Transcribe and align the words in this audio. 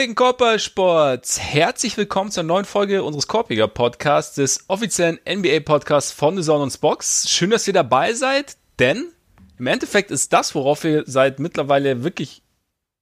Gepflegten 0.00 0.14
Korbballsports, 0.14 1.38
herzlich 1.38 1.94
willkommen 1.98 2.30
zur 2.30 2.42
neuen 2.42 2.64
Folge 2.64 3.02
unseres 3.02 3.28
Korbiger 3.28 3.68
Podcasts, 3.68 4.34
des 4.34 4.64
offiziellen 4.68 5.18
NBA-Podcasts 5.28 6.10
von 6.10 6.38
The 6.38 6.42
Zone 6.42 6.62
und 6.62 6.80
Box. 6.80 7.28
Schön, 7.28 7.50
dass 7.50 7.66
ihr 7.66 7.74
dabei 7.74 8.14
seid, 8.14 8.56
denn 8.78 9.12
im 9.58 9.66
Endeffekt 9.66 10.10
ist 10.10 10.32
das, 10.32 10.54
worauf 10.54 10.84
wir 10.84 11.04
seit 11.06 11.38
mittlerweile 11.38 12.02
wirklich 12.02 12.40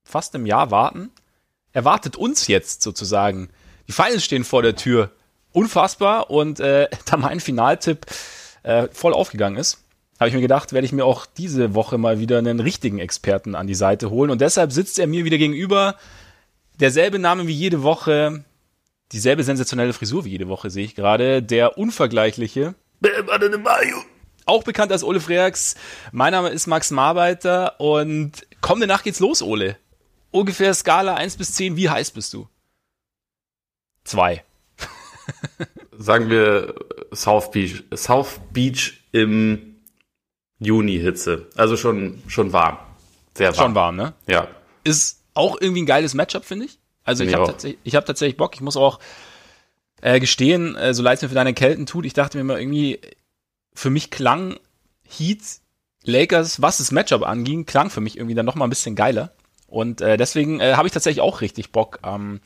fast 0.03 0.34
einem 0.34 0.45
Jahr 0.45 0.73
warten, 0.73 1.12
erwartet 1.70 2.16
uns 2.16 2.48
jetzt 2.48 2.83
sozusagen. 2.83 3.51
Die 3.87 3.92
Finals 3.92 4.25
stehen 4.25 4.42
vor 4.42 4.62
der 4.62 4.75
Tür. 4.75 5.12
Unfassbar 5.53 6.30
und 6.30 6.59
äh, 6.59 6.89
da 7.05 7.17
mein 7.17 7.39
Finaltipp 7.39 8.06
äh, 8.65 8.89
voll 8.91 9.15
aufgegangen 9.15 9.56
ist, 9.56 9.84
habe 10.19 10.30
ich 10.30 10.34
mir 10.34 10.41
gedacht, 10.41 10.73
werde 10.73 10.84
ich 10.84 10.92
mir 10.92 11.05
auch 11.05 11.27
diese 11.27 11.77
Woche 11.77 11.97
mal 11.97 12.19
wieder 12.19 12.39
einen 12.39 12.59
richtigen 12.59 12.98
Experten 12.98 13.55
an 13.55 13.69
die 13.69 13.77
Seite 13.77 14.11
holen. 14.11 14.33
Und 14.33 14.41
deshalb 14.41 14.73
sitzt 14.73 14.98
er 14.98 15.06
mir 15.06 15.25
wieder 15.25 15.39
gegenüber 15.39 15.95
derselbe 16.81 17.19
Name 17.19 17.47
wie 17.47 17.53
jede 17.53 17.83
Woche, 17.83 18.45
dieselbe 19.13 19.45
sensationelle 19.45 19.93
Frisur 19.93 20.25
wie 20.25 20.31
jede 20.31 20.49
Woche 20.49 20.71
sehe 20.71 20.85
ich 20.85 20.95
gerade, 20.95 21.43
der 21.43 21.79
unvergleichliche, 21.79 22.75
auch 24.49 24.65
bekannt 24.65 24.91
als 24.93 25.05
Ole 25.05 25.21
Freaks. 25.21 25.77
Mein 26.11 26.33
Name 26.33 26.49
ist 26.49 26.67
Max 26.67 26.91
Marbeiter 26.91 27.79
und 27.81 28.47
kommende 28.61 28.87
Nacht 28.87 29.05
geht's 29.05 29.20
los, 29.20 29.43
Ole. 29.43 29.77
Ungefähr 30.31 30.73
Skala 30.75 31.15
1 31.15 31.37
bis 31.37 31.53
10, 31.53 31.77
wie 31.77 31.91
heiß 31.91 32.11
bist 32.11 32.33
du? 32.33 32.48
Zwei. 34.05 34.42
Sagen 35.98 36.31
wir 36.31 36.75
South 37.13 37.51
Beach, 37.51 37.85
South 37.95 38.41
Beach 38.53 39.03
im 39.13 39.77
Juni 40.59 40.98
Hitze. 40.98 41.47
Also 41.57 41.77
schon, 41.77 42.23
schon 42.27 42.53
warm. 42.53 42.79
Sehr 43.35 43.48
warm. 43.48 43.55
Schon 43.67 43.75
warm, 43.75 43.97
ne? 43.97 44.15
Ja. 44.27 44.48
Ist 44.85 45.17
auch 45.39 45.61
irgendwie 45.61 45.83
ein 45.83 45.86
geiles 45.86 46.14
Matchup, 46.14 46.44
finde 46.44 46.67
ich. 46.67 46.78
Also 47.05 47.22
Find 47.22 47.31
ich 47.31 47.36
habe 47.36 47.47
tatsächlich, 47.47 47.94
hab 47.94 48.06
tatsächlich 48.06 48.36
Bock. 48.36 48.55
Ich 48.55 48.61
muss 48.61 48.77
auch 48.77 48.98
äh, 50.03 50.20
gestehen, 50.20 50.77
äh, 50.77 50.95
so 50.95 51.03
leid 51.03 51.17
es 51.17 51.22
mir 51.22 51.28
für 51.28 51.34
deine 51.34 51.55
Kälten 51.55 51.86
tut, 51.86 52.05
ich 52.05 52.12
dachte 52.12 52.39
mir 52.39 52.45
mal 52.45 52.61
irgendwie, 52.61 53.00
für 53.75 53.91
mich 53.91 54.11
klang 54.11 54.58
Heat 55.03 55.41
Lakers, 56.05 56.62
was 56.62 56.78
das 56.78 56.91
Matchup 56.91 57.22
anging, 57.22 57.67
klang 57.67 57.91
für 57.91 58.00
mich 58.00 58.17
irgendwie 58.17 58.34
dann 58.34 58.47
noch 58.47 58.55
mal 58.55 58.67
ein 58.67 58.70
bisschen 58.70 58.95
geiler. 58.95 59.33
Und 59.67 60.00
äh, 60.00 60.17
deswegen 60.17 60.61
äh, 60.61 60.75
habe 60.75 60.89
ich 60.89 60.95
tatsächlich 60.95 61.20
auch 61.20 61.41
richtig 61.41 61.73
Bock. 61.73 62.00
Ähm, 62.02 62.41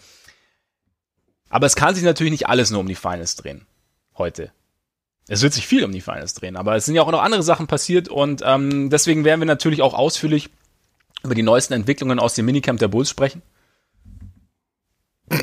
aber 1.48 1.66
es 1.66 1.76
kann 1.76 1.94
sich 1.94 2.04
natürlich 2.04 2.32
nicht 2.32 2.48
alles 2.48 2.70
nur 2.70 2.80
um 2.80 2.88
die 2.88 2.94
Finals 2.94 3.36
drehen. 3.36 3.66
Heute. 4.16 4.52
Es 5.28 5.42
wird 5.42 5.52
sich 5.52 5.66
viel 5.66 5.84
um 5.84 5.92
die 5.92 6.00
Finals 6.00 6.34
drehen, 6.34 6.56
aber 6.56 6.74
es 6.76 6.84
sind 6.84 6.94
ja 6.94 7.02
auch 7.02 7.10
noch 7.10 7.22
andere 7.22 7.42
Sachen 7.42 7.68
passiert 7.68 8.08
und 8.08 8.42
ähm, 8.44 8.90
deswegen 8.90 9.24
werden 9.24 9.40
wir 9.40 9.46
natürlich 9.46 9.80
auch 9.80 9.94
ausführlich 9.94 10.50
über 11.24 11.34
die 11.34 11.42
neuesten 11.42 11.74
Entwicklungen 11.74 12.18
aus 12.18 12.34
dem 12.34 12.46
Minicamp 12.46 12.78
der 12.78 12.88
Bulls 12.88 13.10
sprechen? 13.10 13.42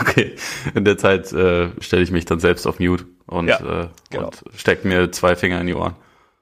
Okay, 0.00 0.36
in 0.74 0.84
der 0.84 0.98
Zeit 0.98 1.32
äh, 1.32 1.70
stelle 1.80 2.02
ich 2.02 2.10
mich 2.10 2.26
dann 2.26 2.38
selbst 2.38 2.66
auf 2.66 2.80
Mute 2.80 3.06
und, 3.26 3.48
ja, 3.48 3.84
äh, 3.84 3.88
genau. 4.10 4.26
und 4.26 4.42
stecke 4.54 4.86
mir 4.86 5.10
zwei 5.10 5.36
Finger 5.36 5.58
in 5.60 5.66
die 5.66 5.74
Ohren. 5.74 5.94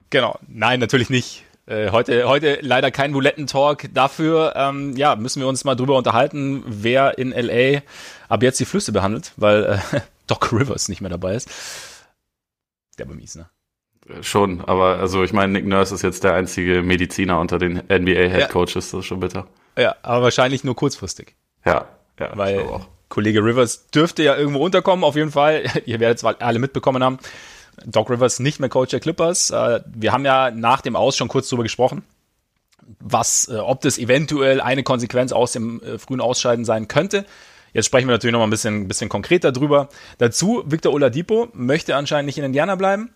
Genau, 0.09 0.37
nein, 0.47 0.79
natürlich 0.79 1.09
nicht. 1.09 1.45
Äh, 1.67 1.91
heute, 1.91 2.27
heute 2.27 2.59
leider 2.61 2.89
kein 2.89 3.11
Buletten-Talk. 3.11 3.93
Dafür 3.93 4.53
ähm, 4.55 4.97
ja, 4.97 5.15
müssen 5.15 5.39
wir 5.39 5.47
uns 5.47 5.63
mal 5.63 5.75
drüber 5.75 5.95
unterhalten, 5.97 6.63
wer 6.65 7.17
in 7.17 7.29
LA 7.31 7.81
ab 8.27 8.41
jetzt 8.41 8.59
die 8.59 8.65
Flüsse 8.65 8.91
behandelt, 8.91 9.33
weil 9.37 9.79
äh, 9.93 10.01
Doc 10.27 10.51
Rivers 10.51 10.89
nicht 10.89 10.99
mehr 10.99 11.11
dabei 11.11 11.35
ist. 11.35 11.49
Der 12.97 13.07
war 13.07 13.15
mies, 13.15 13.35
ne? 13.35 13.49
Schon, 14.21 14.61
aber 14.61 14.97
also 14.97 15.23
ich 15.23 15.33
meine, 15.33 15.53
Nick 15.53 15.65
Nurse 15.65 15.93
ist 15.93 16.01
jetzt 16.01 16.23
der 16.23 16.33
einzige 16.33 16.81
Mediziner 16.81 17.39
unter 17.39 17.59
den 17.59 17.77
NBA 17.87 18.29
Head 18.29 18.49
Coaches, 18.49 18.73
ja. 18.73 18.79
das 18.79 18.93
ist 18.93 19.05
schon 19.05 19.19
bitter. 19.19 19.47
Ja, 19.77 19.95
aber 20.01 20.23
wahrscheinlich 20.23 20.63
nur 20.63 20.75
kurzfristig. 20.75 21.35
Ja, 21.65 21.87
ja. 22.19 22.31
Weil 22.35 22.65
Kollege 23.09 23.43
Rivers 23.43 23.87
dürfte 23.87 24.23
ja 24.23 24.35
irgendwo 24.35 24.63
unterkommen, 24.63 25.03
auf 25.03 25.15
jeden 25.15 25.31
Fall. 25.31 25.63
Ihr 25.85 25.99
werdet 25.99 26.19
es 26.19 26.23
alle 26.23 26.59
mitbekommen 26.59 27.03
haben. 27.03 27.19
Doc 27.85 28.09
Rivers 28.09 28.39
nicht 28.39 28.59
mehr 28.59 28.69
Coach 28.69 28.91
der 28.91 28.99
Clippers. 28.99 29.51
Äh, 29.51 29.81
wir 29.85 30.11
haben 30.11 30.25
ja 30.25 30.51
nach 30.51 30.81
dem 30.81 30.95
Aus 30.95 31.15
schon 31.15 31.27
kurz 31.27 31.49
drüber 31.49 31.63
gesprochen, 31.63 32.03
was, 32.99 33.47
äh, 33.47 33.57
ob 33.57 33.81
das 33.81 33.97
eventuell 33.97 34.61
eine 34.61 34.83
Konsequenz 34.83 35.31
aus 35.31 35.53
dem 35.53 35.81
äh, 35.81 35.97
frühen 35.97 36.21
Ausscheiden 36.21 36.65
sein 36.65 36.87
könnte. 36.87 37.25
Jetzt 37.73 37.85
sprechen 37.85 38.07
wir 38.07 38.13
natürlich 38.13 38.33
noch 38.33 38.39
mal 38.39 38.47
ein 38.47 38.51
bisschen, 38.51 38.87
bisschen 38.87 39.09
konkreter 39.09 39.51
drüber. 39.51 39.89
Dazu, 40.17 40.63
Victor 40.65 40.91
Oladipo 40.91 41.49
möchte 41.53 41.95
anscheinend 41.95 42.25
nicht 42.25 42.37
in 42.37 42.43
Indiana 42.43 42.75
bleiben. 42.75 43.11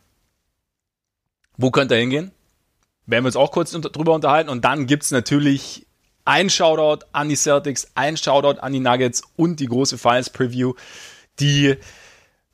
Wo 1.58 1.72
könnte 1.72 1.96
er 1.96 2.02
hingehen? 2.02 2.32
Werden 3.06 3.24
wir 3.24 3.28
uns 3.28 3.36
auch 3.36 3.52
kurz 3.52 3.72
drüber 3.72 4.14
unterhalten. 4.14 4.50
Und 4.50 4.64
dann 4.66 4.88
gibt's 4.88 5.12
natürlich 5.12 5.86
ein 6.26 6.50
Shoutout 6.50 7.06
an 7.12 7.30
die 7.30 7.36
Celtics, 7.36 7.88
ein 7.96 8.18
Shoutout 8.18 8.60
an 8.62 8.74
die 8.74 8.80
Nuggets 8.80 9.24
und 9.36 9.60
die 9.60 9.68
große 9.68 9.98
Finals 9.98 10.30
Preview, 10.30 10.74
die 11.40 11.76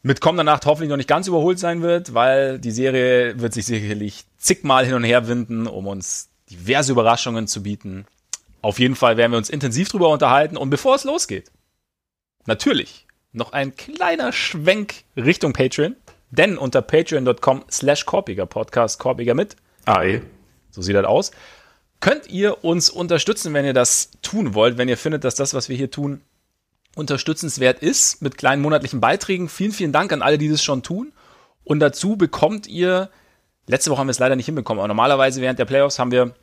mit 0.01 0.21
kommender 0.21 0.43
Nacht 0.43 0.65
hoffentlich 0.65 0.89
noch 0.89 0.97
nicht 0.97 1.09
ganz 1.09 1.27
überholt 1.27 1.59
sein 1.59 1.81
wird, 1.81 2.13
weil 2.13 2.57
die 2.59 2.71
Serie 2.71 3.39
wird 3.39 3.53
sich 3.53 3.65
sicherlich 3.65 4.25
zigmal 4.37 4.85
hin 4.85 4.95
und 4.95 5.03
her 5.03 5.27
winden, 5.27 5.67
um 5.67 5.87
uns 5.87 6.29
diverse 6.49 6.93
Überraschungen 6.93 7.47
zu 7.47 7.61
bieten. 7.61 8.05
Auf 8.61 8.79
jeden 8.79 8.95
Fall 8.95 9.17
werden 9.17 9.31
wir 9.31 9.37
uns 9.37 9.49
intensiv 9.49 9.89
drüber 9.89 10.09
unterhalten. 10.09 10.57
Und 10.57 10.69
bevor 10.69 10.95
es 10.95 11.03
losgeht, 11.03 11.51
natürlich 12.45 13.05
noch 13.31 13.51
ein 13.51 13.75
kleiner 13.75 14.31
Schwenk 14.31 15.03
Richtung 15.15 15.53
Patreon. 15.53 15.95
Denn 16.31 16.57
unter 16.57 16.81
patreon.com 16.81 17.65
slash 17.71 18.05
Korpiger 18.05 18.45
Podcast, 18.45 18.99
Korpiger 18.99 19.33
mit 19.33 19.55
AE, 19.85 20.21
so 20.71 20.81
sieht 20.81 20.95
das 20.95 21.05
aus, 21.05 21.31
könnt 21.99 22.29
ihr 22.29 22.63
uns 22.63 22.89
unterstützen, 22.89 23.53
wenn 23.53 23.65
ihr 23.65 23.73
das 23.73 24.11
tun 24.21 24.53
wollt, 24.53 24.77
wenn 24.77 24.87
ihr 24.87 24.97
findet, 24.97 25.23
dass 25.23 25.35
das, 25.35 25.53
was 25.53 25.69
wir 25.69 25.75
hier 25.75 25.91
tun, 25.91 26.21
unterstützenswert 26.95 27.79
ist, 27.79 28.21
mit 28.21 28.37
kleinen 28.37 28.61
monatlichen 28.61 28.99
Beiträgen. 28.99 29.49
Vielen, 29.49 29.71
vielen 29.71 29.91
Dank 29.91 30.11
an 30.11 30.21
alle, 30.21 30.37
die 30.37 30.49
das 30.49 30.63
schon 30.63 30.83
tun. 30.83 31.13
Und 31.63 31.79
dazu 31.79 32.15
bekommt 32.15 32.67
ihr, 32.67 33.09
letzte 33.67 33.91
Woche 33.91 33.99
haben 33.99 34.07
wir 34.07 34.11
es 34.11 34.19
leider 34.19 34.35
nicht 34.35 34.47
hinbekommen, 34.47 34.79
aber 34.79 34.87
normalerweise 34.87 35.41
während 35.41 35.59
der 35.59 35.65
Playoffs 35.65 35.99
haben 35.99 36.11
wir 36.11 36.33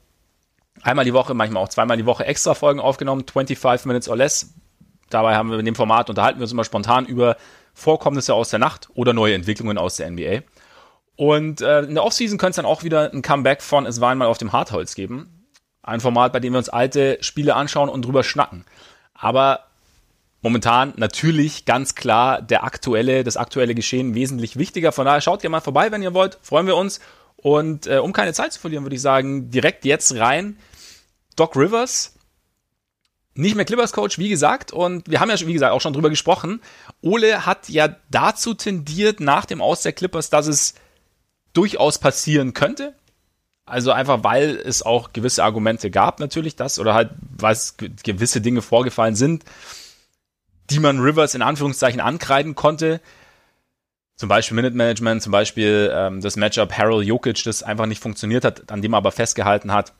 einmal 0.83 1.05
die 1.05 1.15
Woche, 1.15 1.35
manchmal 1.35 1.63
auch 1.63 1.69
zweimal 1.69 1.97
die 1.97 2.07
Woche 2.07 2.25
extra 2.27 2.55
Folgen 2.55 2.81
aufgenommen, 2.81 3.25
25 3.27 3.87
Minutes 3.87 4.09
or 4.09 4.17
less. 4.17 4.55
Dabei 5.11 5.37
haben 5.37 5.51
wir 5.51 5.59
in 5.59 5.65
dem 5.65 5.75
Format 5.75 6.11
unterhalten 6.11 6.39
wir 6.39 6.45
uns 6.45 6.53
immer 6.53 6.65
spontan 6.65 7.07
über 7.07 7.37
Vorkommnisse 7.77 8.33
aus 8.33 8.49
der 8.49 8.59
Nacht 8.59 8.89
oder 8.95 9.13
neue 9.13 9.35
Entwicklungen 9.35 9.77
aus 9.77 9.97
der 9.97 10.11
NBA. 10.11 10.41
Und 11.15 11.61
äh, 11.61 11.83
in 11.83 11.95
der 11.95 12.05
Offseason 12.05 12.39
könnte 12.39 12.53
es 12.53 12.57
dann 12.57 12.65
auch 12.65 12.85
wieder 12.85 13.13
ein 13.13 13.21
Comeback 13.21 13.61
von 13.61 13.85
Es 13.85 14.01
war 14.01 14.11
einmal 14.11 14.29
auf 14.29 14.39
dem 14.39 14.53
Hartholz 14.53 14.95
geben. 14.95 15.47
Ein 15.83 16.01
Format, 16.01 16.33
bei 16.33 16.41
dem 16.41 16.55
wir 16.55 16.59
uns 16.59 16.71
alte 16.71 17.19
Spiele 17.21 17.55
anschauen 17.55 17.91
und 17.91 18.03
drüber 18.03 18.25
schnacken. 18.25 18.65
Aber 19.13 19.67
momentan 20.41 20.95
natürlich 20.97 21.67
ganz 21.67 21.95
klar 21.95 22.41
der 22.41 22.65
aktuelle, 22.65 23.25
das 23.25 23.37
aktuelle 23.37 23.75
Geschehen 23.75 24.15
wesentlich 24.15 24.57
wichtiger. 24.57 24.91
Von 24.91 25.05
daher 25.05 25.21
schaut 25.21 25.43
gerne 25.43 25.53
mal 25.53 25.61
vorbei, 25.61 25.93
wenn 25.93 26.03
ihr 26.03 26.15
wollt. 26.15 26.39
Freuen 26.41 26.67
wir 26.67 26.77
uns. 26.77 27.01
Und 27.37 27.87
äh, 27.87 27.99
um 27.99 28.15
keine 28.15 28.33
Zeit 28.33 28.55
zu 28.55 28.61
verlieren, 28.61 28.85
würde 28.85 28.97
ich 28.97 29.03
sagen, 29.03 29.51
direkt 29.51 29.85
jetzt 29.85 30.15
rein. 30.17 30.57
Doc 31.37 31.57
Rivers 31.57 32.16
nicht 33.39 33.55
mehr 33.55 33.65
Clippers 33.65 33.93
Coach, 33.93 34.19
wie 34.19 34.29
gesagt, 34.29 34.73
und 34.73 35.11
wir 35.11 35.21
haben 35.21 35.31
ja, 35.31 35.39
wie 35.47 35.53
gesagt, 35.53 35.73
auch 35.73 35.81
schon 35.81 35.93
drüber 35.93 36.11
gesprochen. 36.11 36.61
Ole 37.03 37.47
hat 37.47 37.69
ja 37.69 37.95
dazu 38.11 38.55
tendiert, 38.55 39.21
nach 39.21 39.45
dem 39.45 39.61
Aus 39.61 39.83
der 39.83 39.93
Clippers, 39.93 40.31
dass 40.31 40.47
es 40.47 40.75
durchaus 41.53 41.99
passieren 41.99 42.55
könnte. 42.55 42.95
Also 43.67 43.91
einfach, 43.91 44.23
weil 44.23 44.57
es 44.57 44.83
auch 44.83 45.13
gewisse 45.13 45.43
Argumente 45.43 45.91
gab, 45.91 46.21
natürlich 46.21 46.55
das, 46.55 46.79
oder 46.79 46.95
halt, 46.95 47.11
weil 47.37 47.57
gewisse 48.05 48.41
Dinge 48.41 48.63
vorgefallen 48.63 49.17
sind, 49.17 49.45
die 50.71 50.79
man 50.79 51.01
Rivers 51.01 51.35
in 51.35 51.43
Anführungszeichen 51.43 52.01
ankreiden 52.01 52.55
konnte. 52.55 53.01
Zum 54.15 54.29
Beispiel 54.29 54.55
Minute 54.55 54.77
Management, 54.77 55.23
zum 55.23 55.33
Beispiel 55.33 55.91
ähm, 55.93 56.21
das 56.21 56.37
Matchup 56.37 56.73
Harold 56.73 57.07
Jokic, 57.07 57.43
das 57.45 57.63
einfach 57.63 57.87
nicht 57.87 58.01
funktioniert 58.01 58.45
hat, 58.45 58.71
an 58.71 58.83
dem 58.83 58.95
er 58.95 58.99
aber 58.99 59.13
festgehalten 59.13 59.73
hat. 59.73 59.93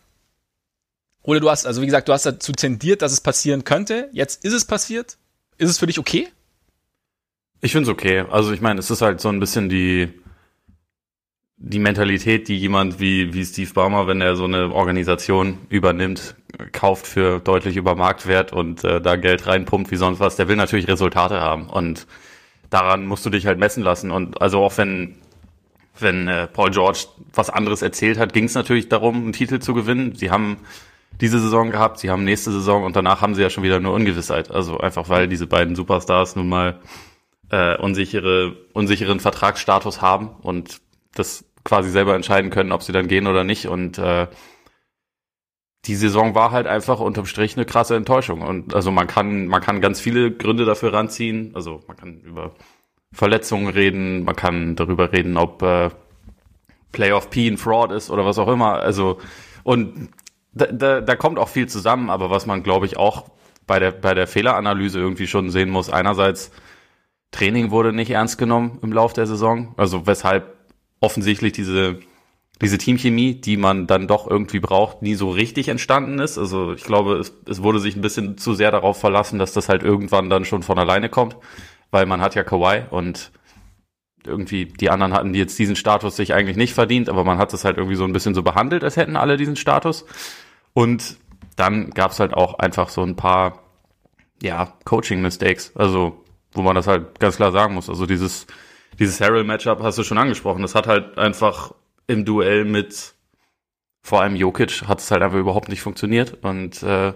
Oder 1.27 1.41
du 1.41 1.51
hast, 1.51 1.67
also 1.67 1.83
wie 1.83 1.87
gesagt, 1.87 2.09
du 2.09 2.13
hast 2.13 2.25
dazu 2.25 2.53
tendiert, 2.53 3.03
dass 3.03 3.13
es 3.13 3.21
passieren 3.21 3.65
könnte. 3.65 4.09
Jetzt 4.13 4.45
ist 4.45 4.53
es 4.53 4.65
passiert. 4.65 5.19
Ist 5.59 5.69
es 5.69 5.79
für 5.79 5.87
dich 5.87 5.99
okay? 5.99 6.29
Ich 7.61 7.73
finde 7.73 7.91
es 7.91 7.93
okay. 7.93 8.25
Also 8.31 8.53
ich 8.53 8.61
meine, 8.61 8.79
es 8.79 8.91
ist 8.91 9.03
halt 9.03 9.21
so 9.21 9.29
ein 9.29 9.41
bisschen 9.41 9.69
die, 9.69 10.09
die 11.57 11.81
Mentalität, 11.81 12.47
die 12.47 12.57
jemand 12.57 13.01
wie, 13.01 13.35
wie 13.35 13.45
Steve 13.45 13.73
Ballmer, 13.75 14.07
wenn 14.07 14.21
er 14.21 14.37
so 14.37 14.45
eine 14.45 14.73
Organisation 14.73 15.59
übernimmt, 15.69 16.37
kauft 16.71 17.09
für 17.09 17.41
deutlich 17.41 17.77
über 17.77 17.97
Marktwert 17.97 18.53
und 18.53 18.85
äh, 18.85 19.01
da 19.01 19.17
Geld 19.17 19.49
reinpumpt 19.49 19.91
wie 19.91 19.97
sonst 19.97 20.21
was, 20.21 20.37
der 20.37 20.47
will 20.47 20.57
natürlich 20.57 20.87
Resultate 20.87 21.41
haben. 21.41 21.69
Und 21.69 22.07
daran 22.71 23.05
musst 23.05 23.27
du 23.27 23.31
dich 23.31 23.47
halt 23.47 23.59
messen 23.59 23.83
lassen. 23.83 24.13
Und 24.13 24.41
also 24.41 24.63
auch 24.63 24.79
wenn, 24.79 25.17
wenn 25.99 26.29
äh, 26.29 26.47
Paul 26.47 26.71
George 26.71 27.07
was 27.35 27.51
anderes 27.51 27.83
erzählt 27.83 28.17
hat, 28.17 28.33
ging 28.33 28.45
es 28.45 28.55
natürlich 28.55 28.89
darum, 28.89 29.17
einen 29.17 29.33
Titel 29.33 29.59
zu 29.59 29.75
gewinnen. 29.75 30.15
Sie 30.15 30.31
haben 30.31 30.59
diese 31.21 31.41
Saison 31.41 31.71
gehabt, 31.71 31.99
sie 31.99 32.11
haben 32.11 32.25
nächste 32.25 32.53
Saison 32.53 32.85
und 32.85 32.97
danach 32.97 33.23
haben 33.23 33.35
sie 33.35 33.43
ja 33.43 33.51
schon 33.51 33.65
wieder 33.65 33.81
nur 33.81 33.95
Ungewissheit. 33.95 34.51
Also 34.51 34.79
einfach 34.79 35.09
weil 35.09 35.29
diese 35.29 35.47
beiden 35.47 35.75
Superstars 35.75 36.37
nun 36.37 36.49
mal 36.49 36.81
äh, 37.51 37.77
unsichere, 37.79 38.57
unsicheren 38.73 39.21
Vertragsstatus 39.21 40.03
haben 40.03 40.29
und 40.43 40.81
das 41.15 41.45
quasi 41.65 41.91
selber 41.91 42.15
entscheiden 42.15 42.51
können, 42.51 42.73
ob 42.73 42.83
sie 42.83 42.93
dann 42.93 43.09
gehen 43.09 43.27
oder 43.27 43.45
nicht. 43.45 43.67
Und 43.67 43.99
äh, 43.99 44.27
die 45.87 45.95
Saison 45.95 46.35
war 46.35 46.51
halt 46.51 46.67
einfach 46.67 47.01
unterm 47.01 47.27
Strich 47.27 47.57
eine 47.57 47.65
krasse 47.65 47.97
Enttäuschung. 47.97 48.43
Und 48.43 48.75
also 48.75 48.91
man 48.91 49.07
kann, 49.07 49.47
man 49.47 49.63
kann 49.63 49.81
ganz 49.81 50.01
viele 50.01 50.33
Gründe 50.33 50.65
dafür 50.65 50.93
ranziehen. 50.93 51.53
Also 51.55 51.83
man 51.87 51.97
kann 51.97 52.21
über 52.21 52.53
Verletzungen 53.13 53.69
reden, 53.69 54.25
man 54.25 54.37
kann 54.37 54.77
darüber 54.77 55.13
reden, 55.13 55.37
ob 55.37 55.63
äh, 55.63 55.91
Playoff 56.93 57.31
P 57.31 57.49
ein 57.49 57.59
Fraud 57.59 57.93
ist 57.93 58.11
oder 58.11 58.25
was 58.25 58.39
auch 58.39 58.49
immer. 58.49 58.75
Also 58.75 59.19
und 59.63 60.11
da, 60.57 60.67
da, 60.67 61.01
da 61.01 61.17
kommt 61.17 61.39
auch 61.39 61.49
viel 61.49 61.69
zusammen, 61.69 62.11
aber 62.11 62.31
was 62.31 62.47
man, 62.47 62.63
glaube 62.63 62.87
ich, 62.87 62.97
auch 62.97 63.31
bei 63.67 63.79
der, 63.79 63.93
bei 63.93 64.15
der 64.15 64.27
Fehleranalyse 64.27 64.99
irgendwie 64.99 65.27
schon 65.27 65.51
sehen 65.51 65.71
muss, 65.71 65.91
einerseits 65.91 66.51
Training 67.31 67.71
wurde 67.71 67.93
nicht 67.93 68.11
ernst 68.11 68.39
genommen 68.39 68.79
im 68.83 68.93
Lauf 68.93 69.13
der 69.13 69.27
Saison, 69.27 69.75
also 69.77 70.07
weshalb 70.07 70.57
offensichtlich 71.01 71.53
diese 71.53 72.01
diese 72.63 72.79
Teamchemie, 72.79 73.35
die 73.35 73.57
man 73.57 73.87
dann 73.87 74.09
doch 74.09 74.29
irgendwie 74.29 74.61
braucht, 74.61 75.03
nie 75.03 75.15
so 75.15 75.31
richtig 75.31 75.69
entstanden 75.69 76.19
ist. 76.19 76.39
Also 76.39 76.73
ich 76.73 76.85
glaube, 76.85 77.17
es, 77.17 77.35
es 77.47 77.63
wurde 77.63 77.81
sich 77.81 77.97
ein 77.97 78.01
bisschen 78.01 78.39
zu 78.39 78.55
sehr 78.55 78.71
darauf 78.71 78.99
verlassen, 78.99 79.39
dass 79.39 79.53
das 79.53 79.69
halt 79.69 79.83
irgendwann 79.83 80.31
dann 80.31 80.47
schon 80.47 80.63
von 80.63 80.79
alleine 80.79 81.11
kommt, 81.11 81.37
weil 81.91 82.07
man 82.07 82.23
hat 82.23 82.35
ja 82.35 82.45
Kawhi 82.45 82.85
und 82.91 83.31
irgendwie 84.25 84.67
die 84.67 84.91
anderen 84.91 85.13
hatten 85.13 85.35
jetzt 85.35 85.59
diesen 85.59 85.77
Status 85.77 86.17
sich 86.17 86.33
eigentlich 86.33 86.57
nicht 86.57 86.73
verdient, 86.73 87.09
aber 87.09 87.25
man 87.25 87.39
hat 87.39 87.53
es 87.53 87.65
halt 87.65 87.77
irgendwie 87.77 87.97
so 87.97 88.05
ein 88.05 88.13
bisschen 88.13 88.35
so 88.35 88.43
behandelt, 88.43 88.83
als 88.83 88.97
hätten 88.97 89.17
alle 89.17 89.37
diesen 89.37 89.57
Status. 89.57 90.07
Und 90.77 91.17
dann 91.57 91.89
gab 91.89 92.11
es 92.11 92.21
halt 92.21 92.35
auch 92.35 92.59
einfach 92.59 92.91
so 92.91 93.03
ein 93.03 93.17
paar 93.17 93.63
ja 94.43 94.75
Coaching-Mistakes, 94.85 95.75
also 95.75 96.23
wo 96.53 96.61
man 96.61 96.75
das 96.75 96.87
halt 96.87 97.19
ganz 97.19 97.37
klar 97.37 97.51
sagen 97.51 97.73
muss. 97.73 97.89
Also 97.89 98.05
dieses 98.05 98.47
dieses 98.99 99.19
Harrell-Matchup 99.23 99.83
hast 99.83 99.97
du 99.97 100.03
schon 100.03 100.19
angesprochen. 100.19 100.61
Das 100.61 100.75
hat 100.75 100.87
halt 100.87 101.17
einfach 101.17 101.73
im 102.07 102.27
Duell 102.27 102.67
mit 102.67 103.15
vor 104.03 104.21
allem 104.21 104.37
Jokic 104.37 104.83
hat 104.87 105.01
es 105.01 105.11
halt 105.11 105.23
einfach 105.23 105.39
überhaupt 105.39 105.71
nicht 105.71 105.81
funktioniert 105.81 106.45
und 106.45 106.83
äh, 106.83 107.15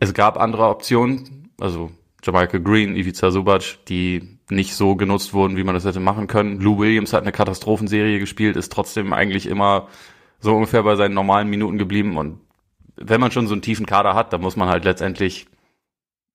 es 0.00 0.12
gab 0.12 0.36
andere 0.36 0.70
Optionen, 0.70 1.52
also 1.60 1.92
Jamaica 2.24 2.58
Green, 2.58 2.96
Ivica 2.96 3.30
Subac, 3.30 3.78
die 3.86 4.40
nicht 4.50 4.74
so 4.74 4.96
genutzt 4.96 5.34
wurden, 5.34 5.56
wie 5.56 5.62
man 5.62 5.76
das 5.76 5.84
hätte 5.84 6.00
machen 6.00 6.26
können. 6.26 6.60
Lou 6.60 6.78
Williams 6.78 7.12
hat 7.12 7.22
eine 7.22 7.30
Katastrophenserie 7.30 8.18
gespielt, 8.18 8.56
ist 8.56 8.72
trotzdem 8.72 9.12
eigentlich 9.12 9.46
immer 9.46 9.86
so 10.40 10.54
ungefähr 10.54 10.82
bei 10.82 10.96
seinen 10.96 11.14
normalen 11.14 11.48
Minuten 11.48 11.78
geblieben 11.78 12.16
und 12.16 12.40
wenn 12.96 13.20
man 13.20 13.30
schon 13.30 13.46
so 13.46 13.54
einen 13.54 13.62
tiefen 13.62 13.86
Kader 13.86 14.14
hat, 14.14 14.32
dann 14.32 14.42
muss 14.42 14.56
man 14.56 14.68
halt 14.68 14.84
letztendlich 14.84 15.46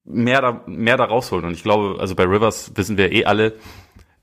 mehr 0.04 0.42
da, 0.42 0.64
mehr 0.66 0.98
da 0.98 1.06
rausholen. 1.06 1.46
Und 1.46 1.54
ich 1.54 1.64
glaube, 1.64 2.00
also 2.00 2.16
bei 2.16 2.24
Rivers 2.24 2.72
wissen 2.76 2.98
wir 2.98 3.12
eh 3.12 3.26
alle, 3.26 3.54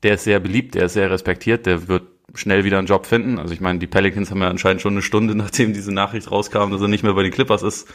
der 0.03 0.15
ist 0.15 0.25
sehr 0.25 0.39
beliebt, 0.39 0.75
der 0.75 0.85
ist 0.85 0.93
sehr 0.93 1.09
respektiert, 1.09 1.65
der 1.65 1.87
wird 1.87 2.03
schnell 2.35 2.63
wieder 2.63 2.79
einen 2.79 2.87
Job 2.87 3.05
finden. 3.05 3.39
Also 3.39 3.53
ich 3.53 3.61
meine, 3.61 3.79
die 3.79 3.87
Pelicans 3.87 4.31
haben 4.31 4.41
ja 4.41 4.49
anscheinend 4.49 4.81
schon 4.81 4.93
eine 4.93 5.01
Stunde, 5.01 5.35
nachdem 5.35 5.73
diese 5.73 5.93
Nachricht 5.93 6.31
rauskam, 6.31 6.71
dass 6.71 6.81
er 6.81 6.87
nicht 6.87 7.03
mehr 7.03 7.13
bei 7.13 7.23
den 7.23 7.31
Clippers 7.31 7.63
ist, 7.63 7.87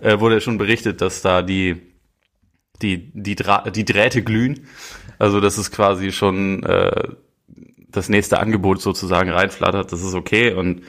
äh, 0.00 0.18
wurde 0.20 0.36
ja 0.36 0.40
schon 0.40 0.58
berichtet, 0.58 1.00
dass 1.00 1.22
da 1.22 1.42
die 1.42 1.80
die 2.82 3.12
die, 3.14 3.36
Dra 3.36 3.70
die 3.70 3.84
Drähte 3.84 4.22
glühen. 4.22 4.66
Also 5.18 5.40
das 5.40 5.58
ist 5.58 5.70
quasi 5.70 6.10
schon 6.10 6.64
äh, 6.64 7.08
das 7.88 8.08
nächste 8.08 8.40
Angebot 8.40 8.82
sozusagen 8.82 9.30
reinflattert. 9.30 9.92
Das 9.92 10.02
ist 10.02 10.14
okay 10.14 10.52
und 10.52 10.82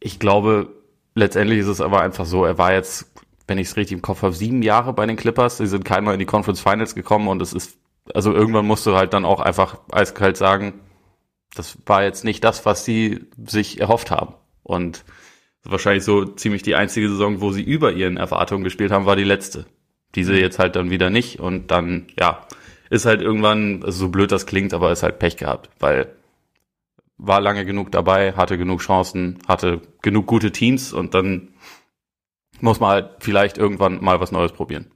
ich 0.00 0.18
glaube, 0.18 0.68
letztendlich 1.14 1.60
ist 1.60 1.66
es 1.66 1.80
aber 1.80 2.00
einfach 2.00 2.26
so, 2.26 2.44
er 2.44 2.58
war 2.58 2.72
jetzt, 2.72 3.10
wenn 3.46 3.58
ich 3.58 3.68
es 3.68 3.76
richtig 3.76 3.96
im 3.96 4.02
Kopf 4.02 4.22
habe, 4.22 4.34
sieben 4.34 4.62
Jahre 4.62 4.92
bei 4.92 5.06
den 5.06 5.16
Clippers. 5.16 5.58
Sie 5.58 5.66
sind 5.66 5.84
keinmal 5.84 6.14
in 6.14 6.20
die 6.20 6.26
Conference 6.26 6.60
Finals 6.60 6.94
gekommen 6.94 7.28
und 7.28 7.42
es 7.42 7.52
ist, 7.52 7.78
also 8.14 8.32
irgendwann 8.32 8.66
musst 8.66 8.86
du 8.86 8.94
halt 8.94 9.12
dann 9.12 9.24
auch 9.24 9.40
einfach 9.40 9.80
eiskalt 9.90 10.36
sagen, 10.36 10.74
das 11.54 11.78
war 11.86 12.02
jetzt 12.02 12.24
nicht 12.24 12.44
das, 12.44 12.66
was 12.66 12.84
sie 12.84 13.26
sich 13.46 13.80
erhofft 13.80 14.10
haben. 14.10 14.34
Und 14.62 15.04
wahrscheinlich 15.64 16.04
so 16.04 16.24
ziemlich 16.24 16.62
die 16.62 16.74
einzige 16.74 17.08
Saison, 17.08 17.40
wo 17.40 17.52
sie 17.52 17.62
über 17.62 17.92
ihren 17.92 18.16
Erwartungen 18.16 18.64
gespielt 18.64 18.90
haben, 18.90 19.06
war 19.06 19.16
die 19.16 19.24
letzte. 19.24 19.66
Diese 20.14 20.38
jetzt 20.38 20.58
halt 20.58 20.76
dann 20.76 20.90
wieder 20.90 21.10
nicht. 21.10 21.40
Und 21.40 21.70
dann, 21.70 22.06
ja, 22.18 22.46
ist 22.90 23.06
halt 23.06 23.22
irgendwann, 23.22 23.82
also 23.82 24.06
so 24.06 24.08
blöd 24.08 24.32
das 24.32 24.46
klingt, 24.46 24.72
aber 24.72 24.92
ist 24.92 25.02
halt 25.02 25.18
Pech 25.18 25.36
gehabt, 25.36 25.70
weil 25.78 26.14
war 27.18 27.40
lange 27.40 27.64
genug 27.64 27.92
dabei, 27.92 28.32
hatte 28.32 28.56
genug 28.56 28.80
Chancen, 28.80 29.38
hatte 29.46 29.82
genug 30.02 30.26
gute 30.26 30.52
Teams 30.52 30.92
und 30.92 31.14
dann 31.14 31.54
muss 32.60 32.80
man 32.80 32.90
halt 32.90 33.10
vielleicht 33.20 33.58
irgendwann 33.58 34.02
mal 34.02 34.20
was 34.20 34.32
Neues 34.32 34.52
probieren. 34.52 34.90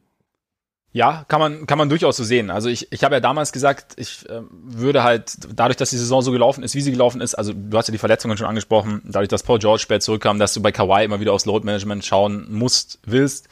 Ja, 0.94 1.24
kann 1.26 1.40
man, 1.40 1.66
kann 1.66 1.78
man 1.78 1.88
durchaus 1.88 2.18
so 2.18 2.24
sehen. 2.24 2.50
Also 2.50 2.68
ich, 2.68 2.92
ich 2.92 3.02
habe 3.02 3.14
ja 3.14 3.20
damals 3.20 3.52
gesagt, 3.52 3.94
ich 3.96 4.28
äh, 4.28 4.42
würde 4.50 5.02
halt, 5.02 5.38
dadurch, 5.54 5.78
dass 5.78 5.88
die 5.88 5.96
Saison 5.96 6.20
so 6.20 6.32
gelaufen 6.32 6.62
ist, 6.62 6.74
wie 6.74 6.82
sie 6.82 6.90
gelaufen 6.90 7.22
ist, 7.22 7.34
also 7.34 7.54
du 7.54 7.78
hast 7.78 7.88
ja 7.88 7.92
die 7.92 7.98
Verletzungen 7.98 8.36
schon 8.36 8.46
angesprochen, 8.46 9.00
dadurch, 9.06 9.30
dass 9.30 9.42
Paul 9.42 9.58
George 9.58 9.80
spät 9.80 10.02
zurückkam, 10.02 10.38
dass 10.38 10.52
du 10.52 10.60
bei 10.60 10.70
Kawhi 10.70 11.04
immer 11.04 11.18
wieder 11.18 11.32
aufs 11.32 11.46
Load 11.46 11.64
Management 11.64 12.04
schauen 12.04 12.46
musst, 12.50 12.98
willst, 13.06 13.48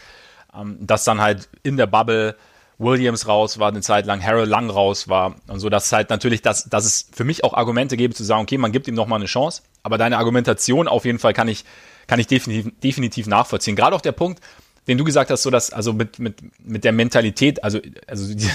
ähm, 0.55 0.77
dass 0.81 1.05
dann 1.05 1.23
halt 1.23 1.49
in 1.63 1.79
der 1.79 1.87
Bubble 1.87 2.37
Williams 2.81 3.29
raus 3.29 3.59
war, 3.59 3.69
eine 3.69 3.83
Zeit 3.83 4.07
lang 4.07 4.25
Harold 4.25 4.49
lang 4.49 4.71
raus 4.71 5.09
war 5.09 5.37
und 5.47 5.61
so, 5.61 5.69
dass 5.69 5.93
halt 5.93 6.09
natürlich, 6.11 6.41
dass, 6.41 6.65
dass 6.65 6.87
es 6.87 7.11
für 7.13 7.25
mich 7.25 7.45
auch 7.45 7.53
Argumente 7.53 7.97
gäbe 7.97 8.15
zu 8.15 8.25
sagen, 8.25 8.43
okay, 8.43 8.59
man 8.59 8.73
gibt 8.73 8.89
ihm 8.89 8.95
noch 8.95 9.07
mal 9.07 9.17
eine 9.17 9.27
Chance, 9.27 9.63
aber 9.83 9.99
deine 9.99 10.19
Argumentation 10.19 10.89
auf 10.89 11.05
jeden 11.05 11.19
Fall 11.19 11.35
kann 11.35 11.47
ich, 11.47 11.65
kann 12.07 12.19
ich 12.19 12.27
definitiv, 12.27 12.73
definitiv 12.83 13.27
nachvollziehen. 13.27 13.77
Gerade 13.77 13.95
auch 13.95 14.01
der 14.01 14.13
Punkt, 14.13 14.41
den 14.89 14.97
du 14.97 15.05
gesagt 15.05 15.31
hast, 15.31 15.43
so 15.43 15.51
dass, 15.51 15.73
also 15.73 15.93
mit, 15.93 16.19
mit, 16.19 16.37
mit 16.65 16.85
der 16.85 16.93
Mentalität, 16.93 17.63
also, 17.63 17.81
also 18.07 18.35
die, 18.35 18.51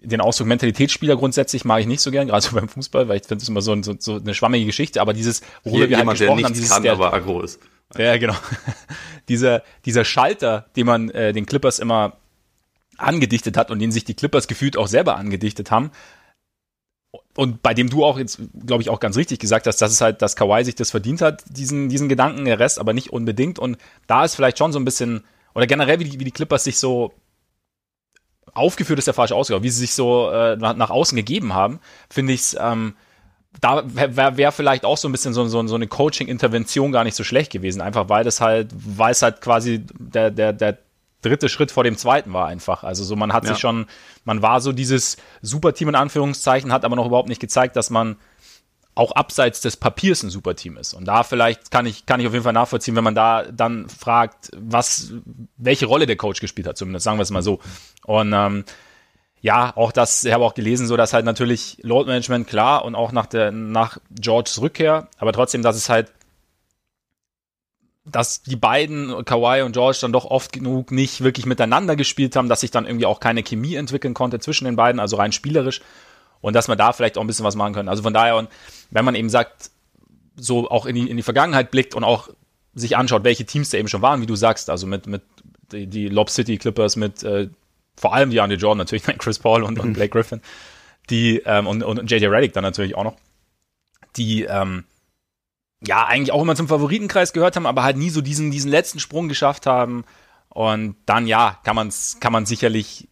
den 0.00 0.22
Ausdruck 0.22 0.48
Mentalitätsspieler 0.48 1.16
grundsätzlich 1.16 1.66
mag 1.66 1.80
ich 1.80 1.86
nicht 1.86 2.00
so 2.00 2.10
gern, 2.10 2.26
gerade 2.26 2.42
so 2.42 2.56
beim 2.56 2.70
Fußball, 2.70 3.06
weil 3.08 3.18
ich 3.18 3.26
finde 3.26 3.42
es 3.42 3.48
immer 3.50 3.60
so, 3.60 3.80
so, 3.82 3.94
so 3.98 4.16
eine 4.16 4.34
schwammige 4.34 4.64
Geschichte, 4.64 5.00
aber 5.00 5.12
dieses, 5.12 5.42
worüber 5.62 5.90
wir 5.90 5.98
halt 5.98 6.08
gesprochen 6.08 6.44
haben, 6.44 6.54
dieses, 6.54 6.70
kann, 6.70 6.82
der, 6.82 6.92
aber 6.92 7.12
aggro 7.12 7.42
ist. 7.42 7.60
Ja, 7.98 8.16
genau. 8.16 8.34
dieser, 9.28 9.62
dieser 9.84 10.06
Schalter, 10.06 10.66
den 10.74 10.86
man 10.86 11.10
äh, 11.10 11.34
den 11.34 11.44
Clippers 11.44 11.78
immer 11.78 12.16
angedichtet 12.98 13.56
hat 13.56 13.70
und 13.70 13.78
den 13.78 13.92
sich 13.92 14.04
die 14.04 14.14
Clippers 14.14 14.48
gefühlt 14.48 14.76
auch 14.76 14.88
selber 14.88 15.16
angedichtet 15.16 15.70
haben. 15.70 15.90
Und 17.36 17.62
bei 17.62 17.74
dem 17.74 17.90
du 17.90 18.04
auch 18.04 18.18
jetzt, 18.18 18.40
glaube 18.66 18.82
ich, 18.82 18.90
auch 18.90 19.00
ganz 19.00 19.16
richtig 19.16 19.38
gesagt 19.38 19.66
hast, 19.66 19.82
dass 19.82 19.92
es 19.92 20.00
halt, 20.00 20.22
dass 20.22 20.36
Kawhi 20.36 20.64
sich 20.64 20.74
das 20.74 20.90
verdient 20.90 21.20
hat, 21.20 21.44
diesen, 21.48 21.88
diesen 21.88 22.08
Gedanken, 22.08 22.44
der 22.44 22.58
Rest 22.58 22.78
aber 22.78 22.92
nicht 22.92 23.10
unbedingt. 23.10 23.58
Und 23.58 23.78
da 24.06 24.24
ist 24.24 24.34
vielleicht 24.34 24.58
schon 24.58 24.72
so 24.72 24.78
ein 24.78 24.84
bisschen 24.84 25.24
oder 25.54 25.66
generell, 25.66 25.98
wie 26.00 26.04
die, 26.04 26.20
wie 26.20 26.24
die 26.24 26.30
Clippers 26.30 26.64
sich 26.64 26.78
so 26.78 27.12
aufgeführt 28.54 28.98
ist 28.98 29.06
der 29.06 29.14
falsche 29.14 29.34
Ausgabe, 29.34 29.62
wie 29.62 29.70
sie 29.70 29.80
sich 29.80 29.94
so 29.94 30.30
äh, 30.30 30.56
nach, 30.56 30.76
nach 30.76 30.90
außen 30.90 31.16
gegeben 31.16 31.54
haben, 31.54 31.80
finde 32.10 32.32
ich 32.32 32.54
ähm, 32.58 32.94
da 33.60 33.82
wäre 33.86 34.36
wär 34.36 34.52
vielleicht 34.52 34.84
auch 34.84 34.96
so 34.96 35.08
ein 35.08 35.12
bisschen 35.12 35.34
so, 35.34 35.46
so, 35.46 35.66
so 35.66 35.74
eine 35.74 35.86
Coaching-Intervention 35.86 36.90
gar 36.90 37.04
nicht 37.04 37.14
so 37.14 37.22
schlecht 37.22 37.52
gewesen, 37.52 37.82
einfach 37.82 38.08
weil 38.08 38.24
das 38.24 38.40
halt, 38.40 38.70
weil 38.72 39.12
es 39.12 39.22
halt 39.22 39.40
quasi 39.40 39.84
der, 39.98 40.30
der, 40.30 40.52
der 40.54 40.78
dritte 41.22 41.48
Schritt 41.48 41.70
vor 41.70 41.84
dem 41.84 41.96
zweiten 41.96 42.32
war 42.32 42.46
einfach. 42.46 42.84
Also 42.84 43.04
so, 43.04 43.16
man 43.16 43.32
hat 43.32 43.44
ja. 43.44 43.50
sich 43.50 43.58
schon, 43.58 43.86
man 44.24 44.42
war 44.42 44.60
so 44.60 44.72
dieses 44.72 45.16
Superteam 45.40 45.88
in 45.88 45.94
Anführungszeichen, 45.94 46.72
hat 46.72 46.84
aber 46.84 46.96
noch 46.96 47.06
überhaupt 47.06 47.28
nicht 47.28 47.40
gezeigt, 47.40 47.76
dass 47.76 47.90
man 47.90 48.16
auch 48.94 49.12
abseits 49.12 49.60
des 49.62 49.76
Papiers 49.76 50.22
ein 50.22 50.30
super 50.30 50.54
Team 50.54 50.76
ist. 50.76 50.92
Und 50.92 51.06
da 51.06 51.22
vielleicht 51.22 51.70
kann 51.70 51.86
ich, 51.86 52.04
kann 52.04 52.20
ich 52.20 52.26
auf 52.26 52.34
jeden 52.34 52.44
Fall 52.44 52.52
nachvollziehen, 52.52 52.94
wenn 52.94 53.04
man 53.04 53.14
da 53.14 53.44
dann 53.50 53.88
fragt, 53.88 54.50
was, 54.54 55.14
welche 55.56 55.86
Rolle 55.86 56.06
der 56.06 56.16
Coach 56.16 56.40
gespielt 56.40 56.66
hat, 56.66 56.76
zumindest 56.76 57.04
sagen 57.04 57.18
wir 57.18 57.22
es 57.22 57.30
mal 57.30 57.42
so. 57.42 57.60
Und 58.04 58.32
ähm, 58.34 58.64
ja, 59.40 59.74
auch 59.76 59.92
das, 59.92 60.24
ich 60.24 60.32
habe 60.32 60.44
auch 60.44 60.54
gelesen, 60.54 60.86
so 60.86 60.96
dass 60.96 61.14
halt 61.14 61.24
natürlich 61.24 61.78
Load 61.82 62.06
Management 62.06 62.46
klar 62.46 62.84
und 62.84 62.94
auch 62.94 63.12
nach 63.12 63.26
der, 63.26 63.50
nach 63.50 63.98
Georges 64.10 64.60
Rückkehr, 64.60 65.08
aber 65.18 65.32
trotzdem, 65.32 65.62
dass 65.62 65.76
es 65.76 65.88
halt, 65.88 66.12
dass 68.04 68.42
die 68.42 68.56
beiden, 68.56 69.24
Kawhi 69.24 69.62
und 69.62 69.72
George, 69.72 69.98
dann 70.00 70.12
doch 70.12 70.24
oft 70.24 70.52
genug 70.52 70.90
nicht 70.90 71.22
wirklich 71.22 71.46
miteinander 71.46 71.94
gespielt 71.94 72.34
haben, 72.34 72.48
dass 72.48 72.60
sich 72.60 72.72
dann 72.72 72.86
irgendwie 72.86 73.06
auch 73.06 73.20
keine 73.20 73.42
Chemie 73.42 73.76
entwickeln 73.76 74.14
konnte 74.14 74.40
zwischen 74.40 74.64
den 74.64 74.76
beiden, 74.76 75.00
also 75.00 75.16
rein 75.16 75.32
spielerisch 75.32 75.80
und 76.40 76.54
dass 76.54 76.68
man 76.68 76.76
da 76.76 76.92
vielleicht 76.92 77.16
auch 77.16 77.20
ein 77.22 77.26
bisschen 77.26 77.44
was 77.44 77.54
machen 77.54 77.74
können. 77.74 77.88
Also 77.88 78.02
von 78.02 78.12
daher, 78.12 78.36
und 78.36 78.48
wenn 78.90 79.04
man 79.04 79.14
eben 79.14 79.30
sagt, 79.30 79.70
so 80.36 80.68
auch 80.70 80.86
in 80.86 80.94
die, 80.96 81.08
in 81.08 81.16
die 81.16 81.22
Vergangenheit 81.22 81.70
blickt 81.70 81.94
und 81.94 82.04
auch 82.04 82.28
sich 82.74 82.96
anschaut, 82.96 83.24
welche 83.24 83.44
Teams 83.44 83.70
da 83.70 83.78
eben 83.78 83.88
schon 83.88 84.02
waren, 84.02 84.20
wie 84.20 84.26
du 84.26 84.34
sagst, 84.34 84.68
also 84.68 84.86
mit, 84.86 85.06
mit 85.06 85.22
die, 85.70 85.86
die 85.86 86.08
Lob 86.08 86.30
City 86.30 86.58
Clippers, 86.58 86.96
mit 86.96 87.22
äh, 87.22 87.48
vor 87.96 88.14
allem 88.14 88.30
die 88.30 88.38
Andy 88.38 88.56
Jordan 88.56 88.78
natürlich, 88.78 89.04
Chris 89.18 89.38
Paul 89.38 89.62
und, 89.62 89.78
und 89.78 89.92
Blake 89.92 90.10
Griffin, 90.10 90.40
die 91.10 91.42
ähm, 91.44 91.66
und, 91.66 91.82
und 91.82 92.10
JJ 92.10 92.26
Reddick 92.26 92.52
dann 92.52 92.64
natürlich 92.64 92.96
auch 92.96 93.04
noch, 93.04 93.16
die 94.16 94.42
ähm, 94.42 94.84
ja 95.86 96.06
eigentlich 96.06 96.32
auch 96.32 96.42
immer 96.42 96.56
zum 96.56 96.68
Favoritenkreis 96.68 97.32
gehört 97.32 97.56
haben, 97.56 97.66
aber 97.66 97.82
halt 97.82 97.96
nie 97.96 98.10
so 98.10 98.20
diesen, 98.20 98.50
diesen 98.50 98.70
letzten 98.70 99.00
Sprung 99.00 99.28
geschafft 99.28 99.66
haben. 99.66 100.04
Und 100.48 100.96
dann 101.06 101.26
ja, 101.26 101.58
kann 101.64 101.76
man 101.76 101.90
kann 102.20 102.32
man 102.32 102.46
sicherlich 102.46 103.08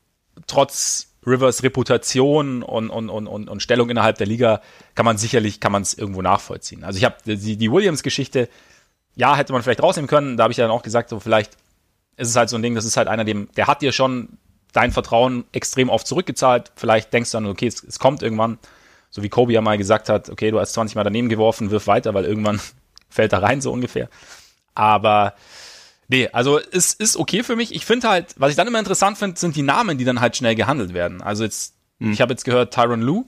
trotz 0.46 1.10
Rivers 1.26 1.62
Reputation 1.62 2.62
und, 2.62 2.90
und, 2.90 3.10
und, 3.10 3.26
und, 3.26 3.48
und 3.48 3.62
Stellung 3.62 3.90
innerhalb 3.90 4.16
der 4.18 4.26
Liga 4.26 4.62
kann 4.94 5.04
man 5.04 5.18
sicherlich, 5.18 5.60
kann 5.60 5.72
man 5.72 5.82
es 5.82 5.94
irgendwo 5.94 6.22
nachvollziehen. 6.22 6.82
Also 6.82 6.96
ich 6.98 7.04
habe 7.04 7.16
die, 7.26 7.56
die 7.56 7.70
Williams-Geschichte, 7.70 8.48
ja, 9.16 9.36
hätte 9.36 9.52
man 9.52 9.62
vielleicht 9.62 9.82
rausnehmen 9.82 10.08
können, 10.08 10.36
da 10.36 10.44
habe 10.44 10.52
ich 10.52 10.56
ja 10.56 10.64
dann 10.66 10.74
auch 10.74 10.82
gesagt, 10.82 11.10
so 11.10 11.20
vielleicht 11.20 11.56
ist 12.16 12.28
es 12.28 12.36
halt 12.36 12.48
so 12.48 12.56
ein 12.56 12.62
Ding, 12.62 12.74
das 12.74 12.84
ist 12.84 12.96
halt 12.96 13.08
einer, 13.08 13.24
dem, 13.24 13.48
der 13.56 13.66
hat 13.66 13.82
dir 13.82 13.92
schon 13.92 14.38
dein 14.72 14.92
Vertrauen 14.92 15.44
extrem 15.52 15.88
oft 15.88 16.06
zurückgezahlt. 16.06 16.72
Vielleicht 16.76 17.12
denkst 17.12 17.30
du 17.32 17.36
dann, 17.36 17.46
okay, 17.46 17.66
es, 17.66 17.82
es 17.82 17.98
kommt 17.98 18.22
irgendwann, 18.22 18.58
so 19.10 19.22
wie 19.22 19.28
Kobe 19.28 19.52
ja 19.52 19.60
mal 19.60 19.76
gesagt 19.76 20.08
hat, 20.08 20.30
okay, 20.30 20.50
du 20.50 20.60
hast 20.60 20.72
20 20.72 20.96
Mal 20.96 21.04
daneben 21.04 21.28
geworfen, 21.28 21.70
wirf 21.70 21.86
weiter, 21.86 22.14
weil 22.14 22.24
irgendwann 22.24 22.60
fällt 23.08 23.32
er 23.32 23.42
rein, 23.42 23.60
so 23.60 23.72
ungefähr. 23.72 24.08
Aber 24.74 25.34
nee, 26.08 26.28
also 26.32 26.58
es 26.58 26.94
ist 26.94 27.16
okay 27.16 27.42
für 27.42 27.56
mich. 27.56 27.74
Ich 27.74 27.84
finde 27.84 28.08
halt, 28.08 28.34
was 28.36 28.50
ich 28.50 28.56
dann 28.56 28.68
immer 28.68 28.78
interessant 28.78 29.18
finde, 29.18 29.38
sind 29.38 29.56
die 29.56 29.62
Namen, 29.62 29.98
die 29.98 30.04
dann 30.04 30.20
halt 30.20 30.36
schnell 30.36 30.54
gehandelt 30.54 30.94
werden. 30.94 31.22
Also 31.22 31.44
jetzt, 31.44 31.74
hm. 31.98 32.12
ich 32.12 32.20
habe 32.20 32.32
jetzt 32.32 32.44
gehört, 32.44 32.72
Tyron 32.72 33.02
Lue 33.02 33.24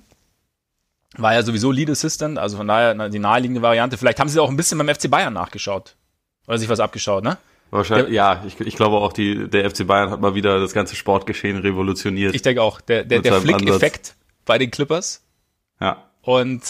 war 1.16 1.34
ja 1.34 1.42
sowieso 1.42 1.70
Lead 1.70 1.90
Assistant, 1.90 2.38
also 2.38 2.56
von 2.56 2.68
daher 2.68 3.08
die 3.10 3.18
naheliegende 3.18 3.60
Variante. 3.60 3.98
Vielleicht 3.98 4.18
haben 4.18 4.28
sie 4.28 4.40
auch 4.40 4.48
ein 4.48 4.56
bisschen 4.56 4.78
beim 4.78 4.88
FC 4.88 5.10
Bayern 5.10 5.34
nachgeschaut. 5.34 5.96
Oder 6.46 6.58
sich 6.58 6.68
was 6.68 6.80
abgeschaut, 6.80 7.22
ne? 7.22 7.38
Wahrscheinlich, 7.70 8.06
der, 8.06 8.14
ja, 8.14 8.44
ich, 8.46 8.60
ich 8.60 8.76
glaube 8.76 8.96
auch, 8.96 9.12
die, 9.12 9.48
der 9.48 9.70
FC 9.70 9.86
Bayern 9.86 10.10
hat 10.10 10.20
mal 10.20 10.34
wieder 10.34 10.60
das 10.60 10.72
ganze 10.72 10.94
Sportgeschehen 10.94 11.58
revolutioniert. 11.58 12.34
Ich 12.34 12.42
denke 12.42 12.62
auch, 12.62 12.80
der, 12.80 13.04
der, 13.04 13.20
der 13.20 13.40
Flick-Effekt 13.40 14.14
bei 14.44 14.58
den 14.58 14.70
Clippers. 14.70 15.22
Ja. 15.82 16.10
Und 16.22 16.62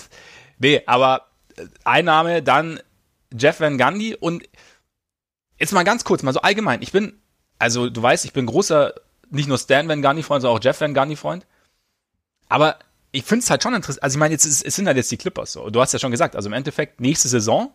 nee, 0.59 0.83
aber 0.87 1.29
Einnahme, 1.85 2.43
dann 2.43 2.81
Jeff 3.37 3.61
Van 3.61 3.79
Gundy 3.79 4.15
und 4.15 4.49
jetzt 5.59 5.73
mal 5.73 5.85
ganz 5.85 6.05
kurz, 6.05 6.23
mal 6.23 6.33
so 6.33 6.41
allgemein. 6.41 6.83
Ich 6.83 6.93
bin, 6.93 7.21
also 7.59 7.91
du 7.91 8.03
weißt, 8.03 8.25
ich 8.25 8.33
bin 8.33 8.47
großer, 8.47 8.95
nicht 9.31 9.49
nur 9.49 9.59
Stan 9.59 9.89
Van 9.89 10.03
Gundy 10.03 10.23
Freund, 10.23 10.43
sondern 10.43 10.59
auch 10.59 10.65
Jeff 10.65 10.81
Van 10.81 10.95
Gundy 10.95 11.17
Freund. 11.17 11.47
Aber 12.49 12.79
ich 13.13 13.25
finde 13.25 13.45
es 13.45 13.51
halt 13.51 13.63
schon 13.63 13.75
interessant. 13.75 14.03
Also 14.03 14.17
ich 14.17 14.21
meine, 14.21 14.33
jetzt 14.33 14.45
es 14.45 14.61
sind 14.61 14.87
halt 14.87 14.97
jetzt 14.97 15.11
die 15.11 15.17
Clippers 15.17 15.53
so. 15.53 15.71
Du 15.71 15.81
hast 15.81 15.93
ja 15.93 15.99
schon 15.99 16.11
gesagt, 16.11 16.35
also 16.35 16.49
im 16.49 16.55
Endeffekt 16.55 17.01
nächste 17.01 17.29
Saison 17.29 17.73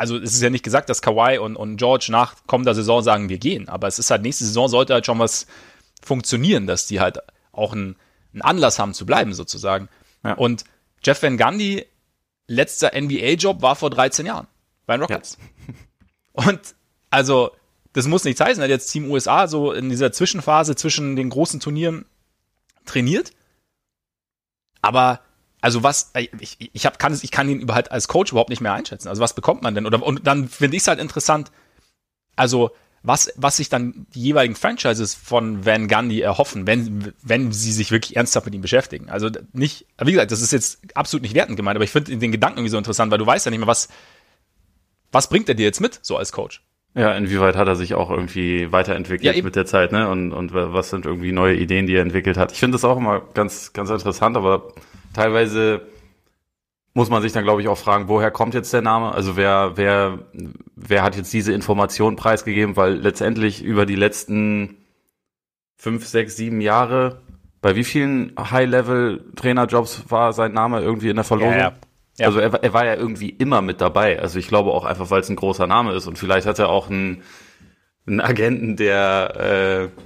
also 0.00 0.16
es 0.16 0.32
ist 0.32 0.40
ja 0.40 0.48
nicht 0.48 0.64
gesagt, 0.64 0.88
dass 0.88 1.02
Kawhi 1.02 1.36
und, 1.36 1.56
und 1.56 1.76
George 1.76 2.06
nach 2.08 2.34
kommender 2.46 2.74
Saison 2.74 3.02
sagen, 3.02 3.28
wir 3.28 3.36
gehen, 3.36 3.68
aber 3.68 3.86
es 3.86 3.98
ist 3.98 4.10
halt 4.10 4.22
nächste 4.22 4.46
Saison 4.46 4.66
sollte 4.66 4.94
halt 4.94 5.04
schon 5.04 5.18
was 5.18 5.46
funktionieren, 6.02 6.66
dass 6.66 6.86
die 6.86 7.00
halt 7.00 7.18
auch 7.52 7.74
einen, 7.74 7.96
einen 8.32 8.40
Anlass 8.40 8.78
haben 8.78 8.94
zu 8.94 9.04
bleiben 9.04 9.34
sozusagen. 9.34 9.90
Ja. 10.24 10.34
Und 10.34 10.64
Jeff 11.02 11.22
Van 11.22 11.38
Gundy 11.38 11.86
letzter 12.46 12.92
NBA-Job 13.00 13.62
war 13.62 13.76
vor 13.76 13.90
13 13.90 14.26
Jahren 14.26 14.46
bei 14.86 14.96
den 14.96 15.02
Rockets. 15.02 15.38
Ja. 15.66 16.44
Und 16.44 16.74
also 17.10 17.52
das 17.92 18.06
muss 18.06 18.24
nichts 18.24 18.40
heißen, 18.40 18.62
er 18.62 18.64
hat 18.64 18.70
jetzt 18.70 18.90
Team 18.90 19.10
USA 19.10 19.48
so 19.48 19.72
in 19.72 19.88
dieser 19.88 20.12
Zwischenphase 20.12 20.76
zwischen 20.76 21.16
den 21.16 21.30
großen 21.30 21.60
Turnieren 21.60 22.06
trainiert. 22.86 23.32
Aber 24.80 25.20
also 25.60 25.82
was, 25.82 26.10
äh, 26.14 26.28
ich, 26.38 26.56
ich, 26.72 26.86
hab, 26.86 26.98
kann 26.98 27.12
es, 27.12 27.22
ich 27.24 27.30
kann 27.30 27.48
ihn 27.48 27.60
überhaupt 27.60 27.90
als 27.90 28.08
Coach 28.08 28.32
überhaupt 28.32 28.50
nicht 28.50 28.60
mehr 28.60 28.72
einschätzen. 28.72 29.08
Also 29.08 29.20
was 29.20 29.34
bekommt 29.34 29.62
man 29.62 29.74
denn? 29.74 29.86
Oder, 29.86 30.02
und 30.02 30.26
dann 30.26 30.48
finde 30.48 30.76
ich 30.76 30.82
es 30.82 30.88
halt 30.88 31.00
interessant, 31.00 31.50
also 32.36 32.70
was, 33.02 33.32
was 33.36 33.56
sich 33.56 33.68
dann 33.68 34.06
die 34.14 34.20
jeweiligen 34.20 34.54
Franchises 34.54 35.14
von 35.14 35.64
Van 35.64 35.88
Gundy 35.88 36.20
erhoffen, 36.20 36.66
wenn, 36.66 37.14
wenn 37.22 37.50
sie 37.52 37.72
sich 37.72 37.90
wirklich 37.90 38.16
ernsthaft 38.16 38.46
mit 38.46 38.54
ihm 38.54 38.60
beschäftigen. 38.60 39.08
Also 39.08 39.30
nicht, 39.52 39.86
wie 40.02 40.12
gesagt, 40.12 40.32
das 40.32 40.42
ist 40.42 40.52
jetzt 40.52 40.80
absolut 40.94 41.22
nicht 41.22 41.34
wertend 41.34 41.56
gemeint, 41.56 41.76
aber 41.76 41.84
ich 41.84 41.90
finde 41.90 42.16
den 42.16 42.32
Gedanken 42.32 42.58
irgendwie 42.58 42.70
so 42.70 42.78
interessant, 42.78 43.10
weil 43.10 43.18
du 43.18 43.26
weißt 43.26 43.46
ja 43.46 43.50
nicht 43.50 43.60
mehr, 43.60 43.66
was, 43.66 43.88
was 45.12 45.28
bringt 45.28 45.48
er 45.48 45.54
dir 45.54 45.64
jetzt 45.64 45.80
mit, 45.80 45.98
so 46.02 46.16
als 46.16 46.32
Coach? 46.32 46.62
Ja, 46.94 47.14
inwieweit 47.14 47.54
hat 47.56 47.68
er 47.68 47.76
sich 47.76 47.94
auch 47.94 48.10
irgendwie 48.10 48.72
weiterentwickelt 48.72 49.36
ja, 49.36 49.42
mit 49.42 49.54
der 49.54 49.64
Zeit, 49.64 49.92
ne? 49.92 50.08
Und, 50.08 50.32
und 50.32 50.52
was 50.52 50.90
sind 50.90 51.06
irgendwie 51.06 51.30
neue 51.30 51.54
Ideen, 51.54 51.86
die 51.86 51.94
er 51.94 52.02
entwickelt 52.02 52.36
hat? 52.36 52.50
Ich 52.50 52.58
finde 52.58 52.74
das 52.74 52.84
auch 52.84 52.96
immer 52.96 53.20
ganz, 53.32 53.72
ganz 53.72 53.90
interessant, 53.90 54.36
aber 54.36 54.72
teilweise 55.14 55.82
muss 56.92 57.08
man 57.08 57.22
sich 57.22 57.32
dann, 57.32 57.44
glaube 57.44 57.62
ich, 57.62 57.68
auch 57.68 57.78
fragen, 57.78 58.08
woher 58.08 58.30
kommt 58.30 58.54
jetzt 58.54 58.72
der 58.72 58.82
Name? 58.82 59.12
Also 59.12 59.36
wer, 59.36 59.72
wer, 59.76 60.18
wer 60.74 61.02
hat 61.02 61.16
jetzt 61.16 61.32
diese 61.32 61.52
Information 61.52 62.16
preisgegeben? 62.16 62.76
Weil 62.76 62.94
letztendlich 62.94 63.62
über 63.62 63.86
die 63.86 63.96
letzten 63.96 64.76
fünf, 65.76 66.06
sechs, 66.06 66.36
sieben 66.36 66.60
Jahre, 66.60 67.22
bei 67.62 67.76
wie 67.76 67.84
vielen 67.84 68.32
High-Level-Trainerjobs 68.38 70.10
war 70.10 70.32
sein 70.32 70.52
Name 70.52 70.80
irgendwie 70.80 71.10
in 71.10 71.16
der 71.16 71.24
Verlosung? 71.24 71.52
Ja, 71.52 71.58
ja. 71.58 71.72
Ja. 72.18 72.26
Also 72.26 72.38
er, 72.38 72.52
er 72.52 72.72
war 72.74 72.84
ja 72.84 72.94
irgendwie 72.94 73.30
immer 73.30 73.62
mit 73.62 73.80
dabei. 73.80 74.20
Also 74.20 74.38
ich 74.38 74.48
glaube 74.48 74.72
auch 74.72 74.84
einfach, 74.84 75.10
weil 75.10 75.20
es 75.20 75.30
ein 75.30 75.36
großer 75.36 75.66
Name 75.66 75.92
ist 75.94 76.06
und 76.06 76.18
vielleicht 76.18 76.46
hat 76.46 76.58
er 76.58 76.68
auch 76.68 76.90
einen, 76.90 77.22
einen 78.06 78.20
Agenten, 78.20 78.76
der, 78.76 79.90
äh, 79.90 80.02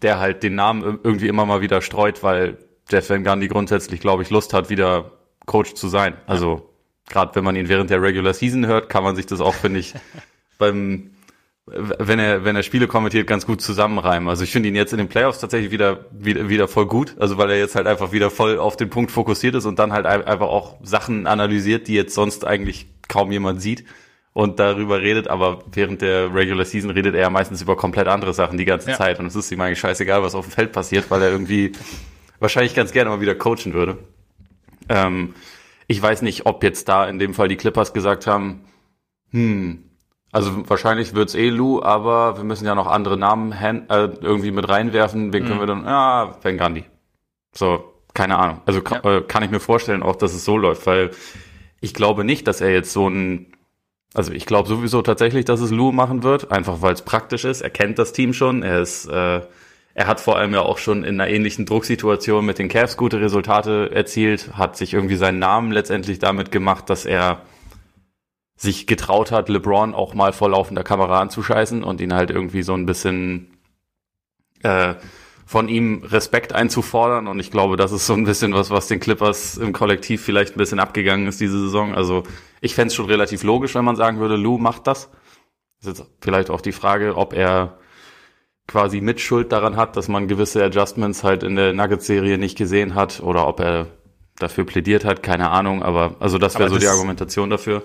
der 0.00 0.18
halt 0.18 0.42
den 0.42 0.54
Namen 0.54 1.00
irgendwie 1.02 1.28
immer 1.28 1.44
mal 1.44 1.60
wieder 1.60 1.82
streut, 1.82 2.22
weil 2.22 2.56
Jeff 2.88 3.10
Van 3.10 3.22
Gundy 3.22 3.48
grundsätzlich, 3.48 4.00
glaube 4.00 4.22
ich, 4.22 4.30
Lust 4.30 4.54
hat, 4.54 4.70
wieder 4.70 5.10
Coach 5.46 5.74
zu 5.74 5.88
sein. 5.88 6.14
Also 6.26 6.70
gerade 7.08 7.34
wenn 7.34 7.44
man 7.44 7.56
ihn 7.56 7.68
während 7.68 7.90
der 7.90 8.02
Regular 8.02 8.34
Season 8.34 8.66
hört, 8.66 8.88
kann 8.88 9.04
man 9.04 9.16
sich 9.16 9.26
das 9.26 9.40
auch, 9.40 9.54
finde 9.54 9.80
ich, 9.80 9.94
beim 10.58 11.10
wenn 11.66 12.18
er 12.18 12.44
wenn 12.44 12.56
er 12.56 12.62
Spiele 12.62 12.86
kommentiert, 12.86 13.26
ganz 13.26 13.46
gut 13.46 13.62
zusammenreimen. 13.62 14.28
Also 14.28 14.44
ich 14.44 14.52
finde 14.52 14.68
ihn 14.68 14.74
jetzt 14.74 14.92
in 14.92 14.98
den 14.98 15.08
Playoffs 15.08 15.40
tatsächlich 15.40 15.70
wieder, 15.70 16.04
wieder 16.12 16.48
wieder 16.50 16.68
voll 16.68 16.86
gut. 16.86 17.16
Also 17.18 17.38
weil 17.38 17.50
er 17.50 17.58
jetzt 17.58 17.74
halt 17.74 17.86
einfach 17.86 18.12
wieder 18.12 18.30
voll 18.30 18.58
auf 18.58 18.76
den 18.76 18.90
Punkt 18.90 19.10
fokussiert 19.10 19.54
ist 19.54 19.64
und 19.64 19.78
dann 19.78 19.92
halt 19.92 20.04
einfach 20.04 20.48
auch 20.48 20.76
Sachen 20.82 21.26
analysiert, 21.26 21.88
die 21.88 21.94
jetzt 21.94 22.14
sonst 22.14 22.44
eigentlich 22.44 22.86
kaum 23.08 23.32
jemand 23.32 23.62
sieht 23.62 23.84
und 24.34 24.58
darüber 24.58 25.00
redet, 25.00 25.28
aber 25.28 25.60
während 25.72 26.02
der 26.02 26.34
Regular 26.34 26.64
Season 26.64 26.90
redet 26.90 27.14
er 27.14 27.22
ja 27.22 27.30
meistens 27.30 27.62
über 27.62 27.76
komplett 27.76 28.08
andere 28.08 28.34
Sachen 28.34 28.58
die 28.58 28.64
ganze 28.64 28.90
ja. 28.90 28.96
Zeit 28.96 29.20
und 29.20 29.26
es 29.26 29.36
ist 29.36 29.50
ihm 29.50 29.60
eigentlich 29.60 29.78
scheißegal, 29.78 30.22
was 30.22 30.34
auf 30.34 30.46
dem 30.46 30.52
Feld 30.52 30.72
passiert, 30.72 31.10
weil 31.10 31.22
er 31.22 31.30
irgendwie 31.30 31.72
wahrscheinlich 32.40 32.74
ganz 32.74 32.92
gerne 32.92 33.10
mal 33.10 33.20
wieder 33.20 33.36
coachen 33.36 33.72
würde. 33.72 33.98
Ähm, 34.88 35.34
ich 35.86 36.00
weiß 36.00 36.22
nicht, 36.22 36.46
ob 36.46 36.62
jetzt 36.62 36.88
da 36.88 37.06
in 37.06 37.18
dem 37.18 37.34
Fall 37.34 37.48
die 37.48 37.56
Clippers 37.56 37.92
gesagt 37.92 38.26
haben, 38.26 38.64
hm, 39.30 39.84
also 40.32 40.68
wahrscheinlich 40.68 41.14
wird's 41.14 41.34
eh 41.34 41.48
Lou, 41.48 41.82
aber 41.82 42.36
wir 42.36 42.44
müssen 42.44 42.66
ja 42.66 42.74
noch 42.74 42.86
andere 42.88 43.16
Namen 43.16 43.52
äh, 43.52 44.08
irgendwie 44.20 44.50
mit 44.50 44.68
reinwerfen. 44.68 45.32
Wen 45.32 45.44
mhm. 45.44 45.46
können 45.46 45.60
wir 45.60 45.66
dann? 45.66 45.84
Ja, 45.84 46.36
Van 46.42 46.56
Gandhi. 46.56 46.84
So, 47.52 47.94
keine 48.14 48.38
Ahnung. 48.38 48.60
Also 48.66 48.80
kann, 48.82 49.00
ja. 49.04 49.18
äh, 49.18 49.22
kann 49.22 49.42
ich 49.42 49.50
mir 49.50 49.60
vorstellen 49.60 50.02
auch, 50.02 50.16
dass 50.16 50.34
es 50.34 50.44
so 50.44 50.56
läuft, 50.56 50.86
weil 50.86 51.10
ich 51.80 51.94
glaube 51.94 52.24
nicht, 52.24 52.48
dass 52.48 52.60
er 52.60 52.72
jetzt 52.72 52.92
so 52.92 53.08
ein 53.08 53.54
also 54.14 54.32
ich 54.32 54.46
glaube 54.46 54.68
sowieso 54.68 55.02
tatsächlich, 55.02 55.44
dass 55.44 55.60
es 55.60 55.72
Lou 55.72 55.90
machen 55.90 56.22
wird, 56.22 56.52
einfach 56.52 56.80
weil 56.80 56.94
es 56.94 57.02
praktisch 57.02 57.44
ist. 57.44 57.62
Er 57.62 57.70
kennt 57.70 57.98
das 57.98 58.12
Team 58.12 58.32
schon. 58.32 58.62
Er 58.62 58.80
ist 58.80 59.06
äh, 59.06 59.40
er 59.94 60.08
hat 60.08 60.20
vor 60.20 60.36
allem 60.36 60.52
ja 60.52 60.60
auch 60.60 60.78
schon 60.78 61.04
in 61.04 61.20
einer 61.20 61.30
ähnlichen 61.30 61.66
Drucksituation 61.66 62.44
mit 62.44 62.58
den 62.58 62.68
Cavs 62.68 62.96
gute 62.96 63.20
Resultate 63.20 63.92
erzielt, 63.92 64.54
hat 64.54 64.76
sich 64.76 64.92
irgendwie 64.92 65.14
seinen 65.14 65.38
Namen 65.38 65.70
letztendlich 65.70 66.18
damit 66.18 66.50
gemacht, 66.50 66.90
dass 66.90 67.04
er 67.04 67.42
sich 68.56 68.86
getraut 68.86 69.30
hat, 69.30 69.48
LeBron 69.48 69.94
auch 69.94 70.14
mal 70.14 70.32
vor 70.32 70.50
laufender 70.50 70.82
Kamera 70.82 71.20
anzuscheißen 71.20 71.84
und 71.84 72.00
ihn 72.00 72.12
halt 72.12 72.30
irgendwie 72.30 72.62
so 72.62 72.74
ein 72.74 72.86
bisschen 72.86 73.56
äh, 74.62 74.94
von 75.46 75.68
ihm 75.68 76.02
Respekt 76.04 76.52
einzufordern. 76.52 77.28
Und 77.28 77.38
ich 77.38 77.50
glaube, 77.50 77.76
das 77.76 77.92
ist 77.92 78.06
so 78.06 78.14
ein 78.14 78.24
bisschen 78.24 78.52
was, 78.52 78.70
was 78.70 78.88
den 78.88 79.00
Clippers 79.00 79.56
im 79.58 79.72
Kollektiv 79.72 80.22
vielleicht 80.24 80.56
ein 80.56 80.58
bisschen 80.58 80.80
abgegangen 80.80 81.26
ist 81.28 81.40
diese 81.40 81.60
Saison. 81.60 81.94
Also 81.94 82.24
ich 82.60 82.74
fände 82.74 82.88
es 82.88 82.94
schon 82.94 83.06
relativ 83.06 83.44
logisch, 83.44 83.74
wenn 83.74 83.84
man 83.84 83.96
sagen 83.96 84.18
würde, 84.18 84.36
Lou 84.36 84.58
macht 84.58 84.86
das. 84.86 85.10
Das 85.80 85.92
ist 85.92 85.98
jetzt 85.98 86.10
vielleicht 86.20 86.50
auch 86.50 86.60
die 86.60 86.72
Frage, 86.72 87.16
ob 87.16 87.32
er 87.32 87.78
quasi 88.66 89.00
Mitschuld 89.00 89.52
daran 89.52 89.76
hat, 89.76 89.96
dass 89.96 90.08
man 90.08 90.28
gewisse 90.28 90.64
Adjustments 90.64 91.22
halt 91.22 91.42
in 91.42 91.56
der 91.56 91.72
Nuggets-Serie 91.72 92.38
nicht 92.38 92.56
gesehen 92.56 92.94
hat 92.94 93.20
oder 93.20 93.46
ob 93.46 93.60
er 93.60 93.88
dafür 94.36 94.64
plädiert 94.64 95.04
hat, 95.04 95.22
keine 95.22 95.50
Ahnung, 95.50 95.82
aber 95.82 96.16
also 96.18 96.38
das 96.38 96.58
wäre 96.58 96.70
so 96.70 96.78
die 96.78 96.88
Argumentation 96.88 97.50
dafür. 97.50 97.82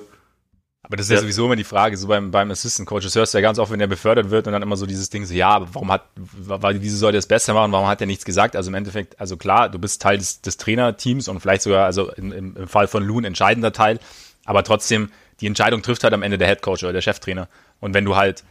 Aber 0.82 0.98
das 0.98 1.06
ist 1.06 1.12
ja, 1.12 1.18
ja, 1.18 1.22
sowieso 1.22 1.46
immer 1.46 1.56
die 1.56 1.64
Frage, 1.64 1.96
so 1.98 2.08
beim, 2.08 2.32
beim 2.32 2.50
Assistant 2.50 2.88
Coach, 2.88 3.04
das 3.06 3.14
hörst 3.14 3.34
du 3.34 3.38
ja 3.38 3.42
ganz 3.44 3.60
oft, 3.60 3.72
wenn 3.72 3.78
der 3.78 3.86
befördert 3.86 4.32
wird 4.32 4.48
und 4.48 4.54
dann 4.54 4.64
immer 4.64 4.78
so 4.78 4.88
dieses 4.88 5.12
Ding 5.12 5.26
so, 5.26 5.36
ja, 5.36 5.62
warum 5.74 5.92
hat, 5.92 6.06
weil 6.16 6.80
diese 6.80 6.98
soll 6.98 7.12
das 7.12 7.28
besser 7.28 7.54
machen, 7.54 7.72
warum 7.72 7.88
hat 7.88 8.02
er 8.02 8.08
nichts 8.08 8.26
gesagt? 8.26 8.56
Also 8.56 8.72
im 8.72 8.74
Endeffekt, 8.74 9.20
also 9.20 9.38
klar, 9.38 9.70
du 9.70 9.78
bist 9.78 10.02
Teil 10.02 10.18
des, 10.18 10.42
des 10.42 10.58
Trainerteams 10.58 11.28
und 11.28 11.42
vielleicht 11.42 11.62
sogar, 11.62 11.86
also 11.86 12.12
im, 12.14 12.32
im 12.32 12.68
Fall 12.68 12.88
von 12.88 13.04
Loon 13.04 13.24
entscheidender 13.24 13.72
Teil, 13.72 14.00
aber 14.46 14.64
trotzdem, 14.64 15.12
die 15.42 15.48
Entscheidung 15.48 15.84
trifft 15.84 16.04
halt 16.04 16.14
am 16.14 16.24
Ende 16.24 16.40
der 16.40 16.48
Head 16.48 16.64
Coach 16.64 16.84
oder 16.84 16.94
der 16.94 17.02
Cheftrainer. 17.02 17.50
Und 17.80 17.94
wenn 17.94 18.04
du 18.06 18.16
halt 18.16 18.44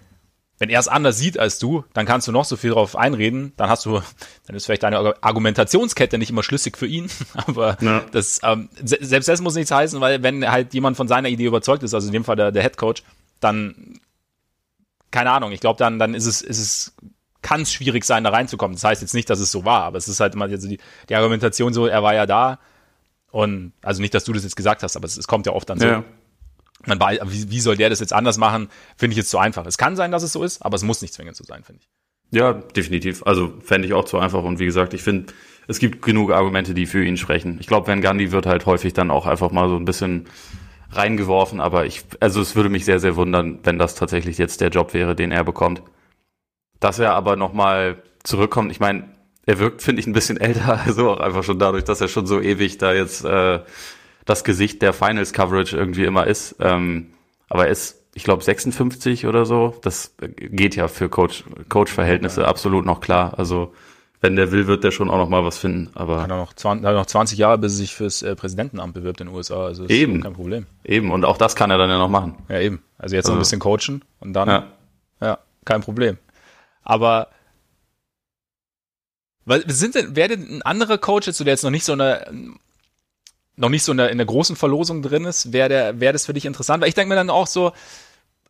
wenn 0.59 0.71
er 0.71 0.81
es 0.81 0.89
anders 0.89 1.19
sieht 1.19 1.39
als 1.39 1.59
du, 1.59 1.85
dann 1.93 2.05
kannst 2.05 2.27
du 2.27 2.33
noch 2.33 2.45
so 2.45 2.57
viel 2.57 2.71
darauf 2.71 2.97
einreden, 2.97 3.53
dann 3.57 3.71
hast 3.71 3.87
du, 3.87 4.01
dann 4.47 4.57
ist 4.57 4.67
vielleicht 4.67 4.83
deine 4.83 5.15
Argumentationskette 5.23 6.19
nicht 6.19 6.31
immer 6.31 6.43
schlüssig 6.43 6.77
für 6.77 6.87
ihn, 6.87 7.09
aber 7.47 7.77
ja. 7.81 8.03
das, 8.13 8.41
ähm, 8.43 8.69
selbst 8.83 9.29
das 9.29 9.41
muss 9.41 9.55
nichts 9.55 9.71
heißen, 9.71 10.01
weil 10.01 10.23
wenn 10.23 10.49
halt 10.51 10.75
jemand 10.75 10.97
von 10.97 11.09
seiner 11.09 11.29
Idee 11.29 11.47
überzeugt 11.47 11.83
ist, 11.83 11.95
also 11.95 12.09
in 12.09 12.13
dem 12.13 12.25
Fall 12.25 12.37
der, 12.37 12.53
der 12.53 12.63
Head 12.63 12.77
Coach, 12.77 13.03
dann, 13.41 14.01
keine 15.11 15.31
Ahnung, 15.31 15.53
ich 15.53 15.61
glaube, 15.61 15.79
dann, 15.79 15.99
dann 15.99 16.15
ist 16.15 16.27
es, 16.27 16.43
ist 16.43 16.59
es, 16.59 16.95
kann 17.41 17.63
es 17.63 17.73
schwierig 17.73 18.05
sein, 18.05 18.25
da 18.25 18.31
reinzukommen. 18.31 18.75
Das 18.75 18.83
heißt 18.83 19.01
jetzt 19.01 19.15
nicht, 19.15 19.31
dass 19.31 19.39
es 19.39 19.53
so 19.53 19.65
war, 19.65 19.85
aber 19.85 19.97
es 19.97 20.09
ist 20.09 20.19
halt 20.19 20.35
immer 20.35 20.47
also 20.47 20.69
die, 20.69 20.79
die 21.09 21.15
Argumentation 21.15 21.73
so, 21.73 21.87
er 21.87 22.03
war 22.03 22.15
ja 22.15 22.27
da 22.27 22.59
und, 23.31 23.73
also 23.83 24.01
nicht, 24.01 24.15
dass 24.15 24.25
du 24.25 24.33
das 24.33 24.43
jetzt 24.43 24.57
gesagt 24.57 24.83
hast, 24.83 24.97
aber 24.97 25.07
es, 25.07 25.17
es 25.17 25.29
kommt 25.29 25.47
ja 25.47 25.53
oft 25.53 25.69
dann 25.71 25.79
so. 25.79 25.87
Ja. 25.87 26.05
Man 26.87 27.01
wie, 27.01 27.51
wie 27.51 27.61
soll 27.61 27.77
der 27.77 27.91
das 27.91 28.01
jetzt 28.01 28.13
anders 28.13 28.39
machen? 28.39 28.69
Finde 28.97 29.13
ich 29.13 29.19
jetzt 29.19 29.31
zu 29.31 29.39
einfach. 29.39 29.67
Es 29.67 29.79
kann 29.79 29.97
sein, 29.97 30.13
dass 30.13 30.23
es 30.23 30.33
so 30.33 30.43
ist, 30.45 30.63
aber 30.63 30.77
es 30.77 30.83
muss 30.83 31.03
nicht 31.03 31.13
zwingend 31.13 31.37
so 31.37 31.45
sein, 31.45 31.65
finde 31.65 31.83
ich. 31.83 31.89
Ja, 32.31 32.53
definitiv. 32.53 33.23
Also 33.25 33.53
fände 33.65 33.89
ich 33.89 33.95
auch 33.95 34.05
zu 34.05 34.19
einfach. 34.19 34.43
Und 34.45 34.59
wie 34.59 34.67
gesagt, 34.67 34.95
ich 34.95 35.03
finde, 35.03 35.33
es 35.67 35.79
gibt 35.79 36.03
genug 36.03 36.31
Argumente, 36.31 36.75
die 36.75 36.87
für 36.87 37.05
ihn 37.05 37.17
sprechen. 37.17 37.59
Ich 37.61 37.67
glaube, 37.67 37.87
Van 37.87 38.01
Gandhi 38.01 38.33
wird 38.33 38.47
halt 38.47 38.67
häufig 38.67 38.93
dann 38.93 39.11
auch 39.11 39.27
einfach 39.27 39.51
mal 39.51 39.69
so 39.69 39.77
ein 39.77 39.85
bisschen 39.85 40.27
reingeworfen, 40.91 41.61
aber 41.61 41.85
ich, 41.85 42.05
also 42.21 42.41
es 42.41 42.57
würde 42.57 42.71
mich 42.71 42.85
sehr, 42.85 43.01
sehr 43.01 43.17
wundern, 43.17 43.59
wenn 43.63 43.79
das 43.79 43.95
tatsächlich 43.95 44.39
jetzt 44.39 44.61
der 44.61 44.71
Job 44.71 44.95
wäre, 44.95 45.15
den 45.15 45.33
er 45.33 45.45
bekommt. 45.45 45.83
Dass 46.81 46.99
er 46.99 47.15
aber 47.15 47.37
nochmal 47.37 48.03
zurückkommt, 48.23 48.71
ich 48.71 48.81
meine, 48.81 49.05
er 49.45 49.59
wirkt, 49.59 49.83
finde 49.83 50.01
ich, 50.01 50.07
ein 50.07 50.13
bisschen 50.13 50.37
älter, 50.41 50.81
also 50.85 51.11
auch 51.11 51.21
einfach 51.21 51.45
schon 51.45 51.59
dadurch, 51.59 51.85
dass 51.85 52.01
er 52.01 52.09
schon 52.09 52.27
so 52.27 52.41
ewig 52.41 52.79
da 52.79 52.93
jetzt 52.93 53.25
äh, 53.25 53.61
das 54.29 54.45
Gesicht 54.45 54.83
der 54.83 54.93
Finals 54.93 55.33
Coverage 55.33 55.75
irgendwie 55.75 56.05
immer 56.05 56.27
ist. 56.27 56.57
Ähm, 56.61 57.15
aber 57.49 57.65
er 57.65 57.73
ist, 57.73 58.05
ich 58.15 58.25
glaube 58.25 58.45
56 58.45 59.27
oder 59.27 59.47
so. 59.47 59.75
Das 59.83 60.15
geht 60.37 60.77
ja 60.77 60.87
für 60.87 61.09
Coach 61.09 61.45
Coach-Verhältnisse 61.71 62.43
ja. 62.43 62.47
absolut 62.47 62.85
noch 62.85 63.01
klar. 63.01 63.39
Also 63.39 63.73
wenn 64.21 64.37
der 64.37 64.53
will, 64.53 64.67
wird 64.67 64.85
der 64.85 64.91
schon 64.91 65.09
auch 65.09 65.17
noch 65.17 65.31
mal 65.31 65.45
was 65.45 65.57
finden. 65.57 65.91
Aber 65.95 66.21
hat 66.21 66.31
er 66.31 66.37
noch 66.37 66.53
20, 66.53 66.87
hat 66.87 66.95
noch 66.95 67.07
20 67.07 67.39
Jahre, 67.39 67.57
bis 67.57 67.73
er 67.73 67.77
sich 67.77 67.95
fürs 67.95 68.23
äh, 68.23 68.37
Präsidentenamt 68.37 68.93
bewirbt 68.93 69.23
in 69.23 69.29
den 69.29 69.35
USA. 69.35 69.65
Also 69.65 69.85
ist 69.85 69.91
eben 69.91 70.21
kein 70.21 70.35
Problem. 70.35 70.67
Eben 70.85 71.11
und 71.11 71.25
auch 71.25 71.39
das 71.39 71.57
kann 71.57 71.71
er 71.71 71.79
dann 71.79 71.89
ja 71.89 71.97
noch 71.97 72.11
machen. 72.11 72.35
Ja 72.51 72.61
eben. 72.61 72.83
Also 72.99 73.17
jetzt 73.17 73.27
also. 73.27 73.33
noch 73.33 73.39
ein 73.39 73.41
bisschen 73.41 73.61
coachen 73.61 74.05
und 74.21 74.35
dann 74.35 74.49
ja, 74.49 74.67
ja 75.23 75.39
kein 75.65 75.81
Problem. 75.81 76.19
Aber 76.83 77.29
weil 79.47 79.65
sind 79.71 79.95
denn, 79.95 80.15
wäre 80.15 80.29
denn 80.29 80.57
ein 80.57 80.63
anderer 80.63 80.99
Coach 80.99 81.29
jetzt, 81.29 81.41
der 81.41 81.47
jetzt 81.47 81.65
noch 81.65 81.71
nicht 81.71 81.87
so 81.87 81.95
eine 81.95 82.27
noch 83.59 83.69
nicht 83.69 83.83
so 83.83 83.93
in 83.93 83.99
der, 83.99 84.11
in 84.11 84.19
der 84.19 84.27
großen 84.27 84.57
Verlosung 84.57 85.03
drin 85.03 85.25
ist, 85.25 85.53
wäre 85.53 85.69
der, 85.69 86.13
das 86.13 86.27
für 86.27 86.33
dich 86.33 86.47
interessant? 86.47 86.81
Weil 86.81 86.89
ich 86.89 86.95
denke 86.95 87.11
mir 87.11 87.17
dann 87.17 87.31
auch 87.31 87.47
so, 87.47 87.73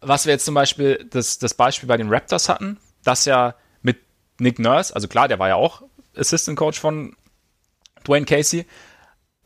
was 0.00 0.26
wir 0.26 0.34
jetzt 0.34 0.44
zum 0.44 0.54
Beispiel 0.54 1.06
das, 1.10 1.38
das 1.38 1.54
Beispiel 1.54 1.88
bei 1.88 1.96
den 1.96 2.08
Raptors 2.08 2.48
hatten, 2.48 2.78
dass 3.02 3.24
ja 3.24 3.54
mit 3.82 3.98
Nick 4.38 4.58
Nurse, 4.58 4.94
also 4.94 5.08
klar, 5.08 5.26
der 5.26 5.38
war 5.38 5.48
ja 5.48 5.54
auch 5.56 5.82
Assistant 6.16 6.58
Coach 6.58 6.78
von 6.78 7.16
Dwayne 8.06 8.26
Casey, 8.26 8.66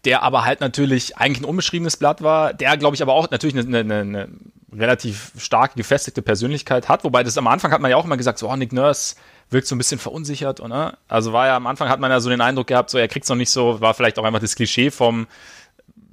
der 0.05 0.23
aber 0.23 0.45
halt 0.45 0.61
natürlich 0.61 1.17
eigentlich 1.17 1.43
ein 1.43 1.49
unbeschriebenes 1.49 1.97
Blatt 1.97 2.23
war, 2.23 2.53
der, 2.53 2.77
glaube 2.77 2.97
ich, 2.97 3.03
aber 3.03 3.13
auch 3.13 3.31
natürlich 3.31 3.57
eine, 3.57 3.79
eine, 3.79 4.01
eine 4.01 4.29
relativ 4.73 5.33
starke, 5.39 5.77
gefestigte 5.77 6.23
Persönlichkeit 6.23 6.89
hat, 6.89 7.05
wobei 7.05 7.23
das 7.23 7.39
am 7.39 7.47
Anfang 7.47 7.71
hat 7.73 7.81
man 7.81 7.91
ja 7.91 7.97
auch 7.97 8.05
immer 8.05 8.17
gesagt, 8.17 8.39
so, 8.39 8.51
oh, 8.51 8.57
Nick 8.57 8.73
Nurse 8.73 9.15
wirkt 9.53 9.67
so 9.67 9.75
ein 9.75 9.79
bisschen 9.79 9.99
verunsichert, 9.99 10.61
oder? 10.61 10.99
Also 11.09 11.33
war 11.33 11.47
ja 11.47 11.57
am 11.57 11.67
Anfang 11.67 11.89
hat 11.89 12.01
man 12.01 12.11
ja 12.11 12.21
so 12.21 12.31
den 12.31 12.41
Eindruck 12.41 12.67
gehabt, 12.67 12.91
so 12.91 12.99
er 12.99 13.09
kriegt 13.09 13.25
es 13.25 13.29
noch 13.29 13.37
nicht 13.37 13.51
so, 13.51 13.81
war 13.81 13.95
vielleicht 13.95 14.19
auch 14.19 14.25
einfach 14.25 14.41
das 14.41 14.55
Klischee 14.55 14.91
vom 14.91 15.27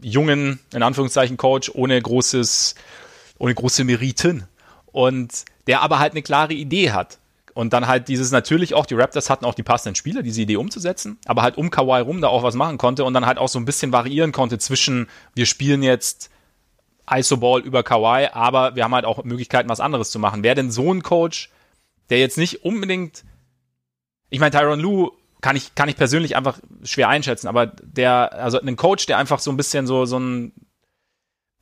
jungen, 0.02 0.60
in 0.74 0.84
Anführungszeichen, 0.84 1.38
Coach 1.38 1.72
ohne 1.74 2.02
großes, 2.02 2.76
ohne 3.38 3.54
große 3.54 3.84
Meriten. 3.84 4.48
Und 4.92 5.46
der 5.68 5.82
aber 5.82 6.00
halt 6.00 6.14
eine 6.14 6.22
klare 6.22 6.54
Idee 6.54 6.92
hat. 6.92 7.20
Und 7.54 7.74
dann 7.74 7.88
halt 7.88 8.08
dieses 8.08 8.32
natürlich 8.32 8.74
auch, 8.74 8.86
die 8.86 8.94
Raptors 8.94 9.30
hatten 9.30 9.46
auch 9.46 9.54
die 9.54 9.64
passenden 9.64 9.96
Spieler, 9.96 10.24
diese 10.24 10.42
Idee 10.42 10.56
umzusetzen, 10.56 11.18
aber 11.26 11.42
halt 11.42 11.58
um 11.58 11.70
Kawhi 11.70 12.00
rum 12.00 12.22
da 12.22 12.28
auch 12.30 12.42
was 12.42 12.56
machen 12.56 12.78
konnte 12.78 13.04
und 13.04 13.14
dann 13.14 13.26
halt 13.26 13.38
auch 13.38 13.50
so 13.50 13.60
ein 13.60 13.66
bisschen 13.66 13.92
variieren 13.92 14.32
konnte 14.32 14.60
zwischen, 14.60 15.08
wir 15.36 15.46
spielen 15.46 15.84
jetzt 15.84 16.30
ISO-Ball 17.12 17.62
über 17.62 17.84
Kawhi, 17.84 18.30
aber 18.32 18.76
wir 18.76 18.84
haben 18.84 18.96
halt 18.96 19.06
auch 19.06 19.24
Möglichkeiten, 19.24 19.68
was 19.68 19.80
anderes 19.80 20.12
zu 20.12 20.20
machen. 20.20 20.44
Wäre 20.44 20.56
denn 20.56 20.72
so 20.72 20.94
ein 20.94 21.04
Coach, 21.04 21.50
der 22.10 22.20
jetzt 22.20 22.38
nicht 22.38 22.64
unbedingt, 22.64 23.24
ich 24.30 24.40
meine, 24.40 24.52
Tyron 24.52 24.80
Lue 24.80 25.12
kann 25.42 25.56
ich, 25.56 25.76
kann 25.76 25.90
ich 25.90 25.96
persönlich 25.96 26.36
einfach 26.36 26.60
schwer 26.84 27.10
einschätzen, 27.10 27.48
aber 27.48 27.68
der, 27.68 28.34
also 28.34 28.60
ein 28.60 28.76
Coach, 28.76 29.06
der 29.06 29.18
einfach 29.18 29.40
so 29.40 29.52
ein 29.52 29.58
bisschen 29.58 29.88
so, 29.88 30.06
so 30.06 30.20
ein, 30.20 30.52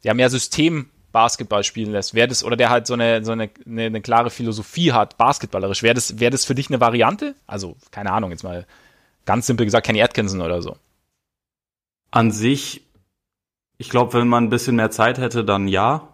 ja, 0.03 0.13
mehr 0.13 0.29
System 0.29 0.89
Basketball 1.11 1.63
spielen 1.63 1.91
lässt, 1.91 2.13
wäre 2.13 2.27
das, 2.27 2.43
oder 2.43 2.55
der 2.55 2.69
halt 2.69 2.87
so 2.87 2.93
eine, 2.93 3.23
so 3.23 3.31
eine, 3.31 3.49
eine, 3.65 3.83
eine 3.83 4.01
klare 4.01 4.29
Philosophie 4.29 4.91
hat, 4.91 5.17
basketballerisch, 5.17 5.83
wäre 5.83 5.95
das, 5.95 6.19
wäre 6.19 6.31
das 6.31 6.45
für 6.45 6.55
dich 6.55 6.69
eine 6.69 6.79
Variante? 6.79 7.35
Also, 7.45 7.75
keine 7.91 8.11
Ahnung, 8.11 8.31
jetzt 8.31 8.43
mal 8.43 8.65
ganz 9.25 9.47
simpel 9.47 9.65
gesagt, 9.65 9.85
Kenny 9.85 10.01
Atkinson 10.01 10.41
oder 10.41 10.61
so. 10.61 10.75
An 12.11 12.31
sich, 12.31 12.83
ich 13.77 13.89
glaube, 13.89 14.13
wenn 14.13 14.27
man 14.27 14.45
ein 14.45 14.49
bisschen 14.49 14.75
mehr 14.75 14.91
Zeit 14.91 15.17
hätte, 15.17 15.43
dann 15.43 15.67
ja. 15.67 16.07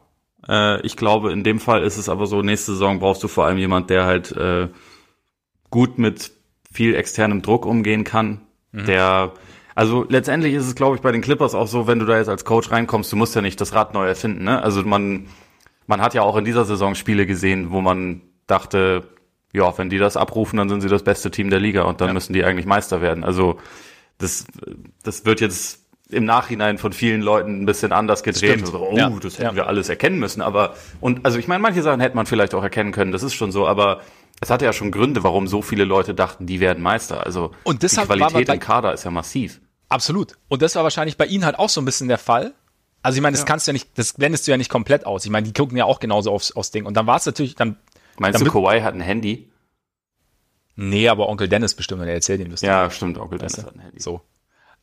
Äh, 0.48 0.82
ich 0.82 0.98
glaube, 0.98 1.32
in 1.32 1.44
dem 1.44 1.60
Fall 1.60 1.84
ist 1.84 1.98
es 1.98 2.10
aber 2.10 2.26
so, 2.26 2.42
nächste 2.42 2.74
Saison 2.74 3.00
brauchst 3.00 3.24
du 3.24 3.28
vor 3.28 3.46
allem 3.46 3.58
jemand, 3.58 3.90
der 3.90 4.06
halt 4.06 4.32
äh, 4.34 4.70
gut 5.70 5.98
mit 5.98 6.32
viel 6.74 6.96
externem 6.96 7.42
Druck 7.42 7.66
umgehen 7.66 8.04
kann, 8.04 8.42
mhm. 8.72 8.86
der 8.86 9.34
also 9.76 10.06
letztendlich 10.08 10.54
ist 10.54 10.68
es, 10.68 10.76
glaube 10.76 10.96
ich, 10.96 11.02
bei 11.02 11.12
den 11.12 11.22
Clippers 11.22 11.56
auch 11.56 11.68
so, 11.68 11.88
wenn 11.88 12.00
du 12.00 12.06
da 12.06 12.18
jetzt 12.18 12.30
als 12.30 12.46
Coach 12.46 12.72
reinkommst, 12.72 13.12
du 13.12 13.16
musst 13.16 13.36
ja 13.36 13.42
nicht 13.42 13.60
das 13.60 13.74
Rad 13.74 13.94
neu 13.94 14.06
erfinden. 14.06 14.44
Ne? 14.44 14.62
Also 14.62 14.84
man, 14.84 15.28
man 15.88 16.02
hat 16.02 16.14
ja 16.14 16.22
auch 16.22 16.38
in 16.38 16.46
dieser 16.46 16.66
Saison 16.66 16.96
Spiele 16.96 17.26
gesehen, 17.26 17.72
wo 17.72 17.82
man 17.82 18.22
dachte, 18.46 19.04
ja, 19.52 19.76
wenn 19.78 19.90
die 19.90 19.98
das 19.98 20.18
abrufen, 20.18 20.58
dann 20.58 20.70
sind 20.70 20.82
sie 20.82 20.90
das 20.90 21.04
beste 21.04 21.32
Team 21.32 21.50
der 21.50 21.60
Liga 21.60 21.84
und 21.84 22.02
dann 22.02 22.10
ja. 22.10 22.14
müssen 22.14 22.34
die 22.34 22.44
eigentlich 22.44 22.66
Meister 22.66 23.02
werden. 23.02 23.24
Also 23.24 23.60
das, 24.18 24.46
das 25.04 25.26
wird 25.26 25.42
jetzt 25.42 25.80
im 26.10 26.26
Nachhinein 26.26 26.78
von 26.78 26.94
vielen 26.94 27.22
Leuten 27.22 27.64
ein 27.64 27.66
bisschen 27.66 27.92
anders 27.92 28.22
gedreht. 28.22 28.68
So, 28.68 28.80
oh, 28.80 28.96
ja. 28.96 29.10
das 29.10 29.40
hätten 29.40 29.50
ja. 29.50 29.56
wir 29.56 29.68
alles 29.68 29.90
erkennen 29.90 30.20
müssen. 30.20 30.42
Aber 30.42 30.76
und 31.02 31.26
also 31.26 31.40
ich 31.40 31.48
meine, 31.48 31.62
manche 31.62 31.82
Sachen 31.82 32.00
hätte 32.00 32.16
man 32.16 32.28
vielleicht 32.28 32.54
auch 32.54 32.62
erkennen 32.62 32.92
können. 32.92 33.12
Das 33.12 33.24
ist 33.24 33.34
schon 33.34 33.52
so. 33.52 33.68
Aber 33.68 34.02
es 34.44 34.50
hatte 34.50 34.66
ja 34.66 34.74
schon 34.74 34.92
Gründe, 34.92 35.24
warum 35.24 35.48
so 35.48 35.62
viele 35.62 35.86
Leute 35.86 36.14
dachten, 36.14 36.46
die 36.46 36.60
werden 36.60 36.84
Meister. 36.84 37.26
Also 37.26 37.52
und 37.64 37.82
die 37.82 37.88
Qualität 37.88 38.50
im 38.50 38.60
Kader 38.60 38.94
ist 38.94 39.04
ja 39.04 39.12
massiv. 39.12 39.62
Absolut. 39.90 40.34
Und 40.48 40.62
das 40.62 40.76
war 40.76 40.84
wahrscheinlich 40.84 41.18
bei 41.18 41.26
ihnen 41.26 41.46
halt 41.46 41.58
auch 41.58 41.70
so 41.70 41.82
ein 41.82 41.86
bisschen 41.86 42.08
der 42.08 42.18
Fall. 42.18 42.54
Also 43.02 43.18
ich 43.18 43.22
meine, 43.22 43.34
das 43.34 43.42
ja. 43.42 43.46
kannst 43.46 43.68
du 43.68 43.72
ja 43.72 43.74
nicht, 43.74 43.90
das 43.96 44.14
blendest 44.14 44.48
du 44.48 44.52
ja 44.52 44.58
nicht 44.58 44.70
komplett 44.70 45.06
aus. 45.06 45.26
Ich 45.26 45.32
meine, 45.32 45.46
die 45.46 45.54
gucken 45.54 45.78
ja 45.78 45.86
auch 45.86 46.00
genauso 46.00 46.32
aufs, 46.32 46.52
aufs 46.52 46.72
Ding. 46.72 46.86
Und 46.86 46.96
dann 46.96 47.08
war 47.08 47.18
es 47.18 47.26
natürlich, 47.26 47.56
dann. 47.56 47.78
Meinst 48.18 48.40
dann 48.40 48.46
du, 48.46 48.52
Kawhi 48.52 48.82
hat 48.82 48.94
ein 48.94 49.02
Handy? 49.02 49.52
Nee, 50.76 51.10
aber 51.10 51.30
Onkel 51.30 51.48
Dennis 51.48 51.76
bestimmt, 51.76 52.02
wenn 52.02 52.08
er 52.08 52.16
erzählt 52.16 52.42
ihn 52.42 52.52
wüsste. 52.52 52.66
Ja, 52.66 52.90
stimmt, 52.90 53.18
Onkel 53.18 53.38
Dennis 53.38 53.58
weißt 53.58 53.64
du? 53.64 53.68
hat 53.68 53.76
ein 53.76 53.82
Handy. 53.82 54.00
So. 54.00 54.22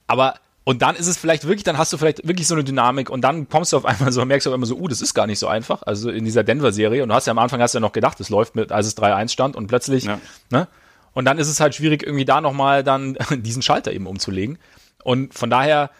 Aber 0.07 0.35
und 0.71 0.83
dann 0.83 0.95
ist 0.95 1.09
es 1.09 1.19
vielleicht 1.19 1.49
wirklich, 1.49 1.65
dann 1.65 1.79
hast 1.79 1.93
du 1.93 1.97
vielleicht 1.97 2.29
wirklich 2.29 2.47
so 2.47 2.55
eine 2.55 2.63
Dynamik 2.63 3.11
und 3.11 3.23
dann 3.23 3.49
kommst 3.49 3.73
du 3.73 3.77
auf 3.77 3.85
einmal 3.85 4.13
so, 4.13 4.25
merkst 4.25 4.47
du 4.47 4.51
auf 4.51 4.55
einmal 4.55 4.69
so, 4.69 4.77
uh, 4.77 4.87
das 4.87 5.01
ist 5.01 5.15
gar 5.15 5.27
nicht 5.27 5.41
so 5.41 5.49
einfach. 5.49 5.83
Also 5.83 6.11
in 6.11 6.25
dieser 6.25 6.45
Denver-Serie. 6.45 7.03
Und 7.03 7.09
du 7.09 7.15
hast 7.17 7.27
ja 7.27 7.33
am 7.33 7.41
Anfang 7.41 7.61
hast 7.61 7.75
du 7.75 7.79
ja 7.79 7.81
noch 7.81 7.91
gedacht, 7.91 8.21
es 8.21 8.29
läuft 8.29 8.55
mit, 8.55 8.71
als 8.71 8.87
es 8.87 8.97
3-1 8.97 9.31
stand 9.31 9.57
und 9.57 9.67
plötzlich, 9.67 10.05
ja. 10.05 10.21
ne? 10.51 10.69
Und 11.13 11.25
dann 11.25 11.39
ist 11.39 11.49
es 11.49 11.59
halt 11.59 11.75
schwierig, 11.75 12.05
irgendwie 12.05 12.25
da 12.25 12.41
nochmal 12.41 12.85
dann 12.85 13.19
diesen 13.33 13.63
Schalter 13.63 13.91
eben 13.91 14.07
umzulegen. 14.07 14.59
Und 15.03 15.35
von 15.35 15.51
daher 15.51 15.91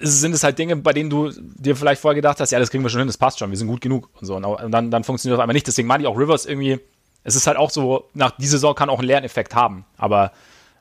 sind 0.00 0.34
es 0.34 0.44
halt 0.44 0.58
Dinge, 0.58 0.76
bei 0.76 0.94
denen 0.94 1.10
du 1.10 1.30
dir 1.30 1.76
vielleicht 1.76 2.00
vorher 2.00 2.14
gedacht 2.14 2.40
hast, 2.40 2.50
ja, 2.50 2.58
das 2.58 2.70
kriegen 2.70 2.82
wir 2.82 2.88
schon 2.88 3.00
hin, 3.00 3.06
das 3.06 3.18
passt 3.18 3.38
schon, 3.38 3.50
wir 3.50 3.58
sind 3.58 3.68
gut 3.68 3.82
genug 3.82 4.08
und 4.18 4.26
so. 4.26 4.36
Und 4.36 4.72
dann, 4.72 4.90
dann 4.90 5.04
funktioniert 5.04 5.34
das 5.34 5.40
auf 5.40 5.42
einmal 5.42 5.52
nicht. 5.52 5.66
Deswegen 5.66 5.88
meine 5.88 6.02
ich 6.02 6.08
auch 6.08 6.16
Rivers 6.16 6.46
irgendwie, 6.46 6.80
es 7.22 7.36
ist 7.36 7.46
halt 7.46 7.58
auch 7.58 7.68
so, 7.68 8.08
nach 8.14 8.30
dieser 8.30 8.52
Saison 8.52 8.74
kann 8.74 8.88
auch 8.88 9.00
einen 9.00 9.08
Lerneffekt 9.08 9.54
haben. 9.54 9.84
Aber 9.98 10.32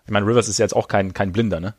ich 0.06 0.12
meine, 0.12 0.26
Rivers 0.26 0.48
ist 0.48 0.58
jetzt 0.58 0.74
auch 0.74 0.88
kein, 0.88 1.14
kein 1.14 1.34
Blinder, 1.34 1.60
ne? 1.60 1.74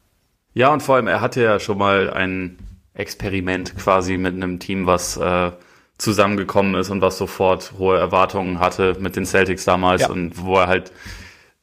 Ja, 0.59 0.73
und 0.73 0.83
vor 0.83 0.97
allem, 0.97 1.07
er 1.07 1.21
hatte 1.21 1.40
ja 1.40 1.61
schon 1.61 1.79
mal 1.79 2.11
ein 2.12 2.59
Experiment 2.92 3.77
quasi 3.79 4.16
mit 4.16 4.35
einem 4.35 4.59
Team, 4.59 4.87
was 4.87 5.16
äh, 5.16 5.53
zusammengekommen 5.99 6.75
ist 6.75 6.90
und 6.90 7.01
was 7.01 7.16
sofort 7.16 7.75
hohe 7.79 7.97
Erwartungen 7.97 8.59
hatte 8.59 8.97
mit 8.99 9.14
den 9.14 9.25
Celtics 9.25 9.64
damals 9.64 10.03
ja. 10.03 10.11
und 10.11 10.44
wo 10.44 10.57
er 10.57 10.66
halt 10.66 10.90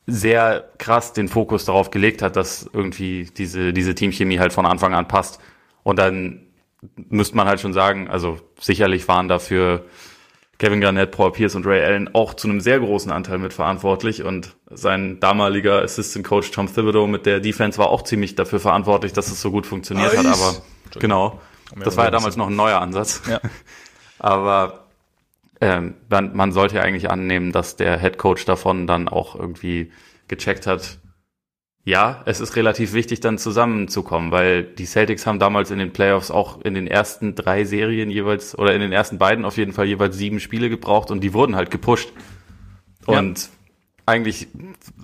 sehr 0.08 0.64
krass 0.78 1.12
den 1.12 1.28
Fokus 1.28 1.66
darauf 1.66 1.92
gelegt 1.92 2.22
hat, 2.22 2.38
dass 2.38 2.70
irgendwie 2.72 3.28
diese, 3.38 3.74
diese 3.74 3.96
Teamchemie 3.96 4.40
halt 4.40 4.54
von 4.54 4.66
Anfang 4.66 4.94
an 4.94 5.10
passt. 5.10 5.42
Und 5.84 6.00
dann 6.00 6.48
müsste 6.96 7.36
man 7.36 7.50
halt 7.50 7.60
schon 7.60 7.74
sagen, 7.74 8.08
also 8.08 8.40
sicherlich 8.62 9.10
waren 9.10 9.28
dafür 9.28 9.84
Kevin 10.58 10.80
Garnett, 10.80 11.12
Paul 11.12 11.32
Pierce 11.32 11.56
und 11.56 11.66
Ray 11.66 11.84
Allen 11.84 12.14
auch 12.16 12.34
zu 12.34 12.48
einem 12.48 12.62
sehr 12.62 12.80
großen 12.80 13.12
Anteil 13.12 13.40
mitverantwortlich 13.40 14.24
und 14.24 14.56
sein 14.70 15.20
damaliger 15.20 15.82
Assistant 15.82 16.26
Coach 16.26 16.52
Tom 16.52 16.74
Thibodeau 16.74 17.08
mit 17.08 17.26
der 17.26 17.40
Defense 17.42 17.78
war 17.78 17.90
auch 17.90 18.04
ziemlich 18.04 18.36
dafür 18.36 18.60
verantwortlich, 18.60 19.12
dass 19.12 19.28
es 19.28 19.42
so 19.42 19.52
gut 19.52 19.66
funktioniert 19.66 20.12
Eis. 20.12 20.18
hat, 20.20 20.26
aber 20.28 20.56
genau, 21.00 21.42
das 21.84 21.98
war 21.98 22.06
ja 22.06 22.12
damals 22.12 22.38
noch 22.38 22.48
ein 22.48 22.56
neuer 22.56 22.80
Ansatz. 22.80 23.22
Ja. 23.30 23.42
aber 24.20 24.86
ähm, 25.60 25.96
man, 26.10 26.36
man 26.36 26.52
sollte 26.52 26.78
ja 26.78 26.82
eigentlich 26.84 27.10
annehmen, 27.10 27.52
dass 27.52 27.76
der 27.76 28.00
Head 28.00 28.18
Coach 28.18 28.46
davon 28.46 28.88
dann 28.88 29.10
auch 29.10 29.36
irgendwie 29.36 29.92
gecheckt 30.28 30.68
hat, 30.68 31.00
ja, 31.86 32.24
es 32.26 32.40
ist 32.40 32.56
relativ 32.56 32.94
wichtig, 32.94 33.20
dann 33.20 33.38
zusammenzukommen, 33.38 34.32
weil 34.32 34.64
die 34.64 34.86
Celtics 34.86 35.28
haben 35.28 35.38
damals 35.38 35.70
in 35.70 35.78
den 35.78 35.94
Playoffs 35.94 36.32
auch 36.32 36.60
in 36.62 36.74
den 36.74 36.88
ersten 36.88 37.36
drei 37.36 37.64
Serien 37.64 38.10
jeweils, 38.10 38.58
oder 38.58 38.74
in 38.74 38.82
den 38.82 38.92
ersten 38.92 39.20
beiden 39.20 39.46
auf 39.46 39.58
jeden 39.58 39.72
Fall 39.72 39.86
jeweils 39.86 40.18
sieben 40.18 40.40
Spiele 40.40 40.70
gebraucht 40.70 41.12
und 41.12 41.22
die 41.22 41.34
wurden 41.34 41.56
halt 41.56 41.70
gepusht. 41.70 42.12
Und 43.06 43.40
ja. 43.40 43.48
eigentlich 44.08 44.48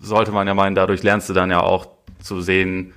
sollte 0.02 0.32
man 0.32 0.48
ja 0.48 0.56
meinen, 0.56 0.74
dadurch 0.74 1.04
lernst 1.04 1.30
du 1.30 1.34
dann 1.34 1.52
ja 1.52 1.62
auch 1.62 1.88
zu 2.20 2.41
sehen, 2.41 2.94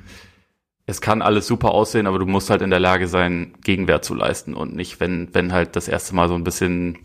es 0.87 1.03
kann 1.03 1.21
alles 1.21 1.47
super 1.47 1.73
aussehen, 1.73 2.07
aber 2.07 2.19
du 2.19 2.27
musst 2.27 2.49
halt 2.49 2.63
in 2.63 2.71
der 2.71 2.81
Lage 2.81 3.07
sein, 3.07 3.53
Gegenwert 3.63 4.05
zu 4.07 4.15
leisten 4.15 4.55
und 4.55 4.75
nicht, 4.75 4.99
wenn, 5.01 5.29
wenn 5.35 5.53
halt 5.53 5.77
das 5.77 5.89
erste 5.89 6.15
Mal 6.15 6.29
so 6.29 6.35
ein 6.35 6.45
bisschen, 6.45 6.99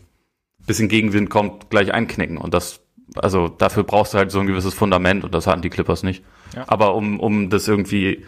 bisschen 0.66 0.88
Gegenwind 0.88 1.28
kommt, 1.28 1.68
gleich 1.68 1.92
einknicken. 1.92 2.38
Und 2.38 2.54
das, 2.54 2.80
also 3.16 3.48
dafür 3.48 3.84
brauchst 3.84 4.14
du 4.14 4.18
halt 4.18 4.30
so 4.30 4.40
ein 4.40 4.46
gewisses 4.46 4.72
Fundament 4.72 5.24
und 5.24 5.34
das 5.34 5.46
hatten 5.46 5.60
die 5.62 5.70
Clippers 5.70 6.02
nicht. 6.02 6.24
Ja. 6.54 6.64
Aber 6.66 6.94
um, 6.94 7.20
um 7.20 7.50
das 7.50 7.68
irgendwie 7.68 8.24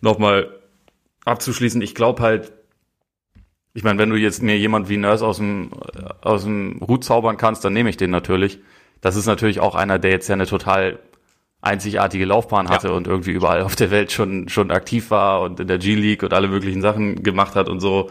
nochmal 0.00 0.48
abzuschließen, 1.24 1.82
ich 1.82 1.94
glaube 1.94 2.22
halt, 2.22 2.52
ich 3.72 3.84
meine, 3.84 3.98
wenn 3.98 4.10
du 4.10 4.16
jetzt 4.16 4.42
mir 4.42 4.58
jemand 4.58 4.88
wie 4.88 4.96
Nurse 4.96 5.26
aus 5.26 5.36
dem, 5.36 5.70
aus 6.20 6.44
dem 6.44 6.80
Hut 6.86 7.04
zaubern 7.04 7.36
kannst, 7.36 7.64
dann 7.64 7.72
nehme 7.72 7.90
ich 7.90 7.96
den 7.96 8.10
natürlich. 8.10 8.58
Das 9.00 9.16
ist 9.16 9.26
natürlich 9.26 9.60
auch 9.60 9.74
einer, 9.74 9.98
der 9.98 10.10
jetzt 10.10 10.28
ja 10.28 10.34
eine 10.34 10.46
total 10.46 10.98
einzigartige 11.62 12.24
Laufbahn 12.24 12.68
hatte 12.68 12.88
ja. 12.88 12.94
und 12.94 13.06
irgendwie 13.06 13.32
überall 13.32 13.62
auf 13.62 13.76
der 13.76 13.90
Welt 13.90 14.12
schon, 14.12 14.48
schon 14.48 14.70
aktiv 14.70 15.10
war 15.10 15.42
und 15.42 15.60
in 15.60 15.68
der 15.68 15.78
G-League 15.78 16.22
und 16.22 16.32
alle 16.32 16.48
möglichen 16.48 16.80
Sachen 16.80 17.22
gemacht 17.22 17.54
hat 17.54 17.68
und 17.68 17.80
so. 17.80 18.10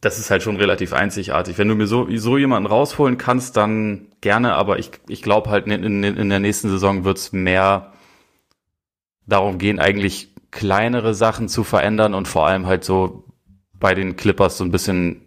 Das 0.00 0.18
ist 0.18 0.30
halt 0.30 0.42
schon 0.42 0.56
relativ 0.56 0.92
einzigartig. 0.92 1.58
Wenn 1.58 1.68
du 1.68 1.74
mir 1.74 1.86
so, 1.86 2.08
so 2.16 2.38
jemanden 2.38 2.68
rausholen 2.68 3.18
kannst, 3.18 3.56
dann 3.56 4.06
gerne, 4.20 4.54
aber 4.54 4.78
ich, 4.78 4.92
ich 5.08 5.22
glaube 5.22 5.50
halt 5.50 5.66
in, 5.66 5.82
in, 5.82 6.04
in 6.04 6.28
der 6.28 6.40
nächsten 6.40 6.70
Saison 6.70 7.04
wird's 7.04 7.32
mehr 7.32 7.92
darum 9.28 9.58
gehen, 9.58 9.78
eigentlich 9.78 10.34
kleinere 10.50 11.14
Sachen 11.14 11.48
zu 11.48 11.62
verändern 11.62 12.14
und 12.14 12.26
vor 12.26 12.46
allem 12.46 12.66
halt 12.66 12.84
so 12.84 13.24
bei 13.74 13.94
den 13.94 14.16
Clippers 14.16 14.58
so 14.58 14.64
ein 14.64 14.70
bisschen 14.70 15.26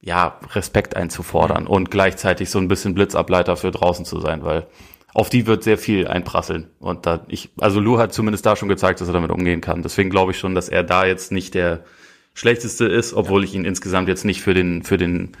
ja, 0.00 0.40
Respekt 0.54 0.96
einzufordern 0.96 1.66
und 1.66 1.90
gleichzeitig 1.90 2.50
so 2.50 2.58
ein 2.58 2.68
bisschen 2.68 2.94
Blitzableiter 2.94 3.56
für 3.56 3.70
draußen 3.70 4.04
zu 4.04 4.20
sein, 4.20 4.44
weil 4.44 4.66
auf 5.14 5.28
die 5.28 5.46
wird 5.46 5.62
sehr 5.62 5.78
viel 5.78 6.08
einprasseln. 6.08 6.70
Und 6.78 7.06
da 7.06 7.24
ich, 7.28 7.50
also 7.58 7.80
Lou 7.80 7.98
hat 7.98 8.12
zumindest 8.12 8.46
da 8.46 8.56
schon 8.56 8.68
gezeigt, 8.68 9.00
dass 9.00 9.08
er 9.08 9.14
damit 9.14 9.30
umgehen 9.30 9.60
kann. 9.60 9.82
Deswegen 9.82 10.10
glaube 10.10 10.32
ich 10.32 10.38
schon, 10.38 10.54
dass 10.54 10.68
er 10.68 10.82
da 10.82 11.04
jetzt 11.04 11.32
nicht 11.32 11.54
der 11.54 11.84
schlechteste 12.34 12.86
ist, 12.86 13.12
obwohl 13.12 13.44
ich 13.44 13.54
ihn 13.54 13.64
insgesamt 13.64 14.08
jetzt 14.08 14.24
nicht 14.24 14.40
für 14.40 14.54
den, 14.54 14.82
für 14.82 14.96
den 14.96 15.32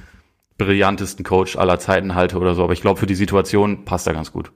brillantesten 0.58 1.24
Coach 1.24 1.56
aller 1.56 1.78
Zeiten 1.78 2.14
halte 2.14 2.38
oder 2.38 2.54
so. 2.54 2.62
Aber 2.62 2.74
ich 2.74 2.82
glaube, 2.82 3.00
für 3.00 3.06
die 3.06 3.14
Situation 3.14 3.84
passt 3.84 4.06
er 4.06 4.12
ganz 4.12 4.30
gut. 4.30 4.52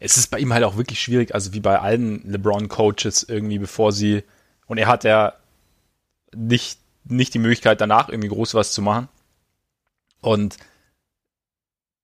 Es 0.00 0.16
ist 0.16 0.30
bei 0.30 0.38
ihm 0.38 0.52
halt 0.52 0.64
auch 0.64 0.76
wirklich 0.76 1.00
schwierig, 1.00 1.34
also 1.34 1.52
wie 1.52 1.60
bei 1.60 1.78
allen 1.78 2.22
LeBron-Coaches 2.30 3.24
irgendwie, 3.28 3.58
bevor 3.58 3.92
sie, 3.92 4.22
und 4.66 4.78
er 4.78 4.86
hat 4.86 5.04
ja 5.04 5.34
nicht, 6.34 6.78
nicht 7.04 7.34
die 7.34 7.38
Möglichkeit 7.38 7.80
danach 7.80 8.08
irgendwie 8.08 8.28
groß 8.28 8.54
was 8.54 8.72
zu 8.72 8.82
machen. 8.82 9.08
Und 10.20 10.56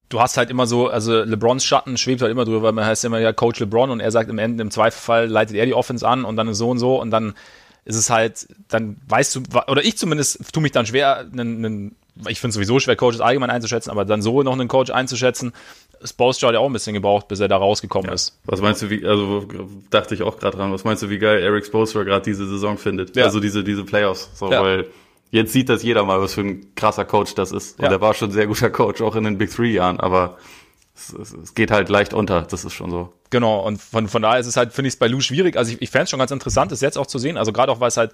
du 0.08 0.20
hast 0.20 0.36
halt 0.36 0.50
immer 0.50 0.66
so, 0.66 0.88
also 0.88 1.22
LeBrons 1.22 1.64
Schatten 1.64 1.96
schwebt 1.96 2.22
halt 2.22 2.30
immer 2.30 2.44
drüber, 2.44 2.62
weil 2.62 2.72
man 2.72 2.86
heißt 2.86 3.04
immer 3.04 3.18
ja 3.18 3.32
Coach 3.32 3.60
LeBron 3.60 3.90
und 3.90 4.00
er 4.00 4.10
sagt 4.10 4.30
im 4.30 4.38
Ende, 4.38 4.62
im 4.62 4.70
Zweifelfall 4.70 5.26
leitet 5.26 5.56
er 5.56 5.66
die 5.66 5.74
Offense 5.74 6.06
an 6.06 6.24
und 6.24 6.36
dann 6.36 6.52
so 6.54 6.70
und 6.70 6.78
so 6.78 7.00
und 7.00 7.10
dann 7.10 7.34
ist 7.84 7.96
es 7.96 8.08
halt, 8.10 8.48
dann 8.68 8.96
weißt 9.08 9.36
du, 9.36 9.42
oder 9.66 9.84
ich 9.84 9.98
zumindest 9.98 10.52
tue 10.52 10.62
mich 10.62 10.72
dann 10.72 10.86
schwer, 10.86 11.28
einen, 11.32 11.64
einen 11.64 11.96
ich 12.28 12.40
finde 12.40 12.50
es 12.50 12.54
sowieso 12.54 12.78
schwer, 12.78 12.96
Coaches 12.96 13.20
allgemein 13.20 13.50
einzuschätzen, 13.50 13.90
aber 13.90 14.04
dann 14.04 14.22
so 14.22 14.42
noch 14.42 14.52
einen 14.52 14.68
Coach 14.68 14.90
einzuschätzen, 14.90 15.52
Spoelstra 16.04 16.48
hat 16.48 16.54
ja 16.54 16.60
auch 16.60 16.66
ein 16.66 16.72
bisschen 16.72 16.94
gebraucht, 16.94 17.28
bis 17.28 17.40
er 17.40 17.48
da 17.48 17.56
rausgekommen 17.56 18.08
ja. 18.08 18.14
ist. 18.14 18.38
Was 18.44 18.60
meinst 18.60 18.82
du, 18.82 18.90
wie, 18.90 19.04
also 19.06 19.46
dachte 19.90 20.14
ich 20.14 20.22
auch 20.22 20.38
gerade 20.38 20.56
dran, 20.56 20.72
was 20.72 20.84
meinst 20.84 21.02
du, 21.02 21.10
wie 21.10 21.18
geil 21.18 21.42
Eric 21.42 21.64
Spoelstra 21.66 22.02
gerade 22.02 22.24
diese 22.24 22.46
Saison 22.46 22.76
findet? 22.76 23.16
Ja. 23.16 23.24
Also 23.24 23.40
diese, 23.40 23.64
diese 23.64 23.84
Playoffs, 23.84 24.30
so, 24.34 24.50
ja. 24.50 24.62
weil 24.62 24.86
jetzt 25.30 25.52
sieht 25.52 25.68
das 25.68 25.82
jeder 25.82 26.04
mal, 26.04 26.20
was 26.20 26.34
für 26.34 26.42
ein 26.42 26.74
krasser 26.74 27.04
Coach 27.04 27.34
das 27.34 27.52
ist. 27.52 27.78
Und 27.80 27.86
er 27.86 28.00
war 28.00 28.14
schon 28.14 28.28
ein 28.28 28.32
sehr 28.32 28.46
guter 28.46 28.70
Coach, 28.70 29.00
auch 29.00 29.16
in 29.16 29.24
den 29.24 29.38
Big 29.38 29.50
Three 29.50 29.72
Jahren, 29.72 29.98
aber 29.98 30.36
es, 30.94 31.12
es, 31.12 31.32
es, 31.32 31.54
geht 31.54 31.70
halt 31.70 31.88
leicht 31.88 32.14
unter, 32.14 32.42
das 32.42 32.64
ist 32.64 32.74
schon 32.74 32.90
so. 32.90 33.12
Genau, 33.30 33.66
und 33.66 33.80
von, 33.80 34.06
von 34.06 34.22
daher 34.22 34.38
ist 34.38 34.46
es 34.46 34.56
halt, 34.56 34.72
finde 34.72 34.88
ich 34.88 34.94
es 34.94 34.98
bei 34.98 35.08
Lou 35.08 35.20
schwierig. 35.20 35.56
Also 35.56 35.72
ich, 35.72 35.82
ich 35.82 35.90
fände 35.90 36.04
es 36.04 36.10
schon 36.10 36.20
ganz 36.20 36.30
interessant, 36.30 36.70
das 36.70 36.80
jetzt 36.80 36.96
auch 36.96 37.06
zu 37.06 37.18
sehen. 37.18 37.36
Also 37.36 37.52
gerade 37.52 37.72
auch, 37.72 37.80
weil 37.80 37.88
es 37.88 37.96
halt 37.96 38.12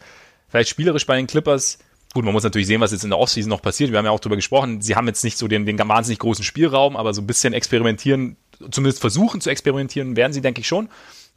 vielleicht 0.49 0.71
spielerisch 0.71 1.07
bei 1.07 1.17
den 1.17 1.27
Clippers, 1.27 1.79
gut, 2.13 2.25
man 2.25 2.33
muss 2.33 2.43
natürlich 2.43 2.67
sehen, 2.67 2.81
was 2.81 2.93
jetzt 2.93 3.05
in 3.05 3.11
der 3.11 3.19
Offseason 3.19 3.49
noch 3.49 3.63
passiert. 3.63 3.91
Wir 3.91 3.99
haben 3.99 4.05
ja 4.05 4.11
auch 4.11 4.21
drüber 4.21 4.37
gesprochen, 4.37 4.81
sie 4.81 4.97
haben 4.97 5.07
jetzt 5.07 5.23
nicht 5.25 5.39
so 5.39 5.49
den, 5.49 5.67
den 5.67 5.79
wahnsinnig 5.79 6.19
großen 6.19 6.45
Spielraum, 6.45 6.97
aber 6.97 7.15
so 7.15 7.23
ein 7.23 7.27
bisschen 7.27 7.53
experimentieren, 7.53 8.37
zumindest 8.71 9.01
versuchen 9.01 9.41
zu 9.41 9.51
experimentieren, 9.51 10.17
werden 10.17 10.33
sie, 10.33 10.41
denke 10.41 10.61
ich, 10.61 10.69
schon. 10.69 10.89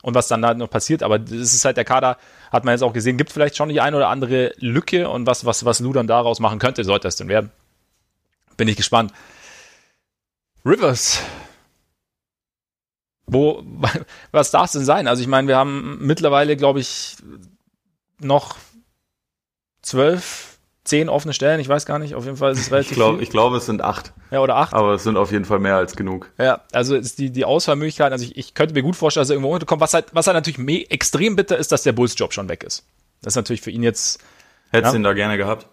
Und 0.02 0.16
was 0.16 0.28
dann 0.28 0.42
da 0.42 0.54
noch 0.54 0.70
passiert, 0.70 1.02
aber 1.02 1.18
das 1.18 1.54
ist 1.54 1.64
halt 1.64 1.78
der 1.78 1.86
Kader, 1.86 2.18
hat 2.52 2.66
man 2.66 2.74
jetzt 2.74 2.82
auch 2.82 2.92
gesehen, 2.92 3.18
gibt 3.18 3.32
vielleicht 3.32 3.56
schon 3.56 3.70
die 3.70 3.80
eine 3.80 3.96
oder 3.96 4.10
andere 4.10 4.54
Lücke 4.58 5.10
und 5.10 5.28
was, 5.28 5.46
was, 5.46 5.64
was 5.64 5.80
Lou 5.80 5.94
dann 5.94 6.08
daraus 6.08 6.40
machen 6.40 6.60
könnte, 6.60 6.84
sollte 6.84 7.08
es 7.08 7.16
denn 7.16 7.30
werden. 7.30 7.52
Bin 8.58 8.68
ich 8.68 8.76
gespannt. 8.76 9.14
Rivers. 10.66 11.22
Wo, 13.26 13.64
was 14.32 14.52
darf 14.52 14.66
es 14.66 14.72
denn 14.74 14.86
sein? 14.86 15.08
Also 15.08 15.22
ich 15.22 15.28
meine, 15.28 15.48
wir 15.48 15.56
haben 15.56 16.06
mittlerweile, 16.06 16.58
glaube 16.58 16.82
ich, 16.82 17.16
noch 18.20 18.58
zwölf 19.82 20.53
zehn 20.84 21.10
offene 21.10 21.34
Stellen, 21.34 21.60
ich 21.60 21.69
weiß 21.69 21.86
gar 21.86 22.00
nicht, 22.00 22.15
auf 22.15 22.26
jeden 22.26 22.38
Fall 22.38 22.52
ist 22.52 22.60
es 22.60 22.72
relativ 22.72 22.91
ich 22.91 22.96
glaub, 22.98 23.15
viel. 23.15 23.24
Ich 23.24 23.30
glaube, 23.30 23.58
es 23.58 23.65
sind 23.65 23.82
acht. 23.82 24.13
Ja, 24.32 24.41
oder 24.41 24.56
acht. 24.58 24.74
Aber 24.74 24.93
es 24.93 25.04
sind 25.04 25.15
auf 25.15 25.32
jeden 25.32 25.46
Fall 25.46 25.60
mehr 25.60 25.78
als 25.78 25.96
genug. 25.96 26.30
Ja, 26.38 26.62
also 26.72 26.96
ist 26.96 27.19
die, 27.19 27.30
die 27.30 27.46
Auswahlmöglichkeiten, 27.46 28.12
also 28.12 28.26
ich, 28.26 28.38
ich 28.38 28.54
könnte 28.54 28.74
mir 28.74 28.82
gut 28.82 28.96
vorstellen, 28.96 29.22
dass 29.22 29.30
er 29.30 29.36
irgendwo 29.36 29.54
unterkommt. 29.54 29.82
Was 29.82 29.93
halt, 29.93 30.08
was 30.12 30.28
halt 30.28 30.36
natürlich 30.36 30.91
extrem 30.91 31.36
bitter 31.36 31.58
ist, 31.58 31.72
dass 31.72 31.84
der 31.84 31.93
Bulls-Job 31.93 32.34
schon 32.34 32.50
weg 32.50 32.63
ist. 32.63 32.86
Das 33.22 33.34
ist 33.34 33.36
natürlich 33.38 33.62
für 33.62 33.72
ihn 33.72 33.84
jetzt. 33.84 34.22
Hättest 34.72 34.93
du 34.93 34.96
ja. 34.96 35.00
ihn 35.00 35.04
da 35.04 35.13
gerne 35.13 35.38
gehabt? 35.38 35.67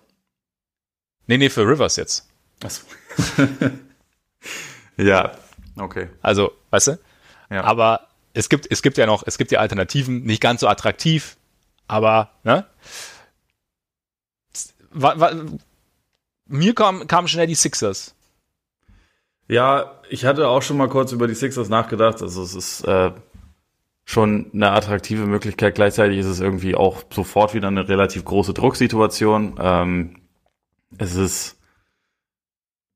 Nee, 1.26 1.38
nee, 1.38 1.50
für 1.50 1.66
Rivers 1.66 1.96
jetzt. 1.96 2.28
Achso. 2.62 2.82
ja, 4.96 5.32
okay. 5.76 6.08
Also, 6.22 6.52
weißt 6.70 6.88
du? 6.88 6.98
Ja. 7.50 7.64
Aber 7.64 8.08
es 8.32 8.48
gibt, 8.48 8.70
es 8.70 8.82
gibt 8.82 8.98
ja 8.98 9.06
noch, 9.06 9.24
es 9.26 9.38
gibt 9.38 9.50
ja 9.50 9.58
Alternativen, 9.58 10.22
nicht 10.22 10.40
ganz 10.40 10.60
so 10.60 10.68
attraktiv, 10.68 11.36
aber, 11.88 12.30
ne? 12.44 12.66
Wa, 14.90 15.18
wa, 15.18 15.32
mir 16.46 16.74
kamen 16.74 17.06
kam 17.06 17.28
schnell 17.28 17.46
die 17.46 17.54
Sixers. 17.54 18.14
Ja, 19.48 20.00
ich 20.08 20.24
hatte 20.24 20.48
auch 20.48 20.62
schon 20.62 20.76
mal 20.76 20.88
kurz 20.88 21.12
über 21.12 21.26
die 21.26 21.34
Sixers 21.34 21.68
nachgedacht. 21.68 22.22
Also 22.22 22.42
es 22.42 22.54
ist 22.54 22.82
äh, 22.82 23.12
schon 24.04 24.50
eine 24.52 24.70
attraktive 24.72 25.26
Möglichkeit. 25.26 25.74
Gleichzeitig 25.74 26.18
ist 26.18 26.26
es 26.26 26.40
irgendwie 26.40 26.74
auch 26.74 27.02
sofort 27.12 27.54
wieder 27.54 27.68
eine 27.68 27.88
relativ 27.88 28.24
große 28.24 28.54
Drucksituation. 28.54 29.54
Ähm, 29.60 30.16
es 30.98 31.14
ist 31.14 31.58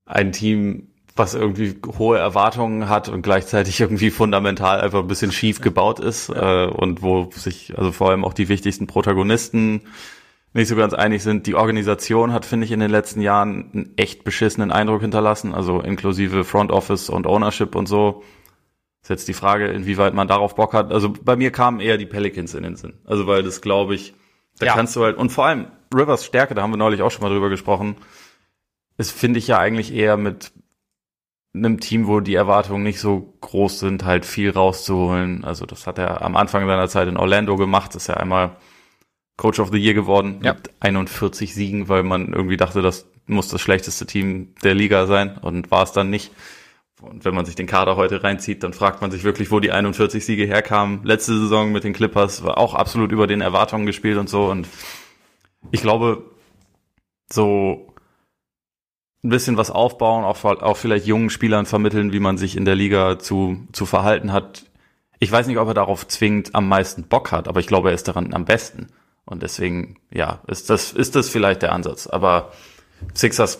ein 0.07 0.33
Team, 0.33 0.89
was 1.17 1.35
irgendwie 1.35 1.77
hohe 1.99 2.19
Erwartungen 2.19 2.89
hat 2.89 3.09
und 3.09 3.23
gleichzeitig 3.23 3.81
irgendwie 3.81 4.11
fundamental 4.11 4.81
einfach 4.81 5.01
ein 5.01 5.07
bisschen 5.07 5.33
schief 5.33 5.61
gebaut 5.61 6.01
ist 6.01 6.29
äh, 6.29 6.67
und 6.67 7.03
wo 7.03 7.31
sich 7.33 7.79
also 7.79 7.93
vor 7.93 8.11
allem 8.11 8.25
auch 8.25 8.35
die 8.35 8.49
wichtigsten 8.49 8.87
Protagonisten 8.87 9.83
nicht 10.55 10.69
so 10.69 10.77
ganz 10.77 10.95
einig 10.95 11.23
sind. 11.23 11.47
Die 11.47 11.57
Organisation 11.57 12.33
hat, 12.33 12.47
finde 12.47 12.65
ich, 12.65 12.73
in 12.73 12.81
den 12.81 12.91
letzten 12.91 13.21
Jahren 13.21 13.71
einen 13.73 13.93
echt 13.97 14.25
beschissenen 14.25 14.71
Eindruck 14.71 15.03
hinterlassen, 15.03 15.53
also 15.53 15.81
inklusive 15.81 16.45
Front 16.45 16.71
Office 16.71 17.11
und 17.11 17.27
Ownership 17.27 17.75
und 17.75 17.87
so. 17.87 18.23
Ist 19.03 19.11
jetzt 19.11 19.29
die 19.29 19.35
Frage, 19.35 19.67
inwieweit 19.67 20.15
man 20.15 20.29
darauf 20.29 20.55
Bock 20.55 20.73
hat. 20.73 20.93
Also 20.93 21.13
bei 21.13 21.37
mir 21.37 21.51
kamen 21.51 21.81
eher 21.81 21.99
die 21.99 22.07
Pelicans 22.07 22.55
in 22.55 22.63
den 22.63 22.77
Sinn. 22.77 22.95
Also 23.05 23.27
weil 23.27 23.43
das, 23.43 23.61
glaube 23.61 23.97
ich, 23.97 24.15
da 24.59 24.67
ja. 24.67 24.75
kannst 24.75 24.95
du 24.95 25.03
halt, 25.03 25.19
und 25.19 25.31
vor 25.31 25.45
allem 25.45 25.67
Rivers 25.93 26.25
Stärke, 26.25 26.55
da 26.55 26.63
haben 26.63 26.71
wir 26.71 26.77
neulich 26.77 27.03
auch 27.03 27.11
schon 27.11 27.23
mal 27.23 27.31
drüber 27.31 27.51
gesprochen, 27.51 27.97
ist, 28.97 29.11
finde 29.11 29.41
ich 29.41 29.49
ja 29.49 29.59
eigentlich 29.59 29.93
eher 29.93 30.17
mit 30.17 30.53
einem 31.53 31.81
Team, 31.81 32.07
wo 32.07 32.21
die 32.21 32.35
Erwartungen 32.35 32.85
nicht 32.85 33.01
so 33.01 33.35
groß 33.41 33.81
sind, 33.81 34.05
halt 34.05 34.25
viel 34.25 34.51
rauszuholen. 34.51 35.45
Also 35.45 35.67
das 35.67 35.89
hat 35.89 35.99
er 35.99 36.23
am 36.23 36.37
Anfang 36.37 36.67
seiner 36.67 36.89
Zeit 36.89 37.09
in 37.09 37.17
Orlando 37.17 37.57
gemacht, 37.57 37.95
ist 37.97 38.07
ja 38.07 38.15
einmal 38.15 38.57
Coach 39.37 39.59
of 39.59 39.71
the 39.71 39.79
Year 39.79 39.95
geworden 39.95 40.41
ja. 40.43 40.55
mit 40.55 40.71
41 40.81 41.55
Siegen, 41.55 41.89
weil 41.89 42.03
man 42.03 42.33
irgendwie 42.33 42.57
dachte, 42.57 42.83
das 42.83 43.07
muss 43.27 43.49
das 43.49 43.61
schlechteste 43.61 44.07
Team 44.07 44.55
der 44.63 44.75
Liga 44.75 45.07
sein 45.07 45.39
und 45.39 45.71
war 45.71 45.83
es 45.83 45.93
dann 45.93 46.11
nicht. 46.11 46.31
Und 47.01 47.25
wenn 47.25 47.35
man 47.35 47.45
sich 47.45 47.55
den 47.55 47.67
Kader 47.67 47.97
heute 47.97 48.23
reinzieht, 48.23 48.63
dann 48.63 48.73
fragt 48.73 49.01
man 49.03 49.11
sich 49.11 49.25
wirklich, 49.25 49.51
wo 49.51 49.61
die 49.61 49.73
41 49.73 50.25
Siege 50.25 50.47
herkamen. 50.47 51.01
Letzte 51.05 51.37
Saison 51.39 51.73
mit 51.73 51.85
den 51.85 51.93
Clippers 51.93 52.45
war 52.45 52.59
auch 52.59 52.75
absolut 52.75 53.13
über 53.13 53.27
den 53.27 53.41
Erwartungen 53.41 53.87
gespielt 53.87 54.17
und 54.17 54.29
so. 54.29 54.47
Und 54.47 54.69
ich 55.71 55.83
glaube, 55.83 56.31
so 57.31 57.95
ein 59.23 59.31
bisschen 59.31 59.57
was 59.57 59.71
aufbauen, 59.71 60.25
auch, 60.25 60.45
auch 60.45 60.77
vielleicht 60.77 61.07
jungen 61.07 61.31
Spielern 61.31 61.67
vermitteln, 61.67 62.13
wie 62.13 62.21
man 62.21 62.39
sich 62.39 62.57
in 62.57 62.65
der 62.65 62.75
Liga 62.75 63.19
zu, 63.19 63.67
zu 63.73 63.87
verhalten 63.87 64.33
hat. 64.33 64.67
Ich 65.19 65.33
weiß 65.33 65.47
nicht, 65.47 65.59
ob 65.59 65.69
er 65.69 65.75
darauf 65.75 66.07
zwingend 66.07 66.55
am 66.55 66.69
meisten 66.69 67.05
Bock 67.05 67.33
hat, 67.33 67.49
aber 67.49 67.61
ich 67.61 67.67
glaube, 67.67 67.89
er 67.89 67.95
ist 67.95 68.07
daran 68.07 68.35
am 68.35 68.45
besten. 68.45 68.89
Und 69.27 69.43
deswegen, 69.43 69.97
ja, 70.13 70.41
ist 70.47 70.71
das, 70.71 70.93
ist 70.93 71.17
das 71.17 71.29
vielleicht 71.29 71.63
der 71.63 71.73
Ansatz. 71.73 72.07
Aber 72.07 72.53
Sixers 73.15 73.59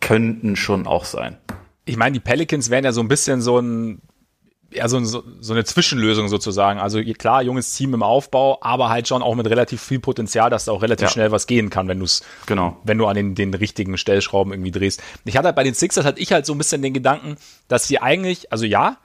könnten 0.00 0.56
schon 0.56 0.86
auch 0.86 1.04
sein. 1.04 1.38
Ich 1.84 1.96
meine, 1.96 2.14
die 2.14 2.20
Pelicans 2.20 2.70
wären 2.70 2.84
ja 2.84 2.92
so 2.92 3.00
ein 3.00 3.08
bisschen 3.08 3.42
so 3.42 3.58
ein, 3.58 4.00
ja, 4.74 4.88
so, 4.88 5.02
so, 5.04 5.22
so 5.40 5.52
eine 5.52 5.64
Zwischenlösung 5.64 6.28
sozusagen. 6.28 6.80
Also 6.80 7.02
klar, 7.02 7.42
junges 7.42 7.74
Team 7.74 7.94
im 7.94 8.02
Aufbau, 8.02 8.58
aber 8.62 8.88
halt 8.88 9.06
schon 9.06 9.22
auch 9.22 9.34
mit 9.34 9.48
relativ 9.48 9.82
viel 9.82 10.00
Potenzial, 10.00 10.50
dass 10.50 10.64
da 10.64 10.72
auch 10.72 10.82
relativ 10.82 11.08
ja. 11.08 11.12
schnell 11.12 11.30
was 11.30 11.46
gehen 11.46 11.70
kann, 11.70 11.86
wenn 11.86 11.98
du 11.98 12.06
es, 12.06 12.22
genau. 12.46 12.78
wenn 12.84 12.98
du 12.98 13.06
an 13.06 13.14
den, 13.14 13.34
den 13.34 13.54
richtigen 13.54 13.96
Stellschrauben 13.98 14.52
irgendwie 14.52 14.72
drehst. 14.72 15.02
Ich 15.24 15.36
hatte 15.36 15.46
halt 15.46 15.56
bei 15.56 15.64
den 15.64 15.74
Sixers 15.74 16.04
hatte 16.04 16.20
ich 16.20 16.32
halt 16.32 16.46
so 16.46 16.54
ein 16.54 16.58
bisschen 16.58 16.82
den 16.82 16.94
Gedanken, 16.94 17.36
dass 17.68 17.86
sie 17.86 17.98
eigentlich, 17.98 18.50
also 18.52 18.64
ja, 18.64 18.98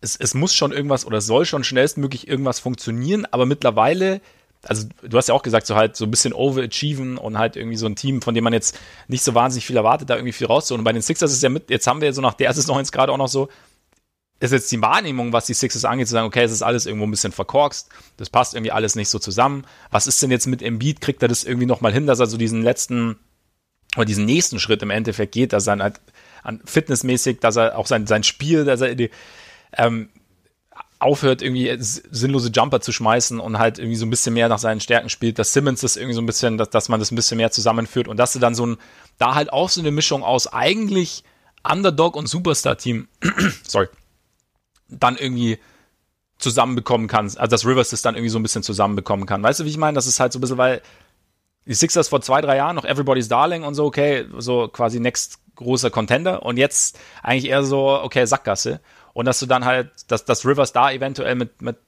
es, 0.00 0.16
es 0.16 0.34
muss 0.34 0.54
schon 0.54 0.72
irgendwas 0.72 1.06
oder 1.06 1.20
soll 1.20 1.44
schon 1.44 1.64
schnellstmöglich 1.64 2.28
irgendwas 2.28 2.58
funktionieren, 2.60 3.26
aber 3.30 3.46
mittlerweile 3.46 4.20
also 4.68 4.88
du 5.02 5.16
hast 5.16 5.28
ja 5.28 5.34
auch 5.34 5.42
gesagt, 5.42 5.66
so 5.66 5.76
halt 5.76 5.96
so 5.96 6.04
ein 6.04 6.10
bisschen 6.10 6.32
overachieven 6.32 7.18
und 7.18 7.38
halt 7.38 7.56
irgendwie 7.56 7.76
so 7.76 7.86
ein 7.86 7.96
Team, 7.96 8.22
von 8.22 8.34
dem 8.34 8.44
man 8.44 8.52
jetzt 8.52 8.78
nicht 9.08 9.22
so 9.22 9.34
wahnsinnig 9.34 9.66
viel 9.66 9.76
erwartet, 9.76 10.10
da 10.10 10.16
irgendwie 10.16 10.32
viel 10.32 10.46
rauszuholen. 10.46 10.80
Und 10.80 10.84
bei 10.84 10.92
den 10.92 11.02
Sixers 11.02 11.32
ist 11.32 11.42
ja 11.42 11.48
mit, 11.48 11.70
jetzt 11.70 11.86
haben 11.86 12.00
wir 12.00 12.12
so 12.12 12.20
nach 12.20 12.34
der 12.34 12.52
Saison 12.52 12.78
jetzt 12.78 12.92
gerade 12.92 13.12
auch 13.12 13.18
noch 13.18 13.28
so, 13.28 13.48
ist 14.38 14.52
jetzt 14.52 14.70
die 14.70 14.82
Wahrnehmung, 14.82 15.32
was 15.32 15.46
die 15.46 15.54
Sixers 15.54 15.84
angeht, 15.84 16.08
zu 16.08 16.12
sagen, 16.12 16.26
okay, 16.26 16.42
es 16.42 16.52
ist 16.52 16.62
alles 16.62 16.86
irgendwo 16.86 17.06
ein 17.06 17.10
bisschen 17.10 17.32
verkorkst, 17.32 17.88
das 18.18 18.28
passt 18.28 18.54
irgendwie 18.54 18.72
alles 18.72 18.94
nicht 18.94 19.08
so 19.08 19.18
zusammen. 19.18 19.64
Was 19.90 20.06
ist 20.06 20.20
denn 20.22 20.30
jetzt 20.30 20.46
mit 20.46 20.62
Embiid? 20.62 21.00
Kriegt 21.00 21.22
er 21.22 21.28
das 21.28 21.44
irgendwie 21.44 21.66
nochmal 21.66 21.92
hin, 21.92 22.06
dass 22.06 22.20
er 22.20 22.26
so 22.26 22.36
diesen 22.36 22.62
letzten 22.62 23.18
oder 23.96 24.04
diesen 24.04 24.26
nächsten 24.26 24.58
Schritt 24.58 24.82
im 24.82 24.90
Endeffekt 24.90 25.32
geht, 25.32 25.54
dass 25.54 25.66
er 25.66 25.78
halt 25.78 26.00
an 26.42 26.60
fitnessmäßig, 26.64 27.40
dass 27.40 27.56
er 27.56 27.78
auch 27.78 27.86
sein, 27.86 28.06
sein 28.06 28.22
Spiel, 28.24 28.64
dass 28.64 28.82
er 28.82 28.94
die, 28.94 29.10
ähm, 29.72 30.10
aufhört, 30.98 31.42
irgendwie 31.42 31.76
sinnlose 31.78 32.50
Jumper 32.50 32.80
zu 32.80 32.92
schmeißen 32.92 33.38
und 33.38 33.58
halt 33.58 33.78
irgendwie 33.78 33.96
so 33.96 34.06
ein 34.06 34.10
bisschen 34.10 34.34
mehr 34.34 34.48
nach 34.48 34.58
seinen 34.58 34.80
Stärken 34.80 35.10
spielt, 35.10 35.38
dass 35.38 35.52
Simmons 35.52 35.82
das 35.82 35.96
irgendwie 35.96 36.14
so 36.14 36.22
ein 36.22 36.26
bisschen, 36.26 36.56
dass, 36.56 36.70
dass 36.70 36.88
man 36.88 37.00
das 37.00 37.10
ein 37.10 37.16
bisschen 37.16 37.36
mehr 37.36 37.50
zusammenführt 37.50 38.08
und 38.08 38.16
dass 38.16 38.32
du 38.32 38.38
dann 38.38 38.54
so 38.54 38.66
ein, 38.66 38.78
da 39.18 39.34
halt 39.34 39.52
auch 39.52 39.68
so 39.68 39.80
eine 39.80 39.90
Mischung 39.90 40.22
aus 40.22 40.46
eigentlich 40.46 41.22
Underdog 41.68 42.16
und 42.16 42.28
Superstar-Team, 42.28 43.08
sorry, 43.66 43.88
dann 44.88 45.16
irgendwie 45.16 45.58
zusammenbekommen 46.38 47.08
kannst, 47.08 47.38
also 47.38 47.50
dass 47.50 47.66
Rivers 47.66 47.90
das 47.90 48.02
dann 48.02 48.14
irgendwie 48.14 48.30
so 48.30 48.38
ein 48.38 48.42
bisschen 48.42 48.62
zusammenbekommen 48.62 49.26
kann. 49.26 49.42
Weißt 49.42 49.60
du, 49.60 49.64
wie 49.64 49.70
ich 49.70 49.78
meine? 49.78 49.94
Das 49.94 50.06
ist 50.06 50.20
halt 50.20 50.32
so 50.32 50.38
ein 50.38 50.42
bisschen, 50.42 50.58
weil 50.58 50.82
die 51.66 51.74
Sixers 51.74 52.08
vor 52.08 52.20
zwei, 52.20 52.40
drei 52.40 52.56
Jahren 52.56 52.76
noch 52.76 52.84
Everybody's 52.84 53.28
Darling 53.28 53.64
und 53.64 53.74
so, 53.74 53.84
okay, 53.84 54.26
so 54.38 54.68
quasi 54.68 55.00
next 55.00 55.40
großer 55.56 55.90
Contender 55.90 56.42
und 56.42 56.58
jetzt 56.58 56.98
eigentlich 57.22 57.50
eher 57.50 57.64
so, 57.64 57.88
okay, 57.88 58.24
Sackgasse. 58.26 58.80
Und 59.16 59.24
dass 59.24 59.38
du 59.38 59.46
dann 59.46 59.64
halt, 59.64 59.92
dass, 60.08 60.26
dass 60.26 60.44
Rivers 60.44 60.74
da 60.74 60.92
eventuell 60.92 61.36
mit, 61.36 61.62
mit 61.62 61.78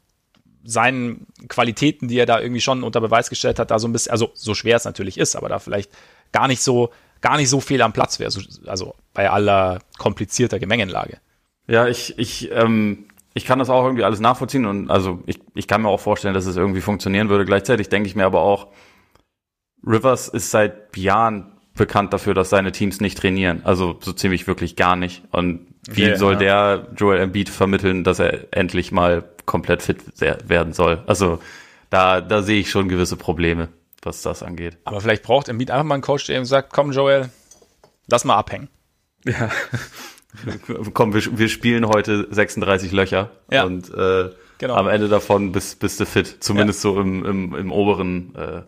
seinen 0.65 1.27
Qualitäten, 1.49 2.09
die 2.09 2.19
er 2.19 2.25
da 2.25 2.41
irgendwie 2.41 2.63
schon 2.63 2.83
unter 2.83 3.03
Beweis 3.03 3.29
gestellt 3.29 3.59
hat, 3.59 3.71
da 3.71 3.79
so 3.79 3.87
ein 3.87 3.93
bisschen, 3.93 4.13
also 4.13 4.31
so 4.33 4.55
schwer 4.55 4.77
es 4.77 4.87
natürlich 4.87 5.19
ist, 5.19 5.37
aber 5.37 5.51
da 5.51 5.59
vielleicht 5.59 5.91
gar 6.33 6.49
nicht 6.49 6.63
so, 6.63 6.89
gar 7.21 7.37
nicht 7.37 7.51
so 7.51 7.61
viel 7.61 7.83
am 7.83 7.93
Platz 7.93 8.19
wäre, 8.19 8.33
also 8.65 8.95
bei 9.13 9.29
aller 9.29 9.81
komplizierter 9.99 10.59
Gemengenlage. 10.59 11.19
Ja, 11.67 11.87
ich, 11.87 12.19
ich, 12.19 12.51
ähm, 12.51 13.09
ich 13.35 13.45
kann 13.45 13.59
das 13.59 13.69
auch 13.69 13.85
irgendwie 13.85 14.05
alles 14.05 14.21
nachvollziehen 14.21 14.65
und 14.65 14.91
also 14.91 15.23
ich, 15.27 15.39
ich 15.55 15.69
kann 15.69 15.83
mir 15.83 15.91
auch 15.91 16.01
vorstellen, 16.01 16.33
dass 16.33 16.47
es 16.47 16.57
irgendwie 16.57 16.81
funktionieren 16.81 17.29
würde. 17.29 17.45
Gleichzeitig 17.45 17.91
denke 17.91 18.09
ich 18.09 18.17
mir 18.17 18.25
aber 18.25 18.41
auch, 18.41 18.69
Rivers 19.87 20.29
ist 20.29 20.51
seit 20.51 20.97
Jahren 20.97 21.58
bekannt 21.79 22.13
dafür, 22.13 22.35
dass 22.35 22.51
seine 22.51 22.73
Teams 22.73 23.01
nicht 23.01 23.17
trainieren. 23.17 23.63
Also 23.65 23.97
so 24.01 24.13
ziemlich 24.13 24.47
wirklich 24.47 24.77
gar 24.77 24.97
nicht. 24.97 25.23
Und 25.31 25.67
wie 25.89 26.05
okay, 26.05 26.17
soll 26.17 26.35
ja. 26.35 26.39
der 26.77 26.89
Joel 26.97 27.21
Embiid 27.21 27.49
vermitteln, 27.49 28.05
dass 28.05 28.19
er 28.19 28.53
endlich 28.53 28.93
mal 28.93 29.25
komplett 29.47 29.83
fit 29.83 29.99
werden 30.21 30.75
soll? 30.75 31.03
Also 31.07 31.41
da, 31.89 32.21
da 32.21 32.43
sehe 32.43 32.61
ich 32.61 32.71
schon 32.71 32.89
gewisse 32.89 33.17
Probleme, 33.17 33.69
was 34.03 34.21
das 34.21 34.43
angeht. 34.43 34.77
Aber 34.85 35.01
vielleicht 35.01 35.23
braucht 35.23 35.49
Embiid 35.49 35.71
einfach 35.71 35.85
mal 35.85 35.95
einen 35.95 36.03
Coach, 36.03 36.27
der 36.27 36.37
ihm 36.37 36.45
sagt, 36.45 36.73
komm 36.73 36.93
Joel, 36.93 37.31
lass 38.07 38.25
mal 38.25 38.37
abhängen. 38.37 38.69
Ja. 39.25 39.51
komm, 40.93 41.15
wir, 41.15 41.39
wir 41.39 41.49
spielen 41.49 41.87
heute 41.87 42.27
36 42.31 42.93
Löcher 42.93 43.31
ja. 43.51 43.65
und 43.65 43.89
äh, 43.95 44.31
genau. 44.59 44.75
am 44.75 44.89
Ende 44.89 45.09
davon 45.09 45.53
bist, 45.53 45.81
bist 45.81 46.01
du 46.01 46.07
fit. 46.07 46.37
Zumindest 46.41 46.85
ja. 46.85 46.91
so 46.91 47.01
im, 47.01 47.25
im, 47.25 47.55
im 47.55 47.73
oberen 47.73 48.35
äh, 48.35 48.63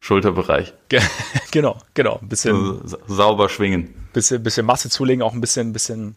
Schulterbereich. 0.00 0.72
genau, 1.50 1.78
genau. 1.94 2.18
Ein 2.20 2.28
bisschen 2.28 2.86
so, 2.88 2.98
sauber 3.06 3.48
schwingen. 3.48 3.94
Bisschen, 4.12 4.42
bisschen 4.42 4.66
Masse 4.66 4.88
zulegen, 4.88 5.22
auch 5.22 5.34
ein 5.34 5.40
bisschen, 5.40 5.72
bisschen 5.72 6.16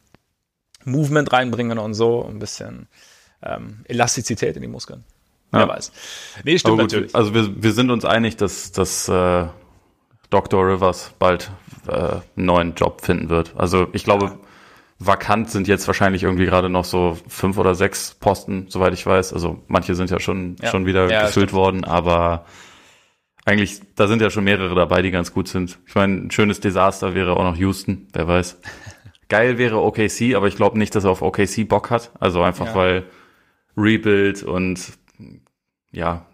Movement 0.85 1.31
reinbringen 1.31 1.77
und 1.77 1.93
so, 1.93 2.25
ein 2.25 2.39
bisschen 2.39 2.87
ähm, 3.43 3.83
Elastizität 3.85 4.55
in 4.55 4.61
die 4.61 4.67
Muskeln. 4.67 5.03
Ja. 5.51 5.59
Wer 5.59 5.67
weiß. 5.67 5.91
Nee, 6.43 6.57
stimmt 6.57 6.79
gut, 6.79 6.91
natürlich. 6.91 7.15
Also 7.15 7.33
wir, 7.33 7.61
wir 7.61 7.73
sind 7.73 7.91
uns 7.91 8.05
einig, 8.05 8.37
dass, 8.37 8.71
dass 8.71 9.07
äh, 9.09 9.45
Dr. 10.29 10.65
Rivers 10.65 11.13
bald 11.19 11.51
äh, 11.87 11.91
einen 11.91 12.23
neuen 12.35 12.75
Job 12.75 13.01
finden 13.01 13.29
wird. 13.29 13.53
Also 13.55 13.87
ich 13.91 14.03
glaube, 14.03 14.25
ja. 14.25 14.37
vakant 14.97 15.51
sind 15.51 15.67
jetzt 15.67 15.85
wahrscheinlich 15.87 16.23
irgendwie 16.23 16.45
gerade 16.45 16.69
noch 16.69 16.85
so 16.85 17.17
fünf 17.27 17.57
oder 17.57 17.75
sechs 17.75 18.15
Posten, 18.15 18.65
soweit 18.69 18.93
ich 18.93 19.05
weiß. 19.05 19.33
Also 19.33 19.61
manche 19.67 19.93
sind 19.93 20.09
ja 20.09 20.19
schon, 20.19 20.55
ja. 20.61 20.71
schon 20.71 20.85
wieder 20.85 21.07
gefüllt 21.07 21.53
worden, 21.53 21.83
aber 21.83 22.45
eigentlich, 23.45 23.81
da 23.95 24.07
sind 24.07 24.21
ja 24.21 24.29
schon 24.29 24.45
mehrere 24.45 24.73
dabei, 24.75 25.01
die 25.01 25.11
ganz 25.11 25.33
gut 25.33 25.47
sind. 25.47 25.79
Ich 25.85 25.95
meine, 25.95 26.15
ein 26.15 26.31
schönes 26.31 26.59
Desaster 26.59 27.13
wäre 27.13 27.35
auch 27.35 27.43
noch 27.43 27.57
Houston, 27.57 28.07
wer 28.13 28.27
weiß. 28.27 28.59
Geil 29.29 29.57
wäre 29.57 29.81
OKC, 29.81 30.35
aber 30.35 30.47
ich 30.47 30.55
glaube 30.55 30.77
nicht, 30.77 30.95
dass 30.95 31.03
er 31.03 31.11
auf 31.11 31.21
OKC 31.21 31.67
Bock 31.67 31.89
hat. 31.89 32.11
Also 32.19 32.41
einfach 32.41 32.67
ja. 32.67 32.75
weil 32.75 33.03
Rebuild 33.75 34.43
und 34.43 34.93
ja, 35.91 36.25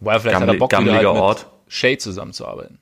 weil 0.00 0.20
vielleicht 0.20 0.34
gammel, 0.34 0.48
hat 0.48 0.56
er 0.56 0.58
Bock, 0.58 0.70
gammeliger 0.70 1.12
halt 1.12 1.20
Ort. 1.20 1.50
Shay 1.68 1.98
zusammenzuarbeiten. 1.98 2.80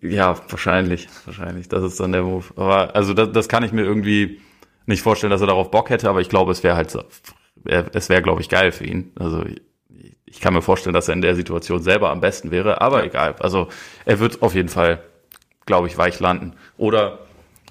Ja, 0.00 0.36
wahrscheinlich, 0.48 1.08
wahrscheinlich. 1.26 1.68
Das 1.68 1.82
ist 1.82 2.00
dann 2.00 2.12
der 2.12 2.22
Move. 2.22 2.46
Aber 2.56 2.94
also 2.94 3.14
das, 3.14 3.32
das 3.32 3.48
kann 3.48 3.64
ich 3.64 3.72
mir 3.72 3.82
irgendwie 3.82 4.40
nicht 4.86 5.02
vorstellen, 5.02 5.30
dass 5.30 5.40
er 5.40 5.48
darauf 5.48 5.70
Bock 5.70 5.90
hätte, 5.90 6.08
aber 6.08 6.20
ich 6.20 6.28
glaube, 6.28 6.52
es 6.52 6.62
wäre 6.62 6.76
halt 6.76 6.90
so, 6.90 7.02
es 7.64 8.08
wäre, 8.08 8.22
glaube 8.22 8.40
ich, 8.40 8.48
geil 8.48 8.72
für 8.72 8.84
ihn. 8.84 9.12
Also 9.16 9.44
ich 10.30 10.40
kann 10.40 10.54
mir 10.54 10.62
vorstellen, 10.62 10.94
dass 10.94 11.08
er 11.08 11.14
in 11.14 11.22
der 11.22 11.34
Situation 11.34 11.82
selber 11.82 12.10
am 12.10 12.20
besten 12.20 12.50
wäre, 12.50 12.80
aber 12.80 13.00
ja. 13.00 13.06
egal. 13.06 13.34
Also 13.40 13.68
er 14.04 14.18
wird 14.18 14.42
auf 14.42 14.54
jeden 14.54 14.68
Fall, 14.68 15.02
glaube 15.66 15.86
ich, 15.86 15.98
weich 15.98 16.20
landen. 16.20 16.54
Oder 16.76 17.18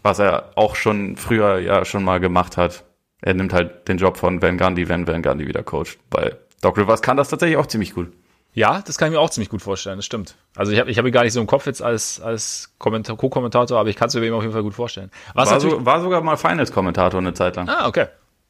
was 0.04 0.20
er 0.20 0.52
auch 0.56 0.76
schon 0.76 1.17
früher 1.17 1.60
ja 1.60 1.86
schon 1.86 2.04
mal 2.04 2.20
gemacht 2.20 2.58
hat, 2.58 2.84
er 3.22 3.34
nimmt 3.34 3.54
halt 3.54 3.88
den 3.88 3.98
Job 3.98 4.17
von 4.17 4.41
Van 4.41 4.58
Gundy, 4.58 4.89
wenn 4.89 5.08
Van 5.08 5.22
Gundy 5.22 5.48
wieder 5.48 5.63
coacht. 5.63 5.98
Weil 6.12 6.38
Doc 6.62 6.78
Rivers 6.78 7.02
kann 7.02 7.17
das 7.17 7.30
tatsächlich 7.30 7.58
auch 7.58 7.65
ziemlich 7.65 7.93
gut. 7.93 8.12
Ja, 8.54 8.82
das 8.82 8.98
kann 8.98 9.10
ich 9.10 9.13
mir 9.13 9.20
auch 9.20 9.30
ziemlich 9.30 9.50
gut 9.50 9.62
vorstellen, 9.62 9.98
das 9.98 10.06
stimmt. 10.06 10.36
Also 10.56 10.72
ich 10.72 10.80
habe 10.80 10.89
ich 10.89 10.98
hab 10.98 11.06
ihn 11.06 11.12
gar 11.12 11.24
nicht 11.24 11.34
so 11.34 11.39
im 11.39 11.46
Kopf 11.46 11.67
jetzt 11.67 11.82
als, 11.82 12.20
als 12.20 12.74
Co-Kommentator, 12.80 13.80
aber 13.80 13.89
ich 13.89 13.96
kann 13.96 14.08
es 14.08 14.15
mir 14.15 14.34
auf 14.34 14.41
jeden 14.41 14.54
Fall 14.54 14.63
gut 14.63 14.74
vorstellen. 14.74 15.12
Was 15.36 15.52
war, 15.52 15.60
so, 15.60 15.86
war 15.86 16.02
sogar 16.02 16.22
mal 16.22 16.38
Finals-Kommentator 16.38 17.20
eine 17.20 17.36
Zeit 17.36 17.56
lang. 17.56 17.70
Ah, 17.70 17.88
okay. 17.88 18.08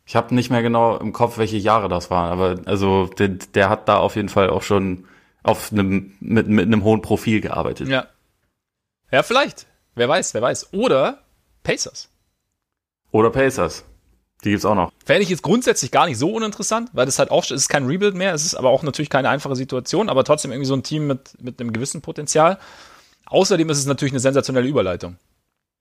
Ich 0.07 0.15
habe 0.15 0.33
nicht 0.33 0.49
mehr 0.49 0.61
genau 0.61 0.95
im 0.97 1.11
Kopf, 1.11 1.37
welche 1.37 1.57
Jahre 1.57 1.89
das 1.89 2.09
waren, 2.09 2.31
aber 2.31 2.61
also 2.65 3.07
der, 3.07 3.27
der 3.27 3.69
hat 3.69 3.89
da 3.89 3.97
auf 3.97 4.15
jeden 4.15 4.29
Fall 4.29 4.49
auch 4.49 4.63
schon 4.63 5.05
auf 5.43 5.71
einem 5.73 6.13
mit, 6.21 6.47
mit 6.47 6.65
einem 6.65 6.85
hohen 6.85 7.01
Profil 7.01 7.41
gearbeitet. 7.41 7.89
Ja. 7.89 8.07
Ja, 9.11 9.21
vielleicht. 9.21 9.67
Wer 9.95 10.07
weiß, 10.07 10.33
wer 10.33 10.41
weiß. 10.41 10.73
Oder 10.73 11.19
Pacers. 11.63 12.09
Oder 13.11 13.31
Pacers. 13.31 13.83
Die 14.45 14.51
gibt's 14.51 14.63
auch 14.63 14.75
noch. 14.75 14.93
Fände 15.03 15.23
ich 15.23 15.29
jetzt 15.29 15.41
grundsätzlich 15.41 15.91
gar 15.91 16.05
nicht 16.05 16.17
so 16.17 16.31
uninteressant, 16.31 16.89
weil 16.93 17.05
das 17.05 17.19
halt 17.19 17.29
auch, 17.29 17.43
es 17.43 17.51
ist 17.51 17.69
kein 17.69 17.85
Rebuild 17.85 18.15
mehr, 18.15 18.33
es 18.33 18.45
ist 18.45 18.55
aber 18.55 18.69
auch 18.69 18.83
natürlich 18.83 19.09
keine 19.09 19.29
einfache 19.29 19.55
Situation, 19.57 20.07
aber 20.07 20.23
trotzdem 20.23 20.51
irgendwie 20.51 20.67
so 20.67 20.75
ein 20.75 20.83
Team 20.83 21.07
mit, 21.07 21.41
mit 21.41 21.59
einem 21.59 21.73
gewissen 21.73 22.01
Potenzial. 22.01 22.59
Außerdem 23.25 23.69
ist 23.69 23.79
es 23.79 23.87
natürlich 23.87 24.13
eine 24.13 24.21
sensationelle 24.21 24.67
Überleitung. 24.67 25.17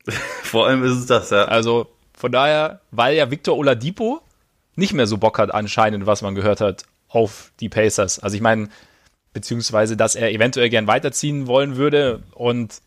Vor 0.43 0.67
allem 0.67 0.83
ist 0.83 0.93
es 0.93 1.07
das, 1.07 1.31
ja. 1.31 1.45
Also, 1.45 1.87
von 2.17 2.33
daher, 2.33 2.81
weil 2.91 3.15
ja 3.15 3.31
Victor 3.31 3.57
Oladipo 3.57 4.21
nicht 4.75 4.93
mehr 4.93 5.07
so 5.07 5.19
Bock 5.19 5.39
hat 5.39 5.55
anscheinend, 5.55 6.07
was 6.07 6.23
man 6.23 6.35
gehört 6.35 6.61
hat, 6.61 6.85
auf 7.09 7.53
die 7.61 7.69
Pacers. 7.69 8.19
Also 8.19 8.37
ich 8.37 8.43
meine, 8.43 8.69
beziehungsweise, 9.33 9.97
dass 9.97 10.15
er 10.15 10.33
eventuell 10.33 10.71
gern 10.71 10.87
weiterziehen 10.87 11.47
wollen 11.47 11.77
würde 11.77 12.23
und 12.33 12.81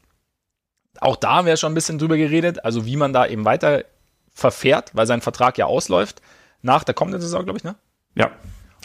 auch 0.99 1.15
da 1.15 1.35
haben 1.35 1.47
wir 1.47 1.57
schon 1.57 1.71
ein 1.71 1.75
bisschen 1.75 1.99
drüber 1.99 2.17
geredet, 2.17 2.65
also 2.65 2.85
wie 2.85 2.97
man 2.97 3.13
da 3.13 3.25
eben 3.25 3.45
weiter 3.45 3.85
verfährt, 4.33 4.91
weil 4.95 5.07
sein 5.07 5.21
Vertrag 5.21 5.57
ja 5.57 5.65
ausläuft 5.65 6.21
nach 6.61 6.83
der 6.83 6.95
kommenden 6.95 7.21
Saison, 7.21 7.43
glaube 7.43 7.57
ich, 7.57 7.63
ne? 7.63 7.75
Ja, 8.15 8.31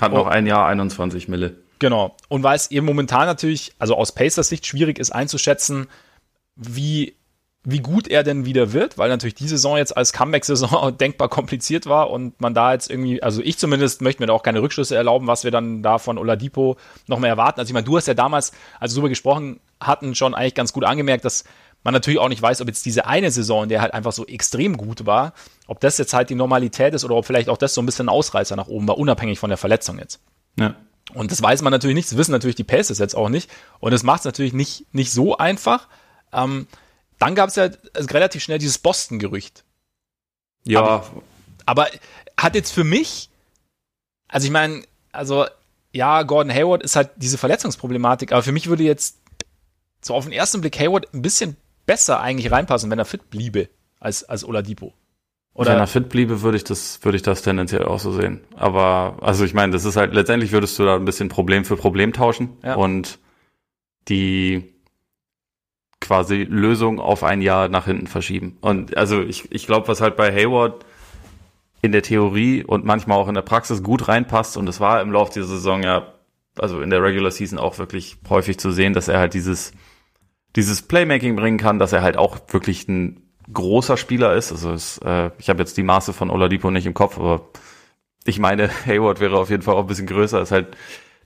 hat 0.01 0.13
noch 0.13 0.27
oh. 0.27 0.29
ein 0.29 0.47
Jahr 0.47 0.67
21 0.67 1.29
Mille. 1.29 1.57
Genau. 1.79 2.17
Und 2.29 2.43
weil 2.43 2.57
es 2.57 2.71
eben 2.71 2.87
momentan 2.87 3.27
natürlich, 3.27 3.73
also 3.79 3.97
aus 3.97 4.13
Pacers 4.13 4.49
Sicht 4.49 4.67
schwierig 4.67 4.99
ist 4.99 5.11
einzuschätzen, 5.11 5.89
wie 6.55 7.17
wie 7.67 7.81
gut 7.81 8.09
er 8.09 8.23
denn 8.23 8.45
wieder 8.45 8.75
wird, 8.75 8.99
weil 8.99 9.09
natürlich 9.09 9.35
die 9.35 9.49
Saison 9.49 9.79
jetzt 9.79 9.97
als 9.97 10.13
Comeback-Saison 10.13 10.97
denkbar 11.01 11.29
kompliziert 11.29 11.87
war 11.87 12.11
und 12.11 12.39
man 12.41 12.53
da 12.53 12.73
jetzt 12.75 12.91
irgendwie, 12.91 13.23
also 13.23 13.41
ich 13.43 13.59
zumindest 13.59 14.03
möchte 14.03 14.23
mir 14.23 14.27
da 14.27 14.35
auch 14.35 14.43
keine 14.43 14.61
Rückschlüsse 14.61 14.95
erlauben, 14.95 15.27
was 15.27 15.45
wir 15.45 15.51
dann 15.51 15.83
da 15.83 15.99
von 15.99 16.19
Oladipo 16.19 16.77
noch 17.07 17.19
mehr 17.19 17.31
erwarten. 17.31 17.61
Also 17.61 17.71
ich 17.71 17.75
meine, 17.75 17.87
du 17.87 17.97
hast 17.97 18.07
ja 18.07 18.15
damals, 18.15 18.53
als 18.79 18.93
wir 18.93 18.97
darüber 18.97 19.09
gesprochen 19.09 19.61
hatten, 19.81 20.15
schon 20.15 20.35
eigentlich 20.35 20.55
ganz 20.55 20.75
gut 20.75 20.85
angemerkt, 20.85 21.25
dass 21.25 21.45
man 21.85 21.95
natürlich 21.95 22.19
auch 22.19 22.29
nicht 22.29 22.43
weiß, 22.43 22.61
ob 22.61 22.69
jetzt 22.69 22.85
diese 22.85 23.07
eine 23.07 23.31
Saison, 23.31 23.69
der 23.69 23.81
halt 23.81 23.95
einfach 23.95 24.13
so 24.13 24.27
extrem 24.27 24.77
gut 24.77 25.07
war, 25.07 25.33
ob 25.67 25.81
das 25.81 25.97
jetzt 25.99 26.13
halt 26.13 26.31
die 26.31 26.35
Normalität 26.35 26.95
ist 26.95 27.05
oder 27.05 27.15
ob 27.15 27.25
vielleicht 27.25 27.49
auch 27.49 27.59
das 27.59 27.75
so 27.75 27.83
ein 27.83 27.87
bisschen 27.87 28.07
ein 28.07 28.15
Ausreißer 28.15 28.57
nach 28.57 28.69
oben 28.69 28.89
war, 28.89 28.99
unabhängig 28.99 29.39
von 29.39 29.51
der 29.51 29.59
Verletzung 29.59 29.99
jetzt. 29.99 30.21
Ja. 30.59 30.75
Und 31.13 31.31
das 31.31 31.43
weiß 31.43 31.63
man 31.63 31.71
natürlich 31.71 31.95
nicht, 31.95 32.11
das 32.11 32.19
wissen 32.19 32.33
natürlich 32.33 32.57
die 32.57 32.65
Pacers 32.65 32.99
jetzt 32.99 33.15
auch 33.15 33.29
nicht. 33.29 33.51
Und 33.79 33.93
das 33.93 34.03
macht 34.03 34.21
es 34.21 34.25
natürlich 34.25 34.55
nicht, 34.55 34.87
nicht 34.93 35.13
so 35.13 35.37
einfach. 35.37 35.89
Ähm, 36.33 36.67
dann 37.19 37.35
gab 37.35 37.49
es 37.49 37.57
ja 37.57 37.71
relativ 37.97 38.43
schnell 38.43 38.59
dieses 38.59 38.79
Boston-Gerücht. 38.79 39.65
Ja. 40.65 40.81
Aber, 40.81 41.11
aber, 41.67 41.87
hat 42.37 42.55
jetzt 42.55 42.73
für 42.73 42.85
mich, 42.85 43.31
also 44.29 44.47
ich 44.47 44.51
meine, 44.51 44.83
also 45.13 45.47
ja, 45.93 46.23
Gordon 46.25 46.53
Hayward 46.53 46.83
ist 46.83 46.97
halt 46.97 47.11
diese 47.17 47.39
Verletzungsproblematik, 47.39 48.33
aber 48.33 48.43
für 48.43 48.53
mich 48.53 48.67
würde 48.67 48.83
jetzt 48.83 49.19
so 50.01 50.15
auf 50.15 50.25
den 50.25 50.33
ersten 50.33 50.61
Blick 50.61 50.79
Hayward 50.79 51.13
ein 51.15 51.23
bisschen 51.23 51.57
besser 51.87 52.21
eigentlich 52.21 52.51
reinpassen, 52.51 52.91
wenn 52.91 52.99
er 52.99 53.05
fit 53.05 53.31
bliebe 53.31 53.69
als, 54.01 54.25
als 54.25 54.45
Oladipo. 54.45 54.93
Oder 55.55 55.71
wenn 55.71 55.79
er 55.79 55.87
fit 55.87 56.09
bliebe, 56.09 56.43
würde 56.43 56.57
ich 56.57 56.65
das, 56.65 56.99
würde 57.05 57.17
ich 57.17 57.23
das 57.23 57.43
tendenziell 57.43 57.85
auch 57.85 58.01
so 58.01 58.11
sehen. 58.11 58.41
Aber, 58.57 59.19
also 59.21 59.45
ich 59.45 59.55
meine, 59.55 59.73
das 59.73 59.85
ist 59.85 59.97
halt, 59.97 60.13
letztendlich 60.13 60.51
würdest 60.51 60.77
du 60.79 60.85
da 60.85 60.97
ein 60.97 61.05
bisschen 61.05 61.29
Problem 61.29 61.65
für 61.65 61.77
Problem 61.77 62.13
tauschen. 62.13 62.57
Ja. 62.65 62.75
Und 62.75 63.21
die, 64.09 64.74
quasi 66.05 66.47
Lösung 66.49 67.01
auf 67.01 67.25
ein 67.25 67.41
Jahr 67.41 67.69
nach 67.69 67.87
hinten 67.87 68.07
verschieben. 68.07 68.59
Und 68.61 68.97
also 68.97 69.23
ich, 69.23 69.51
ich 69.51 69.67
glaube, 69.67 69.89
was 69.89 70.01
halt 70.01 70.17
bei 70.17 70.31
Hayward 70.31 70.85
in 71.81 71.93
der 71.93 72.03
Theorie 72.03 72.63
und 72.63 72.85
manchmal 72.85 73.19
auch 73.19 73.29
in 73.29 73.35
der 73.35 73.43
Praxis 73.43 73.83
gut 73.83 74.07
reinpasst, 74.07 74.57
und 74.57 74.69
es 74.69 74.81
war 74.81 75.01
im 75.01 75.13
Laufe 75.13 75.33
dieser 75.33 75.47
Saison 75.47 75.83
ja, 75.83 76.13
also 76.59 76.81
in 76.81 76.91
der 76.91 77.03
Regular 77.03 77.31
Season 77.31 77.59
auch 77.59 77.79
wirklich 77.79 78.19
häufig 78.29 78.59
zu 78.59 78.71
sehen, 78.71 78.93
dass 78.93 79.09
er 79.09 79.19
halt 79.19 79.35
dieses, 79.35 79.73
dieses 80.57 80.83
Playmaking 80.83 81.37
bringen 81.37 81.59
kann, 81.59 81.79
dass 81.79 81.93
er 81.93 82.03
halt 82.03 82.17
auch 82.17 82.39
wirklich 82.49 82.87
ein 82.87 83.23
großer 83.53 83.97
Spieler 83.97 84.35
ist. 84.35 84.53
Also 84.53 84.73
es, 84.73 84.99
äh, 84.99 85.31
ich 85.39 85.49
habe 85.49 85.61
jetzt 85.61 85.77
die 85.77 85.83
Maße 85.83 86.13
von 86.13 86.31
Oladipo 86.31 86.71
nicht 86.71 86.87
im 86.87 86.95
Kopf, 86.95 87.19
aber 87.19 87.49
ich 88.25 88.39
meine, 88.39 88.69
Hayward 88.87 89.21
wäre 89.21 89.39
auf 89.39 89.51
jeden 89.51 89.63
Fall 89.63 89.75
auch 89.75 89.83
ein 89.83 89.87
bisschen 89.87 90.07
größer, 90.07 90.41
ist 90.41 90.53
halt 90.53 90.77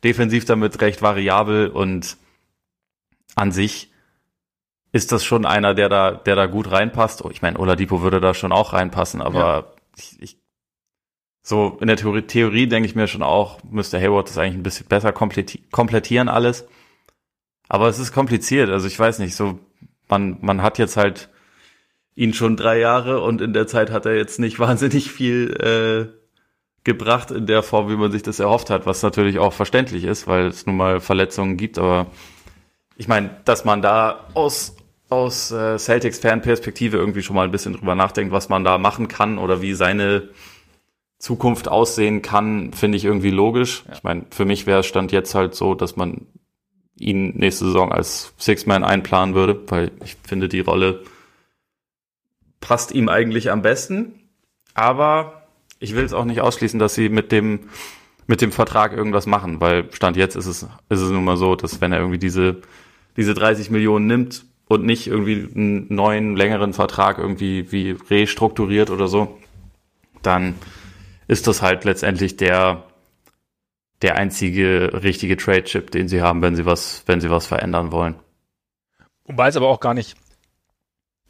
defensiv 0.05 0.45
damit 0.45 0.81
recht 0.81 1.03
variabel 1.03 1.69
und 1.69 2.17
an 3.35 3.53
sich 3.53 3.91
ist 4.92 5.12
das 5.12 5.24
schon 5.24 5.44
einer, 5.44 5.74
der 5.74 5.88
da, 5.88 6.12
der 6.12 6.37
da 6.37 6.46
gut 6.46 6.70
reinpasst. 6.70 7.24
Oh, 7.24 7.31
ich 7.31 7.42
meine, 7.42 7.59
Oladipo 7.59 8.03
würde 8.03 8.20
da 8.20 8.35
schon 8.35 8.53
auch 8.53 8.72
reinpassen, 8.72 9.20
aber 9.20 9.38
ja. 9.38 9.64
ich, 9.96 10.22
ich, 10.22 10.38
so 11.42 11.79
in 11.81 11.88
der 11.88 11.96
Theorie, 11.96 12.22
Theorie 12.22 12.66
denke 12.66 12.88
ich 12.88 12.94
mir 12.94 13.07
schon 13.07 13.22
auch, 13.22 13.62
müsste 13.64 14.01
Hayward 14.01 14.29
das 14.29 14.38
eigentlich 14.38 14.57
ein 14.57 14.62
bisschen 14.62 14.87
besser 14.87 15.12
komplettieren 15.12 16.29
alles. 16.29 16.66
Aber 17.68 17.88
es 17.88 17.98
ist 17.98 18.12
kompliziert. 18.12 18.70
Also 18.70 18.87
ich 18.87 18.98
weiß 18.98 19.18
nicht, 19.18 19.35
so 19.35 19.59
man 20.09 20.38
man 20.40 20.62
hat 20.62 20.79
jetzt 20.79 20.96
halt 20.96 21.29
ihn 22.14 22.35
schon 22.35 22.57
drei 22.57 22.79
Jahre 22.79 23.20
und 23.20 23.40
in 23.40 23.53
der 23.53 23.66
Zeit 23.66 23.90
hat 23.90 24.07
er 24.07 24.16
jetzt 24.16 24.38
nicht 24.38 24.59
wahnsinnig 24.59 25.11
viel 25.11 25.53
äh, 25.61 26.18
gebracht 26.85 27.31
in 27.31 27.46
der 27.46 27.62
Form, 27.62 27.90
wie 27.90 27.96
man 27.96 28.11
sich 28.11 28.22
das 28.22 28.40
erhofft 28.40 28.70
hat, 28.70 28.87
was 28.87 29.03
natürlich 29.03 29.38
auch 29.38 29.53
verständlich 29.53 30.05
ist, 30.05 30.27
weil 30.27 30.46
es 30.46 30.64
nun 30.64 30.77
mal 30.77 31.01
Verletzungen 31.01 31.57
gibt. 31.57 31.79
Aber 31.79 32.07
ich 32.96 33.09
meine, 33.09 33.31
dass 33.44 33.64
man 33.64 33.83
da 33.83 34.27
aus 34.35 34.78
aus 35.09 35.51
äh, 35.51 35.79
Celtics-Fan-Perspektive 35.79 36.97
irgendwie 36.97 37.23
schon 37.23 37.37
mal 37.37 37.44
ein 37.44 37.51
bisschen 37.51 37.75
drüber 37.75 37.94
nachdenkt, 37.94 38.33
was 38.33 38.49
man 38.49 38.64
da 38.64 38.79
machen 38.79 39.09
kann 39.09 39.38
oder 39.38 39.62
wie 39.62 39.75
seine 39.75 40.29
Zukunft 41.18 41.68
aussehen 41.68 42.23
kann, 42.23 42.73
finde 42.73 42.97
ich 42.97 43.05
irgendwie 43.05 43.31
logisch. 43.31 43.85
Ja. 43.87 43.94
Ich 43.94 44.03
meine, 44.03 44.27
für 44.31 44.44
mich 44.44 44.66
wäre 44.66 44.81
es 44.81 44.87
Stand 44.87 45.12
jetzt 45.12 45.35
halt 45.35 45.55
so, 45.55 45.75
dass 45.75 45.97
man 45.97 46.27
ihn 46.97 47.37
nächste 47.37 47.66
Saison 47.66 47.92
als 47.92 48.35
Six-Man 48.38 48.85
einplanen 48.85 49.35
würde, 49.35 49.61
weil 49.68 49.90
ich 50.05 50.16
finde, 50.27 50.49
die 50.49 50.61
Rolle 50.61 51.03
passt 52.61 52.92
ihm 52.92 53.09
eigentlich 53.09 53.51
am 53.51 53.62
besten. 53.62 54.14
Aber 54.75 55.49
ich 55.81 55.94
will 55.94 56.05
es 56.05 56.12
auch 56.12 56.25
nicht 56.25 56.40
ausschließen, 56.40 56.79
dass 56.79 56.94
sie 56.94 57.09
mit 57.09 57.33
dem, 57.33 57.68
mit 58.27 58.40
dem 58.40 58.53
Vertrag 58.53 58.92
irgendwas 58.92 59.27
machen, 59.27 59.61
weil 59.61 59.92
Stand 59.92 60.16
jetzt 60.16 60.37
ist 60.37 60.47
es, 60.47 60.62
ist 60.88 61.01
es 61.01 61.11
nun 61.11 61.25
mal 61.25 61.37
so, 61.37 61.57
dass 61.57 61.81
wenn 61.81 61.92
er 61.92 61.99
irgendwie 61.99 62.18
diese, 62.18 62.61
diese 63.16 63.35
30 63.35 63.71
Millionen 63.71 64.07
nimmt 64.07 64.44
und 64.68 64.85
nicht 64.85 65.07
irgendwie 65.07 65.48
einen 65.54 65.92
neuen, 65.92 66.37
längeren 66.37 66.74
Vertrag 66.74 67.18
irgendwie 67.18 67.72
wie 67.72 67.96
restrukturiert 68.11 68.90
oder 68.90 69.09
so, 69.09 69.38
dann 70.22 70.54
ist 71.26 71.46
das 71.46 71.62
halt 71.62 71.85
letztendlich 71.85 72.37
der, 72.37 72.85
der 74.02 74.16
einzige 74.16 75.02
richtige 75.02 75.37
Trade-Chip, 75.37 75.90
den 75.90 76.09
sie 76.09 76.22
haben, 76.22 76.42
wenn 76.42 76.54
sie 76.54 76.66
was, 76.66 77.02
wenn 77.07 77.20
sie 77.20 77.31
was 77.31 77.46
verändern 77.46 77.92
wollen. 77.92 78.14
Wobei 79.24 79.48
es 79.48 79.57
aber 79.57 79.68
auch 79.68 79.81
gar 79.81 79.94
nicht, 79.94 80.16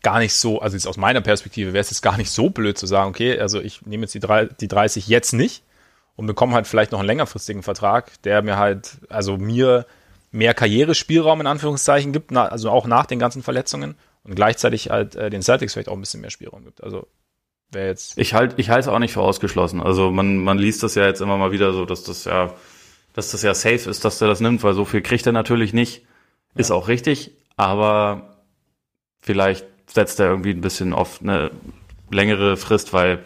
gar 0.02 0.18
nicht 0.18 0.34
so, 0.34 0.60
also 0.60 0.76
jetzt 0.76 0.86
aus 0.86 0.96
meiner 0.96 1.20
Perspektive 1.20 1.72
wäre 1.72 1.80
es 1.80 1.90
jetzt 1.90 2.02
gar 2.02 2.16
nicht 2.16 2.30
so 2.30 2.50
blöd 2.50 2.76
zu 2.76 2.86
sagen, 2.86 3.08
okay, 3.08 3.38
also 3.38 3.60
ich 3.60 3.86
nehme 3.86 4.02
jetzt 4.04 4.14
die, 4.14 4.20
drei, 4.20 4.46
die 4.46 4.68
30 4.68 5.08
jetzt 5.08 5.32
nicht 5.32 5.64
und 6.16 6.26
bekomme 6.26 6.54
halt 6.54 6.66
vielleicht 6.66 6.90
noch 6.92 6.98
einen 6.98 7.08
längerfristigen 7.08 7.62
Vertrag, 7.62 8.20
der 8.22 8.42
mir 8.42 8.56
halt, 8.56 8.98
also 9.08 9.36
mir 9.36 9.86
mehr 10.30 10.54
Karrierespielraum 10.54 11.40
in 11.40 11.46
Anführungszeichen 11.46 12.12
gibt, 12.12 12.36
also 12.36 12.70
auch 12.70 12.86
nach 12.86 13.06
den 13.06 13.18
ganzen 13.18 13.42
Verletzungen 13.42 13.96
und 14.24 14.34
gleichzeitig 14.34 14.90
halt 14.90 15.16
äh, 15.16 15.30
den 15.30 15.42
Celtics 15.42 15.72
vielleicht 15.72 15.88
auch 15.88 15.94
ein 15.94 16.00
bisschen 16.00 16.20
mehr 16.20 16.30
Spielraum 16.30 16.64
gibt. 16.64 16.82
Also 16.82 17.06
wäre 17.70 17.88
jetzt. 17.88 18.18
Ich 18.18 18.34
halte 18.34 18.54
ich 18.58 18.70
halte 18.70 18.88
es 18.88 18.88
auch 18.88 18.98
nicht 18.98 19.12
für 19.12 19.22
ausgeschlossen. 19.22 19.80
Also 19.80 20.10
man, 20.10 20.38
man 20.38 20.58
liest 20.58 20.82
das 20.82 20.94
ja 20.94 21.06
jetzt 21.06 21.20
immer 21.20 21.36
mal 21.36 21.52
wieder 21.52 21.72
so, 21.72 21.84
dass 21.84 22.02
das 22.04 22.24
ja, 22.24 22.54
dass 23.14 23.30
das 23.30 23.42
ja 23.42 23.54
safe 23.54 23.88
ist, 23.88 24.04
dass 24.04 24.18
der 24.18 24.28
das 24.28 24.40
nimmt, 24.40 24.62
weil 24.62 24.74
so 24.74 24.84
viel 24.84 25.00
kriegt 25.00 25.26
er 25.26 25.32
natürlich 25.32 25.72
nicht. 25.72 26.04
Ist 26.54 26.70
ja. 26.70 26.76
auch 26.76 26.88
richtig, 26.88 27.32
aber 27.56 28.44
vielleicht 29.20 29.66
setzt 29.86 30.20
er 30.20 30.26
irgendwie 30.26 30.50
ein 30.50 30.60
bisschen 30.60 30.92
auf 30.92 31.20
eine 31.22 31.50
längere 32.10 32.56
Frist, 32.56 32.92
weil 32.92 33.24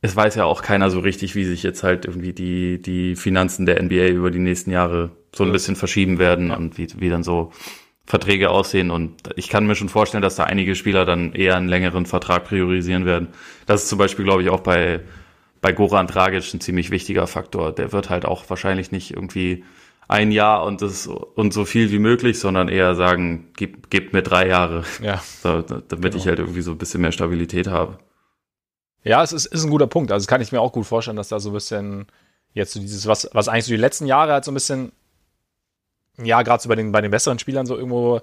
es 0.00 0.16
weiß 0.16 0.34
ja 0.34 0.44
auch 0.44 0.62
keiner 0.62 0.90
so 0.90 1.00
richtig, 1.00 1.34
wie 1.34 1.44
sich 1.44 1.62
jetzt 1.62 1.82
halt 1.82 2.04
irgendwie 2.04 2.32
die, 2.32 2.82
die 2.82 3.14
Finanzen 3.14 3.66
der 3.66 3.80
NBA 3.80 4.08
über 4.08 4.30
die 4.30 4.40
nächsten 4.40 4.70
Jahre 4.70 5.10
so 5.34 5.44
ein 5.44 5.52
bisschen 5.52 5.76
verschieben 5.76 6.18
werden 6.18 6.48
ja. 6.48 6.56
und 6.56 6.78
wie, 6.78 6.88
wie 6.96 7.08
dann 7.08 7.22
so 7.22 7.52
Verträge 8.04 8.50
aussehen. 8.50 8.90
Und 8.90 9.30
ich 9.36 9.48
kann 9.48 9.66
mir 9.66 9.74
schon 9.74 9.88
vorstellen, 9.88 10.22
dass 10.22 10.36
da 10.36 10.44
einige 10.44 10.74
Spieler 10.74 11.04
dann 11.04 11.32
eher 11.32 11.56
einen 11.56 11.68
längeren 11.68 12.06
Vertrag 12.06 12.44
priorisieren 12.44 13.06
werden. 13.06 13.28
Das 13.66 13.84
ist 13.84 13.88
zum 13.88 13.98
Beispiel, 13.98 14.24
glaube 14.24 14.42
ich, 14.42 14.50
auch 14.50 14.60
bei, 14.60 15.00
bei 15.60 15.72
Goran 15.72 16.06
Dragic 16.06 16.52
ein 16.52 16.60
ziemlich 16.60 16.90
wichtiger 16.90 17.26
Faktor. 17.26 17.72
Der 17.72 17.92
wird 17.92 18.10
halt 18.10 18.24
auch 18.24 18.48
wahrscheinlich 18.50 18.92
nicht 18.92 19.12
irgendwie 19.12 19.64
ein 20.08 20.30
Jahr 20.30 20.64
und 20.64 20.82
das 20.82 21.06
und 21.06 21.54
so 21.54 21.64
viel 21.64 21.90
wie 21.90 21.98
möglich, 21.98 22.38
sondern 22.38 22.68
eher 22.68 22.94
sagen, 22.94 23.50
gib, 23.56 23.88
gib 23.88 24.12
mir 24.12 24.22
drei 24.22 24.48
Jahre. 24.48 24.84
Ja. 25.02 25.22
So, 25.42 25.62
damit 25.62 25.90
genau. 25.90 26.16
ich 26.16 26.26
halt 26.26 26.38
irgendwie 26.38 26.62
so 26.62 26.72
ein 26.72 26.78
bisschen 26.78 27.00
mehr 27.00 27.12
Stabilität 27.12 27.66
habe. 27.66 27.98
Ja, 29.04 29.22
es 29.22 29.32
ist, 29.32 29.46
ist 29.46 29.64
ein 29.64 29.70
guter 29.70 29.86
Punkt. 29.86 30.12
Also 30.12 30.26
kann 30.26 30.40
ich 30.40 30.52
mir 30.52 30.60
auch 30.60 30.72
gut 30.72 30.86
vorstellen, 30.86 31.16
dass 31.16 31.28
da 31.28 31.40
so 31.40 31.50
ein 31.50 31.54
bisschen 31.54 32.06
jetzt 32.52 32.72
so 32.72 32.80
dieses, 32.80 33.06
was, 33.06 33.28
was 33.32 33.48
eigentlich 33.48 33.64
so 33.64 33.72
die 33.72 33.80
letzten 33.80 34.06
Jahre 34.06 34.32
halt 34.32 34.44
so 34.44 34.52
ein 34.52 34.54
bisschen 34.54 34.92
ja, 36.22 36.42
gerade 36.42 36.62
so 36.62 36.68
bei 36.68 36.74
den, 36.74 36.92
bei 36.92 37.00
den 37.00 37.10
besseren 37.10 37.38
Spielern 37.38 37.66
so 37.66 37.76
irgendwo 37.76 38.20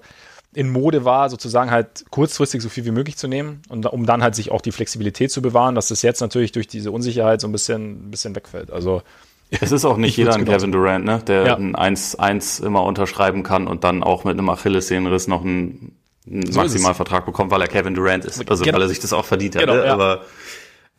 in 0.52 0.70
Mode 0.70 1.04
war, 1.04 1.30
sozusagen 1.30 1.70
halt 1.70 2.04
kurzfristig 2.10 2.60
so 2.60 2.68
viel 2.68 2.84
wie 2.84 2.90
möglich 2.90 3.16
zu 3.16 3.28
nehmen 3.28 3.62
und 3.68 3.86
um 3.86 4.04
dann 4.04 4.22
halt 4.22 4.34
sich 4.34 4.50
auch 4.50 4.60
die 4.60 4.72
Flexibilität 4.72 5.30
zu 5.30 5.42
bewahren, 5.42 5.74
dass 5.74 5.88
das 5.88 6.02
jetzt 6.02 6.20
natürlich 6.20 6.50
durch 6.52 6.66
diese 6.66 6.90
Unsicherheit 6.90 7.40
so 7.40 7.46
ein 7.46 7.52
bisschen, 7.52 8.08
ein 8.08 8.10
bisschen 8.10 8.34
wegfällt. 8.34 8.72
Also 8.72 9.02
es 9.50 9.70
ist 9.72 9.84
auch 9.84 9.96
nicht 9.96 10.16
jeder 10.16 10.34
ein 10.34 10.44
Kevin 10.44 10.72
Durant, 10.72 11.04
ne, 11.04 11.22
der 11.26 11.46
ja. 11.46 11.56
ein 11.56 11.76
1-1 11.76 12.64
immer 12.64 12.82
unterschreiben 12.82 13.42
kann 13.42 13.66
und 13.68 13.84
dann 13.84 14.02
auch 14.02 14.24
mit 14.24 14.38
einem 14.38 14.48
Achillessehnenriss 14.48 15.28
noch 15.28 15.42
einen, 15.44 15.96
einen 16.28 16.50
so 16.50 16.60
Maximalvertrag 16.60 17.26
bekommt, 17.26 17.52
weil 17.52 17.60
er 17.60 17.68
Kevin 17.68 17.94
Durant 17.94 18.24
ist, 18.24 18.48
also 18.50 18.64
genau. 18.64 18.76
weil 18.76 18.82
er 18.82 18.88
sich 18.88 19.00
das 19.00 19.12
auch 19.12 19.24
verdient 19.24 19.54
hat. 19.54 19.62
Genau, 19.62 19.74
ne? 19.74 19.86
ja. 19.86 19.92
Aber 19.92 20.22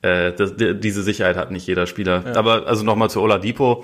äh, 0.01 0.34
das, 0.34 0.54
diese 0.58 1.04
Sicherheit 1.04 1.36
hat 1.36 1.51
nicht 1.51 1.67
jeder 1.67 1.88
Spieler. 1.88 2.23
Ja. 2.25 2.36
Aber 2.36 2.67
also 2.67 2.84
nochmal 2.84 3.10
zu 3.10 3.21
Oladipo 3.21 3.84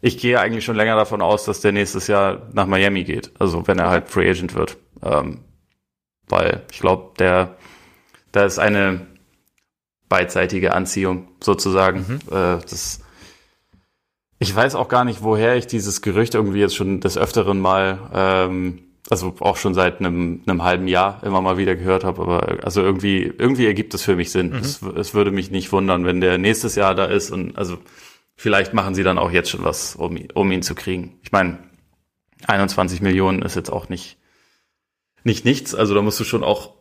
ich 0.00 0.18
gehe 0.18 0.38
eigentlich 0.38 0.64
schon 0.64 0.76
länger 0.76 0.96
davon 0.96 1.22
aus, 1.22 1.44
dass 1.44 1.60
der 1.60 1.72
nächstes 1.72 2.06
Jahr 2.06 2.48
nach 2.52 2.66
Miami 2.66 3.04
geht. 3.04 3.32
Also 3.38 3.66
wenn 3.66 3.78
er 3.78 3.90
halt 3.90 4.08
Free 4.08 4.28
Agent 4.28 4.54
wird. 4.54 4.76
Ähm, 5.02 5.40
weil 6.28 6.62
ich 6.72 6.80
glaube, 6.80 7.12
der, 7.18 7.56
da 8.32 8.44
ist 8.44 8.58
eine 8.58 9.06
beidseitige 10.08 10.74
Anziehung 10.74 11.28
sozusagen. 11.42 12.20
Mhm. 12.28 12.36
Äh, 12.36 12.58
das, 12.68 13.00
ich 14.38 14.54
weiß 14.54 14.74
auch 14.74 14.88
gar 14.88 15.04
nicht, 15.04 15.22
woher 15.22 15.56
ich 15.56 15.66
dieses 15.66 16.02
Gerücht 16.02 16.34
irgendwie 16.34 16.60
jetzt 16.60 16.76
schon 16.76 17.00
des 17.00 17.16
Öfteren 17.16 17.60
mal, 17.60 17.98
ähm, 18.12 18.82
also 19.08 19.34
auch 19.40 19.56
schon 19.56 19.74
seit 19.74 20.00
einem, 20.00 20.42
einem 20.46 20.64
halben 20.64 20.88
Jahr 20.88 21.22
immer 21.22 21.40
mal 21.40 21.58
wieder 21.58 21.76
gehört 21.76 22.04
habe, 22.04 22.22
aber 22.22 22.64
also 22.64 22.82
irgendwie, 22.82 23.22
irgendwie 23.22 23.66
ergibt 23.66 23.94
es 23.94 24.02
für 24.02 24.16
mich 24.16 24.30
Sinn. 24.30 24.50
Mhm. 24.50 24.56
Es, 24.56 24.82
es 24.82 25.14
würde 25.14 25.30
mich 25.30 25.50
nicht 25.50 25.72
wundern, 25.72 26.04
wenn 26.04 26.20
der 26.20 26.38
nächstes 26.38 26.74
Jahr 26.74 26.94
da 26.94 27.06
ist 27.06 27.30
und 27.30 27.56
also 27.56 27.78
vielleicht 28.36 28.74
machen 28.74 28.94
sie 28.94 29.02
dann 29.02 29.18
auch 29.18 29.30
jetzt 29.30 29.50
schon 29.50 29.64
was, 29.64 29.96
um, 29.96 30.18
um 30.34 30.52
ihn 30.52 30.62
zu 30.62 30.74
kriegen. 30.74 31.18
Ich 31.22 31.32
meine, 31.32 31.58
21 32.46 33.00
Millionen 33.00 33.42
ist 33.42 33.56
jetzt 33.56 33.70
auch 33.70 33.88
nicht, 33.88 34.18
nicht 35.24 35.44
nichts. 35.44 35.74
Also 35.74 35.94
da 35.94 36.02
musst 36.02 36.20
du 36.20 36.24
schon 36.24 36.44
auch 36.44 36.74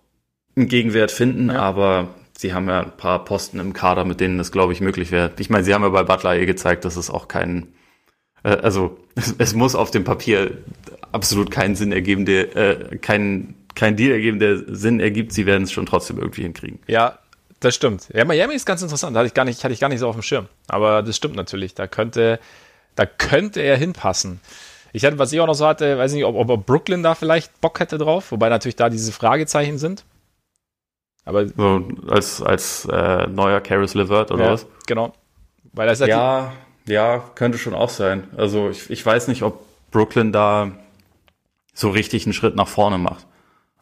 einen 0.55 0.67
Gegenwert 0.67 1.11
finden, 1.11 1.49
ja. 1.49 1.61
aber 1.61 2.09
sie 2.37 2.53
haben 2.53 2.67
ja 2.67 2.81
ein 2.81 2.97
paar 2.97 3.23
Posten 3.23 3.59
im 3.59 3.73
Kader, 3.73 4.05
mit 4.05 4.19
denen 4.19 4.37
das, 4.37 4.51
glaube 4.51 4.73
ich, 4.73 4.81
möglich 4.81 5.11
wäre. 5.11 5.31
Ich 5.39 5.49
meine, 5.49 5.63
sie 5.63 5.73
haben 5.73 5.83
ja 5.83 5.89
bei 5.89 6.03
Butler 6.03 6.35
eh 6.35 6.45
gezeigt, 6.45 6.85
dass 6.85 6.97
es 6.97 7.09
auch 7.09 7.27
kein, 7.27 7.67
äh, 8.43 8.49
also 8.49 8.99
es, 9.15 9.35
es, 9.37 9.53
muss 9.53 9.75
auf 9.75 9.91
dem 9.91 10.03
Papier 10.03 10.57
absolut 11.11 11.51
keinen 11.51 11.75
Sinn 11.75 11.91
ergeben, 11.91 12.25
der, 12.25 12.55
äh, 12.55 12.97
kein, 12.97 13.55
kein 13.75 13.95
Deal 13.95 14.11
ergeben, 14.11 14.39
der 14.39 14.57
Sinn 14.67 14.99
ergibt. 14.99 15.33
Sie 15.33 15.45
werden 15.45 15.63
es 15.63 15.71
schon 15.71 15.85
trotzdem 15.85 16.17
irgendwie 16.17 16.43
hinkriegen. 16.43 16.79
Ja, 16.87 17.19
das 17.65 17.75
stimmt. 17.75 18.09
Ja, 18.13 18.25
Miami 18.25 18.53
ist 18.53 18.65
ganz 18.65 18.81
interessant. 18.81 19.17
Hatte 19.17 19.27
ich 19.27 19.33
gar 19.33 19.43
nicht, 19.43 19.63
hatte 19.63 19.73
ich 19.73 19.79
gar 19.79 19.89
nicht 19.89 19.99
so 19.99 20.07
auf 20.07 20.15
dem 20.15 20.21
Schirm. 20.21 20.47
Aber 20.67 21.01
das 21.01 21.15
stimmt 21.15 21.35
natürlich. 21.35 21.73
Da 21.73 21.87
könnte, 21.87 22.39
da 22.95 23.05
könnte 23.05 23.61
er 23.61 23.75
hinpassen. 23.75 24.39
Ich 24.93 25.03
hatte, 25.03 25.17
was 25.17 25.33
ich 25.33 25.41
auch 25.41 25.47
noch 25.47 25.55
so 25.55 25.65
hatte, 25.65 25.97
weiß 25.97 26.13
nicht, 26.13 26.23
ob, 26.25 26.35
ob 26.35 26.65
Brooklyn 26.65 27.03
da 27.03 27.15
vielleicht 27.15 27.59
Bock 27.61 27.79
hätte 27.79 27.97
drauf, 27.97 28.31
wobei 28.31 28.49
natürlich 28.49 28.75
da 28.75 28.89
diese 28.89 29.11
Fragezeichen 29.11 29.77
sind. 29.77 30.05
Aber 31.25 31.47
so 31.47 31.87
als 32.07 32.41
als 32.41 32.85
äh, 32.85 33.25
neuer 33.27 33.59
Caris 33.61 33.95
LeVert 33.95 34.31
oder 34.31 34.45
ja, 34.45 34.51
was? 34.51 34.67
Genau. 34.85 35.13
Weil 35.73 35.87
das 35.87 35.99
ja, 35.99 36.53
ja, 36.87 37.23
könnte 37.33 37.57
schon 37.57 37.73
auch 37.73 37.89
sein. 37.89 38.27
Also 38.37 38.69
ich, 38.69 38.91
ich 38.91 39.03
weiß 39.03 39.27
nicht, 39.27 39.41
ob 39.41 39.65
Brooklyn 39.89 40.31
da 40.31 40.71
so 41.73 41.89
richtig 41.89 42.25
einen 42.25 42.33
Schritt 42.33 42.55
nach 42.55 42.67
vorne 42.67 42.99
macht. 42.99 43.25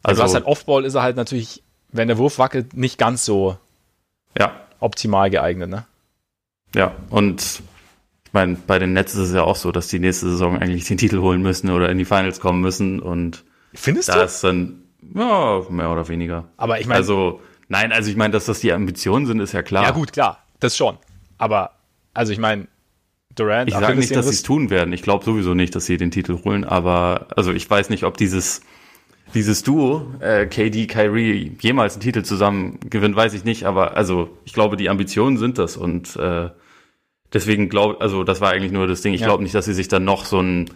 Also, 0.02 0.22
also 0.22 0.22
was 0.22 0.34
halt 0.34 0.46
Offball 0.46 0.84
ist 0.86 0.94
er 0.94 1.02
halt 1.02 1.16
natürlich, 1.16 1.62
wenn 1.92 2.08
der 2.08 2.16
Wurf 2.18 2.38
wackelt, 2.38 2.74
nicht 2.74 2.98
ganz 2.98 3.24
so 3.26 3.58
ja. 4.38 4.52
optimal 4.80 5.30
geeignet, 5.30 5.70
ne? 5.70 5.86
Ja, 6.74 6.94
und 7.10 7.62
ich 8.26 8.32
meine, 8.32 8.56
bei 8.66 8.78
den 8.78 8.92
Nets 8.92 9.14
ist 9.14 9.28
es 9.28 9.32
ja 9.34 9.42
auch 9.42 9.56
so, 9.56 9.70
dass 9.70 9.88
die 9.88 10.00
nächste 10.00 10.28
Saison 10.28 10.58
eigentlich 10.58 10.84
den 10.86 10.98
Titel 10.98 11.20
holen 11.20 11.40
müssen 11.42 11.70
oder 11.70 11.88
in 11.88 11.98
die 11.98 12.04
Finals 12.04 12.40
kommen 12.40 12.60
müssen 12.60 13.00
und 13.00 13.44
Findest 13.74 14.08
da 14.08 14.18
du? 14.18 14.24
ist 14.24 14.42
dann 14.42 14.82
ja, 15.14 15.62
mehr 15.70 15.90
oder 15.90 16.08
weniger. 16.08 16.48
Aber 16.56 16.80
ich 16.80 16.86
meine. 16.86 16.98
Also, 16.98 17.40
nein, 17.68 17.92
also 17.92 18.10
ich 18.10 18.16
meine, 18.16 18.32
dass 18.32 18.46
das 18.46 18.60
die 18.60 18.72
Ambitionen 18.72 19.26
sind, 19.26 19.40
ist 19.40 19.52
ja 19.52 19.62
klar. 19.62 19.84
Ja, 19.84 19.90
gut, 19.92 20.12
klar, 20.12 20.44
das 20.60 20.76
schon. 20.76 20.98
Aber, 21.38 21.72
also 22.12 22.32
ich 22.32 22.38
meine, 22.38 22.66
Durant. 23.34 23.68
Ich 23.68 23.74
sage 23.74 23.96
nicht, 23.96 24.14
dass 24.14 24.26
sie 24.26 24.32
es 24.32 24.42
tun 24.42 24.70
werden. 24.70 24.92
Ich 24.92 25.02
glaube 25.02 25.24
sowieso 25.24 25.54
nicht, 25.54 25.74
dass 25.74 25.86
sie 25.86 25.96
den 25.96 26.10
Titel 26.10 26.38
holen, 26.44 26.64
aber 26.64 27.26
also 27.36 27.52
ich 27.52 27.68
weiß 27.68 27.90
nicht, 27.90 28.04
ob 28.04 28.16
dieses 28.16 28.60
dieses 29.34 29.64
Duo, 29.64 30.14
äh, 30.20 30.46
KD, 30.46 30.86
Kyrie, 30.86 31.56
jemals 31.60 31.94
einen 31.94 32.02
Titel 32.02 32.22
zusammen 32.22 32.78
gewinnt, 32.88 33.16
weiß 33.16 33.34
ich 33.34 33.44
nicht, 33.44 33.64
aber 33.64 33.96
also 33.96 34.30
ich 34.44 34.52
glaube, 34.52 34.76
die 34.76 34.88
Ambitionen 34.88 35.38
sind 35.38 35.58
das 35.58 35.76
und 35.76 36.14
äh, 36.16 36.50
deswegen 37.32 37.68
glaube, 37.68 38.00
also 38.00 38.22
das 38.22 38.40
war 38.40 38.52
eigentlich 38.52 38.72
nur 38.72 38.86
das 38.86 39.02
Ding. 39.02 39.12
Ich 39.12 39.20
ja. 39.20 39.26
glaube 39.26 39.42
nicht, 39.42 39.54
dass 39.54 39.64
sie 39.64 39.74
sich 39.74 39.88
dann 39.88 40.04
noch 40.04 40.24
so 40.24 40.38
einen 40.38 40.70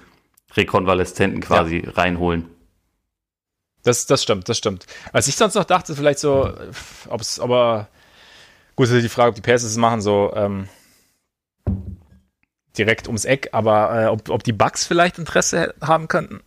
Rekonvaleszenten 0.56 1.40
quasi 1.40 1.84
ja. 1.84 1.92
reinholen. 1.92 2.46
Das, 3.84 4.06
das 4.06 4.24
stimmt, 4.24 4.48
das 4.48 4.58
stimmt. 4.58 4.86
Was 5.12 5.28
ich 5.28 5.36
sonst 5.36 5.54
noch 5.54 5.64
dachte, 5.64 5.94
vielleicht 5.94 6.18
so, 6.18 6.52
ob 7.08 7.20
es, 7.20 7.38
aber 7.38 7.88
gut, 8.74 8.88
ist 8.88 9.04
die 9.04 9.08
Frage, 9.08 9.30
ob 9.30 9.34
die 9.36 9.40
Pacers 9.40 9.70
es 9.70 9.76
machen, 9.76 10.00
so 10.00 10.32
ähm, 10.34 10.68
direkt 12.76 13.06
ums 13.06 13.24
Eck, 13.24 13.50
aber 13.52 14.02
äh, 14.02 14.06
ob, 14.06 14.28
ob 14.30 14.42
die 14.42 14.52
Bugs 14.52 14.84
vielleicht 14.84 15.18
Interesse 15.18 15.74
haben 15.80 16.08
könnten 16.08 16.40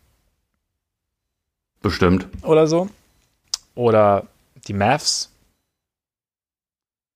Bestimmt. 1.82 2.28
Oder 2.44 2.68
so. 2.68 2.90
Oder 3.76 4.28
die 4.68 4.74
Mavs. 4.74 5.32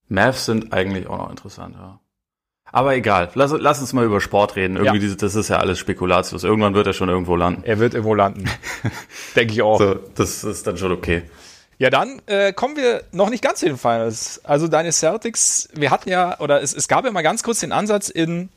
Mavs 0.07 0.45
sind 0.45 0.74
eigentlich 0.74 1.07
auch 1.07 1.18
noch 1.18 1.30
interessant, 1.30 1.76
ja. 1.78 1.99
Aber 2.72 2.95
egal, 2.95 3.30
lass, 3.36 3.51
lass 3.51 3.80
uns 3.80 3.93
mal 3.93 4.03
über 4.03 4.20
Sport 4.20 4.55
reden. 4.57 4.76
Irgendwie, 4.76 4.95
ja. 4.95 5.01
diese, 5.01 5.16
das 5.16 5.36
ist 5.36 5.47
ja 5.47 5.59
alles 5.59 5.80
spekulatius. 5.80 6.43
Irgendwann 6.43 6.74
wird 6.74 6.88
er 6.88 6.93
schon 6.93 7.07
irgendwo 7.07 7.36
landen. 7.36 7.63
Er 7.63 7.80
wird 7.80 7.93
irgendwo 7.93 8.16
landen. 8.16 8.49
Denke 9.36 9.53
ich 9.53 9.61
auch. 9.61 9.80
So, 9.80 9.95
das 10.16 10.43
ist 10.43 10.68
dann 10.68 10.78
schon 10.78 10.91
okay. 10.91 11.22
Ja, 11.78 11.89
dann 11.89 12.22
äh, 12.26 12.53
kommen 12.53 12.76
wir 12.76 13.03
noch 13.11 13.30
nicht 13.30 13.43
ganz 13.43 13.59
zu 13.59 13.66
den 13.68 13.78
Finals. 13.78 14.41
Also 14.43 14.68
deine 14.68 14.91
Celtics, 14.91 15.70
wir 15.74 15.91
hatten 15.91 16.09
ja, 16.09 16.39
oder 16.39 16.61
es, 16.61 16.74
es 16.74 16.88
gab 16.88 17.05
ja 17.05 17.11
mal 17.11 17.22
ganz 17.22 17.43
kurz 17.43 17.59
den 17.59 17.72
Ansatz 17.72 18.09
in 18.09 18.49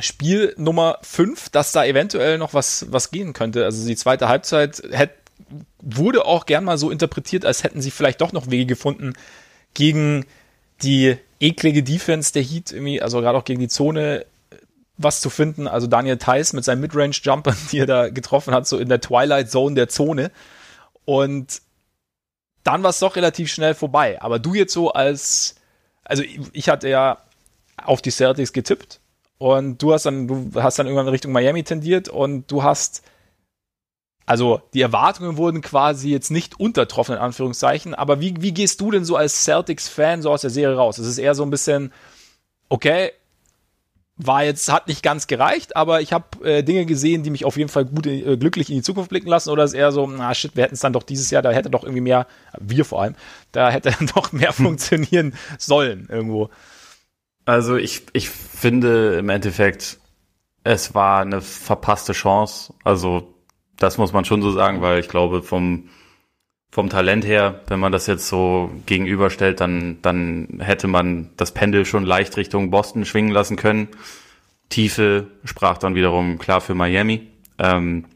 Spiel 0.00 0.54
Nummer 0.56 0.98
5, 1.02 1.50
dass 1.50 1.72
da 1.72 1.84
eventuell 1.84 2.38
noch 2.38 2.54
was, 2.54 2.86
was 2.90 3.10
gehen 3.10 3.34
könnte. 3.34 3.64
Also 3.64 3.86
die 3.86 3.96
zweite 3.96 4.28
Halbzeit 4.28 4.82
hätte, 4.90 5.14
wurde 5.80 6.24
auch 6.24 6.46
gern 6.46 6.64
mal 6.64 6.78
so 6.78 6.90
interpretiert, 6.90 7.44
als 7.44 7.62
hätten 7.62 7.82
sie 7.82 7.90
vielleicht 7.90 8.20
doch 8.20 8.32
noch 8.32 8.50
Wege 8.50 8.66
gefunden, 8.66 9.12
gegen 9.74 10.24
die 10.82 11.16
eklige 11.40 11.82
Defense 11.82 12.32
der 12.32 12.42
Heat 12.42 12.72
irgendwie, 12.72 13.02
also 13.02 13.20
gerade 13.20 13.36
auch 13.36 13.44
gegen 13.44 13.60
die 13.60 13.68
Zone 13.68 14.24
was 14.96 15.20
zu 15.20 15.28
finden. 15.28 15.68
Also 15.68 15.86
Daniel 15.86 16.16
Theiss 16.16 16.52
mit 16.52 16.64
seinem 16.64 16.80
Midrange-Jumper, 16.80 17.54
die 17.72 17.80
er 17.80 17.86
da 17.86 18.08
getroffen 18.08 18.54
hat, 18.54 18.66
so 18.66 18.78
in 18.78 18.88
der 18.88 19.00
Twilight 19.00 19.50
Zone 19.50 19.74
der 19.74 19.88
Zone. 19.88 20.30
Und 21.04 21.60
dann 22.64 22.82
war 22.82 22.90
es 22.90 23.00
doch 23.00 23.16
relativ 23.16 23.52
schnell 23.52 23.74
vorbei. 23.74 24.22
Aber 24.22 24.38
du 24.38 24.54
jetzt 24.54 24.72
so 24.72 24.92
als, 24.92 25.56
also 26.04 26.22
ich 26.52 26.68
hatte 26.68 26.88
ja 26.88 27.18
auf 27.76 28.00
die 28.00 28.10
Celtics 28.10 28.52
getippt 28.52 29.00
und 29.42 29.82
du 29.82 29.92
hast 29.92 30.06
dann, 30.06 30.28
du 30.28 30.62
hast 30.62 30.78
dann 30.78 30.86
irgendwann 30.86 31.08
Richtung 31.08 31.32
Miami 31.32 31.64
tendiert 31.64 32.08
und 32.08 32.48
du 32.48 32.62
hast, 32.62 33.02
also 34.24 34.62
die 34.72 34.82
Erwartungen 34.82 35.36
wurden 35.36 35.62
quasi 35.62 36.10
jetzt 36.10 36.30
nicht 36.30 36.60
untertroffen, 36.60 37.16
in 37.16 37.20
Anführungszeichen, 37.20 37.92
aber 37.92 38.20
wie, 38.20 38.36
wie 38.38 38.54
gehst 38.54 38.80
du 38.80 38.92
denn 38.92 39.04
so 39.04 39.16
als 39.16 39.42
Celtics-Fan 39.42 40.22
so 40.22 40.30
aus 40.30 40.42
der 40.42 40.50
Serie 40.50 40.76
raus? 40.76 40.98
Es 40.98 41.08
ist 41.08 41.18
eher 41.18 41.34
so 41.34 41.42
ein 41.42 41.50
bisschen, 41.50 41.92
okay, 42.68 43.10
war 44.16 44.44
jetzt, 44.44 44.70
hat 44.70 44.86
nicht 44.86 45.02
ganz 45.02 45.26
gereicht, 45.26 45.74
aber 45.74 46.00
ich 46.00 46.12
habe 46.12 46.48
äh, 46.48 46.62
Dinge 46.62 46.86
gesehen, 46.86 47.24
die 47.24 47.30
mich 47.30 47.44
auf 47.44 47.56
jeden 47.56 47.68
Fall 47.68 47.86
gut, 47.86 48.06
äh, 48.06 48.36
glücklich 48.36 48.70
in 48.70 48.76
die 48.76 48.82
Zukunft 48.82 49.10
blicken 49.10 49.28
lassen. 49.28 49.50
Oder 49.50 49.64
ist 49.64 49.72
eher 49.72 49.90
so, 49.90 50.06
na 50.06 50.32
shit, 50.34 50.54
wir 50.54 50.62
hätten 50.62 50.74
es 50.74 50.80
dann 50.82 50.92
doch 50.92 51.02
dieses 51.02 51.32
Jahr, 51.32 51.42
da 51.42 51.50
hätte 51.50 51.68
doch 51.70 51.82
irgendwie 51.82 52.02
mehr, 52.02 52.28
wir 52.60 52.84
vor 52.84 53.02
allem, 53.02 53.16
da 53.50 53.70
hätte 53.70 53.92
doch 54.14 54.30
mehr 54.30 54.52
funktionieren 54.52 55.34
sollen 55.58 56.06
irgendwo. 56.08 56.48
Also 57.44 57.76
ich, 57.76 58.02
ich 58.12 58.30
finde 58.30 59.16
im 59.18 59.28
Endeffekt, 59.28 59.98
es 60.64 60.94
war 60.94 61.22
eine 61.22 61.40
verpasste 61.40 62.12
Chance. 62.12 62.74
Also 62.84 63.34
das 63.76 63.98
muss 63.98 64.12
man 64.12 64.24
schon 64.24 64.42
so 64.42 64.52
sagen, 64.52 64.80
weil 64.80 65.00
ich 65.00 65.08
glaube, 65.08 65.42
vom, 65.42 65.88
vom 66.70 66.88
Talent 66.88 67.26
her, 67.26 67.60
wenn 67.66 67.80
man 67.80 67.92
das 67.92 68.06
jetzt 68.06 68.28
so 68.28 68.70
gegenüberstellt, 68.86 69.60
dann, 69.60 69.98
dann 70.02 70.60
hätte 70.60 70.86
man 70.86 71.30
das 71.36 71.52
Pendel 71.52 71.84
schon 71.84 72.04
leicht 72.04 72.36
Richtung 72.36 72.70
Boston 72.70 73.04
schwingen 73.04 73.32
lassen 73.32 73.56
können. 73.56 73.88
Tiefe 74.68 75.26
sprach 75.44 75.78
dann 75.78 75.94
wiederum 75.94 76.38
klar 76.38 76.60
für 76.60 76.74
Miami. 76.74 77.28
Ähm, 77.58 78.06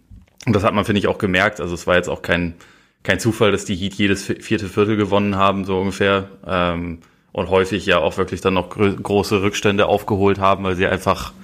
und 0.47 0.55
das 0.55 0.62
hat 0.62 0.72
man, 0.72 0.85
finde 0.85 1.01
ich, 1.01 1.09
auch 1.09 1.18
gemerkt. 1.18 1.61
Also 1.61 1.74
es 1.74 1.87
war 1.87 1.97
jetzt 1.97 2.09
auch 2.09 2.22
kein, 2.22 2.55
kein 3.03 3.18
Zufall, 3.18 3.51
dass 3.51 3.64
die 3.64 3.74
Heat 3.74 3.95
jedes 3.95 4.24
vierte 4.24 4.68
Viertel 4.68 4.97
gewonnen 4.97 5.37
haben, 5.37 5.64
so 5.64 5.79
ungefähr. 5.81 6.31
Ähm, 6.47 7.01
und 7.37 7.51
häufig 7.51 7.84
ja 7.84 7.99
auch 7.99 8.16
wirklich 8.16 8.41
dann 8.41 8.55
noch 8.55 8.70
große 8.70 9.43
Rückstände 9.43 9.89
aufgeholt 9.89 10.39
haben, 10.39 10.64
weil 10.64 10.74
sie 10.74 10.87
einfach 10.87 11.34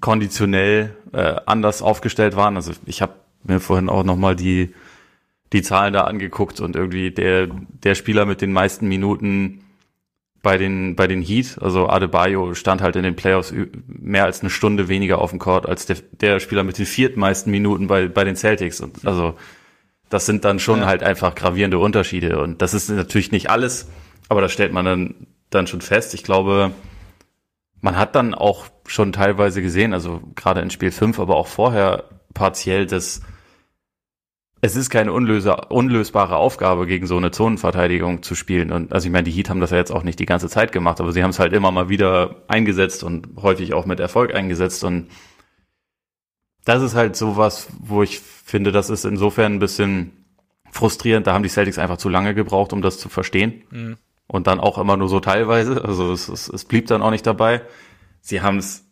konditionell 0.00 0.96
äh, 1.12 1.36
anders 1.44 1.82
aufgestellt 1.82 2.36
waren. 2.36 2.56
Also 2.56 2.72
ich 2.86 3.02
habe 3.02 3.12
mir 3.42 3.60
vorhin 3.60 3.90
auch 3.90 4.02
nochmal 4.02 4.34
die 4.34 4.72
die 5.52 5.60
Zahlen 5.60 5.92
da 5.92 6.04
angeguckt 6.04 6.58
und 6.60 6.74
irgendwie 6.74 7.10
der, 7.10 7.48
der 7.48 7.94
Spieler 7.94 8.24
mit 8.24 8.40
den 8.40 8.50
meisten 8.50 8.88
Minuten 8.88 9.60
bei 10.42 10.56
den, 10.56 10.96
bei 10.96 11.06
den 11.06 11.20
Heat, 11.20 11.58
also 11.60 11.86
Adebayo 11.86 12.54
stand 12.54 12.80
halt 12.80 12.96
in 12.96 13.02
den 13.02 13.14
Playoffs 13.14 13.52
mehr 13.86 14.24
als 14.24 14.40
eine 14.40 14.48
Stunde 14.48 14.88
weniger 14.88 15.18
auf 15.18 15.30
dem 15.30 15.38
Court 15.38 15.68
als 15.68 15.84
der, 15.84 15.98
der 16.12 16.40
Spieler 16.40 16.64
mit 16.64 16.78
den 16.78 16.86
viertmeisten 16.86 17.50
Minuten 17.50 17.88
bei, 17.88 18.08
bei 18.08 18.24
den 18.24 18.36
Celtics. 18.36 18.80
Und 18.80 19.06
also, 19.06 19.34
das 20.08 20.24
sind 20.24 20.46
dann 20.46 20.58
schon 20.58 20.80
ja. 20.80 20.86
halt 20.86 21.02
einfach 21.02 21.34
gravierende 21.34 21.78
Unterschiede. 21.78 22.40
Und 22.40 22.62
das 22.62 22.72
ist 22.72 22.88
natürlich 22.88 23.32
nicht 23.32 23.50
alles, 23.50 23.86
aber 24.28 24.40
das 24.40 24.52
stellt 24.52 24.72
man 24.72 24.84
dann, 24.84 25.26
dann 25.50 25.66
schon 25.66 25.80
fest. 25.80 26.14
Ich 26.14 26.24
glaube, 26.24 26.72
man 27.80 27.96
hat 27.96 28.14
dann 28.14 28.34
auch 28.34 28.66
schon 28.86 29.12
teilweise 29.12 29.62
gesehen, 29.62 29.92
also 29.92 30.20
gerade 30.34 30.60
in 30.60 30.70
Spiel 30.70 30.90
5, 30.90 31.18
aber 31.18 31.36
auch 31.36 31.46
vorher 31.46 32.04
partiell, 32.32 32.86
dass 32.86 33.22
es 34.64 34.76
ist 34.76 34.88
keine 34.88 35.12
unlöser, 35.12 35.70
unlösbare 35.70 36.36
Aufgabe, 36.36 36.86
gegen 36.86 37.06
so 37.06 37.18
eine 37.18 37.30
Zonenverteidigung 37.30 38.22
zu 38.22 38.34
spielen. 38.34 38.72
Und 38.72 38.94
also 38.94 39.06
ich 39.06 39.12
meine, 39.12 39.24
die 39.24 39.30
Heat 39.30 39.50
haben 39.50 39.60
das 39.60 39.72
ja 39.72 39.76
jetzt 39.76 39.92
auch 39.92 40.04
nicht 40.04 40.18
die 40.18 40.24
ganze 40.24 40.48
Zeit 40.48 40.72
gemacht, 40.72 41.00
aber 41.00 41.12
sie 41.12 41.22
haben 41.22 41.30
es 41.30 41.38
halt 41.38 41.52
immer 41.52 41.70
mal 41.70 41.90
wieder 41.90 42.36
eingesetzt 42.48 43.04
und 43.04 43.28
häufig 43.42 43.74
auch 43.74 43.84
mit 43.84 44.00
Erfolg 44.00 44.34
eingesetzt. 44.34 44.82
Und 44.82 45.10
das 46.64 46.82
ist 46.82 46.94
halt 46.94 47.14
sowas, 47.14 47.68
wo 47.78 48.02
ich 48.02 48.20
finde, 48.20 48.72
das 48.72 48.88
ist 48.88 49.04
insofern 49.04 49.52
ein 49.52 49.58
bisschen 49.58 50.24
frustrierend. 50.70 51.26
Da 51.26 51.34
haben 51.34 51.42
die 51.42 51.50
Celtics 51.50 51.78
einfach 51.78 51.98
zu 51.98 52.08
lange 52.08 52.34
gebraucht, 52.34 52.72
um 52.72 52.80
das 52.80 52.98
zu 52.98 53.10
verstehen. 53.10 53.64
Mhm. 53.70 53.96
Und 54.26 54.46
dann 54.46 54.60
auch 54.60 54.78
immer 54.78 54.96
nur 54.96 55.08
so 55.08 55.20
teilweise. 55.20 55.84
Also 55.84 56.12
es, 56.12 56.28
es, 56.28 56.48
es 56.48 56.64
blieb 56.64 56.86
dann 56.86 57.02
auch 57.02 57.10
nicht 57.10 57.26
dabei. 57.26 57.62
Sie 58.20 58.40
haben 58.40 58.58
es 58.58 58.86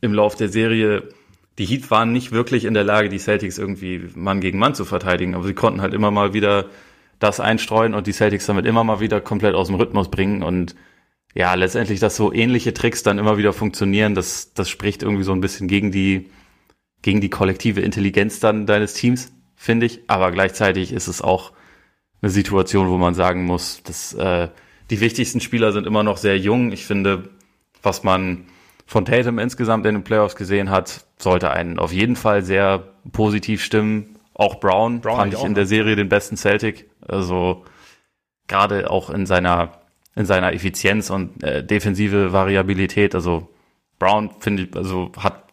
im 0.00 0.14
Lauf 0.14 0.34
der 0.34 0.48
Serie 0.48 1.08
die 1.58 1.66
Heat 1.66 1.90
waren 1.90 2.12
nicht 2.12 2.32
wirklich 2.32 2.64
in 2.64 2.74
der 2.74 2.84
Lage, 2.84 3.08
die 3.08 3.18
Celtics 3.18 3.58
irgendwie 3.58 4.08
Mann 4.14 4.40
gegen 4.40 4.58
Mann 4.58 4.74
zu 4.74 4.84
verteidigen, 4.84 5.34
aber 5.34 5.44
sie 5.44 5.54
konnten 5.54 5.82
halt 5.82 5.92
immer 5.92 6.10
mal 6.10 6.32
wieder 6.32 6.66
das 7.18 7.40
einstreuen 7.40 7.94
und 7.94 8.06
die 8.06 8.12
Celtics 8.12 8.46
damit 8.46 8.64
immer 8.64 8.84
mal 8.84 9.00
wieder 9.00 9.20
komplett 9.20 9.54
aus 9.54 9.66
dem 9.66 9.74
Rhythmus 9.74 10.08
bringen 10.08 10.42
und 10.42 10.76
ja, 11.34 11.54
letztendlich, 11.54 12.00
dass 12.00 12.16
so 12.16 12.32
ähnliche 12.32 12.72
Tricks 12.72 13.02
dann 13.02 13.18
immer 13.18 13.36
wieder 13.36 13.52
funktionieren, 13.52 14.14
das, 14.14 14.54
das 14.54 14.68
spricht 14.68 15.02
irgendwie 15.02 15.24
so 15.24 15.32
ein 15.32 15.40
bisschen 15.40 15.68
gegen 15.68 15.90
die, 15.92 16.30
gegen 17.02 17.20
die 17.20 17.28
kollektive 17.28 17.80
Intelligenz 17.80 18.40
dann 18.40 18.66
deines 18.66 18.94
Teams, 18.94 19.32
finde 19.54 19.86
ich. 19.86 20.00
Aber 20.06 20.32
gleichzeitig 20.32 20.90
ist 20.90 21.06
es 21.06 21.20
auch 21.20 21.52
eine 22.22 22.30
Situation, 22.30 22.88
wo 22.88 22.96
man 22.96 23.14
sagen 23.14 23.44
muss, 23.44 23.82
dass 23.82 24.14
äh, 24.14 24.48
die 24.90 25.00
wichtigsten 25.00 25.40
Spieler 25.40 25.72
sind 25.72 25.86
immer 25.86 26.02
noch 26.02 26.16
sehr 26.16 26.38
jung. 26.38 26.72
Ich 26.72 26.86
finde, 26.86 27.28
was 27.82 28.04
man 28.04 28.46
von 28.86 29.04
Tatum 29.04 29.38
insgesamt 29.38 29.84
in 29.86 29.94
den 29.96 30.04
Playoffs 30.04 30.34
gesehen 30.34 30.70
hat, 30.70 31.04
sollte 31.18 31.50
einen 31.50 31.78
auf 31.78 31.92
jeden 31.92 32.16
Fall 32.16 32.42
sehr 32.42 32.84
positiv 33.12 33.62
stimmen. 33.62 34.16
Auch 34.34 34.60
Brown, 34.60 35.00
Brown 35.00 35.16
fand 35.16 35.34
ich 35.34 35.44
in 35.44 35.54
der 35.54 35.66
Serie 35.66 35.96
den 35.96 36.08
besten 36.08 36.36
Celtic. 36.36 36.88
Also 37.06 37.64
gerade 38.46 38.90
auch 38.90 39.10
in 39.10 39.26
seiner 39.26 39.72
in 40.16 40.24
seiner 40.24 40.52
Effizienz 40.52 41.10
und 41.10 41.44
äh, 41.44 41.62
defensive 41.62 42.32
Variabilität. 42.32 43.14
Also 43.14 43.48
Brown 44.00 44.30
finde 44.40 44.64
ich, 44.64 44.76
also 44.76 45.12
hat 45.16 45.44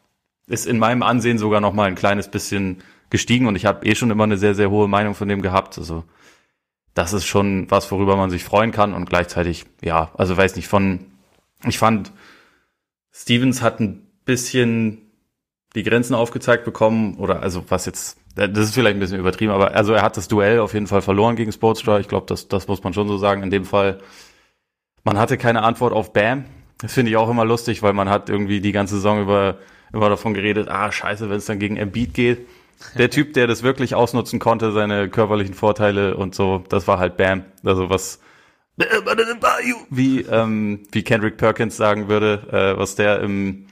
ist 0.47 0.65
in 0.65 0.79
meinem 0.79 1.03
Ansehen 1.03 1.37
sogar 1.37 1.59
noch 1.59 1.73
mal 1.73 1.87
ein 1.87 1.95
kleines 1.95 2.29
bisschen 2.29 2.77
gestiegen 3.09 3.47
und 3.47 3.55
ich 3.55 3.65
habe 3.65 3.85
eh 3.85 3.95
schon 3.95 4.11
immer 4.11 4.23
eine 4.23 4.37
sehr 4.37 4.55
sehr 4.55 4.69
hohe 4.69 4.87
Meinung 4.87 5.13
von 5.13 5.27
dem 5.27 5.41
gehabt. 5.41 5.77
Also 5.77 6.03
das 6.95 7.13
ist 7.13 7.25
schon 7.25 7.69
was, 7.69 7.91
worüber 7.91 8.15
man 8.15 8.31
sich 8.31 8.43
freuen 8.43 8.71
kann 8.71 8.93
und 8.93 9.07
gleichzeitig 9.07 9.65
ja, 9.83 10.09
also 10.15 10.35
weiß 10.35 10.55
nicht 10.55 10.67
von 10.67 11.05
ich 11.67 11.77
fand 11.77 12.11
Stevens 13.11 13.61
hat 13.61 13.79
ein 13.79 14.07
bisschen 14.25 15.05
die 15.75 15.83
Grenzen 15.83 16.15
aufgezeigt 16.15 16.65
bekommen, 16.65 17.15
oder 17.15 17.41
also 17.41 17.63
was 17.69 17.85
jetzt, 17.85 18.17
das 18.35 18.57
ist 18.57 18.73
vielleicht 18.73 18.95
ein 18.97 18.99
bisschen 18.99 19.19
übertrieben, 19.19 19.51
aber 19.51 19.73
also 19.73 19.93
er 19.93 20.01
hat 20.01 20.17
das 20.17 20.27
Duell 20.27 20.59
auf 20.59 20.73
jeden 20.73 20.87
Fall 20.87 21.01
verloren 21.01 21.35
gegen 21.35 21.51
Sportstar. 21.51 21.99
Ich 21.99 22.07
glaube, 22.07 22.25
das, 22.27 22.47
das 22.47 22.67
muss 22.67 22.83
man 22.83 22.93
schon 22.93 23.07
so 23.07 23.17
sagen. 23.17 23.43
In 23.43 23.51
dem 23.51 23.65
Fall, 23.65 23.99
man 25.03 25.17
hatte 25.17 25.37
keine 25.37 25.63
Antwort 25.63 25.93
auf 25.93 26.13
Bam. 26.13 26.45
Das 26.79 26.93
finde 26.93 27.11
ich 27.11 27.17
auch 27.17 27.29
immer 27.29 27.45
lustig, 27.45 27.83
weil 27.83 27.93
man 27.93 28.09
hat 28.09 28.29
irgendwie 28.29 28.59
die 28.59 28.71
ganze 28.71 28.95
Saison 28.95 29.21
über 29.21 29.59
immer 29.93 30.09
davon 30.09 30.33
geredet, 30.33 30.67
ah, 30.67 30.91
scheiße, 30.91 31.29
wenn 31.29 31.37
es 31.37 31.45
dann 31.45 31.59
gegen 31.59 31.77
Embiid 31.77 32.13
geht. 32.13 32.47
Der 32.97 33.09
Typ, 33.09 33.33
der 33.33 33.47
das 33.47 33.63
wirklich 33.63 33.95
ausnutzen 33.95 34.39
konnte, 34.39 34.71
seine 34.71 35.09
körperlichen 35.09 35.53
Vorteile 35.53 36.15
und 36.17 36.35
so, 36.35 36.63
das 36.69 36.87
war 36.87 36.99
halt 36.99 37.17
Bam. 37.17 37.45
Also 37.63 37.89
was, 37.89 38.19
wie, 39.89 40.21
ähm, 40.21 40.83
wie 40.91 41.03
Kendrick 41.03 41.37
Perkins 41.37 41.77
sagen 41.77 42.09
würde, 42.09 42.47
äh, 42.51 42.77
was 42.77 42.95
der 42.95 43.21
im, 43.21 43.67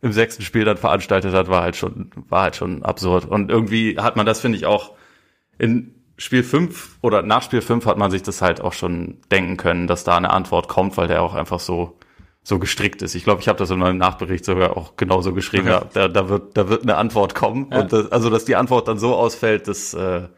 im 0.00 0.12
sechsten 0.12 0.42
Spiel 0.42 0.64
dann 0.64 0.76
veranstaltet 0.76 1.34
hat, 1.34 1.48
war 1.48 1.62
halt 1.62 1.76
schon, 1.76 2.10
war 2.28 2.42
halt 2.42 2.56
schon 2.56 2.82
absurd. 2.82 3.26
Und 3.26 3.50
irgendwie 3.50 3.98
hat 3.98 4.16
man 4.16 4.26
das, 4.26 4.40
finde 4.40 4.56
ich, 4.56 4.66
auch 4.66 4.92
in 5.58 5.94
Spiel 6.16 6.42
5 6.42 6.98
oder 7.02 7.22
nach 7.22 7.42
Spiel 7.42 7.60
5 7.60 7.84
hat 7.86 7.98
man 7.98 8.10
sich 8.10 8.22
das 8.22 8.42
halt 8.42 8.60
auch 8.60 8.72
schon 8.72 9.18
denken 9.30 9.56
können, 9.56 9.86
dass 9.86 10.04
da 10.04 10.16
eine 10.16 10.30
Antwort 10.30 10.68
kommt, 10.68 10.96
weil 10.96 11.08
der 11.08 11.22
auch 11.22 11.34
einfach 11.34 11.60
so, 11.60 11.97
so 12.48 12.58
gestrickt 12.58 13.02
ist. 13.02 13.14
Ich 13.14 13.24
glaube, 13.24 13.42
ich 13.42 13.48
habe 13.48 13.58
das 13.58 13.68
in 13.68 13.78
meinem 13.78 13.98
Nachbericht 13.98 14.42
sogar 14.42 14.74
auch 14.74 14.96
genauso 14.96 15.34
geschrieben. 15.34 15.68
Ja, 15.68 15.84
da, 15.92 16.08
da, 16.08 16.30
wird, 16.30 16.56
da 16.56 16.70
wird 16.70 16.82
eine 16.82 16.96
Antwort 16.96 17.34
kommen. 17.34 17.68
Ja. 17.70 17.80
Und 17.80 17.92
das, 17.92 18.10
also, 18.10 18.30
dass 18.30 18.46
die 18.46 18.56
Antwort 18.56 18.88
dann 18.88 18.98
so 18.98 19.14
ausfällt, 19.14 19.68
das 19.68 19.92
äh, 19.92 20.28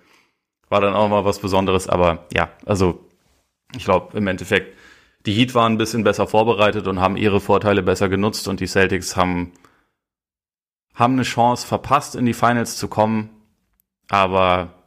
war 0.69 0.81
dann 0.81 0.95
auch 0.95 1.09
mal 1.09 1.25
was 1.25 1.39
Besonderes. 1.39 1.89
Aber 1.89 2.27
ja, 2.35 2.51
also 2.67 3.07
ich 3.77 3.85
glaube, 3.85 4.19
im 4.19 4.27
Endeffekt, 4.27 4.77
die 5.25 5.33
Heat 5.33 5.55
waren 5.55 5.75
ein 5.75 5.79
bisschen 5.79 6.03
besser 6.03 6.27
vorbereitet 6.27 6.89
und 6.89 6.99
haben 6.99 7.17
ihre 7.17 7.39
Vorteile 7.39 7.81
besser 7.81 8.09
genutzt 8.09 8.49
und 8.49 8.59
die 8.59 8.67
Celtics 8.67 9.15
haben, 9.15 9.53
haben 10.97 11.13
eine 11.13 11.23
Chance 11.23 11.65
verpasst, 11.65 12.17
in 12.17 12.27
die 12.27 12.35
Finals 12.35 12.77
zu 12.77 12.89
kommen. 12.89 13.31
Aber 14.09 14.80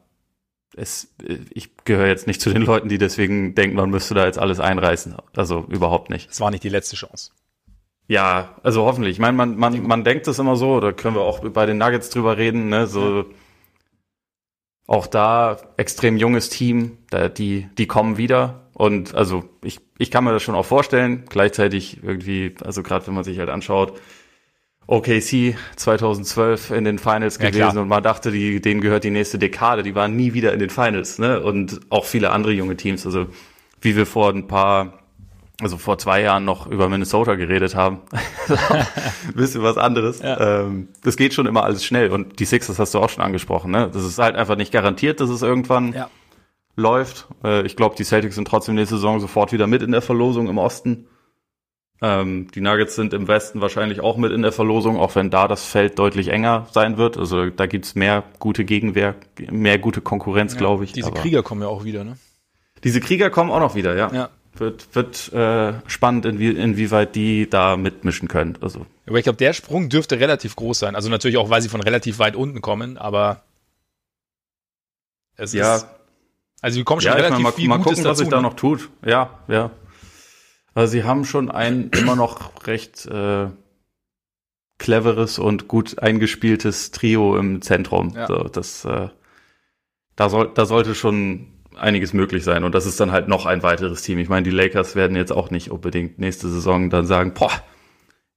es, 0.76 1.14
ich 1.54 1.70
gehöre 1.86 2.08
jetzt 2.08 2.28
nicht 2.28 2.42
zu 2.42 2.52
den 2.52 2.64
Leuten, 2.64 2.90
die 2.90 2.98
deswegen 2.98 3.56
denken, 3.56 3.76
man 3.76 3.90
müsste 3.90 4.14
da 4.14 4.26
jetzt 4.26 4.40
alles 4.40 4.60
einreißen. 4.60 5.16
Also 5.36 5.66
überhaupt 5.70 6.10
nicht. 6.10 6.30
Es 6.30 6.40
war 6.40 6.52
nicht 6.52 6.64
die 6.64 6.70
letzte 6.70 6.96
Chance. 6.96 7.32
Ja, 8.08 8.56
also 8.64 8.84
hoffentlich. 8.86 9.14
Ich 9.14 9.20
meine, 9.20 9.38
man, 9.38 9.58
man, 9.58 9.82
man 9.84 10.04
denkt 10.04 10.28
es 10.28 10.40
immer 10.40 10.56
so, 10.56 10.80
da 10.80 10.92
können 10.92 11.16
wir 11.16 11.22
auch 11.22 11.40
bei 11.40 11.66
den 11.66 11.78
Nuggets 11.78 12.10
drüber 12.10 12.38
reden, 12.38 12.70
ne? 12.70 12.88
So 12.88 13.18
ja. 13.20 13.26
auch 14.88 15.08
da 15.08 15.58
extrem 15.78 16.18
junges 16.18 16.50
Team, 16.50 16.98
da, 17.10 17.30
die, 17.30 17.68
die 17.78 17.88
kommen 17.88 18.18
wieder. 18.18 18.68
Und 18.74 19.16
also 19.16 19.46
ich, 19.64 19.80
ich 19.98 20.12
kann 20.12 20.24
mir 20.24 20.32
das 20.32 20.44
schon 20.44 20.56
auch 20.56 20.66
vorstellen. 20.66 21.26
Gleichzeitig 21.30 22.04
irgendwie, 22.04 22.56
also 22.64 22.84
gerade 22.84 23.08
wenn 23.08 23.14
man 23.14 23.24
sich 23.24 23.40
halt 23.40 23.50
anschaut, 23.50 24.00
OKC 24.88 25.56
2012 25.76 26.72
in 26.72 26.84
den 26.84 27.00
Finals 27.00 27.38
ja, 27.38 27.50
gewesen 27.50 27.72
klar. 27.72 27.84
und 27.84 27.88
man 27.88 28.04
dachte, 28.04 28.32
die, 28.32 28.62
denen 28.62 28.82
gehört 28.82 29.04
die 29.04 29.12
nächste 29.12 29.40
Dekade. 29.40 29.84
Die 29.84 29.96
waren 29.96 30.16
nie 30.16 30.34
wieder 30.34 30.54
in 30.54 30.60
den 30.60 30.70
Finals, 30.70 31.20
ne? 31.20 31.42
Und 31.42 31.80
auch 31.90 32.06
viele 32.06 32.32
andere 32.32 32.52
junge 32.52 32.76
Teams. 32.76 33.06
Also 33.06 33.28
wie 33.82 33.96
wir 33.96 34.06
vor 34.06 34.30
ein 34.30 34.48
paar, 34.48 35.00
also 35.62 35.78
vor 35.78 35.98
zwei 35.98 36.22
Jahren 36.22 36.44
noch 36.44 36.68
über 36.68 36.90
Minnesota 36.90 37.36
geredet 37.36 37.76
haben. 37.76 38.02
bisschen 39.36 39.64
was 39.64 39.78
anderes. 39.78 40.20
Ja. 40.20 40.62
Ähm, 40.62 40.90
das 41.02 41.16
geht 41.16 41.34
schon 41.34 41.46
immer 41.46 41.64
alles 41.64 41.86
schnell. 41.86 42.12
Und 42.12 42.40
die 42.40 42.46
Sixers 42.46 42.78
hast 42.78 42.94
du 42.94 43.00
auch 43.00 43.10
schon 43.10 43.24
angesprochen, 43.24 43.72
ne? 43.72 43.90
Das 43.94 44.04
ist 44.04 44.20
halt 44.20 44.36
einfach 44.36 44.58
nicht 44.58 44.74
garantiert, 44.74 45.22
dass 45.22 45.30
es 45.30 45.42
irgendwann 45.44 45.94
ja. 45.94 46.10
läuft. 46.76 47.28
Äh, 47.42 47.66
ich 47.66 47.78
glaube, 47.78 47.96
die 47.96 48.04
Celtics 48.04 48.36
sind 48.36 48.50
trotzdem 48.50 48.76
nächste 48.76 48.96
Saison 48.96 49.22
sofort 49.22 49.54
wieder 49.54 49.68
mit 49.68 49.82
in 49.82 49.92
der 49.92 50.02
Verlosung 50.02 50.50
im 50.50 50.58
Osten. 50.58 51.08
Ähm, 52.02 52.48
die 52.54 52.62
Nuggets 52.62 52.96
sind 52.96 53.14
im 53.14 53.28
Westen 53.28 53.62
wahrscheinlich 53.62 54.02
auch 54.02 54.18
mit 54.18 54.32
in 54.32 54.41
der 54.41 54.52
Verlosung, 54.52 54.98
auch 54.98 55.16
wenn 55.16 55.30
da 55.30 55.48
das 55.48 55.66
Feld 55.66 55.98
deutlich 56.00 56.28
enger 56.28 56.68
sein 56.72 56.98
wird. 56.98 57.18
Also 57.18 57.50
da 57.50 57.66
gibt's 57.66 57.96
mehr 57.96 58.24
gute 58.39 58.66
Gegenwehr, 58.66 59.16
mehr 59.50 59.80
gute 59.80 60.02
Konkurrenz, 60.02 60.54
ja, 60.54 60.60
glaube 60.60 60.84
ich. 60.84 60.91
Diese 60.91 61.08
Aber 61.08 61.22
Krieger 61.22 61.44
kommen 61.44 61.62
ja 61.62 61.68
auch 61.68 61.84
wieder, 61.84 62.04
ne? 62.04 62.18
Diese 62.84 63.00
Krieger 63.00 63.30
kommen 63.30 63.52
auch 63.52 63.60
noch 63.60 63.76
wieder, 63.76 63.96
ja. 63.96 64.12
ja. 64.14 64.30
Wird, 64.56 64.94
wird 64.94 65.34
äh, 65.34 65.74
spannend, 65.88 66.26
inwie 66.26 66.50
inwieweit 66.50 67.16
die 67.16 67.50
da 67.50 67.76
mitmischen 67.76 68.28
können. 68.28 68.58
Also. 68.62 68.86
Aber 69.08 69.18
ich 69.18 69.24
glaube, 69.24 69.38
der 69.38 69.54
Sprung 69.54 69.89
dürfte 69.89 70.20
relativ 70.20 70.56
groß 70.56 70.80
sein. 70.80 70.96
Also 70.96 71.10
natürlich 71.10 71.38
auch, 71.38 71.50
weil 71.50 71.62
sie 71.62 71.70
von 71.70 71.82
relativ 71.82 72.20
weit 72.20 72.36
unten 72.36 72.62
kommen, 72.62 72.98
aber 72.98 73.44
es 75.38 75.54
ja. 75.54 75.78
ist. 75.78 75.88
Also 76.62 76.78
die 76.78 76.84
kommen 76.84 77.02
schon 77.02 77.12
ja, 77.12 77.18
relativ 77.18 77.39
mal, 77.39 77.52
viel 77.52 77.68
mal 77.68 77.78
Gutes 77.78 77.98
gucken, 77.98 78.12
was 78.12 78.18
sich 78.18 78.28
ne? 78.28 78.32
da 78.32 78.41
noch 78.41 78.54
tut. 78.54 78.89
Ja, 79.06 79.39
ja. 79.48 79.72
Also 80.74 80.92
sie 80.92 81.04
haben 81.04 81.26
schon 81.26 81.52
ein 81.52 81.90
immer 81.98 82.16
noch 82.16 82.66
recht 82.68 83.06
äh, 83.06 83.48
cleveres 84.80 85.40
und 85.40 85.68
gut 85.68 86.00
eingespieltes 86.00 86.92
Trio 86.92 87.38
im 87.38 87.62
Zentrum. 87.62 88.14
Ja. 88.16 88.28
So, 88.28 88.44
das, 88.44 88.86
äh, 88.86 89.10
da, 90.16 90.30
soll, 90.30 90.52
da 90.54 90.66
sollte 90.66 90.96
schon 90.96 91.48
einiges 91.76 92.14
möglich 92.14 92.44
sein. 92.44 92.64
Und 92.64 92.76
das 92.76 92.86
ist 92.86 93.00
dann 93.00 93.12
halt 93.12 93.28
noch 93.28 93.46
ein 93.46 93.64
weiteres 93.64 94.02
Team. 94.02 94.20
Ich 94.20 94.30
meine, 94.30 94.44
die 94.44 94.52
Lakers 94.52 94.96
werden 94.96 95.16
jetzt 95.16 95.32
auch 95.32 95.50
nicht 95.50 95.72
unbedingt 95.72 96.20
nächste 96.20 96.50
Saison 96.50 96.90
dann 96.90 97.06
sagen, 97.06 97.34
boah, 97.34 97.52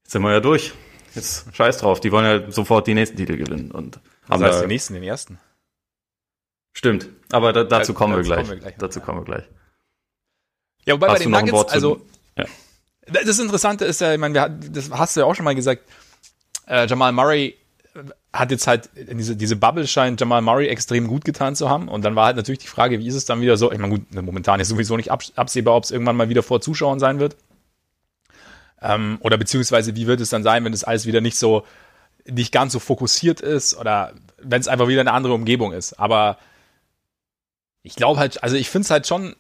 jetzt 0.03 0.13
sind 0.13 0.23
wir 0.23 0.33
ja 0.33 0.41
durch. 0.41 0.73
Jetzt 1.15 1.55
scheiß 1.55 1.79
drauf. 1.79 2.01
Die 2.01 2.13
wollen 2.13 2.25
ja 2.25 2.51
sofort 2.51 2.87
die 2.87 2.95
nächsten 2.95 3.17
Titel 3.17 3.37
gewinnen. 3.37 3.71
Und 3.71 4.01
haben 4.29 4.43
also 4.43 4.63
die 4.63 4.69
nächsten, 4.69 4.95
den 4.95 5.03
ersten. 5.03 5.39
Stimmt. 6.73 7.09
Aber 7.33 7.53
da, 7.53 7.65
dazu, 7.65 7.95
kommen, 7.95 8.17
wir 8.17 8.23
gleich. 8.23 8.39
kommen 8.39 8.51
wir 8.51 8.57
gleich. 8.57 8.75
Dazu 8.79 9.01
kommen 9.01 9.21
wir 9.21 9.25
gleich. 9.25 9.45
Ja, 10.85 10.95
wobei 10.95 11.09
Hast 11.09 11.19
bei 11.19 11.25
den 11.25 11.31
Nuggets, 11.33 11.73
also 11.73 12.03
ja. 12.37 12.45
Das 13.09 13.39
Interessante 13.39 13.85
ist 13.85 14.01
ja, 14.01 14.13
ich 14.13 14.19
meine, 14.19 14.59
das 14.73 14.91
hast 14.91 15.15
du 15.15 15.21
ja 15.21 15.27
auch 15.27 15.35
schon 15.35 15.45
mal 15.45 15.55
gesagt, 15.55 15.83
äh, 16.67 16.87
Jamal 16.87 17.13
Murray 17.13 17.57
hat 18.33 18.51
jetzt 18.51 18.67
halt 18.67 18.91
diese, 18.95 19.37
diese 19.37 19.57
Bubble 19.57 19.87
scheint 19.87 20.21
Jamal 20.21 20.43
Murray 20.43 20.69
extrem 20.69 21.07
gut 21.07 21.25
getan 21.25 21.57
zu 21.57 21.71
haben. 21.71 21.89
Und 21.89 22.05
dann 22.05 22.17
war 22.17 22.27
halt 22.27 22.37
natürlich 22.37 22.59
die 22.59 22.67
Frage, 22.67 22.99
wie 22.99 23.07
ist 23.07 23.15
es 23.15 23.25
dann 23.25 23.41
wieder 23.41 23.57
so? 23.57 23.73
Ich 23.73 23.79
meine, 23.79 23.99
gut, 23.99 24.15
momentan 24.15 24.61
ist 24.61 24.69
sowieso 24.69 24.97
nicht 24.97 25.11
absehbar, 25.11 25.75
ob 25.75 25.85
es 25.85 25.91
irgendwann 25.91 26.17
mal 26.17 26.29
wieder 26.29 26.43
vor 26.43 26.61
Zuschauern 26.61 26.99
sein 26.99 27.19
wird. 27.19 27.37
Ähm, 28.83 29.19
oder 29.21 29.39
beziehungsweise, 29.39 29.97
wie 29.97 30.07
wird 30.07 30.21
es 30.21 30.31
dann 30.31 30.43
sein, 30.43 30.65
wenn 30.65 30.73
das 30.73 30.85
alles 30.85 31.07
wieder 31.07 31.21
nicht 31.21 31.39
so, 31.39 31.65
nicht 32.27 32.53
ganz 32.53 32.73
so 32.73 32.79
fokussiert 32.79 33.41
ist 33.41 33.77
oder 33.77 34.13
wenn 34.39 34.61
es 34.61 34.69
einfach 34.69 34.89
wieder 34.89 35.01
eine 35.01 35.13
andere 35.13 35.33
Umgebung 35.33 35.73
ist. 35.73 35.95
Aber 35.95 36.39
ich 37.83 37.97
glaube 37.97 38.21
halt, 38.21 38.43
also 38.43 38.57
ich 38.57 38.69
finde 38.69 38.85
es 38.85 38.91
halt 38.91 39.07
schon 39.07 39.35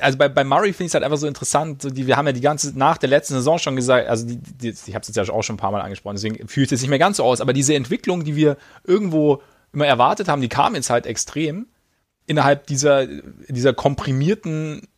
also 0.00 0.18
bei, 0.18 0.28
bei 0.28 0.44
Murray 0.44 0.72
finde 0.72 0.84
ich 0.84 0.90
es 0.90 0.94
halt 0.94 1.04
einfach 1.04 1.16
so 1.16 1.26
interessant, 1.26 1.80
so 1.80 1.90
die, 1.90 2.06
wir 2.06 2.16
haben 2.16 2.26
ja 2.26 2.32
die 2.32 2.42
ganze, 2.42 2.78
nach 2.78 2.98
der 2.98 3.08
letzten 3.08 3.34
Saison 3.34 3.58
schon 3.58 3.76
gesagt, 3.76 4.08
also 4.08 4.26
die, 4.26 4.36
die, 4.36 4.68
ich 4.68 4.94
habe 4.94 5.02
es 5.02 5.08
jetzt 5.08 5.16
ja 5.16 5.32
auch 5.32 5.42
schon 5.42 5.54
ein 5.54 5.58
paar 5.58 5.72
Mal 5.72 5.80
angesprochen, 5.80 6.16
deswegen 6.16 6.48
fühlt 6.48 6.66
es 6.66 6.72
jetzt 6.72 6.80
nicht 6.82 6.90
mehr 6.90 6.98
ganz 6.98 7.16
so 7.16 7.24
aus, 7.24 7.40
aber 7.40 7.54
diese 7.54 7.74
Entwicklung, 7.74 8.24
die 8.24 8.36
wir 8.36 8.58
irgendwo 8.84 9.42
immer 9.72 9.86
erwartet 9.86 10.28
haben, 10.28 10.42
die 10.42 10.48
kam 10.48 10.74
jetzt 10.74 10.90
halt 10.90 11.06
extrem 11.06 11.66
innerhalb 12.26 12.66
dieser, 12.66 13.06
dieser 13.48 13.72
komprimierten 13.72 14.88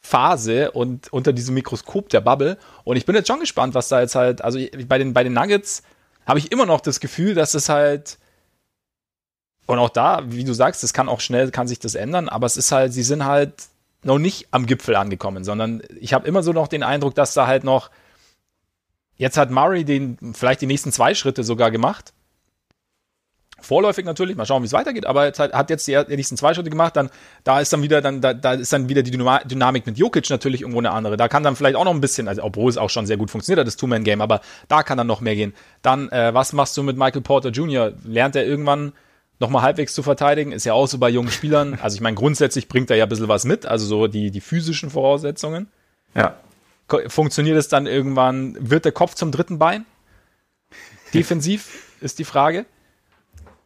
Phase 0.00 0.72
und 0.72 1.12
unter 1.12 1.32
diesem 1.32 1.54
Mikroskop 1.54 2.08
der 2.08 2.20
Bubble. 2.20 2.58
Und 2.82 2.96
ich 2.96 3.06
bin 3.06 3.14
jetzt 3.14 3.28
schon 3.28 3.38
gespannt, 3.38 3.74
was 3.74 3.88
da 3.88 4.00
jetzt 4.00 4.16
halt, 4.16 4.42
also 4.42 4.58
bei 4.88 4.98
den, 4.98 5.12
bei 5.12 5.22
den 5.22 5.32
Nuggets 5.32 5.82
habe 6.26 6.40
ich 6.40 6.50
immer 6.50 6.66
noch 6.66 6.80
das 6.80 6.98
Gefühl, 6.98 7.34
dass 7.34 7.54
es 7.54 7.68
halt, 7.68 8.18
und 9.66 9.78
auch 9.78 9.90
da, 9.90 10.22
wie 10.26 10.44
du 10.44 10.52
sagst, 10.52 10.82
das 10.82 10.92
kann 10.92 11.08
auch 11.08 11.20
schnell, 11.20 11.50
kann 11.52 11.68
sich 11.68 11.78
das 11.78 11.94
ändern, 11.94 12.28
aber 12.28 12.46
es 12.46 12.56
ist 12.56 12.72
halt, 12.72 12.92
sie 12.92 13.04
sind 13.04 13.24
halt 13.24 13.68
noch 14.04 14.18
nicht 14.18 14.48
am 14.50 14.66
Gipfel 14.66 14.96
angekommen, 14.96 15.44
sondern 15.44 15.82
ich 16.00 16.12
habe 16.12 16.26
immer 16.26 16.42
so 16.42 16.52
noch 16.52 16.68
den 16.68 16.82
Eindruck, 16.82 17.14
dass 17.14 17.34
da 17.34 17.46
halt 17.46 17.64
noch, 17.64 17.90
jetzt 19.16 19.36
hat 19.36 19.50
Murray 19.50 19.84
den, 19.84 20.18
vielleicht 20.34 20.60
die 20.60 20.66
nächsten 20.66 20.92
zwei 20.92 21.14
Schritte 21.14 21.44
sogar 21.44 21.70
gemacht. 21.70 22.12
Vorläufig 23.60 24.04
natürlich, 24.04 24.36
mal 24.36 24.44
schauen, 24.44 24.62
wie 24.62 24.66
es 24.66 24.72
weitergeht, 24.72 25.06
aber 25.06 25.24
jetzt 25.26 25.38
hat, 25.38 25.70
jetzt 25.70 25.86
die, 25.86 25.96
nächsten 26.08 26.36
zwei 26.36 26.52
Schritte 26.52 26.68
gemacht, 26.68 26.96
dann, 26.96 27.10
da 27.44 27.60
ist 27.60 27.72
dann 27.72 27.82
wieder, 27.82 28.00
dann, 28.00 28.20
da, 28.20 28.34
da 28.34 28.54
ist 28.54 28.72
dann 28.72 28.88
wieder 28.88 29.04
die 29.04 29.12
Dynamik 29.12 29.86
mit 29.86 29.98
Jokic 29.98 30.28
natürlich 30.30 30.62
irgendwo 30.62 30.80
eine 30.80 30.90
andere. 30.90 31.16
Da 31.16 31.28
kann 31.28 31.44
dann 31.44 31.54
vielleicht 31.54 31.76
auch 31.76 31.84
noch 31.84 31.94
ein 31.94 32.00
bisschen, 32.00 32.26
also 32.26 32.42
obwohl 32.42 32.68
es 32.68 32.76
auch 32.76 32.90
schon 32.90 33.06
sehr 33.06 33.18
gut 33.18 33.30
funktioniert 33.30 33.60
hat, 33.60 33.68
das 33.68 33.76
Two-Man-Game, 33.76 34.20
aber 34.20 34.40
da 34.66 34.82
kann 34.82 34.98
dann 34.98 35.06
noch 35.06 35.20
mehr 35.20 35.36
gehen. 35.36 35.54
Dann, 35.80 36.08
äh, 36.08 36.34
was 36.34 36.52
machst 36.52 36.76
du 36.76 36.82
mit 36.82 36.96
Michael 36.96 37.22
Porter 37.22 37.50
Jr.? 37.50 37.92
Lernt 38.04 38.34
er 38.34 38.44
irgendwann 38.44 38.94
nochmal 39.42 39.62
halbwegs 39.62 39.92
zu 39.92 40.02
verteidigen. 40.02 40.52
Ist 40.52 40.64
ja 40.64 40.72
auch 40.72 40.86
so 40.86 40.96
bei 40.96 41.10
jungen 41.10 41.30
Spielern. 41.30 41.78
Also 41.82 41.96
ich 41.96 42.00
meine, 42.00 42.16
grundsätzlich 42.16 42.68
bringt 42.68 42.90
er 42.90 42.96
ja 42.96 43.04
ein 43.04 43.08
bisschen 43.10 43.28
was 43.28 43.44
mit, 43.44 43.66
also 43.66 43.84
so 43.84 44.06
die, 44.06 44.30
die 44.30 44.40
physischen 44.40 44.88
Voraussetzungen. 44.88 45.68
Ja. 46.14 46.36
Funktioniert 47.08 47.56
es 47.56 47.68
dann 47.68 47.86
irgendwann, 47.86 48.56
wird 48.58 48.84
der 48.84 48.92
Kopf 48.92 49.14
zum 49.14 49.30
dritten 49.32 49.58
Bein? 49.58 49.84
Defensiv 51.12 51.84
ist 52.00 52.18
die 52.18 52.24
Frage. 52.24 52.64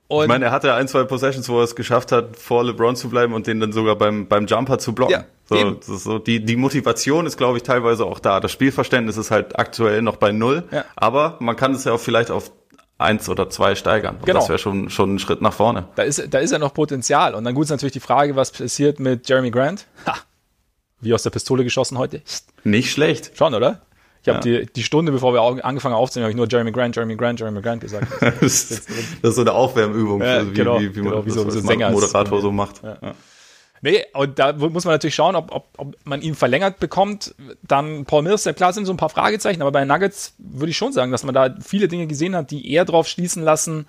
Und 0.09 0.22
ich 0.22 0.29
meine, 0.29 0.47
er 0.47 0.51
hatte 0.53 0.72
ein, 0.74 0.87
zwei 0.87 1.03
Possessions, 1.03 1.49
wo 1.49 1.59
er 1.59 1.64
es 1.64 1.74
geschafft 1.74 2.12
hat, 2.12 2.37
vor 2.37 2.62
LeBron 2.62 2.95
zu 2.95 3.09
bleiben 3.11 3.35
und 3.35 3.49
den 3.49 3.59
dann 3.59 3.72
sogar 3.72 3.97
beim, 3.97 4.29
beim 4.29 4.47
Jumper 4.47 4.79
zu 4.79 4.95
blocken. 4.95 5.24
Ja, 5.51 5.77
so, 5.81 5.97
so, 5.97 6.18
die, 6.18 6.45
die 6.45 6.57
Motivation 6.57 7.27
ist, 7.27 7.37
glaube 7.37 7.57
ich, 7.57 7.64
teilweise 7.64 8.05
auch 8.05 8.20
da. 8.20 8.39
Das 8.39 8.53
Spielverständnis 8.53 9.16
ist 9.16 9.33
halt 9.33 9.59
aktuell 9.59 10.03
noch 10.03 10.16
bei 10.16 10.31
null. 10.31 10.62
Ja. 10.70 10.85
Aber 10.95 11.37
man 11.41 11.57
kann 11.57 11.72
es 11.72 11.85
ja 11.85 11.93
auch 11.93 12.01
vielleicht 12.01 12.31
auf 12.31 12.53
eins 12.99 13.28
oder 13.28 13.51
zwei 13.51 13.74
steigern. 13.74 14.18
genau. 14.24 14.40
Das 14.40 14.49
wäre 14.49 14.59
schon, 14.59 14.90
schon 14.90 15.16
ein 15.16 15.18
Schritt 15.18 15.42
nach 15.42 15.53
vorne. 15.53 15.88
Da 15.97 16.03
ist, 16.03 16.32
da 16.32 16.38
ist 16.38 16.51
ja 16.51 16.59
noch 16.59 16.72
Potenzial. 16.74 17.34
Und 17.34 17.44
dann 17.44 17.55
gut 17.55 17.64
ist 17.64 17.70
natürlich 17.70 17.92
die 17.92 18.01
Frage, 18.01 18.36
was 18.36 18.51
passiert 18.51 19.01
mit 19.01 19.28
Jeremy 19.28 19.51
Grant? 19.51 19.86
Ha, 20.07 20.16
wie 21.01 21.12
aus 21.12 21.22
der 21.22 21.30
Pistole 21.30 21.64
geschossen 21.64 21.99
heute. 21.99 22.22
Nicht 22.64 22.90
schlecht. 22.90 23.36
Schon, 23.36 23.55
oder? 23.55 23.82
Ich 24.22 24.28
habe 24.28 24.51
ja. 24.51 24.61
die, 24.61 24.72
die 24.72 24.82
Stunde, 24.82 25.12
bevor 25.12 25.34
wir 25.34 25.64
angefangen 25.64 25.94
haben 25.94 26.01
aufzunehmen, 26.01 26.24
habe 26.24 26.30
ich 26.30 26.36
nur 26.36 26.49
Jeremy 26.49 26.72
Grant, 26.72 26.97
Jeremy 26.97 27.16
Grant, 27.16 27.38
Jeremy 27.38 27.62
Grant 27.62 27.80
gesagt. 27.80 28.09
das, 28.20 28.42
ist, 28.42 28.88
das 29.22 29.30
ist 29.30 29.36
so 29.36 29.42
eine 29.42 29.53
Aufwärmübung, 29.53 30.20
ja, 30.20 30.44
wie, 30.44 30.53
genau, 30.53 30.80
wie, 30.80 30.97
wie, 30.97 31.03
man 31.03 31.12
genau, 31.12 31.26
wie 31.26 31.30
so, 31.30 31.49
so 31.49 31.61
Sänger 31.61 31.90
Moderator 31.90 32.40
so 32.40 32.51
macht. 32.51 32.82
Ja. 32.82 33.14
Nee, 33.83 34.05
und 34.14 34.39
da 34.39 34.53
muss 34.53 34.85
man 34.85 34.95
natürlich 34.95 35.14
schauen, 35.14 35.37
ob, 35.37 35.53
ob, 35.53 35.68
ob 35.77 35.97
man 36.05 36.22
ihn 36.22 36.35
verlängert 36.35 36.79
bekommt. 36.79 37.35
Dann 37.62 38.05
Paul 38.05 38.22
Mills, 38.22 38.45
ja 38.45 38.53
klar 38.53 38.72
sind 38.72 38.87
so 38.87 38.93
ein 38.93 38.97
paar 38.97 39.11
Fragezeichen, 39.11 39.61
aber 39.61 39.72
bei 39.72 39.85
Nuggets 39.85 40.35
würde 40.39 40.70
ich 40.70 40.77
schon 40.77 40.93
sagen, 40.93 41.12
dass 41.12 41.24
man 41.24 41.35
da 41.35 41.55
viele 41.61 41.89
Dinge 41.89 42.07
gesehen 42.07 42.35
hat, 42.35 42.51
die 42.51 42.70
eher 42.70 42.85
darauf 42.85 43.07
schließen 43.07 43.43
lassen, 43.43 43.87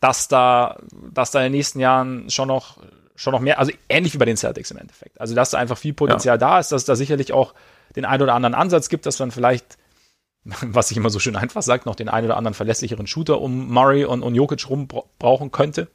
dass 0.00 0.28
da, 0.28 0.78
dass 1.12 1.30
da 1.30 1.40
in 1.40 1.44
den 1.44 1.52
nächsten 1.52 1.80
Jahren 1.80 2.28
schon 2.30 2.48
noch, 2.48 2.78
schon 3.14 3.32
noch 3.32 3.40
mehr, 3.40 3.58
also 3.58 3.72
ähnlich 3.88 4.14
wie 4.14 4.18
bei 4.18 4.24
den 4.24 4.36
Celtics 4.36 4.70
im 4.70 4.78
Endeffekt. 4.78 5.20
Also, 5.20 5.34
dass 5.34 5.50
da 5.50 5.58
einfach 5.58 5.78
viel 5.78 5.92
Potenzial 5.92 6.34
ja. 6.34 6.38
da 6.38 6.58
ist, 6.58 6.72
dass 6.72 6.82
es 6.82 6.86
da 6.86 6.96
sicherlich 6.96 7.32
auch 7.32 7.54
den 7.96 8.04
einen 8.04 8.22
oder 8.22 8.34
anderen 8.34 8.54
Ansatz 8.54 8.88
gibt, 8.88 9.06
dass 9.06 9.18
man 9.18 9.30
vielleicht, 9.30 9.78
was 10.44 10.88
sich 10.88 10.96
immer 10.96 11.10
so 11.10 11.18
schön 11.18 11.36
einfach 11.36 11.62
sagt, 11.62 11.86
noch 11.86 11.96
den 11.96 12.08
einen 12.08 12.26
oder 12.26 12.36
anderen 12.36 12.54
verlässlicheren 12.54 13.06
Shooter 13.06 13.40
um 13.40 13.72
Murray 13.72 14.04
und, 14.04 14.22
und 14.22 14.34
Jokic 14.34 14.68
rum 14.68 14.88
brauchen 15.18 15.50
könnte. 15.50 15.88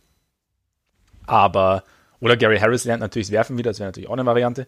Aber 1.26 1.84
oder 2.26 2.38
Gary 2.38 2.58
Harris 2.58 2.86
lernt 2.86 3.02
natürlich 3.02 3.28
das 3.28 3.34
Werfen 3.34 3.60
wieder, 3.60 3.70
das 3.70 3.80
wäre 3.80 3.88
natürlich 3.88 4.10
auch 4.10 4.14
eine 4.14 4.26
Variante. 4.26 4.66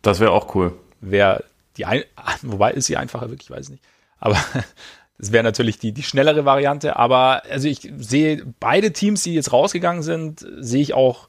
Das 0.00 0.20
wäre 0.20 0.30
auch 0.30 0.54
cool. 0.54 0.72
Wäre 1.02 1.44
die 1.76 1.84
ein 1.84 2.04
wobei 2.42 2.72
ist 2.72 2.86
sie 2.86 2.96
einfacher, 2.96 3.28
wirklich, 3.28 3.50
weiß 3.50 3.66
ich 3.66 3.72
nicht. 3.72 3.84
Aber 4.18 4.38
das 5.18 5.30
wäre 5.30 5.44
natürlich 5.44 5.78
die, 5.78 5.92
die 5.92 6.02
schnellere 6.02 6.46
Variante. 6.46 6.96
Aber 6.96 7.42
also 7.50 7.68
ich 7.68 7.92
sehe 7.98 8.42
beide 8.58 8.94
Teams, 8.94 9.22
die 9.22 9.34
jetzt 9.34 9.52
rausgegangen 9.52 10.02
sind, 10.02 10.46
sehe 10.60 10.80
ich 10.80 10.94
auch, 10.94 11.28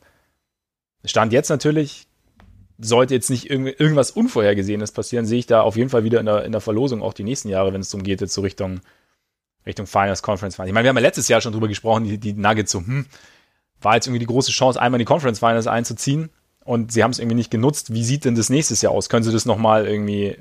Stand 1.03 1.33
jetzt 1.33 1.49
natürlich, 1.49 2.07
sollte 2.77 3.13
jetzt 3.13 3.29
nicht 3.29 3.49
irgend, 3.49 3.77
irgendwas 3.81 4.11
Unvorhergesehenes 4.11 4.93
passieren, 4.93 5.25
sehe 5.25 5.39
ich 5.39 5.45
da 5.45 5.59
auf 5.59 5.75
jeden 5.75 5.89
Fall 5.89 6.05
wieder 6.05 6.21
in 6.21 6.25
der, 6.25 6.45
in 6.45 6.53
der 6.53 6.61
Verlosung 6.61 7.01
auch 7.01 7.13
die 7.13 7.25
nächsten 7.25 7.49
Jahre, 7.49 7.73
wenn 7.73 7.81
es 7.81 7.89
darum 7.89 8.03
geht, 8.03 8.21
jetzt 8.21 8.33
so 8.33 8.39
Richtung, 8.39 8.79
Richtung 9.65 9.87
Finals 9.87 10.23
Conference. 10.23 10.53
Ich 10.53 10.71
meine, 10.71 10.85
wir 10.85 10.89
haben 10.89 10.95
ja 10.95 11.01
letztes 11.01 11.27
Jahr 11.27 11.41
schon 11.41 11.51
drüber 11.51 11.67
gesprochen, 11.67 12.05
die, 12.05 12.17
die 12.17 12.31
Nuggets 12.31 12.71
so, 12.71 12.79
hm, 12.79 13.07
war 13.81 13.95
jetzt 13.95 14.07
irgendwie 14.07 14.19
die 14.19 14.25
große 14.25 14.51
Chance, 14.51 14.81
einmal 14.81 14.99
in 14.99 15.05
die 15.05 15.11
Conference 15.11 15.39
Finals 15.39 15.67
einzuziehen 15.67 16.29
und 16.65 16.91
sie 16.91 17.03
haben 17.03 17.11
es 17.11 17.19
irgendwie 17.19 17.35
nicht 17.35 17.51
genutzt. 17.51 17.93
Wie 17.93 18.03
sieht 18.03 18.25
denn 18.25 18.35
das 18.35 18.49
nächstes 18.49 18.81
Jahr 18.81 18.93
aus? 18.93 19.09
Können 19.09 19.23
sie 19.23 19.31
das 19.31 19.45
nochmal 19.45 19.87
irgendwie, 19.87 20.37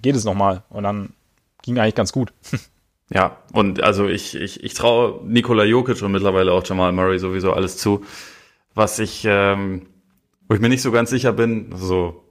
geht 0.00 0.16
es 0.16 0.24
nochmal? 0.24 0.62
Und 0.70 0.84
dann 0.84 1.12
ging 1.62 1.78
eigentlich 1.78 1.94
ganz 1.94 2.12
gut. 2.12 2.32
Ja, 3.10 3.38
und 3.52 3.82
also 3.82 4.06
ich, 4.06 4.34
ich, 4.34 4.62
ich 4.62 4.74
traue 4.74 5.24
Nikola 5.24 5.64
Jokic 5.64 6.02
und 6.02 6.12
mittlerweile 6.12 6.52
auch 6.52 6.62
Jamal 6.66 6.92
Murray 6.92 7.18
sowieso 7.18 7.52
alles 7.52 7.78
zu. 7.78 8.04
Was 8.74 8.98
ich, 8.98 9.24
ähm, 9.24 9.86
wo 10.46 10.54
ich 10.54 10.60
mir 10.60 10.68
nicht 10.68 10.82
so 10.82 10.92
ganz 10.92 11.10
sicher 11.10 11.32
bin, 11.32 11.72
so 11.74 12.22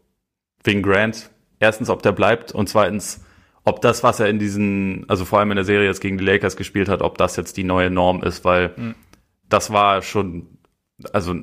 wegen 0.64 0.84
Grant, 0.84 1.32
erstens, 1.60 1.90
ob 1.90 2.04
der 2.04 2.12
bleibt 2.12 2.52
und 2.52 2.70
zweitens, 2.70 3.26
ob 3.64 3.82
das, 3.82 4.04
was 4.04 4.20
er 4.20 4.30
in 4.30 4.38
diesen, 4.38 5.06
also 5.10 5.26
vor 5.26 5.40
allem 5.40 5.52
in 5.52 5.56
der 5.56 5.66
Serie 5.66 5.88
jetzt 5.88 6.00
gegen 6.00 6.18
die 6.18 6.24
Lakers 6.24 6.58
gespielt 6.58 6.90
hat, 6.90 7.02
ob 7.02 7.18
das 7.18 7.36
jetzt 7.38 7.58
die 7.58 7.64
neue 7.64 7.90
Norm 7.90 8.22
ist, 8.22 8.46
weil 8.46 8.74
mhm. 8.78 8.96
Das 9.50 9.72
war 9.72 10.02
schon, 10.02 10.58
also 11.14 11.36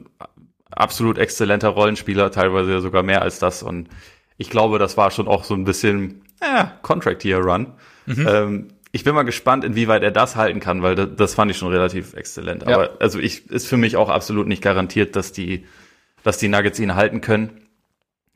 absolut 0.70 1.18
exzellenter 1.18 1.68
Rollenspieler, 1.68 2.30
teilweise 2.30 2.80
sogar 2.80 3.02
mehr 3.02 3.22
als 3.22 3.38
das 3.38 3.62
und 3.62 3.88
ich 4.36 4.50
glaube, 4.50 4.78
das 4.78 4.96
war 4.96 5.10
schon 5.10 5.28
auch 5.28 5.44
so 5.44 5.54
ein 5.54 5.64
bisschen, 5.64 6.24
äh, 6.40 6.64
Contract 6.82 7.24
Year 7.24 7.38
Run. 7.38 7.74
Mhm. 8.06 8.28
Ähm, 8.28 8.68
ich 8.92 9.02
bin 9.02 9.14
mal 9.14 9.24
gespannt, 9.24 9.64
inwieweit 9.64 10.02
er 10.02 10.12
das 10.12 10.36
halten 10.36 10.60
kann, 10.60 10.82
weil 10.82 10.94
das, 10.94 11.08
das 11.16 11.34
fand 11.34 11.50
ich 11.50 11.56
schon 11.56 11.72
relativ 11.72 12.14
exzellent. 12.14 12.62
Ja. 12.62 12.74
Aber 12.74 12.90
also 13.00 13.18
ich 13.18 13.50
ist 13.50 13.66
für 13.66 13.76
mich 13.76 13.96
auch 13.96 14.08
absolut 14.08 14.46
nicht 14.46 14.62
garantiert, 14.62 15.16
dass 15.16 15.32
die, 15.32 15.66
dass 16.22 16.38
die 16.38 16.48
Nuggets 16.48 16.78
ihn 16.78 16.94
halten 16.94 17.20
können, 17.20 17.66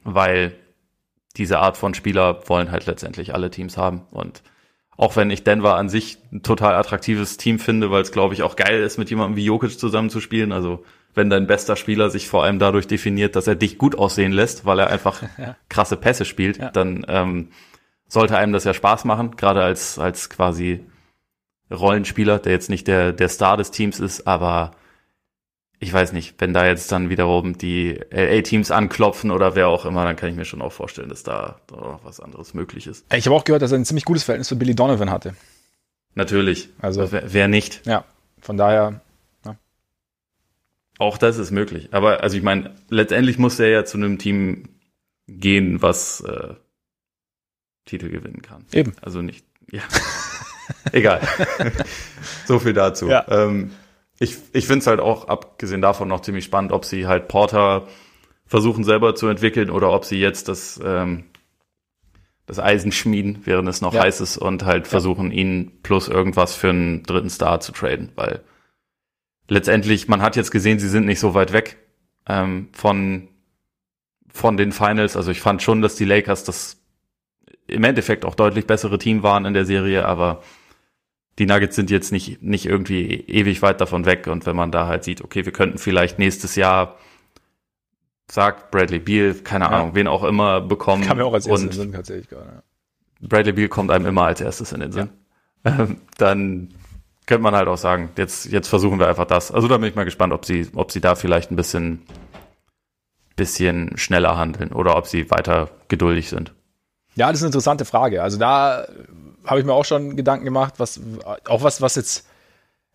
weil 0.02 0.56
diese 1.36 1.60
Art 1.60 1.76
von 1.76 1.94
Spieler 1.94 2.48
wollen 2.48 2.72
halt 2.72 2.86
letztendlich 2.86 3.34
alle 3.34 3.50
Teams 3.50 3.76
haben. 3.76 4.02
Und 4.10 4.42
auch 4.98 5.14
wenn 5.14 5.30
ich 5.30 5.44
Denver 5.44 5.76
an 5.76 5.88
sich 5.88 6.18
ein 6.32 6.42
total 6.42 6.74
attraktives 6.74 7.36
Team 7.36 7.60
finde, 7.60 7.92
weil 7.92 8.02
es, 8.02 8.10
glaube 8.10 8.34
ich, 8.34 8.42
auch 8.42 8.56
geil 8.56 8.82
ist, 8.82 8.98
mit 8.98 9.08
jemandem 9.10 9.36
wie 9.36 9.44
Jokic 9.44 9.78
zusammenzuspielen. 9.78 10.50
Also 10.50 10.84
wenn 11.14 11.30
dein 11.30 11.46
bester 11.46 11.76
Spieler 11.76 12.10
sich 12.10 12.28
vor 12.28 12.42
allem 12.42 12.58
dadurch 12.58 12.88
definiert, 12.88 13.36
dass 13.36 13.46
er 13.46 13.54
dich 13.54 13.78
gut 13.78 13.96
aussehen 13.96 14.32
lässt, 14.32 14.66
weil 14.66 14.80
er 14.80 14.90
einfach 14.90 15.22
ja. 15.38 15.56
krasse 15.68 15.96
Pässe 15.96 16.24
spielt, 16.24 16.58
ja. 16.58 16.70
dann 16.70 17.06
ähm, 17.08 17.50
sollte 18.08 18.36
einem 18.36 18.52
das 18.52 18.64
ja 18.64 18.74
Spaß 18.74 19.04
machen, 19.04 19.36
gerade 19.36 19.62
als, 19.62 20.00
als 20.00 20.30
quasi 20.30 20.84
Rollenspieler, 21.70 22.40
der 22.40 22.52
jetzt 22.52 22.68
nicht 22.68 22.88
der, 22.88 23.12
der 23.12 23.28
Star 23.28 23.56
des 23.56 23.70
Teams 23.70 24.00
ist, 24.00 24.26
aber 24.26 24.72
ich 25.80 25.92
weiß 25.92 26.12
nicht, 26.12 26.34
wenn 26.38 26.52
da 26.52 26.66
jetzt 26.66 26.90
dann 26.90 27.08
wiederum 27.08 27.56
die 27.56 28.00
LA-Teams 28.10 28.70
anklopfen 28.70 29.30
oder 29.30 29.54
wer 29.54 29.68
auch 29.68 29.84
immer, 29.84 30.04
dann 30.04 30.16
kann 30.16 30.28
ich 30.28 30.36
mir 30.36 30.44
schon 30.44 30.60
auch 30.60 30.72
vorstellen, 30.72 31.08
dass 31.08 31.22
da, 31.22 31.60
noch 31.70 32.00
was 32.02 32.20
anderes 32.20 32.52
möglich 32.54 32.86
ist. 32.86 33.06
Ich 33.14 33.26
habe 33.26 33.36
auch 33.36 33.44
gehört, 33.44 33.62
dass 33.62 33.70
er 33.70 33.78
ein 33.78 33.84
ziemlich 33.84 34.04
gutes 34.04 34.24
Verhältnis 34.24 34.48
zu 34.48 34.58
Billy 34.58 34.74
Donovan 34.74 35.10
hatte. 35.10 35.34
Natürlich. 36.14 36.68
Also 36.80 37.12
wer, 37.12 37.32
wer 37.32 37.46
nicht? 37.46 37.86
Ja, 37.86 38.04
von 38.40 38.56
daher. 38.56 39.00
Ja. 39.44 39.56
Auch 40.98 41.16
das 41.16 41.38
ist 41.38 41.52
möglich. 41.52 41.90
Aber 41.92 42.22
also 42.24 42.36
ich 42.36 42.42
meine, 42.42 42.74
letztendlich 42.88 43.38
muss 43.38 43.60
er 43.60 43.68
ja 43.68 43.84
zu 43.84 43.98
einem 43.98 44.18
Team 44.18 44.68
gehen, 45.28 45.80
was 45.80 46.22
äh, 46.22 46.54
Titel 47.84 48.08
gewinnen 48.08 48.42
kann. 48.42 48.64
Eben. 48.72 48.94
Also 49.00 49.22
nicht. 49.22 49.46
Ja. 49.70 49.82
Egal. 50.92 51.20
so 52.46 52.58
viel 52.58 52.72
dazu. 52.72 53.08
Ja. 53.08 53.24
Ähm, 53.28 53.70
ich 54.18 54.36
ich 54.52 54.66
finde 54.66 54.80
es 54.80 54.86
halt 54.86 55.00
auch, 55.00 55.28
abgesehen 55.28 55.80
davon, 55.80 56.08
noch 56.08 56.20
ziemlich 56.20 56.44
spannend, 56.44 56.72
ob 56.72 56.84
sie 56.84 57.06
halt 57.06 57.28
Porter 57.28 57.86
versuchen 58.46 58.82
selber 58.82 59.14
zu 59.14 59.28
entwickeln 59.28 59.70
oder 59.70 59.92
ob 59.92 60.04
sie 60.04 60.18
jetzt 60.18 60.48
das, 60.48 60.80
ähm, 60.82 61.24
das 62.46 62.58
Eisen 62.58 62.92
schmieden, 62.92 63.42
während 63.44 63.68
es 63.68 63.80
noch 63.80 63.92
ja. 63.92 64.02
heiß 64.02 64.20
ist 64.20 64.38
und 64.38 64.64
halt 64.64 64.84
ja. 64.84 64.90
versuchen, 64.90 65.30
ihn 65.30 65.80
plus 65.82 66.08
irgendwas 66.08 66.54
für 66.54 66.70
einen 66.70 67.02
dritten 67.02 67.30
Star 67.30 67.60
zu 67.60 67.72
traden, 67.72 68.10
weil 68.16 68.42
letztendlich, 69.48 70.08
man 70.08 70.22
hat 70.22 70.36
jetzt 70.36 70.50
gesehen, 70.50 70.78
sie 70.78 70.88
sind 70.88 71.06
nicht 71.06 71.20
so 71.20 71.34
weit 71.34 71.52
weg 71.52 71.76
ähm, 72.26 72.68
von, 72.72 73.28
von 74.32 74.56
den 74.56 74.72
Finals. 74.72 75.16
Also 75.16 75.30
ich 75.30 75.40
fand 75.40 75.62
schon, 75.62 75.82
dass 75.82 75.96
die 75.96 76.04
Lakers 76.04 76.44
das 76.44 76.80
im 77.66 77.84
Endeffekt 77.84 78.24
auch 78.24 78.34
deutlich 78.34 78.66
bessere 78.66 78.98
Team 78.98 79.22
waren 79.22 79.44
in 79.44 79.54
der 79.54 79.64
Serie, 79.64 80.06
aber 80.06 80.42
die 81.38 81.46
Nuggets 81.46 81.76
sind 81.76 81.90
jetzt 81.90 82.10
nicht, 82.10 82.42
nicht 82.42 82.66
irgendwie 82.66 83.14
ewig 83.26 83.62
weit 83.62 83.80
davon 83.80 84.04
weg. 84.06 84.26
Und 84.26 84.44
wenn 84.46 84.56
man 84.56 84.72
da 84.72 84.86
halt 84.86 85.04
sieht, 85.04 85.22
okay, 85.22 85.44
wir 85.44 85.52
könnten 85.52 85.78
vielleicht 85.78 86.18
nächstes 86.18 86.56
Jahr, 86.56 86.96
sagt 88.30 88.70
Bradley 88.70 88.98
Beal, 88.98 89.34
keine 89.34 89.66
ja. 89.66 89.70
Ahnung, 89.70 89.94
wen 89.94 90.08
auch 90.08 90.24
immer 90.24 90.60
bekommen. 90.60 91.04
Kam 91.04 91.16
mir 91.16 91.24
auch 91.24 91.32
als 91.32 91.46
erstes 91.46 91.62
in 91.62 91.70
den 91.70 91.80
Sinn 91.80 91.92
tatsächlich 91.92 92.28
gerade. 92.28 92.62
Ja. 93.20 93.28
Bradley 93.28 93.52
Beal 93.52 93.68
kommt 93.68 93.90
einem 93.90 94.06
immer 94.06 94.24
als 94.24 94.40
erstes 94.40 94.72
in 94.72 94.80
den 94.80 94.92
Sinn. 94.92 95.10
Ja. 95.64 95.78
Ähm, 95.80 96.00
dann 96.18 96.74
könnte 97.26 97.42
man 97.42 97.54
halt 97.54 97.68
auch 97.68 97.76
sagen, 97.76 98.10
jetzt, 98.16 98.46
jetzt 98.46 98.68
versuchen 98.68 98.98
wir 98.98 99.08
einfach 99.08 99.26
das. 99.26 99.52
Also 99.52 99.68
da 99.68 99.76
bin 99.76 99.88
ich 99.88 99.94
mal 99.94 100.04
gespannt, 100.04 100.32
ob 100.32 100.44
sie, 100.44 100.68
ob 100.74 100.92
sie 100.92 101.00
da 101.00 101.14
vielleicht 101.14 101.50
ein 101.50 101.56
bisschen, 101.56 102.02
bisschen 103.36 103.96
schneller 103.96 104.36
handeln 104.36 104.72
oder 104.72 104.96
ob 104.96 105.06
sie 105.06 105.30
weiter 105.30 105.70
geduldig 105.88 106.28
sind. 106.28 106.54
Ja, 107.16 107.28
das 107.28 107.38
ist 107.38 107.42
eine 107.42 107.48
interessante 107.48 107.84
Frage. 107.84 108.22
Also 108.22 108.38
da 108.38 108.86
habe 109.48 109.60
ich 109.60 109.66
mir 109.66 109.72
auch 109.72 109.84
schon 109.84 110.14
Gedanken 110.14 110.44
gemacht, 110.44 110.74
was 110.76 111.00
auch 111.46 111.62
was, 111.62 111.80
was 111.80 111.94
jetzt 111.94 112.26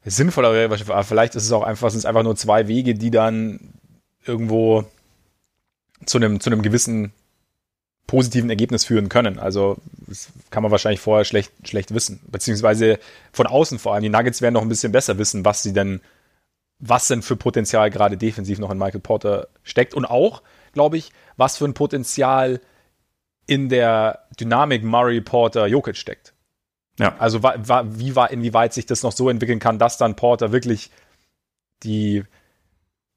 sinnvoller 0.06 0.54
wäre. 0.54 1.04
Vielleicht 1.04 1.36
ist 1.36 1.44
es 1.44 1.52
auch 1.52 1.64
einfach, 1.64 1.90
sind 1.90 2.00
es 2.00 2.06
einfach 2.06 2.24
nur 2.24 2.36
zwei 2.36 2.68
Wege, 2.68 2.94
die 2.94 3.12
dann 3.12 3.60
irgendwo 4.26 4.86
zu 6.06 6.18
einem, 6.18 6.40
zu 6.40 6.50
einem 6.50 6.62
gewissen 6.62 7.12
positiven 8.06 8.50
Ergebnis 8.50 8.86
führen 8.86 9.10
können. 9.10 9.40
Also 9.40 9.78
das 10.08 10.30
kann 10.52 10.62
man 10.62 10.72
wahrscheinlich 10.72 11.00
vorher 11.00 11.26
schlecht, 11.26 11.52
schlecht 11.68 11.94
wissen. 11.94 12.20
Beziehungsweise 12.28 13.00
von 13.32 13.48
außen 13.48 13.80
vor 13.80 13.94
allem. 13.94 14.04
Die 14.04 14.10
Nuggets 14.10 14.42
werden 14.42 14.54
noch 14.54 14.62
ein 14.62 14.70
bisschen 14.70 14.92
besser 14.92 15.18
wissen, 15.18 15.46
was 15.46 15.64
sie 15.64 15.74
denn, 15.74 16.02
was 16.80 17.08
denn 17.08 17.24
für 17.24 17.36
Potenzial 17.36 17.90
gerade 17.90 18.18
defensiv 18.18 18.60
noch 18.60 18.70
in 18.70 18.78
Michael 18.78 19.00
Porter 19.00 19.48
steckt. 19.64 19.94
Und 19.94 20.06
auch, 20.06 20.44
glaube 20.74 20.98
ich, 20.98 21.12
was 21.38 21.58
für 21.58 21.66
ein 21.66 21.74
Potenzial 21.74 22.60
in 23.48 23.70
der 23.70 24.28
Dynamik 24.40 24.84
Murray 24.84 25.22
Porter 25.22 25.66
Jokic 25.66 25.98
steckt. 25.98 26.33
Ja. 27.00 27.16
Also 27.18 27.42
wie 27.44 28.16
war, 28.16 28.32
inwieweit 28.32 28.74
sich 28.74 28.86
das 28.86 29.04
noch 29.04 29.12
so 29.12 29.30
entwickeln 29.30 29.60
kann, 29.60 29.80
dass 29.80 29.98
dann 29.98 30.16
Porter 30.16 30.52
wirklich 30.52 30.92
die 31.84 32.24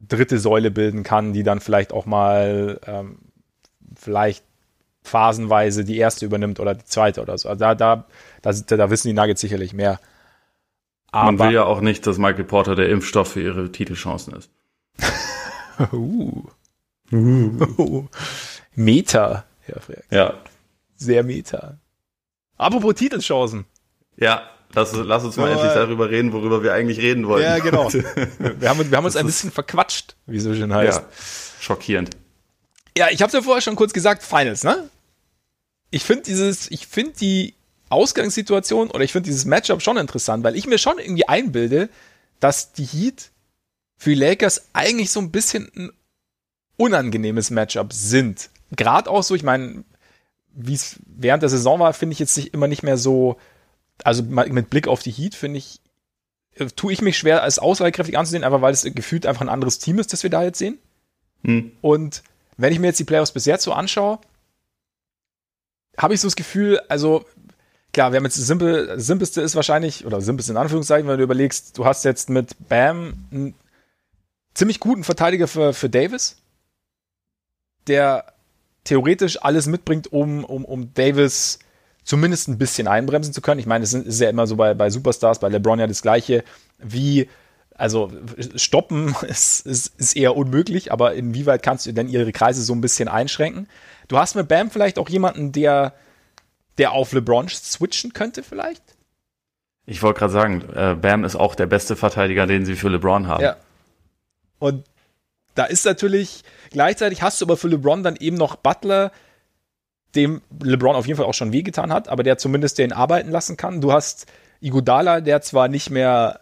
dritte 0.00 0.38
Säule 0.38 0.70
bilden 0.70 1.02
kann, 1.02 1.32
die 1.32 1.42
dann 1.42 1.60
vielleicht 1.60 1.92
auch 1.92 2.06
mal 2.06 2.80
ähm, 2.86 3.18
vielleicht 3.94 4.44
phasenweise 5.02 5.84
die 5.84 5.98
erste 5.98 6.26
übernimmt 6.26 6.58
oder 6.58 6.74
die 6.74 6.84
zweite 6.84 7.22
oder 7.22 7.38
so. 7.38 7.48
Also 7.48 7.60
da, 7.60 7.74
da, 7.74 8.06
da, 8.42 8.52
da 8.52 8.90
wissen 8.90 9.08
die 9.08 9.14
Nuggets 9.14 9.40
sicherlich 9.40 9.72
mehr. 9.72 10.00
Aber 11.12 11.32
Man 11.32 11.38
will 11.38 11.54
ja 11.54 11.64
auch 11.64 11.80
nicht, 11.80 12.06
dass 12.06 12.18
Michael 12.18 12.44
Porter 12.44 12.74
der 12.74 12.88
Impfstoff 12.88 13.32
für 13.32 13.42
ihre 13.42 13.70
Titelchancen 13.70 14.34
ist. 14.34 14.50
uh. 15.92 16.44
Uh. 17.12 18.06
Meta, 18.74 19.44
Herr 19.62 19.80
Freck. 19.80 20.04
Ja. 20.10 20.34
Sehr 20.96 21.22
meta. 21.22 21.78
Apropos 22.56 22.94
Titelchancen. 22.94 23.66
Ja, 24.16 24.48
lass, 24.72 24.92
lass 24.94 25.24
uns 25.24 25.36
mal 25.36 25.46
so, 25.46 25.52
endlich 25.52 25.72
darüber 25.72 26.10
reden, 26.10 26.32
worüber 26.32 26.62
wir 26.62 26.72
eigentlich 26.72 26.98
reden 26.98 27.26
wollen. 27.28 27.42
Ja, 27.42 27.58
genau. 27.58 27.92
wir 27.92 28.68
haben, 28.68 28.90
wir 28.90 28.96
haben 28.96 29.04
uns 29.04 29.16
ein 29.16 29.26
bisschen 29.26 29.50
verquatscht, 29.50 30.16
wie 30.26 30.38
es 30.38 30.44
so 30.44 30.54
schön 30.54 30.72
heißt. 30.72 31.00
Ja, 31.00 31.06
schockierend. 31.60 32.10
Ja, 32.96 33.08
ich 33.10 33.20
habe 33.20 33.32
ja 33.32 33.42
vorher 33.42 33.60
schon 33.60 33.76
kurz 33.76 33.92
gesagt, 33.92 34.22
Finals, 34.22 34.64
ne? 34.64 34.88
Ich 35.90 36.04
finde 36.04 36.22
dieses, 36.22 36.70
ich 36.70 36.86
finde 36.86 37.12
die 37.12 37.54
Ausgangssituation 37.88 38.90
oder 38.90 39.04
ich 39.04 39.12
finde 39.12 39.28
dieses 39.28 39.44
Matchup 39.44 39.82
schon 39.82 39.96
interessant, 39.96 40.42
weil 40.44 40.56
ich 40.56 40.66
mir 40.66 40.78
schon 40.78 40.98
irgendwie 40.98 41.28
einbilde, 41.28 41.88
dass 42.40 42.72
die 42.72 42.84
Heat 42.84 43.30
für 43.96 44.10
die 44.10 44.16
Lakers 44.16 44.68
eigentlich 44.72 45.10
so 45.10 45.20
ein 45.20 45.30
bisschen 45.30 45.70
ein 45.76 45.90
unangenehmes 46.76 47.50
Matchup 47.50 47.92
sind. 47.92 48.50
Gerade 48.74 49.10
auch 49.10 49.22
so, 49.22 49.34
ich 49.34 49.42
meine, 49.42 49.84
wie 50.56 50.74
es 50.74 50.98
während 51.06 51.42
der 51.42 51.50
Saison 51.50 51.78
war, 51.78 51.92
finde 51.92 52.14
ich 52.14 52.18
jetzt 52.18 52.36
nicht, 52.36 52.54
immer 52.54 52.66
nicht 52.66 52.82
mehr 52.82 52.96
so, 52.96 53.36
also 54.02 54.22
mit 54.22 54.70
Blick 54.70 54.88
auf 54.88 55.02
die 55.02 55.12
Heat, 55.12 55.34
finde 55.34 55.58
ich, 55.58 55.80
äh, 56.54 56.66
tue 56.66 56.92
ich 56.92 57.02
mich 57.02 57.18
schwer, 57.18 57.42
als 57.42 57.58
aussagekräftig 57.58 58.18
anzusehen, 58.18 58.42
einfach 58.42 58.62
weil 58.62 58.72
es 58.72 58.82
gefühlt 58.82 59.26
einfach 59.26 59.42
ein 59.42 59.50
anderes 59.50 59.78
Team 59.78 59.98
ist, 59.98 60.12
das 60.12 60.22
wir 60.22 60.30
da 60.30 60.42
jetzt 60.42 60.58
sehen. 60.58 60.78
Hm. 61.44 61.72
Und 61.82 62.22
wenn 62.56 62.72
ich 62.72 62.78
mir 62.78 62.88
jetzt 62.88 62.98
die 62.98 63.04
Playoffs 63.04 63.32
bis 63.32 63.44
jetzt 63.44 63.64
so 63.64 63.72
anschaue, 63.72 64.18
habe 65.98 66.14
ich 66.14 66.20
so 66.20 66.26
das 66.26 66.36
Gefühl, 66.36 66.80
also 66.88 67.24
klar, 67.92 68.12
wir 68.12 68.16
haben 68.16 68.24
jetzt 68.24 68.38
das 68.38 68.46
simpel, 68.46 68.98
simpelste 68.98 69.42
ist 69.42 69.56
wahrscheinlich, 69.56 70.06
oder 70.06 70.20
simpelste 70.20 70.52
in 70.52 70.58
Anführungszeichen, 70.58 71.06
wenn 71.06 71.18
du 71.18 71.24
überlegst, 71.24 71.76
du 71.76 71.84
hast 71.84 72.04
jetzt 72.04 72.30
mit 72.30 72.68
Bam 72.68 73.26
einen 73.30 73.54
ziemlich 74.54 74.80
guten 74.80 75.04
Verteidiger 75.04 75.48
für, 75.48 75.74
für 75.74 75.90
Davis, 75.90 76.36
der 77.86 78.35
theoretisch 78.86 79.42
alles 79.42 79.66
mitbringt, 79.66 80.12
um, 80.12 80.44
um, 80.44 80.64
um 80.64 80.94
Davis 80.94 81.58
zumindest 82.04 82.48
ein 82.48 82.56
bisschen 82.56 82.88
einbremsen 82.88 83.34
zu 83.34 83.42
können. 83.42 83.60
Ich 83.60 83.66
meine, 83.66 83.84
es 83.84 83.92
ist 83.92 84.20
ja 84.20 84.30
immer 84.30 84.46
so 84.46 84.56
bei, 84.56 84.74
bei 84.74 84.88
Superstars, 84.90 85.40
bei 85.40 85.48
LeBron 85.48 85.80
ja 85.80 85.86
das 85.86 86.02
Gleiche, 86.02 86.44
wie, 86.78 87.28
also 87.74 88.10
stoppen 88.54 89.14
ist, 89.28 89.66
ist, 89.66 89.98
ist 89.98 90.16
eher 90.16 90.36
unmöglich, 90.36 90.92
aber 90.92 91.14
inwieweit 91.14 91.62
kannst 91.62 91.84
du 91.86 91.92
denn 91.92 92.08
ihre 92.08 92.32
Kreise 92.32 92.62
so 92.62 92.72
ein 92.72 92.80
bisschen 92.80 93.08
einschränken? 93.08 93.68
Du 94.08 94.18
hast 94.18 94.36
mit 94.36 94.48
Bam 94.48 94.70
vielleicht 94.70 94.98
auch 94.98 95.08
jemanden, 95.08 95.50
der, 95.50 95.94
der 96.78 96.92
auf 96.92 97.12
LeBron 97.12 97.48
switchen 97.48 98.12
könnte, 98.12 98.44
vielleicht? 98.44 98.82
Ich 99.84 100.02
wollte 100.02 100.20
gerade 100.20 100.32
sagen, 100.32 100.64
äh, 100.74 100.94
Bam 100.94 101.24
ist 101.24 101.36
auch 101.36 101.56
der 101.56 101.66
beste 101.66 101.96
Verteidiger, 101.96 102.46
den 102.46 102.64
sie 102.64 102.76
für 102.76 102.88
LeBron 102.88 103.26
haben. 103.26 103.42
Ja. 103.42 103.56
Und 104.58 104.84
da 105.56 105.64
ist 105.64 105.84
natürlich, 105.84 106.44
gleichzeitig 106.70 107.22
hast 107.22 107.40
du 107.40 107.46
aber 107.46 107.56
für 107.56 107.68
LeBron 107.68 108.02
dann 108.02 108.16
eben 108.16 108.36
noch 108.36 108.56
Butler, 108.56 109.10
dem 110.14 110.42
LeBron 110.62 110.94
auf 110.94 111.06
jeden 111.06 111.16
Fall 111.16 111.26
auch 111.26 111.34
schon 111.34 111.52
wehgetan 111.52 111.92
hat, 111.92 112.08
aber 112.08 112.22
der 112.22 112.38
zumindest 112.38 112.78
den 112.78 112.92
arbeiten 112.92 113.30
lassen 113.30 113.56
kann. 113.56 113.80
Du 113.80 113.92
hast 113.92 114.26
Iguodala, 114.60 115.20
der 115.20 115.42
zwar 115.42 115.68
nicht 115.68 115.90
mehr 115.90 116.40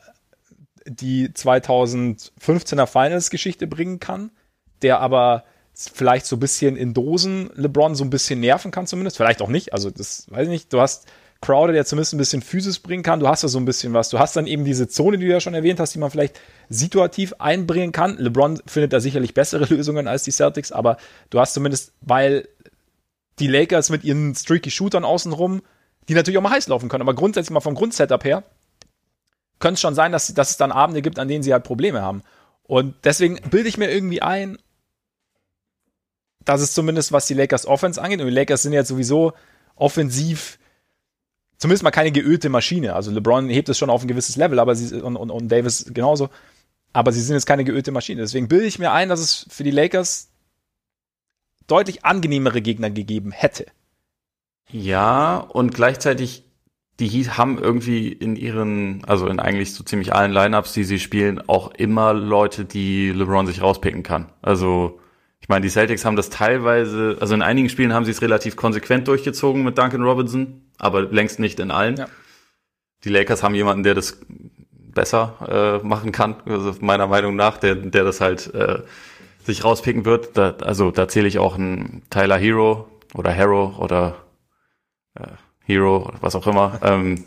die 0.86 1.28
2015er 1.28 2.86
Finals-Geschichte 2.86 3.66
bringen 3.66 4.00
kann, 4.00 4.30
der 4.82 5.00
aber 5.00 5.44
vielleicht 5.74 6.26
so 6.26 6.36
ein 6.36 6.40
bisschen 6.40 6.76
in 6.76 6.94
Dosen 6.94 7.50
LeBron 7.54 7.94
so 7.94 8.04
ein 8.04 8.10
bisschen 8.10 8.40
nerven 8.40 8.70
kann 8.70 8.86
zumindest, 8.86 9.16
vielleicht 9.16 9.42
auch 9.42 9.48
nicht, 9.48 9.72
also 9.72 9.90
das 9.90 10.30
weiß 10.30 10.44
ich 10.44 10.50
nicht. 10.50 10.72
Du 10.72 10.80
hast 10.80 11.06
Crowder, 11.40 11.72
der 11.72 11.84
zumindest 11.84 12.14
ein 12.14 12.18
bisschen 12.18 12.42
Physis 12.42 12.78
bringen 12.78 13.02
kann. 13.02 13.20
Du 13.20 13.28
hast 13.28 13.44
da 13.44 13.48
so 13.48 13.58
ein 13.58 13.64
bisschen 13.64 13.92
was. 13.92 14.08
Du 14.08 14.18
hast 14.18 14.34
dann 14.36 14.46
eben 14.46 14.64
diese 14.64 14.88
Zone, 14.88 15.18
die 15.18 15.26
du 15.26 15.32
ja 15.32 15.40
schon 15.40 15.54
erwähnt 15.54 15.78
hast, 15.78 15.94
die 15.94 15.98
man 15.98 16.10
vielleicht 16.10 16.40
situativ 16.68 17.34
einbringen 17.38 17.92
kann. 17.92 18.16
LeBron 18.16 18.62
findet 18.66 18.92
da 18.92 19.00
sicherlich 19.00 19.34
bessere 19.34 19.64
Lösungen 19.74 20.08
als 20.08 20.24
die 20.24 20.32
Celtics, 20.32 20.72
aber 20.72 20.96
du 21.30 21.38
hast 21.40 21.54
zumindest, 21.54 21.92
weil 22.00 22.48
die 23.38 23.48
Lakers 23.48 23.90
mit 23.90 24.04
ihren 24.04 24.34
streaky 24.34 24.70
Shootern 24.70 25.04
außenrum, 25.04 25.62
die 26.08 26.14
natürlich 26.14 26.38
auch 26.38 26.42
mal 26.42 26.50
heiß 26.50 26.68
laufen 26.68 26.88
können, 26.88 27.02
aber 27.02 27.14
grundsätzlich 27.14 27.50
mal 27.50 27.60
vom 27.60 27.74
Grundsetup 27.74 28.24
her, 28.24 28.44
könnte 29.58 29.74
es 29.74 29.80
schon 29.80 29.94
sein, 29.94 30.12
dass, 30.12 30.32
dass 30.34 30.50
es 30.50 30.56
dann 30.56 30.72
Abende 30.72 31.02
gibt, 31.02 31.18
an 31.18 31.28
denen 31.28 31.42
sie 31.42 31.52
halt 31.52 31.64
Probleme 31.64 32.02
haben. 32.02 32.22
Und 32.62 32.94
deswegen 33.04 33.38
bilde 33.50 33.68
ich 33.68 33.78
mir 33.78 33.90
irgendwie 33.90 34.22
ein, 34.22 34.58
dass 36.44 36.60
es 36.60 36.74
zumindest, 36.74 37.12
was 37.12 37.26
die 37.26 37.34
Lakers 37.34 37.66
Offense 37.66 38.00
angeht, 38.00 38.20
und 38.20 38.26
die 38.26 38.34
Lakers 38.34 38.62
sind 38.62 38.72
jetzt 38.72 38.88
sowieso 38.88 39.32
offensiv 39.76 40.58
zumindest 41.64 41.82
mal 41.82 41.92
keine 41.92 42.12
geölte 42.12 42.50
Maschine. 42.50 42.94
Also 42.94 43.10
LeBron 43.10 43.48
hebt 43.48 43.70
es 43.70 43.78
schon 43.78 43.88
auf 43.88 44.02
ein 44.02 44.06
gewisses 44.06 44.36
Level, 44.36 44.58
aber 44.58 44.74
sie 44.74 45.00
und, 45.00 45.16
und, 45.16 45.30
und 45.30 45.48
Davis 45.48 45.86
genauso. 45.94 46.28
Aber 46.92 47.10
sie 47.10 47.22
sind 47.22 47.36
jetzt 47.36 47.46
keine 47.46 47.64
geölte 47.64 47.90
Maschine. 47.90 48.20
Deswegen 48.20 48.48
bilde 48.48 48.66
ich 48.66 48.78
mir 48.78 48.92
ein, 48.92 49.08
dass 49.08 49.18
es 49.18 49.46
für 49.48 49.64
die 49.64 49.70
Lakers 49.70 50.28
deutlich 51.66 52.04
angenehmere 52.04 52.60
Gegner 52.60 52.90
gegeben 52.90 53.32
hätte. 53.32 53.64
Ja, 54.70 55.38
und 55.38 55.72
gleichzeitig 55.72 56.44
die 57.00 57.08
Heat 57.08 57.38
haben 57.38 57.56
irgendwie 57.56 58.08
in 58.08 58.36
ihren, 58.36 59.02
also 59.06 59.26
in 59.26 59.40
eigentlich 59.40 59.72
so 59.72 59.84
ziemlich 59.84 60.12
allen 60.12 60.32
Lineups, 60.32 60.74
die 60.74 60.84
sie 60.84 60.98
spielen, 60.98 61.40
auch 61.48 61.70
immer 61.70 62.12
Leute, 62.12 62.66
die 62.66 63.08
LeBron 63.10 63.46
sich 63.46 63.62
rauspicken 63.62 64.02
kann. 64.02 64.30
Also 64.42 65.00
ich 65.40 65.48
meine, 65.48 65.62
die 65.62 65.70
Celtics 65.70 66.04
haben 66.04 66.16
das 66.16 66.28
teilweise, 66.28 67.16
also 67.22 67.32
in 67.32 67.40
einigen 67.40 67.70
Spielen 67.70 67.94
haben 67.94 68.04
sie 68.04 68.10
es 68.10 68.20
relativ 68.20 68.54
konsequent 68.54 69.08
durchgezogen 69.08 69.64
mit 69.64 69.78
Duncan 69.78 70.02
Robinson, 70.02 70.60
aber 70.78 71.02
längst 71.02 71.38
nicht 71.38 71.60
in 71.60 71.70
allen. 71.70 71.96
Ja. 71.96 72.08
Die 73.04 73.10
Lakers 73.10 73.42
haben 73.42 73.54
jemanden, 73.54 73.82
der 73.82 73.94
das 73.94 74.18
besser 74.94 75.80
äh, 75.82 75.86
machen 75.86 76.12
kann, 76.12 76.36
also 76.46 76.74
meiner 76.80 77.06
Meinung 77.06 77.36
nach, 77.36 77.58
der, 77.58 77.74
der 77.74 78.04
das 78.04 78.20
halt 78.20 78.52
äh, 78.54 78.80
sich 79.44 79.64
rauspicken 79.64 80.04
wird. 80.04 80.36
Da, 80.36 80.54
also 80.62 80.90
da 80.90 81.08
zähle 81.08 81.28
ich 81.28 81.38
auch 81.38 81.56
einen 81.56 82.02
Tyler 82.10 82.38
Hero 82.38 82.88
oder 83.12 83.30
Hero 83.30 83.74
oder 83.78 84.16
äh, 85.14 85.26
Hero, 85.64 86.12
was 86.20 86.34
auch 86.34 86.46
immer. 86.46 86.80
Ähm, 86.82 87.24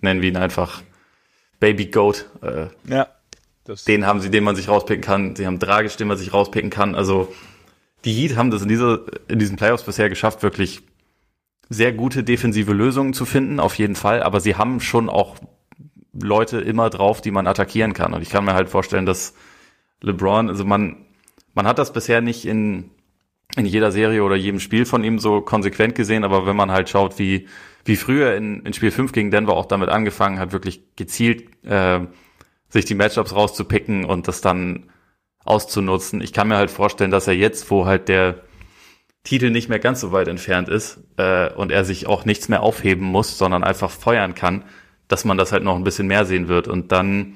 nennen 0.00 0.22
wir 0.22 0.30
ihn 0.30 0.38
einfach 0.38 0.82
Baby 1.60 1.86
Goat. 1.86 2.26
Äh, 2.40 2.68
ja. 2.88 3.06
den 3.86 4.06
haben 4.06 4.20
sie, 4.20 4.30
den 4.30 4.44
man 4.44 4.56
sich 4.56 4.68
rauspicken 4.68 5.04
kann. 5.04 5.36
Sie 5.36 5.46
haben 5.46 5.58
Dragic, 5.58 5.96
den 5.98 6.08
man 6.08 6.16
sich 6.16 6.32
rauspicken 6.32 6.70
kann. 6.70 6.94
Also 6.94 7.32
die 8.06 8.12
Heat 8.12 8.36
haben 8.36 8.50
das 8.50 8.62
in, 8.62 8.68
dieser, 8.68 9.00
in 9.28 9.38
diesen 9.38 9.56
Playoffs 9.56 9.82
bisher 9.82 10.08
geschafft, 10.08 10.42
wirklich 10.42 10.82
sehr 11.72 11.92
gute 11.92 12.24
defensive 12.24 12.72
Lösungen 12.72 13.14
zu 13.14 13.24
finden, 13.24 13.60
auf 13.60 13.74
jeden 13.76 13.94
Fall. 13.94 14.22
Aber 14.22 14.40
sie 14.40 14.56
haben 14.56 14.80
schon 14.80 15.08
auch 15.08 15.36
Leute 16.12 16.60
immer 16.60 16.90
drauf, 16.90 17.20
die 17.20 17.30
man 17.30 17.46
attackieren 17.46 17.94
kann. 17.94 18.12
Und 18.12 18.22
ich 18.22 18.30
kann 18.30 18.44
mir 18.44 18.54
halt 18.54 18.68
vorstellen, 18.68 19.06
dass 19.06 19.34
LeBron, 20.02 20.48
also 20.48 20.64
man, 20.64 21.06
man 21.54 21.66
hat 21.66 21.78
das 21.78 21.92
bisher 21.92 22.20
nicht 22.20 22.44
in, 22.44 22.90
in 23.56 23.66
jeder 23.66 23.92
Serie 23.92 24.22
oder 24.22 24.36
jedem 24.36 24.60
Spiel 24.60 24.84
von 24.84 25.04
ihm 25.04 25.18
so 25.18 25.40
konsequent 25.40 25.94
gesehen, 25.94 26.24
aber 26.24 26.46
wenn 26.46 26.56
man 26.56 26.70
halt 26.70 26.88
schaut, 26.88 27.18
wie, 27.18 27.48
wie 27.84 27.96
früher 27.96 28.34
in, 28.34 28.64
in 28.66 28.72
Spiel 28.72 28.90
5 28.90 29.12
gegen 29.12 29.30
Denver 29.30 29.54
auch 29.54 29.66
damit 29.66 29.88
angefangen 29.88 30.38
hat, 30.38 30.52
wirklich 30.52 30.82
gezielt 30.96 31.64
äh, 31.64 32.00
sich 32.68 32.84
die 32.84 32.94
Matchups 32.94 33.34
rauszupicken 33.34 34.04
und 34.04 34.28
das 34.28 34.40
dann 34.40 34.90
auszunutzen. 35.44 36.20
Ich 36.20 36.32
kann 36.32 36.48
mir 36.48 36.56
halt 36.56 36.70
vorstellen, 36.70 37.10
dass 37.10 37.26
er 37.26 37.34
jetzt, 37.34 37.70
wo 37.70 37.86
halt 37.86 38.08
der 38.08 38.42
Titel 39.24 39.50
nicht 39.50 39.68
mehr 39.68 39.78
ganz 39.78 40.00
so 40.00 40.12
weit 40.12 40.28
entfernt 40.28 40.68
ist 40.68 41.00
äh, 41.16 41.52
und 41.52 41.70
er 41.70 41.84
sich 41.84 42.06
auch 42.06 42.24
nichts 42.24 42.48
mehr 42.48 42.62
aufheben 42.62 43.06
muss, 43.06 43.38
sondern 43.38 43.62
einfach 43.62 43.90
feuern 43.90 44.34
kann, 44.34 44.64
dass 45.08 45.24
man 45.24 45.38
das 45.38 45.52
halt 45.52 45.62
noch 45.62 45.76
ein 45.76 45.84
bisschen 45.84 46.08
mehr 46.08 46.24
sehen 46.24 46.48
wird. 46.48 46.66
Und 46.66 46.90
dann, 46.90 47.34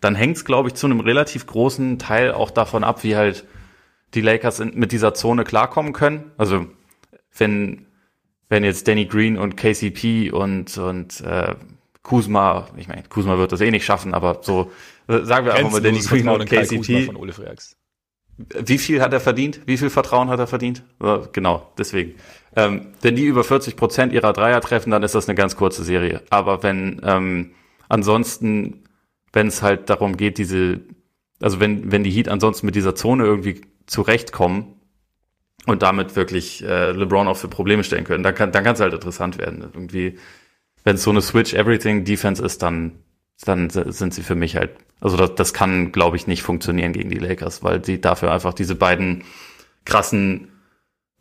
dann 0.00 0.14
hängt 0.14 0.38
es, 0.38 0.44
glaube 0.44 0.68
ich, 0.68 0.74
zu 0.74 0.86
einem 0.86 1.00
relativ 1.00 1.46
großen 1.46 1.98
Teil 1.98 2.32
auch 2.32 2.50
davon 2.50 2.84
ab, 2.84 3.04
wie 3.04 3.16
halt 3.16 3.44
die 4.14 4.22
Lakers 4.22 4.60
in, 4.60 4.78
mit 4.78 4.92
dieser 4.92 5.12
Zone 5.12 5.44
klarkommen 5.44 5.92
können. 5.92 6.30
Also 6.38 6.66
wenn, 7.36 7.86
wenn 8.48 8.64
jetzt 8.64 8.88
Danny 8.88 9.04
Green 9.04 9.36
und 9.36 9.56
KCP 9.56 10.30
und, 10.30 10.76
und 10.78 11.20
äh, 11.20 11.54
Kuzma, 12.02 12.68
ich 12.76 12.88
meine, 12.88 13.02
Kuzma 13.08 13.36
wird 13.36 13.52
das 13.52 13.60
eh 13.60 13.70
nicht 13.70 13.84
schaffen, 13.84 14.14
aber 14.14 14.40
so, 14.42 14.72
äh, 15.06 15.20
sagen 15.20 15.44
wir 15.44 15.54
einfach 15.54 15.70
mal 15.70 15.82
Danny 15.82 16.00
Green 16.00 16.28
und 16.28 16.46
KCP. 16.46 17.10
Wie 18.64 18.78
viel 18.78 19.02
hat 19.02 19.12
er 19.12 19.20
verdient? 19.20 19.60
Wie 19.66 19.76
viel 19.76 19.90
Vertrauen 19.90 20.28
hat 20.28 20.38
er 20.38 20.46
verdient? 20.46 20.82
Genau, 21.32 21.72
deswegen. 21.78 22.14
Ähm, 22.56 22.88
wenn 23.02 23.16
die 23.16 23.24
über 23.24 23.44
40 23.44 23.76
Prozent 23.76 24.12
ihrer 24.12 24.32
Dreier 24.32 24.60
treffen, 24.60 24.90
dann 24.90 25.02
ist 25.02 25.14
das 25.14 25.28
eine 25.28 25.36
ganz 25.36 25.56
kurze 25.56 25.84
Serie. 25.84 26.22
Aber 26.30 26.62
wenn 26.62 27.00
ähm, 27.04 27.52
ansonsten, 27.88 28.84
wenn 29.32 29.46
es 29.46 29.62
halt 29.62 29.90
darum 29.90 30.16
geht, 30.16 30.38
diese, 30.38 30.80
also 31.40 31.60
wenn, 31.60 31.92
wenn 31.92 32.02
die 32.02 32.10
Heat 32.10 32.28
ansonsten 32.28 32.66
mit 32.66 32.74
dieser 32.74 32.94
Zone 32.94 33.24
irgendwie 33.24 33.60
zurechtkommen 33.86 34.80
und 35.66 35.82
damit 35.82 36.16
wirklich 36.16 36.64
äh, 36.64 36.92
LeBron 36.92 37.28
auch 37.28 37.36
für 37.36 37.48
Probleme 37.48 37.84
stellen 37.84 38.04
können, 38.04 38.22
dann 38.22 38.34
kann 38.34 38.52
dann 38.52 38.64
kann 38.64 38.74
es 38.74 38.80
halt 38.80 38.94
interessant 38.94 39.38
werden. 39.38 39.62
Irgendwie, 39.72 40.18
wenn 40.84 40.96
es 40.96 41.02
so 41.02 41.10
eine 41.10 41.20
Switch 41.20 41.54
Everything 41.54 42.04
Defense 42.04 42.44
ist, 42.44 42.62
dann 42.62 43.00
dann 43.44 43.70
sind 43.70 44.14
sie 44.14 44.22
für 44.22 44.34
mich 44.34 44.56
halt, 44.56 44.70
also 45.00 45.16
das, 45.16 45.34
das 45.34 45.54
kann, 45.54 45.92
glaube 45.92 46.16
ich, 46.16 46.26
nicht 46.26 46.42
funktionieren 46.42 46.92
gegen 46.92 47.10
die 47.10 47.18
Lakers, 47.18 47.62
weil 47.62 47.84
sie 47.84 48.00
dafür 48.00 48.32
einfach 48.32 48.52
diese 48.52 48.74
beiden 48.74 49.24
krassen 49.84 50.48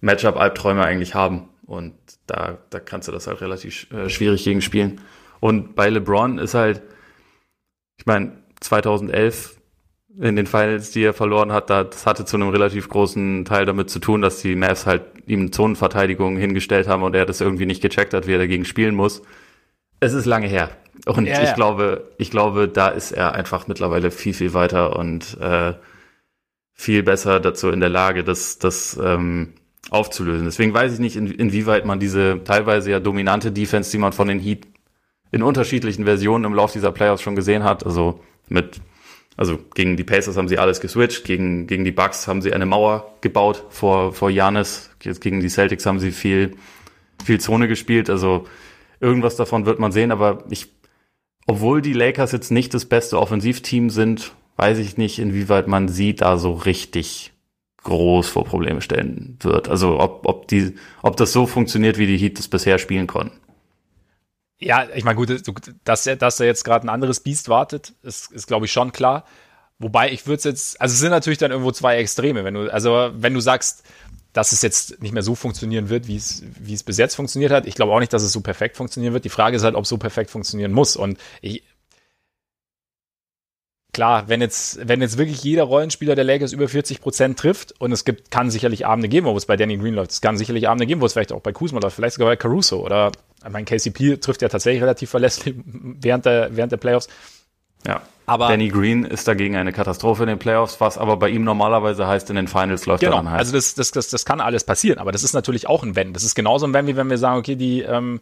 Matchup-Albträume 0.01 0.83
eigentlich 0.83 1.15
haben. 1.15 1.49
Und 1.65 1.93
da, 2.27 2.57
da 2.69 2.79
kannst 2.79 3.07
du 3.07 3.11
das 3.11 3.27
halt 3.27 3.41
relativ 3.41 3.91
äh, 3.91 4.09
schwierig 4.09 4.43
gegen 4.43 4.61
spielen. 4.61 5.01
Und 5.39 5.75
bei 5.75 5.89
LeBron 5.89 6.39
ist 6.39 6.55
halt, 6.55 6.81
ich 7.97 8.05
meine, 8.05 8.43
2011 8.59 9.59
in 10.19 10.35
den 10.35 10.47
Finals, 10.47 10.91
die 10.91 11.03
er 11.03 11.13
verloren 11.13 11.51
hat, 11.51 11.69
das 11.69 12.05
hatte 12.05 12.25
zu 12.25 12.35
einem 12.35 12.49
relativ 12.49 12.89
großen 12.89 13.45
Teil 13.45 13.65
damit 13.65 13.89
zu 13.89 13.99
tun, 13.99 14.21
dass 14.21 14.41
die 14.41 14.55
Mavs 14.55 14.85
halt 14.85 15.03
ihm 15.27 15.51
Zonenverteidigung 15.51 16.35
hingestellt 16.35 16.87
haben 16.87 17.03
und 17.03 17.15
er 17.15 17.25
das 17.25 17.39
irgendwie 17.39 17.65
nicht 17.65 17.81
gecheckt 17.81 18.13
hat, 18.13 18.27
wie 18.27 18.33
er 18.33 18.39
dagegen 18.39 18.65
spielen 18.65 18.95
muss. 18.95 19.21
Es 19.99 20.13
ist 20.13 20.25
lange 20.25 20.47
her. 20.47 20.69
Und 21.05 21.25
ja, 21.25 21.41
ich 21.41 21.49
ja. 21.49 21.53
glaube, 21.53 22.11
ich 22.17 22.31
glaube, 22.31 22.67
da 22.67 22.89
ist 22.89 23.11
er 23.11 23.33
einfach 23.33 23.67
mittlerweile 23.67 24.11
viel, 24.11 24.33
viel 24.33 24.53
weiter 24.53 24.95
und 24.97 25.37
äh, 25.39 25.73
viel 26.73 27.03
besser 27.03 27.39
dazu 27.39 27.69
in 27.69 27.79
der 27.79 27.89
Lage, 27.89 28.23
das, 28.23 28.59
das 28.59 28.99
ähm, 29.01 29.53
aufzulösen. 29.89 30.45
Deswegen 30.45 30.73
weiß 30.73 30.93
ich 30.93 30.99
nicht, 30.99 31.15
in, 31.15 31.27
inwieweit 31.27 31.85
man 31.85 31.99
diese 31.99 32.41
teilweise 32.43 32.91
ja 32.91 32.99
dominante 32.99 33.51
Defense, 33.51 33.91
die 33.91 33.97
man 33.97 34.13
von 34.13 34.27
den 34.27 34.39
Heat 34.39 34.67
in 35.31 35.43
unterschiedlichen 35.43 36.05
Versionen 36.05 36.45
im 36.45 36.53
Lauf 36.53 36.71
dieser 36.71 36.91
Playoffs 36.91 37.21
schon 37.21 37.35
gesehen 37.35 37.63
hat, 37.63 37.85
also 37.85 38.21
mit 38.47 38.81
also 39.39 39.57
gegen 39.73 39.95
die 39.95 40.03
Pacers 40.03 40.35
haben 40.35 40.49
sie 40.49 40.57
alles 40.57 40.81
geswitcht, 40.81 41.23
gegen, 41.23 41.65
gegen 41.65 41.85
die 41.85 41.93
Bucks 41.93 42.27
haben 42.27 42.41
sie 42.41 42.51
eine 42.51 42.65
Mauer 42.65 43.13
gebaut 43.21 43.63
vor, 43.69 44.11
vor 44.11 44.29
Janis, 44.29 44.89
jetzt 45.01 45.21
gegen 45.21 45.39
die 45.39 45.47
Celtics 45.47 45.85
haben 45.85 45.99
sie 45.99 46.11
viel, 46.11 46.57
viel 47.23 47.39
Zone 47.39 47.69
gespielt, 47.69 48.09
also 48.09 48.47
irgendwas 48.99 49.35
davon 49.35 49.65
wird 49.65 49.79
man 49.79 49.91
sehen, 49.91 50.11
aber 50.11 50.43
ich 50.49 50.67
obwohl 51.49 51.81
die 51.81 51.93
Lakers 51.93 52.31
jetzt 52.31 52.51
nicht 52.51 52.75
das 52.75 52.85
beste 52.85 53.19
Offensivteam 53.19 53.89
sind, 53.89 54.33
weiß 54.57 54.77
ich 54.77 54.97
nicht, 54.97 55.17
inwieweit 55.17 55.67
man 55.67 55.87
sie 55.87 56.13
da 56.13 56.37
so 56.37 56.53
richtig 56.53 57.33
groß 57.83 58.29
vor 58.29 58.45
Probleme 58.45 58.81
stellen 58.81 59.35
wird. 59.39 59.67
Also 59.67 59.99
ob, 59.99 60.27
ob, 60.27 60.47
die, 60.47 60.75
ob 61.01 61.17
das 61.17 61.31
so 61.31 61.47
funktioniert, 61.47 61.97
wie 61.97 62.05
die 62.05 62.17
Heat 62.17 62.37
das 62.37 62.49
bisher 62.49 62.77
spielen 62.77 63.07
konnten. 63.07 63.35
Ja, 64.59 64.87
ich 64.93 65.03
meine, 65.03 65.15
gut, 65.15 65.41
dass, 65.85 66.03
dass 66.03 66.35
da 66.37 66.43
jetzt 66.43 66.65
gerade 66.65 66.85
ein 66.85 66.89
anderes 66.89 67.21
Biest 67.21 67.49
wartet, 67.49 67.93
ist, 68.03 68.31
ist 68.31 68.45
glaube 68.45 68.67
ich, 68.67 68.71
schon 68.71 68.91
klar. 68.91 69.23
Wobei 69.79 70.11
ich 70.11 70.27
würde 70.27 70.37
es 70.37 70.43
jetzt, 70.43 70.79
also 70.79 70.93
es 70.93 70.99
sind 70.99 71.09
natürlich 71.09 71.39
dann 71.39 71.49
irgendwo 71.49 71.71
zwei 71.71 71.97
Extreme. 71.97 72.43
Wenn 72.43 72.53
du, 72.53 72.71
also 72.71 73.09
wenn 73.13 73.33
du 73.33 73.39
sagst, 73.39 73.83
dass 74.33 74.51
es 74.51 74.61
jetzt 74.61 75.01
nicht 75.01 75.11
mehr 75.11 75.23
so 75.23 75.35
funktionieren 75.35 75.89
wird, 75.89 76.07
wie 76.07 76.15
es, 76.15 76.43
wie 76.59 76.73
es 76.73 76.83
bis 76.83 76.97
jetzt 76.97 77.15
funktioniert 77.15 77.51
hat. 77.51 77.65
Ich 77.65 77.75
glaube 77.75 77.91
auch 77.91 77.99
nicht, 77.99 78.13
dass 78.13 78.23
es 78.23 78.31
so 78.31 78.41
perfekt 78.41 78.77
funktionieren 78.77 79.13
wird. 79.13 79.25
Die 79.25 79.29
Frage 79.29 79.55
ist 79.55 79.63
halt, 79.63 79.75
ob 79.75 79.83
es 79.83 79.89
so 79.89 79.97
perfekt 79.97 80.29
funktionieren 80.29 80.71
muss. 80.71 80.95
Und 80.95 81.17
ich, 81.41 81.63
klar, 83.91 84.29
wenn 84.29 84.39
jetzt, 84.39 84.87
wenn 84.87 85.01
jetzt 85.01 85.17
wirklich 85.17 85.43
jeder 85.43 85.63
Rollenspieler 85.63 86.15
der 86.15 86.23
Lakers 86.23 86.53
über 86.53 86.67
40 86.67 87.01
Prozent 87.01 87.39
trifft 87.39 87.73
und 87.81 87.91
es 87.91 88.05
gibt, 88.05 88.29
kann 88.29 88.51
sicherlich 88.51 88.85
Abende 88.85 89.09
geben, 89.09 89.27
wo 89.27 89.35
es 89.35 89.45
bei 89.45 89.57
Danny 89.57 89.77
Green 89.77 89.95
läuft. 89.95 90.11
Es 90.11 90.21
kann 90.21 90.37
sicherlich 90.37 90.69
Abende 90.69 90.85
geben, 90.85 91.01
wo 91.01 91.05
es 91.05 91.13
vielleicht 91.13 91.31
auch 91.31 91.41
bei 91.41 91.51
Kuzma 91.51 91.79
läuft, 91.79 91.95
vielleicht 91.95 92.15
sogar 92.15 92.29
bei 92.29 92.35
Caruso 92.35 92.85
oder, 92.85 93.11
mein 93.49 93.65
KCP 93.65 94.17
trifft 94.17 94.41
ja 94.41 94.49
tatsächlich 94.49 94.81
relativ 94.81 95.09
verlässlich 95.09 95.55
während 95.65 96.25
der, 96.25 96.55
während 96.55 96.71
der 96.71 96.77
Playoffs. 96.77 97.07
Ja. 97.85 98.01
Aber 98.25 98.47
Danny 98.47 98.67
Green 98.67 99.05
ist 99.05 99.27
dagegen 99.27 99.55
eine 99.55 99.73
Katastrophe 99.73 100.23
in 100.23 100.29
den 100.29 100.37
Playoffs, 100.37 100.79
was 100.79 100.99
aber 100.99 101.17
bei 101.17 101.29
ihm 101.29 101.43
normalerweise 101.43 102.05
heißt, 102.05 102.29
in 102.29 102.35
den 102.35 102.47
Finals 102.47 102.85
läuft 102.85 103.01
genau. 103.01 103.13
er 103.13 103.17
dann 103.17 103.31
halt. 103.31 103.39
Also 103.39 103.53
das, 103.53 103.73
das, 103.73 103.89
das, 103.91 104.09
das 104.09 104.23
kann 104.23 104.39
alles 104.39 104.63
passieren, 104.63 104.99
aber 104.99 105.11
das 105.11 105.23
ist 105.23 105.33
natürlich 105.33 105.67
auch 105.67 105.81
ein 105.81 105.95
Wenn. 105.95 106.13
Das 106.13 106.23
ist 106.23 106.35
genauso 106.35 106.67
ein 106.67 106.73
Wenn, 106.73 106.85
wie 106.85 106.95
wenn 106.95 107.09
wir 107.09 107.17
sagen, 107.17 107.39
okay, 107.39 107.55
die, 107.55 107.81
ähm, 107.81 108.19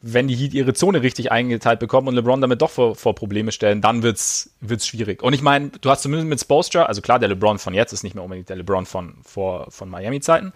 wenn 0.00 0.28
die 0.28 0.36
Heat 0.36 0.54
ihre 0.54 0.74
Zone 0.74 1.02
richtig 1.02 1.32
eingeteilt 1.32 1.80
bekommen 1.80 2.06
und 2.06 2.14
LeBron 2.14 2.40
damit 2.40 2.62
doch 2.62 2.70
vor, 2.70 2.94
vor 2.94 3.16
Probleme 3.16 3.50
stellen, 3.50 3.80
dann 3.80 4.04
wird's 4.04 4.50
wird's 4.60 4.86
schwierig. 4.86 5.24
Und 5.24 5.32
ich 5.32 5.42
meine, 5.42 5.70
du 5.70 5.90
hast 5.90 6.02
zumindest 6.02 6.28
mit 6.28 6.40
Spoelstra, 6.40 6.84
also 6.84 7.02
klar, 7.02 7.18
der 7.18 7.30
LeBron 7.30 7.58
von 7.58 7.74
jetzt 7.74 7.92
ist 7.92 8.04
nicht 8.04 8.14
mehr 8.14 8.22
unbedingt 8.22 8.48
der 8.48 8.56
LeBron 8.56 8.86
von 8.86 9.16
vor 9.24 9.70
von 9.70 9.88
Miami-Zeiten. 9.88 10.52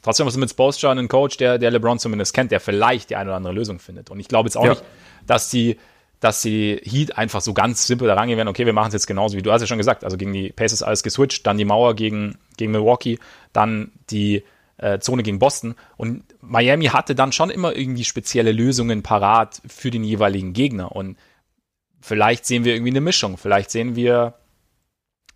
Trotzdem 0.00 0.26
hast 0.26 0.34
du 0.34 0.40
mit 0.40 0.50
Spoelstra 0.50 0.90
einen 0.90 1.08
Coach, 1.08 1.38
der 1.38 1.58
der 1.58 1.70
LeBron 1.70 1.98
zumindest 1.98 2.32
kennt, 2.34 2.52
der 2.52 2.60
vielleicht 2.60 3.10
die 3.10 3.16
eine 3.16 3.30
oder 3.30 3.36
andere 3.36 3.54
Lösung 3.54 3.78
findet. 3.78 4.10
Und 4.10 4.20
ich 4.20 4.28
glaube 4.28 4.48
jetzt 4.48 4.56
auch 4.56 4.64
ja. 4.64 4.70
nicht, 4.70 4.84
dass 5.26 5.48
die 5.48 5.78
dass 6.24 6.40
die 6.40 6.80
Heat 6.82 7.18
einfach 7.18 7.42
so 7.42 7.52
ganz 7.52 7.86
simpel 7.86 8.08
da 8.08 8.14
rangehen 8.14 8.38
werden, 8.38 8.48
okay, 8.48 8.64
wir 8.64 8.72
machen 8.72 8.88
es 8.88 8.94
jetzt 8.94 9.06
genauso 9.06 9.36
wie 9.36 9.42
du 9.42 9.52
hast 9.52 9.60
ja 9.60 9.66
schon 9.66 9.76
gesagt, 9.76 10.04
also 10.04 10.16
gegen 10.16 10.32
die 10.32 10.52
Pacers 10.52 10.82
alles 10.82 11.02
geswitcht, 11.02 11.46
dann 11.46 11.58
die 11.58 11.66
Mauer 11.66 11.94
gegen, 11.94 12.38
gegen 12.56 12.72
Milwaukee, 12.72 13.18
dann 13.52 13.92
die 14.08 14.42
äh, 14.78 14.98
Zone 15.00 15.22
gegen 15.22 15.38
Boston. 15.38 15.74
Und 15.98 16.24
Miami 16.40 16.86
hatte 16.86 17.14
dann 17.14 17.32
schon 17.32 17.50
immer 17.50 17.76
irgendwie 17.76 18.04
spezielle 18.04 18.52
Lösungen 18.52 19.02
parat 19.02 19.60
für 19.66 19.90
den 19.90 20.02
jeweiligen 20.02 20.54
Gegner. 20.54 20.92
Und 20.92 21.18
vielleicht 22.00 22.46
sehen 22.46 22.64
wir 22.64 22.72
irgendwie 22.72 22.92
eine 22.92 23.02
Mischung, 23.02 23.36
vielleicht 23.36 23.70
sehen 23.70 23.94
wir 23.94 24.32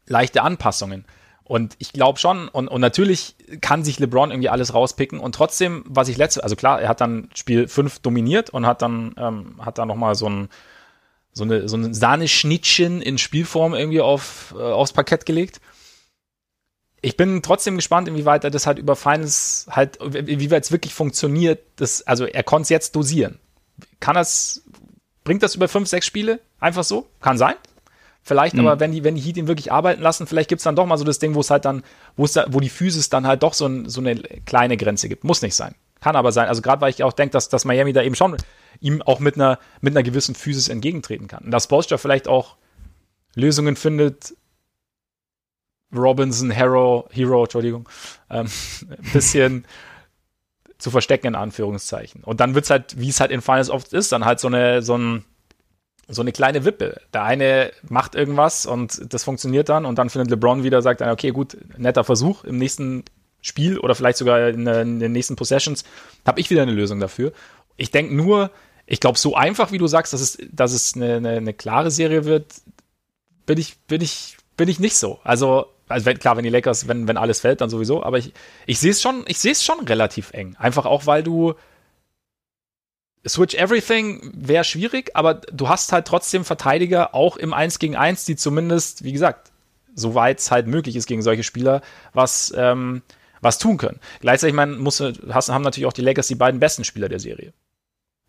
leichte 0.06 0.42
Anpassungen. 0.42 1.04
Und 1.44 1.76
ich 1.78 1.92
glaube 1.92 2.18
schon, 2.18 2.48
und, 2.48 2.68
und 2.68 2.80
natürlich 2.80 3.36
kann 3.60 3.84
sich 3.84 3.98
LeBron 3.98 4.30
irgendwie 4.30 4.48
alles 4.48 4.72
rauspicken. 4.72 5.20
Und 5.20 5.34
trotzdem, 5.34 5.84
was 5.86 6.08
ich 6.08 6.16
letzte, 6.16 6.42
also 6.42 6.56
klar, 6.56 6.80
er 6.80 6.88
hat 6.88 7.02
dann 7.02 7.28
Spiel 7.34 7.68
5 7.68 7.98
dominiert 7.98 8.48
und 8.48 8.64
hat 8.64 8.80
dann, 8.80 9.14
ähm, 9.18 9.56
hat 9.60 9.76
dann 9.76 9.88
nochmal 9.88 10.14
so 10.14 10.30
ein, 10.30 10.48
so 11.38 11.44
eine, 11.44 11.68
so 11.68 11.76
ein 11.76 11.94
Sahneschnittchen 11.94 13.00
in 13.00 13.16
Spielform 13.16 13.72
irgendwie 13.72 14.00
auf, 14.00 14.54
äh, 14.58 14.60
aufs 14.60 14.92
Parkett 14.92 15.24
gelegt. 15.24 15.60
Ich 17.00 17.16
bin 17.16 17.42
trotzdem 17.42 17.76
gespannt, 17.76 18.08
inwieweit 18.08 18.42
er 18.42 18.50
das 18.50 18.66
halt 18.66 18.78
über 18.78 18.96
Finals 18.96 19.68
halt, 19.70 19.98
wie 20.00 20.52
es 20.52 20.72
wirklich 20.72 20.92
funktioniert. 20.92 21.60
Das, 21.76 22.04
also 22.06 22.26
er 22.26 22.42
konnte 22.42 22.64
es 22.64 22.68
jetzt 22.70 22.96
dosieren. 22.96 23.38
Kann 24.00 24.16
das, 24.16 24.64
bringt 25.22 25.44
das 25.44 25.54
über 25.54 25.68
fünf, 25.68 25.88
sechs 25.88 26.06
Spiele? 26.06 26.40
Einfach 26.58 26.82
so? 26.82 27.06
Kann 27.20 27.38
sein. 27.38 27.54
Vielleicht, 28.24 28.54
mhm. 28.54 28.66
aber 28.66 28.80
wenn 28.80 28.90
die, 28.90 29.04
wenn 29.04 29.14
die 29.14 29.20
Heat 29.20 29.36
ihn 29.36 29.46
wirklich 29.46 29.70
arbeiten 29.70 30.02
lassen, 30.02 30.26
vielleicht 30.26 30.48
gibt 30.48 30.58
es 30.58 30.64
dann 30.64 30.74
doch 30.74 30.86
mal 30.86 30.98
so 30.98 31.04
das 31.04 31.20
Ding, 31.20 31.36
wo 31.36 31.40
es 31.40 31.50
halt 31.50 31.64
dann, 31.64 31.84
wo 32.16 32.24
es 32.24 32.32
da, 32.32 32.46
wo 32.48 32.58
die 32.58 32.68
Physis 32.68 33.08
dann 33.08 33.28
halt 33.28 33.44
doch 33.44 33.54
so, 33.54 33.66
ein, 33.66 33.88
so 33.88 34.00
eine 34.00 34.16
kleine 34.44 34.76
Grenze 34.76 35.08
gibt. 35.08 35.22
Muss 35.22 35.40
nicht 35.40 35.54
sein. 35.54 35.76
Kann 36.00 36.16
aber 36.16 36.32
sein. 36.32 36.48
Also 36.48 36.62
gerade 36.62 36.80
weil 36.80 36.90
ich 36.90 37.04
auch 37.04 37.12
denke, 37.12 37.32
dass, 37.32 37.48
dass 37.48 37.64
Miami 37.64 37.92
da 37.92 38.02
eben 38.02 38.16
schon 38.16 38.36
ihm 38.80 39.02
auch 39.02 39.20
mit 39.20 39.36
einer, 39.36 39.58
mit 39.80 39.94
einer 39.94 40.02
gewissen 40.02 40.34
Physis 40.34 40.68
entgegentreten 40.68 41.28
kann. 41.28 41.44
Und 41.44 41.50
dass 41.50 41.68
Bolster 41.68 41.98
vielleicht 41.98 42.28
auch 42.28 42.56
Lösungen 43.34 43.76
findet, 43.76 44.34
Robinson, 45.94 46.50
Hero, 46.50 47.08
Hero, 47.10 47.44
Entschuldigung, 47.44 47.88
ähm, 48.30 48.48
ein 48.90 49.12
bisschen 49.12 49.64
zu 50.78 50.90
verstecken, 50.90 51.28
in 51.28 51.34
Anführungszeichen. 51.34 52.22
Und 52.22 52.40
dann 52.40 52.54
wird 52.54 52.64
es 52.64 52.70
halt, 52.70 52.98
wie 53.00 53.08
es 53.08 53.20
halt 53.20 53.30
in 53.30 53.40
Finals 53.40 53.70
oft 53.70 53.92
ist, 53.92 54.12
dann 54.12 54.24
halt 54.24 54.38
so 54.38 54.48
eine, 54.48 54.82
so 54.82 54.96
ein, 54.96 55.24
so 56.06 56.22
eine 56.22 56.32
kleine 56.32 56.64
Wippe. 56.64 57.00
Der 57.12 57.24
eine 57.24 57.72
macht 57.88 58.14
irgendwas 58.14 58.64
und 58.64 59.12
das 59.12 59.24
funktioniert 59.24 59.68
dann 59.68 59.84
und 59.86 59.98
dann 59.98 60.10
findet 60.10 60.30
LeBron 60.30 60.62
wieder, 60.62 60.82
sagt 60.82 61.00
dann, 61.00 61.10
okay, 61.10 61.30
gut, 61.30 61.56
netter 61.76 62.04
Versuch 62.04 62.44
im 62.44 62.58
nächsten 62.58 63.04
Spiel 63.40 63.78
oder 63.78 63.94
vielleicht 63.94 64.18
sogar 64.18 64.48
in, 64.48 64.66
in 64.66 65.00
den 65.00 65.12
nächsten 65.12 65.36
Possessions 65.36 65.84
habe 66.26 66.40
ich 66.40 66.50
wieder 66.50 66.62
eine 66.62 66.72
Lösung 66.72 67.00
dafür. 67.00 67.32
Ich 67.76 67.90
denke 67.90 68.14
nur, 68.14 68.50
ich 68.90 69.00
glaube, 69.00 69.18
so 69.18 69.36
einfach, 69.36 69.70
wie 69.70 69.78
du 69.78 69.86
sagst, 69.86 70.14
dass 70.14 70.22
es, 70.22 70.38
dass 70.50 70.72
es 70.72 70.94
eine, 70.94 71.16
eine, 71.16 71.30
eine 71.30 71.54
klare 71.54 71.90
Serie 71.90 72.24
wird, 72.24 72.54
bin 73.44 73.58
ich, 73.58 73.78
bin 73.80 74.00
ich, 74.00 74.38
bin 74.56 74.68
ich 74.68 74.80
nicht 74.80 74.96
so. 74.96 75.20
Also, 75.24 75.66
also 75.88 76.06
wenn, 76.06 76.18
klar, 76.18 76.36
wenn 76.38 76.44
die 76.44 76.50
Lakers, 76.50 76.88
wenn, 76.88 77.06
wenn 77.06 77.18
alles 77.18 77.40
fällt, 77.40 77.60
dann 77.60 77.68
sowieso, 77.68 78.02
aber 78.02 78.16
ich, 78.16 78.32
ich 78.66 78.80
sehe 78.80 78.92
es 78.92 79.02
schon, 79.02 79.24
ich 79.26 79.38
sehe 79.38 79.52
es 79.52 79.62
schon 79.62 79.80
relativ 79.80 80.32
eng. 80.32 80.56
Einfach 80.58 80.86
auch, 80.86 81.04
weil 81.04 81.22
du 81.22 81.54
Switch 83.26 83.54
Everything 83.54 84.32
wäre 84.34 84.64
schwierig, 84.64 85.10
aber 85.14 85.34
du 85.34 85.68
hast 85.68 85.92
halt 85.92 86.06
trotzdem 86.06 86.46
Verteidiger 86.46 87.14
auch 87.14 87.36
im 87.36 87.52
1 87.52 87.78
gegen 87.80 87.94
1, 87.94 88.24
die 88.24 88.36
zumindest, 88.36 89.04
wie 89.04 89.12
gesagt, 89.12 89.52
soweit 89.94 90.38
es 90.38 90.50
halt 90.50 90.66
möglich 90.66 90.96
ist 90.96 91.06
gegen 91.06 91.20
solche 91.20 91.42
Spieler, 91.42 91.82
was, 92.14 92.54
ähm, 92.56 93.02
was 93.42 93.58
tun 93.58 93.76
können. 93.76 94.00
Gleichzeitig, 94.20 94.54
man 94.54 94.78
muss, 94.78 95.02
hast, 95.30 95.50
haben 95.50 95.62
natürlich 95.62 95.86
auch 95.86 95.92
die 95.92 96.02
Lakers 96.02 96.28
die 96.28 96.36
beiden 96.36 96.58
besten 96.58 96.84
Spieler 96.84 97.10
der 97.10 97.20
Serie. 97.20 97.52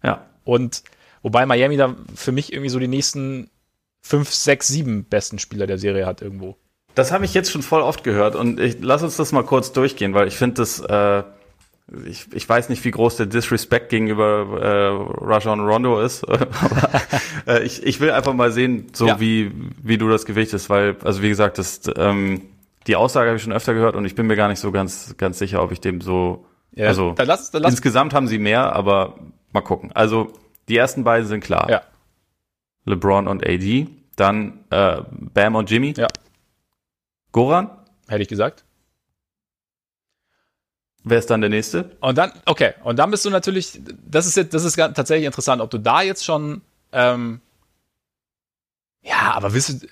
Ja. 0.03 0.26
Und 0.50 0.84
wobei 1.22 1.45
Miami 1.45 1.78
da 1.78 1.95
für 2.16 2.32
mich 2.32 2.52
irgendwie 2.52 2.70
so 2.70 2.80
die 2.80 2.88
nächsten 2.88 3.50
fünf, 4.02 4.34
sechs, 4.34 4.68
sieben 4.68 5.04
besten 5.04 5.39
Spieler 5.39 5.68
der 5.68 5.78
Serie 5.78 6.06
hat 6.06 6.22
irgendwo. 6.22 6.58
Das 6.95 7.12
habe 7.12 7.26
ich 7.26 7.34
jetzt 7.34 7.52
schon 7.52 7.62
voll 7.62 7.82
oft 7.82 8.04
gehört 8.04 8.36
und 8.36 8.60
ich 8.60 8.78
lass 8.82 9.04
uns 9.04 9.16
das 9.16 9.32
mal 9.32 9.43
kurz 9.43 9.72
durchgehen, 9.72 10.14
weil 10.14 10.28
ich 10.28 10.38
finde 10.38 10.56
das, 10.56 10.80
äh, 10.80 11.24
ich, 12.06 12.26
ich 12.34 12.50
weiß 12.50 12.70
nicht, 12.70 12.84
wie 12.84 12.91
groß 12.91 13.18
der 13.18 13.26
Disrespect 13.28 13.89
gegenüber 13.89 14.60
äh, 14.60 15.24
Rajon 15.26 15.60
Rondo 15.60 16.02
ist, 16.02 16.24
aber 16.28 16.47
äh, 17.47 17.64
ich, 17.64 17.84
ich 17.84 18.00
will 18.00 18.12
einfach 18.12 18.34
mal 18.34 18.52
sehen, 18.52 18.88
so 18.93 19.08
ja. 19.08 19.20
wie, 19.20 19.52
wie 19.84 19.97
du 19.97 20.10
das 20.10 20.26
gewichtest, 20.26 20.70
weil, 20.70 20.95
also 21.04 21.22
wie 21.22 21.30
gesagt, 21.30 21.58
das, 21.60 21.82
ähm, 21.95 22.41
die 22.88 22.95
Aussage 22.95 23.28
habe 23.28 23.38
ich 23.38 23.43
schon 23.43 23.54
öfter 23.54 23.76
gehört 23.76 23.95
und 23.95 24.06
ich 24.06 24.16
bin 24.16 24.26
mir 24.26 24.36
gar 24.36 24.47
nicht 24.47 24.60
so 24.60 24.72
ganz, 24.72 25.16
ganz 25.18 25.38
sicher, 25.38 25.62
ob 25.62 25.72
ich 25.72 25.80
dem 25.80 26.02
so, 26.02 26.45
ja, 26.74 26.88
also 26.88 27.14
dann 27.14 27.28
lass, 27.28 27.52
dann 27.52 27.62
lass. 27.62 27.74
insgesamt 27.74 28.14
haben 28.14 28.28
sie 28.28 28.39
mehr, 28.39 28.76
aber 28.76 29.16
mal 29.52 29.62
gucken. 29.62 29.91
Also 29.93 30.34
die 30.68 30.78
ersten 30.78 31.04
beiden 31.04 31.28
sind 31.28 31.43
klar. 31.43 31.70
Ja. 31.70 31.82
LeBron 32.86 33.28
und 33.28 33.45
AD. 33.45 33.88
Dann 34.16 34.66
äh, 34.70 35.02
Bam 35.12 35.56
und 35.56 35.70
Jimmy. 35.70 35.93
Ja. 35.97 36.08
Goran. 37.32 37.70
Hätte 38.08 38.22
ich 38.22 38.28
gesagt. 38.28 38.66
Wer 41.04 41.20
ist 41.20 41.30
dann 41.30 41.41
der 41.41 41.50
nächste? 41.50 41.95
Und 42.02 42.18
dann, 42.18 42.32
okay, 42.45 42.74
und 42.84 43.00
dann 43.00 43.10
bist 43.10 43.24
du 43.24 43.30
natürlich, 43.30 43.80
das 44.06 44.26
ist 44.26 44.36
jetzt, 44.36 44.54
das 44.54 44.66
ist 44.66 44.76
tatsächlich 44.76 45.26
interessant, 45.26 45.62
ob 45.62 45.70
du 45.70 45.78
da 45.78 46.02
jetzt 46.02 46.26
schon, 46.26 46.62
ähm, 46.91 47.39
ja, 49.02 49.32
aber 49.34 49.54
wisst 49.54 49.84
du, 49.84 49.88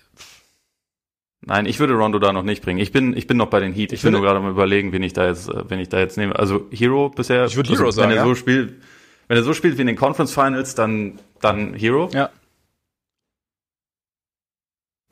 Nein, 1.41 1.65
ich 1.65 1.79
würde 1.79 1.93
Rondo 1.93 2.19
da 2.19 2.33
noch 2.33 2.43
nicht 2.43 2.61
bringen. 2.61 2.79
Ich 2.79 2.91
bin, 2.91 3.15
ich 3.15 3.25
bin 3.25 3.37
noch 3.37 3.47
bei 3.47 3.61
den 3.61 3.71
Heat. 3.71 3.93
Ich, 3.93 3.99
ich 3.99 4.03
bin 4.03 4.11
nur 4.11 4.21
gerade 4.21 4.41
mal 4.41 4.51
überlegen, 4.51 4.91
wen 4.91 5.01
ich 5.01 5.13
da 5.13 5.27
jetzt, 5.27 5.47
äh, 5.47 5.69
wen 5.69 5.79
ich 5.79 5.87
da 5.87 5.97
jetzt 5.97 6.17
nehme. 6.17 6.37
Also 6.37 6.67
Hero 6.71 7.09
bisher. 7.09 7.45
Ich 7.45 7.55
würde 7.55 7.69
Hero 7.69 7.85
also, 7.85 8.01
sagen. 8.01 8.09
Wenn 8.09 8.17
er 8.17 8.23
ja. 8.23 8.27
so 8.27 8.35
spielt, 8.35 8.81
wenn 9.27 9.37
er 9.37 9.43
so 9.43 9.53
spielt 9.53 9.77
wie 9.77 9.81
in 9.81 9.87
den 9.87 9.95
Conference 9.95 10.33
Finals, 10.33 10.75
dann, 10.75 11.19
dann 11.41 11.73
Hero. 11.73 12.09
Ja. 12.13 12.29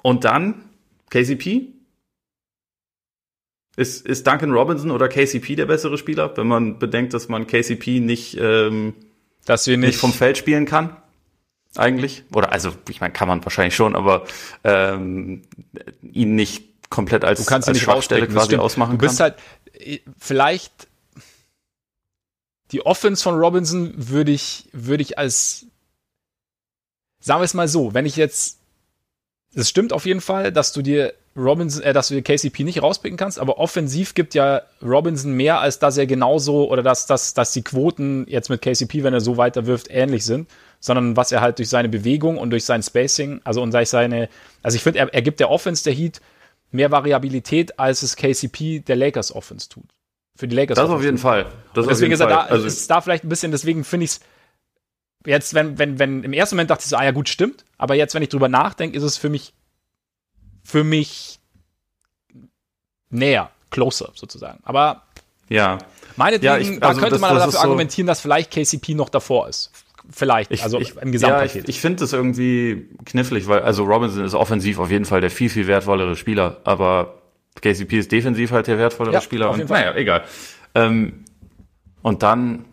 Und 0.01 0.23
dann 0.23 0.65
KCP? 1.09 1.73
Ist, 3.77 4.05
ist 4.05 4.25
Duncan 4.25 4.51
Robinson 4.51 4.91
oder 4.91 5.09
KCP 5.09 5.55
der 5.55 5.65
bessere 5.65 5.97
Spieler, 5.97 6.35
wenn 6.37 6.47
man 6.47 6.79
bedenkt, 6.79 7.13
dass 7.13 7.27
man 7.27 7.45
KCP 7.45 7.99
nicht, 7.99 8.37
ähm, 8.39 8.93
dass 9.45 9.67
wir 9.67 9.75
nicht, 9.77 9.87
nicht 9.87 9.99
vom 9.99 10.13
Feld 10.13 10.37
spielen 10.37 10.65
kann? 10.65 10.95
Eigentlich? 11.75 12.23
Oder 12.33 12.53
also, 12.53 12.71
ich 12.87 13.01
meine, 13.01 13.11
kann 13.11 13.27
man 13.27 13.43
wahrscheinlich 13.43 13.75
schon, 13.75 13.95
aber 13.95 14.25
ähm, 14.63 15.41
ihn 16.01 16.35
nicht 16.35 16.89
komplett 16.89 17.25
als, 17.25 17.39
du 17.39 17.45
kannst 17.45 17.67
als 17.67 17.75
nicht 17.75 17.83
Schwachstelle 17.83 18.27
quasi 18.27 18.55
ausmachen 18.55 18.97
Du 18.97 19.05
bist 19.05 19.17
kann. 19.17 19.33
halt 19.33 20.01
vielleicht 20.17 20.87
die 22.71 22.85
Offense 22.85 23.23
von 23.23 23.35
Robinson 23.35 23.93
würde 23.95 24.31
ich, 24.31 24.67
würde 24.71 25.03
ich 25.03 25.17
als, 25.17 25.67
sagen 27.19 27.41
wir 27.41 27.45
es 27.45 27.53
mal 27.53 27.67
so, 27.67 27.93
wenn 27.93 28.05
ich 28.05 28.15
jetzt, 28.15 28.59
es 29.53 29.69
stimmt 29.69 29.93
auf 29.93 30.05
jeden 30.05 30.21
Fall, 30.21 30.51
dass 30.51 30.73
du 30.73 30.81
dir 30.81 31.13
Robinson, 31.37 31.83
äh, 31.83 31.93
dass 31.93 32.07
du 32.07 32.15
dir 32.15 32.21
KCP 32.21 32.63
nicht 32.63 32.81
rauspicken 32.81 33.17
kannst, 33.17 33.39
aber 33.39 33.57
offensiv 33.57 34.13
gibt 34.13 34.33
ja 34.35 34.61
Robinson 34.81 35.33
mehr, 35.33 35.59
als 35.59 35.79
dass 35.79 35.97
er 35.97 36.07
genauso 36.07 36.69
oder 36.69 36.81
dass, 36.81 37.07
dass, 37.07 37.33
dass 37.33 37.51
die 37.51 37.61
Quoten 37.61 38.25
jetzt 38.27 38.49
mit 38.49 38.61
KCP, 38.61 39.03
wenn 39.03 39.13
er 39.13 39.21
so 39.21 39.37
weiter 39.37 39.65
wirft, 39.65 39.87
ähnlich 39.89 40.23
sind, 40.23 40.49
sondern 40.79 41.17
was 41.17 41.31
er 41.31 41.41
halt 41.41 41.57
durch 41.59 41.69
seine 41.69 41.89
Bewegung 41.89 42.37
und 42.37 42.51
durch 42.51 42.63
sein 42.63 42.81
Spacing, 42.81 43.41
also 43.43 43.61
und 43.61 43.73
durch 43.73 43.89
seine, 43.89 44.29
also 44.63 44.75
ich 44.75 44.83
finde, 44.83 44.99
er, 44.99 45.13
er 45.13 45.21
gibt 45.21 45.39
der 45.39 45.49
Offense 45.49 45.83
der 45.83 45.93
Heat 45.93 46.21
mehr 46.71 46.91
Variabilität, 46.91 47.79
als 47.79 48.01
es 48.01 48.15
KCP 48.15 48.79
der 48.79 48.95
Lakers 48.95 49.33
Offense 49.33 49.67
tut. 49.69 49.94
Für 50.35 50.47
die 50.47 50.55
Lakers. 50.55 50.75
Das 50.75 50.89
auf 50.89 51.03
jeden 51.03 51.17
Fall. 51.17 51.45
Das 51.73 51.87
deswegen 51.87 52.11
ist 52.11 52.19
er 52.19 52.27
da, 52.27 52.39
also 52.41 52.65
ist 52.65 52.89
da 52.89 53.01
vielleicht 53.01 53.23
ein 53.23 53.29
bisschen, 53.29 53.51
deswegen 53.51 53.83
finde 53.83 54.05
ich 54.05 54.11
es 54.11 54.19
jetzt, 55.25 55.53
wenn, 55.53 55.79
wenn, 55.79 55.97
wenn, 55.97 56.23
im 56.23 56.33
ersten 56.33 56.55
Moment 56.55 56.69
dachte 56.69 56.83
ich 56.83 56.89
so, 56.89 56.97
ah 56.97 57.03
ja 57.03 57.11
gut, 57.11 57.29
stimmt, 57.29 57.65
aber 57.77 57.95
jetzt, 57.95 58.13
wenn 58.15 58.21
ich 58.21 58.29
drüber 58.29 58.49
nachdenke, 58.49 58.97
ist 58.97 59.03
es 59.03 59.17
für 59.17 59.29
mich 59.29 59.53
für 60.65 60.83
mich 60.83 61.39
näher, 63.09 63.51
closer 63.69 64.11
sozusagen. 64.15 64.59
Aber 64.63 65.03
ja, 65.47 65.77
meinetwegen, 66.17 66.45
ja, 66.45 66.57
ich, 66.57 66.67
also 66.67 66.79
da 66.79 66.93
könnte 66.93 67.09
das, 67.11 67.21
man 67.21 67.35
das 67.35 67.45
dafür 67.45 67.61
argumentieren, 67.61 68.07
so 68.07 68.11
dass 68.11 68.19
vielleicht 68.19 68.51
KCP 68.51 68.95
noch 68.95 69.09
davor 69.09 69.47
ist. 69.47 69.71
Vielleicht, 70.09 70.51
ich, 70.51 70.63
also 70.63 70.79
ich, 70.79 70.95
im 70.97 71.11
Gesamtpaket. 71.11 71.55
Ja, 71.55 71.61
ich, 71.61 71.69
ich 71.69 71.79
finde 71.79 71.99
das 71.99 72.13
irgendwie 72.13 72.89
knifflig, 73.05 73.47
weil 73.47 73.61
also 73.61 73.83
Robinson 73.83 74.25
ist 74.25 74.33
offensiv 74.33 74.79
auf 74.79 74.91
jeden 74.91 75.05
Fall 75.05 75.21
der 75.21 75.31
viel, 75.31 75.49
viel 75.49 75.67
wertvollere 75.67 76.15
Spieler, 76.15 76.61
aber 76.63 77.21
KCP 77.61 77.93
ist 77.93 78.11
defensiv 78.11 78.51
halt 78.51 78.67
der 78.67 78.77
wertvollere 78.77 79.13
ja, 79.13 79.21
Spieler. 79.21 79.51
und, 79.51 79.69
naja, 79.69 79.95
egal. 79.95 80.23
Ähm, 80.73 81.25
und 82.01 82.21
dann, 82.21 82.65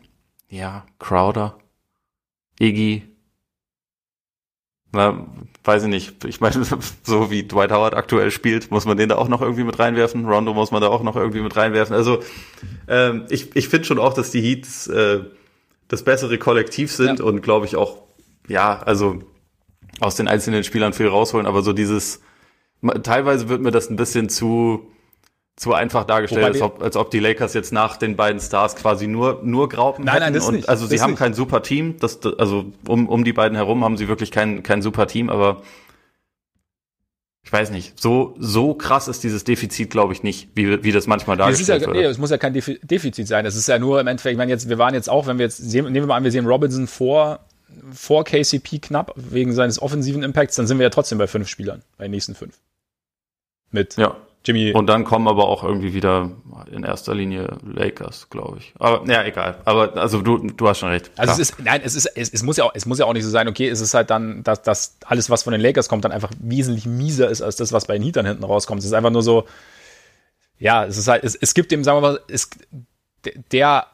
ja, 0.48 0.84
Crowder, 0.98 1.58
Iggy, 2.60 3.12
na, 4.92 5.26
weiß 5.64 5.84
ich 5.84 5.88
nicht. 5.88 6.24
Ich 6.24 6.40
meine, 6.40 6.64
so 7.02 7.30
wie 7.30 7.44
Dwight 7.44 7.72
Howard 7.72 7.94
aktuell 7.94 8.30
spielt, 8.30 8.70
muss 8.70 8.84
man 8.84 8.96
den 8.96 9.08
da 9.08 9.16
auch 9.16 9.28
noch 9.28 9.40
irgendwie 9.40 9.64
mit 9.64 9.78
reinwerfen. 9.78 10.26
Rondo 10.26 10.52
muss 10.52 10.70
man 10.70 10.82
da 10.82 10.88
auch 10.88 11.02
noch 11.02 11.16
irgendwie 11.16 11.40
mit 11.40 11.56
reinwerfen. 11.56 11.96
Also 11.96 12.22
ähm, 12.88 13.24
ich, 13.30 13.56
ich 13.56 13.68
finde 13.68 13.86
schon 13.86 13.98
auch, 13.98 14.12
dass 14.12 14.30
die 14.30 14.42
Heats 14.42 14.86
äh, 14.88 15.20
das 15.88 16.04
bessere 16.04 16.36
Kollektiv 16.38 16.92
sind 16.92 17.20
ja. 17.20 17.24
und 17.24 17.42
glaube 17.42 17.66
ich 17.66 17.76
auch, 17.76 18.02
ja, 18.48 18.80
also 18.80 19.20
aus 20.00 20.14
den 20.14 20.28
einzelnen 20.28 20.64
Spielern 20.64 20.92
viel 20.92 21.08
rausholen, 21.08 21.46
aber 21.46 21.62
so 21.62 21.72
dieses, 21.72 22.20
teilweise 23.02 23.48
wird 23.48 23.60
mir 23.60 23.70
das 23.70 23.90
ein 23.90 23.96
bisschen 23.96 24.28
zu, 24.28 24.90
zu 25.56 25.74
einfach 25.74 26.04
dargestellt, 26.04 26.44
als 26.44 26.62
ob, 26.62 26.82
als 26.82 26.96
ob 26.96 27.10
die 27.10 27.20
Lakers 27.20 27.54
jetzt 27.54 27.72
nach 27.72 27.96
den 27.96 28.16
beiden 28.16 28.40
Stars 28.40 28.74
quasi 28.76 29.06
nur, 29.06 29.40
nur 29.44 29.68
Graupen 29.68 30.04
nein, 30.04 30.20
nein, 30.20 30.32
das 30.32 30.48
und, 30.48 30.56
nicht. 30.56 30.68
Also 30.68 30.86
sie 30.86 30.96
das 30.96 31.02
haben 31.02 31.10
nicht. 31.10 31.18
kein 31.18 31.34
super 31.34 31.62
Team, 31.62 31.96
das, 31.98 32.20
also 32.38 32.66
um, 32.86 33.08
um 33.08 33.24
die 33.24 33.32
beiden 33.32 33.56
herum 33.56 33.84
haben 33.84 33.96
sie 33.96 34.08
wirklich 34.08 34.30
kein, 34.30 34.62
kein 34.62 34.82
super 34.82 35.06
Team, 35.06 35.30
aber 35.30 35.62
ich 37.44 37.52
weiß 37.52 37.70
nicht, 37.70 38.00
so, 38.00 38.34
so 38.38 38.74
krass 38.74 39.08
ist 39.08 39.24
dieses 39.24 39.44
Defizit, 39.44 39.90
glaube 39.90 40.12
ich, 40.12 40.22
nicht, 40.22 40.50
wie, 40.54 40.82
wie 40.84 40.92
das 40.92 41.06
manchmal 41.06 41.36
dargestellt 41.36 41.82
ja, 41.82 41.88
wird. 41.88 41.96
Nee, 41.96 42.04
es 42.04 42.18
muss 42.18 42.30
ja 42.30 42.38
kein 42.38 42.54
Defizit 42.54 43.26
sein. 43.26 43.44
Es 43.44 43.56
ist 43.56 43.66
ja 43.66 43.80
nur 43.80 44.00
im 44.00 44.06
Endeffekt, 44.06 44.32
ich 44.32 44.38
meine 44.38 44.50
jetzt, 44.50 44.68
wir 44.68 44.78
waren 44.78 44.94
jetzt 44.94 45.10
auch, 45.10 45.26
wenn 45.26 45.38
wir 45.38 45.46
jetzt, 45.46 45.56
sehen, 45.56 45.84
nehmen 45.86 45.94
wir 45.94 46.06
mal 46.06 46.16
an, 46.16 46.24
wir 46.24 46.30
sehen 46.30 46.46
Robinson 46.46 46.86
vor, 46.86 47.40
vor 47.92 48.24
KCP 48.24 48.78
knapp, 48.80 49.12
wegen 49.16 49.52
seines 49.52 49.82
offensiven 49.82 50.22
Impacts, 50.22 50.54
dann 50.54 50.68
sind 50.68 50.78
wir 50.78 50.84
ja 50.84 50.90
trotzdem 50.90 51.18
bei 51.18 51.26
fünf 51.26 51.48
Spielern, 51.48 51.82
bei 51.98 52.04
den 52.04 52.12
nächsten 52.12 52.36
fünf. 52.36 52.58
Mit 53.72 53.96
ja. 53.96 54.16
Jimmy. 54.44 54.72
Und 54.72 54.86
dann 54.86 55.04
kommen 55.04 55.28
aber 55.28 55.46
auch 55.48 55.62
irgendwie 55.62 55.94
wieder 55.94 56.30
in 56.70 56.82
erster 56.82 57.14
Linie 57.14 57.58
Lakers, 57.64 58.28
glaube 58.28 58.58
ich. 58.58 58.74
Aber 58.78 59.08
ja, 59.10 59.24
egal. 59.24 59.58
Aber 59.64 59.96
also 59.96 60.20
du, 60.20 60.38
du 60.38 60.68
hast 60.68 60.78
schon 60.78 60.88
recht. 60.88 61.10
Also 61.16 61.34
Klar. 61.34 61.40
es 61.40 61.50
ist, 61.50 61.64
nein, 61.64 61.80
es 61.84 61.94
ist, 61.94 62.06
es, 62.06 62.30
es 62.30 62.42
muss 62.42 62.56
ja 62.56 62.64
auch, 62.64 62.72
es 62.74 62.86
muss 62.86 62.98
ja 62.98 63.04
auch 63.04 63.12
nicht 63.12 63.24
so 63.24 63.30
sein, 63.30 63.48
okay, 63.48 63.68
es 63.68 63.80
ist 63.80 63.94
halt 63.94 64.10
dann, 64.10 64.42
dass, 64.42 64.62
dass 64.62 64.96
alles, 65.04 65.30
was 65.30 65.44
von 65.44 65.52
den 65.52 65.60
Lakers 65.60 65.88
kommt, 65.88 66.04
dann 66.04 66.12
einfach 66.12 66.30
wesentlich 66.40 66.86
mieser 66.86 67.28
ist 67.28 67.40
als 67.40 67.56
das, 67.56 67.72
was 67.72 67.86
bei 67.86 67.94
den 67.94 68.02
Heatern 68.02 68.26
hinten 68.26 68.44
rauskommt. 68.44 68.80
Es 68.80 68.86
ist 68.86 68.94
einfach 68.94 69.10
nur 69.10 69.22
so, 69.22 69.46
ja, 70.58 70.84
es 70.84 70.98
ist 70.98 71.08
halt, 71.08 71.22
es, 71.22 71.36
es 71.36 71.54
gibt 71.54 71.70
dem, 71.70 71.84
sagen 71.84 71.98
wir 71.98 72.08
mal, 72.08 72.20
es, 72.28 72.50
der 73.52 73.86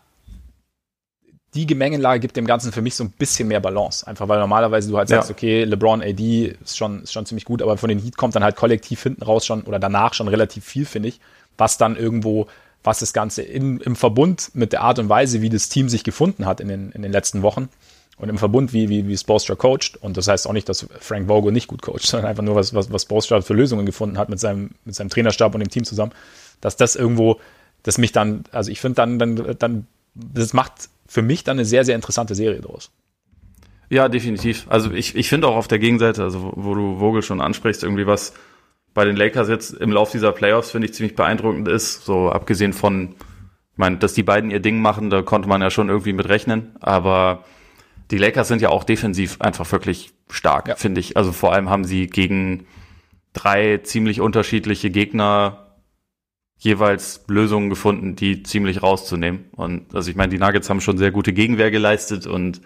die 1.54 1.66
Gemengelage 1.66 2.20
gibt 2.20 2.36
dem 2.36 2.46
Ganzen 2.46 2.72
für 2.72 2.82
mich 2.82 2.94
so 2.94 3.04
ein 3.04 3.10
bisschen 3.10 3.48
mehr 3.48 3.60
Balance. 3.60 4.06
Einfach 4.06 4.28
weil 4.28 4.38
normalerweise 4.38 4.90
du 4.90 4.98
halt 4.98 5.08
sagst, 5.08 5.30
ja. 5.30 5.34
okay, 5.34 5.64
LeBron, 5.64 6.02
AD 6.02 6.56
ist 6.62 6.76
schon, 6.76 7.02
ist 7.02 7.12
schon 7.12 7.24
ziemlich 7.26 7.46
gut, 7.46 7.62
aber 7.62 7.78
von 7.78 7.88
den 7.88 7.98
Heat 7.98 8.16
kommt 8.16 8.36
dann 8.36 8.44
halt 8.44 8.56
kollektiv 8.56 9.02
hinten 9.02 9.22
raus 9.22 9.46
schon 9.46 9.62
oder 9.62 9.78
danach 9.78 10.14
schon 10.14 10.28
relativ 10.28 10.64
viel, 10.64 10.84
finde 10.84 11.08
ich, 11.08 11.20
was 11.56 11.78
dann 11.78 11.96
irgendwo, 11.96 12.48
was 12.84 12.98
das 12.98 13.12
Ganze 13.12 13.42
in, 13.42 13.80
im 13.80 13.96
Verbund 13.96 14.50
mit 14.52 14.72
der 14.72 14.82
Art 14.82 14.98
und 14.98 15.08
Weise, 15.08 15.40
wie 15.40 15.48
das 15.48 15.68
Team 15.70 15.88
sich 15.88 16.04
gefunden 16.04 16.44
hat 16.44 16.60
in 16.60 16.68
den, 16.68 16.92
in 16.92 17.02
den 17.02 17.12
letzten 17.12 17.42
Wochen 17.42 17.70
und 18.18 18.28
im 18.28 18.36
Verbund, 18.36 18.72
wie, 18.72 18.88
wie, 18.88 19.06
wie 19.06 19.16
Spolstra 19.16 19.54
coacht. 19.54 19.96
Und 20.00 20.16
das 20.16 20.28
heißt 20.28 20.46
auch 20.46 20.52
nicht, 20.52 20.68
dass 20.68 20.86
Frank 21.00 21.28
Vogel 21.28 21.52
nicht 21.52 21.68
gut 21.68 21.82
coacht, 21.82 22.02
sondern 22.06 22.28
einfach 22.28 22.42
nur, 22.42 22.56
was, 22.56 22.74
was, 22.74 22.92
was 22.92 23.02
Spolstra 23.02 23.40
für 23.40 23.54
Lösungen 23.54 23.86
gefunden 23.86 24.18
hat 24.18 24.28
mit 24.28 24.38
seinem, 24.38 24.72
mit 24.84 24.94
seinem 24.94 25.08
Trainerstab 25.08 25.54
und 25.54 25.60
dem 25.60 25.70
Team 25.70 25.84
zusammen, 25.84 26.12
dass 26.60 26.76
das 26.76 26.96
irgendwo, 26.96 27.40
das 27.84 27.96
mich 27.96 28.12
dann, 28.12 28.44
also 28.52 28.70
ich 28.70 28.80
finde 28.80 28.96
dann, 28.96 29.18
dann, 29.18 29.56
dann, 29.58 29.86
das 30.14 30.52
macht 30.52 30.88
für 31.08 31.22
mich 31.22 31.42
dann 31.42 31.56
eine 31.56 31.64
sehr, 31.64 31.84
sehr 31.84 31.96
interessante 31.96 32.36
Serie 32.36 32.60
draus. 32.60 32.92
Ja, 33.90 34.08
definitiv. 34.08 34.66
Also 34.68 34.92
ich, 34.92 35.16
ich 35.16 35.28
finde 35.28 35.48
auch 35.48 35.56
auf 35.56 35.66
der 35.66 35.78
Gegenseite, 35.78 36.22
also 36.22 36.52
wo 36.54 36.74
du 36.74 36.98
Vogel 36.98 37.22
schon 37.22 37.40
ansprichst, 37.40 37.82
irgendwie 37.82 38.06
was 38.06 38.34
bei 38.92 39.04
den 39.04 39.16
Lakers 39.16 39.48
jetzt 39.48 39.72
im 39.72 39.90
Lauf 39.90 40.10
dieser 40.10 40.32
Playoffs, 40.32 40.70
finde 40.70 40.86
ich, 40.86 40.94
ziemlich 40.94 41.16
beeindruckend 41.16 41.66
ist. 41.68 42.04
So 42.04 42.30
abgesehen 42.30 42.74
von, 42.74 43.14
ich 43.72 43.78
meine, 43.78 43.96
dass 43.96 44.12
die 44.12 44.22
beiden 44.22 44.50
ihr 44.50 44.60
Ding 44.60 44.80
machen, 44.80 45.08
da 45.08 45.22
konnte 45.22 45.48
man 45.48 45.62
ja 45.62 45.70
schon 45.70 45.88
irgendwie 45.88 46.12
mit 46.12 46.28
rechnen. 46.28 46.76
Aber 46.80 47.44
die 48.10 48.18
Lakers 48.18 48.48
sind 48.48 48.60
ja 48.60 48.68
auch 48.68 48.84
defensiv 48.84 49.40
einfach 49.40 49.70
wirklich 49.72 50.12
stark, 50.28 50.68
ja. 50.68 50.76
finde 50.76 51.00
ich. 51.00 51.16
Also 51.16 51.32
vor 51.32 51.54
allem 51.54 51.70
haben 51.70 51.84
sie 51.84 52.06
gegen 52.08 52.66
drei 53.32 53.78
ziemlich 53.78 54.20
unterschiedliche 54.20 54.90
Gegner 54.90 55.67
jeweils 56.58 57.24
Lösungen 57.28 57.70
gefunden, 57.70 58.16
die 58.16 58.42
ziemlich 58.42 58.82
rauszunehmen. 58.82 59.46
Und 59.52 59.94
also 59.94 60.10
ich 60.10 60.16
meine, 60.16 60.30
die 60.30 60.38
Nuggets 60.38 60.68
haben 60.68 60.80
schon 60.80 60.98
sehr 60.98 61.12
gute 61.12 61.32
Gegenwehr 61.32 61.70
geleistet 61.70 62.26
und 62.26 62.60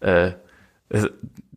äh, 0.00 0.32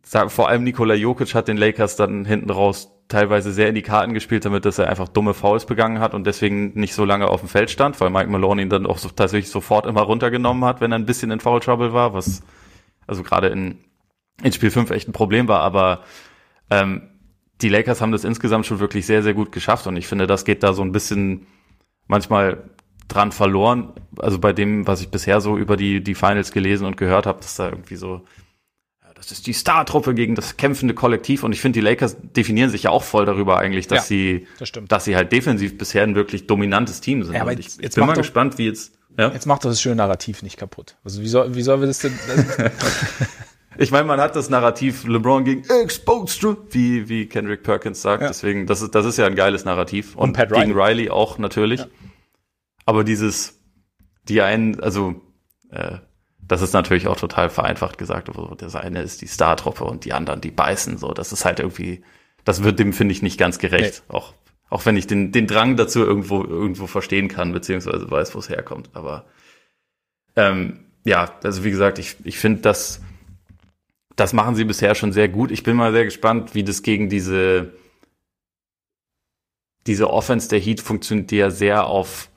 vor 0.03 0.47
allem 0.47 0.63
Nikola 0.63 0.93
Jokic 0.93 1.33
hat 1.33 1.47
den 1.47 1.57
Lakers 1.57 1.95
dann 1.95 2.25
hinten 2.25 2.51
raus 2.51 2.91
teilweise 3.07 3.51
sehr 3.51 3.69
in 3.69 3.75
die 3.75 3.81
Karten 3.81 4.13
gespielt, 4.13 4.45
damit 4.45 4.65
dass 4.65 4.77
er 4.77 4.89
einfach 4.89 5.07
dumme 5.07 5.33
Fouls 5.33 5.65
begangen 5.65 5.99
hat 5.99 6.13
und 6.13 6.25
deswegen 6.25 6.73
nicht 6.79 6.93
so 6.93 7.05
lange 7.05 7.27
auf 7.27 7.41
dem 7.41 7.49
Feld 7.49 7.69
stand, 7.69 7.99
weil 7.99 8.09
Mike 8.09 8.29
Malone 8.29 8.61
ihn 8.61 8.69
dann 8.69 8.85
auch 8.85 8.97
so, 8.97 9.09
tatsächlich 9.09 9.49
sofort 9.49 9.85
immer 9.85 10.01
runtergenommen 10.01 10.65
hat, 10.65 10.81
wenn 10.81 10.91
er 10.91 10.99
ein 10.99 11.05
bisschen 11.05 11.31
in 11.31 11.39
Foul 11.39 11.59
Trouble 11.59 11.93
war, 11.93 12.13
was 12.13 12.41
also 13.07 13.21
gerade 13.21 13.47
in, 13.47 13.79
in 14.41 14.51
Spiel 14.51 14.71
5 14.71 14.89
echt 14.91 15.07
ein 15.07 15.13
Problem 15.13 15.47
war, 15.47 15.61
aber 15.61 16.03
ähm, 16.71 17.09
die 17.61 17.69
Lakers 17.69 18.01
haben 18.01 18.11
das 18.11 18.23
insgesamt 18.23 18.65
schon 18.65 18.79
wirklich 18.79 19.05
sehr, 19.05 19.21
sehr 19.21 19.33
gut 19.33 19.51
geschafft 19.51 19.85
und 19.87 19.97
ich 19.97 20.07
finde, 20.07 20.25
das 20.25 20.45
geht 20.45 20.63
da 20.63 20.73
so 20.73 20.81
ein 20.81 20.91
bisschen 20.91 21.45
manchmal 22.07 22.63
dran 23.07 23.31
verloren. 23.31 23.93
Also 24.17 24.39
bei 24.39 24.53
dem, 24.53 24.87
was 24.87 25.01
ich 25.01 25.09
bisher 25.09 25.41
so 25.41 25.57
über 25.57 25.77
die, 25.77 26.03
die 26.03 26.15
Finals 26.15 26.51
gelesen 26.51 26.85
und 26.85 26.97
gehört 26.97 27.25
habe, 27.25 27.39
dass 27.39 27.55
da 27.55 27.69
irgendwie 27.69 27.95
so, 27.95 28.25
ja, 29.03 29.13
das 29.13 29.31
ist 29.31 29.47
die 29.47 29.53
Star-Truppe 29.53 30.13
gegen 30.13 30.35
das 30.35 30.57
kämpfende 30.57 30.93
Kollektiv. 30.93 31.43
Und 31.43 31.51
ich 31.51 31.61
finde, 31.61 31.79
die 31.79 31.85
Lakers 31.85 32.17
definieren 32.35 32.69
sich 32.69 32.83
ja 32.83 32.89
auch 32.89 33.03
voll 33.03 33.25
darüber 33.25 33.57
eigentlich, 33.59 33.87
dass 33.87 34.09
ja, 34.09 34.15
sie, 34.15 34.47
das 34.59 34.71
dass 34.87 35.05
sie 35.05 35.15
halt 35.15 35.31
defensiv 35.31 35.77
bisher 35.77 36.03
ein 36.03 36.15
wirklich 36.15 36.47
dominantes 36.47 37.01
Team 37.01 37.23
sind. 37.23 37.35
Ja, 37.35 37.41
aber 37.41 37.53
ich 37.53 37.77
jetzt 37.77 37.95
bin 37.95 38.05
mal 38.05 38.13
doch, 38.13 38.21
gespannt, 38.21 38.57
wie 38.57 38.67
jetzt. 38.67 38.93
Ja? 39.17 39.31
Jetzt 39.31 39.45
macht 39.45 39.63
doch 39.63 39.69
das 39.69 39.81
schöne 39.81 39.95
Narrativ 39.95 40.41
nicht 40.41 40.57
kaputt. 40.57 40.97
Also 41.05 41.21
wie 41.21 41.27
soll, 41.27 41.55
wie 41.55 41.61
sollen 41.61 41.79
wir 41.79 41.87
das 41.87 41.99
denn? 41.99 42.17
Ich 43.77 43.91
meine, 43.91 44.05
man 44.05 44.19
hat 44.19 44.35
das 44.35 44.49
Narrativ 44.49 45.05
LeBron 45.05 45.43
gegen 45.43 45.63
Exposed, 45.83 46.43
wie, 46.73 47.09
wie 47.09 47.27
Kendrick 47.27 47.63
Perkins 47.63 48.01
sagt. 48.01 48.21
Ja. 48.21 48.29
Deswegen, 48.29 48.67
das 48.67 48.81
ist, 48.81 48.95
das 48.95 49.05
ist 49.05 49.17
ja 49.17 49.25
ein 49.25 49.35
geiles 49.35 49.65
Narrativ. 49.65 50.15
Und, 50.15 50.29
und 50.29 50.33
Pat 50.33 50.49
gegen 50.49 50.71
Riley. 50.71 51.03
Riley 51.03 51.09
auch 51.09 51.37
natürlich. 51.37 51.81
Ja. 51.81 51.87
Aber 52.85 53.03
dieses, 53.03 53.59
die 54.27 54.41
einen, 54.41 54.79
also, 54.79 55.21
äh, 55.71 55.97
das 56.47 56.61
ist 56.61 56.73
natürlich 56.73 57.07
auch 57.07 57.17
total 57.17 57.49
vereinfacht 57.49 57.97
gesagt. 57.97 58.29
Also, 58.29 58.53
das 58.55 58.75
eine 58.75 59.01
ist 59.01 59.21
die 59.21 59.27
Star-Truppe 59.27 59.83
und 59.83 60.05
die 60.05 60.13
anderen, 60.13 60.41
die 60.41 60.51
beißen, 60.51 60.97
so. 60.97 61.11
Das 61.13 61.31
ist 61.31 61.43
halt 61.45 61.59
irgendwie, 61.59 62.03
das 62.43 62.63
wird 62.63 62.79
dem, 62.79 62.93
finde 62.93 63.13
ich, 63.13 63.21
nicht 63.21 63.39
ganz 63.39 63.57
gerecht. 63.59 64.03
Nee. 64.07 64.15
Auch, 64.15 64.33
auch 64.69 64.85
wenn 64.85 64.97
ich 64.97 65.07
den, 65.07 65.31
den 65.31 65.47
Drang 65.47 65.75
dazu 65.75 65.99
irgendwo, 66.03 66.43
irgendwo 66.43 66.87
verstehen 66.87 67.27
kann, 67.27 67.51
beziehungsweise 67.51 68.09
weiß, 68.09 68.35
wo 68.35 68.39
es 68.39 68.49
herkommt. 68.49 68.89
Aber, 68.93 69.25
ähm, 70.35 70.85
ja, 71.03 71.33
also 71.43 71.63
wie 71.63 71.71
gesagt, 71.71 71.99
ich, 71.99 72.17
ich 72.23 72.37
finde, 72.37 72.61
dass, 72.61 73.01
das 74.15 74.33
machen 74.33 74.55
sie 74.55 74.65
bisher 74.65 74.95
schon 74.95 75.11
sehr 75.11 75.27
gut. 75.27 75.51
Ich 75.51 75.63
bin 75.63 75.75
mal 75.75 75.91
sehr 75.91 76.05
gespannt, 76.05 76.55
wie 76.55 76.63
das 76.63 76.83
gegen 76.83 77.09
diese, 77.09 77.73
diese 79.87 80.09
Offense 80.09 80.49
der 80.49 80.59
Heat 80.59 80.81
funktioniert, 80.81 81.31
die 81.31 81.37
ja 81.37 81.49
sehr 81.49 81.87
auf, 81.87 82.29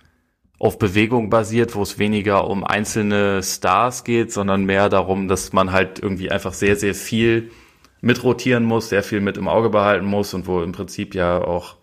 auf 0.58 0.78
Bewegung 0.78 1.30
basiert, 1.30 1.74
wo 1.74 1.82
es 1.82 1.98
weniger 1.98 2.48
um 2.48 2.64
einzelne 2.64 3.42
Stars 3.42 4.04
geht, 4.04 4.32
sondern 4.32 4.64
mehr 4.64 4.88
darum, 4.88 5.28
dass 5.28 5.52
man 5.52 5.72
halt 5.72 6.00
irgendwie 6.00 6.30
einfach 6.30 6.52
sehr, 6.52 6.76
sehr 6.76 6.94
viel 6.94 7.50
mitrotieren 8.00 8.64
muss, 8.64 8.88
sehr 8.88 9.02
viel 9.02 9.20
mit 9.20 9.36
im 9.36 9.48
Auge 9.48 9.70
behalten 9.70 10.06
muss 10.06 10.34
und 10.34 10.46
wo 10.46 10.62
im 10.62 10.72
Prinzip 10.72 11.14
ja 11.14 11.40
auch, 11.40 11.76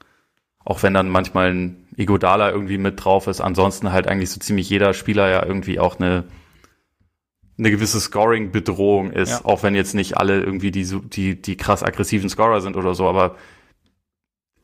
auch 0.63 0.83
wenn 0.83 0.93
dann 0.93 1.09
manchmal 1.09 1.53
ein 1.53 1.87
Igodala 1.95 2.51
irgendwie 2.51 2.77
mit 2.77 3.03
drauf 3.03 3.27
ist, 3.27 3.41
ansonsten 3.41 3.91
halt 3.91 4.07
eigentlich 4.07 4.29
so 4.29 4.39
ziemlich 4.39 4.69
jeder 4.69 4.93
Spieler 4.93 5.29
ja 5.29 5.45
irgendwie 5.45 5.79
auch 5.79 5.99
eine, 5.99 6.25
eine 7.57 7.71
gewisse 7.71 7.99
Scoring-Bedrohung 7.99 9.11
ist, 9.11 9.29
ja. 9.29 9.45
auch 9.45 9.63
wenn 9.63 9.75
jetzt 9.75 9.95
nicht 9.95 10.17
alle 10.17 10.41
irgendwie 10.41 10.71
die, 10.71 10.85
die, 10.85 11.41
die 11.41 11.57
krass 11.57 11.83
aggressiven 11.83 12.29
Scorer 12.29 12.61
sind 12.61 12.75
oder 12.75 12.93
so, 12.95 13.07
aber 13.07 13.35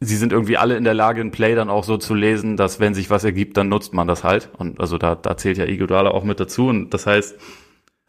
sie 0.02 0.18
sind 0.18 0.34
irgendwie 0.34 0.58
alle 0.58 0.76
in 0.76 0.84
der 0.84 0.94
Lage, 0.94 1.22
ein 1.22 1.32
Play 1.32 1.56
dann 1.56 1.70
auch 1.70 1.84
so 1.84 1.98
zu 1.98 2.14
lesen, 2.14 2.58
dass 2.58 2.80
wenn 2.80 2.94
sich 2.94 3.10
was 3.10 3.24
ergibt, 3.24 3.56
dann 3.56 3.70
nutzt 3.70 3.94
man 3.94 4.08
das 4.08 4.24
halt. 4.24 4.50
Und 4.58 4.82
also 4.82 4.98
da, 4.98 5.16
da 5.16 5.38
zählt 5.38 5.58
ja 5.58 5.66
Iguodala 5.66 6.12
auch 6.12 6.24
mit 6.24 6.40
dazu. 6.40 6.68
Und 6.68 6.94
das 6.94 7.06
heißt, 7.06 7.36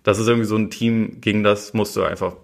das 0.03 0.19
ist 0.19 0.27
irgendwie 0.27 0.49
so 0.49 0.57
ein 0.57 0.71
Team, 0.71 1.21
gegen 1.21 1.45
das 1.45 1.75
musst 1.75 1.95
du 1.95 2.03
einfach, 2.03 2.35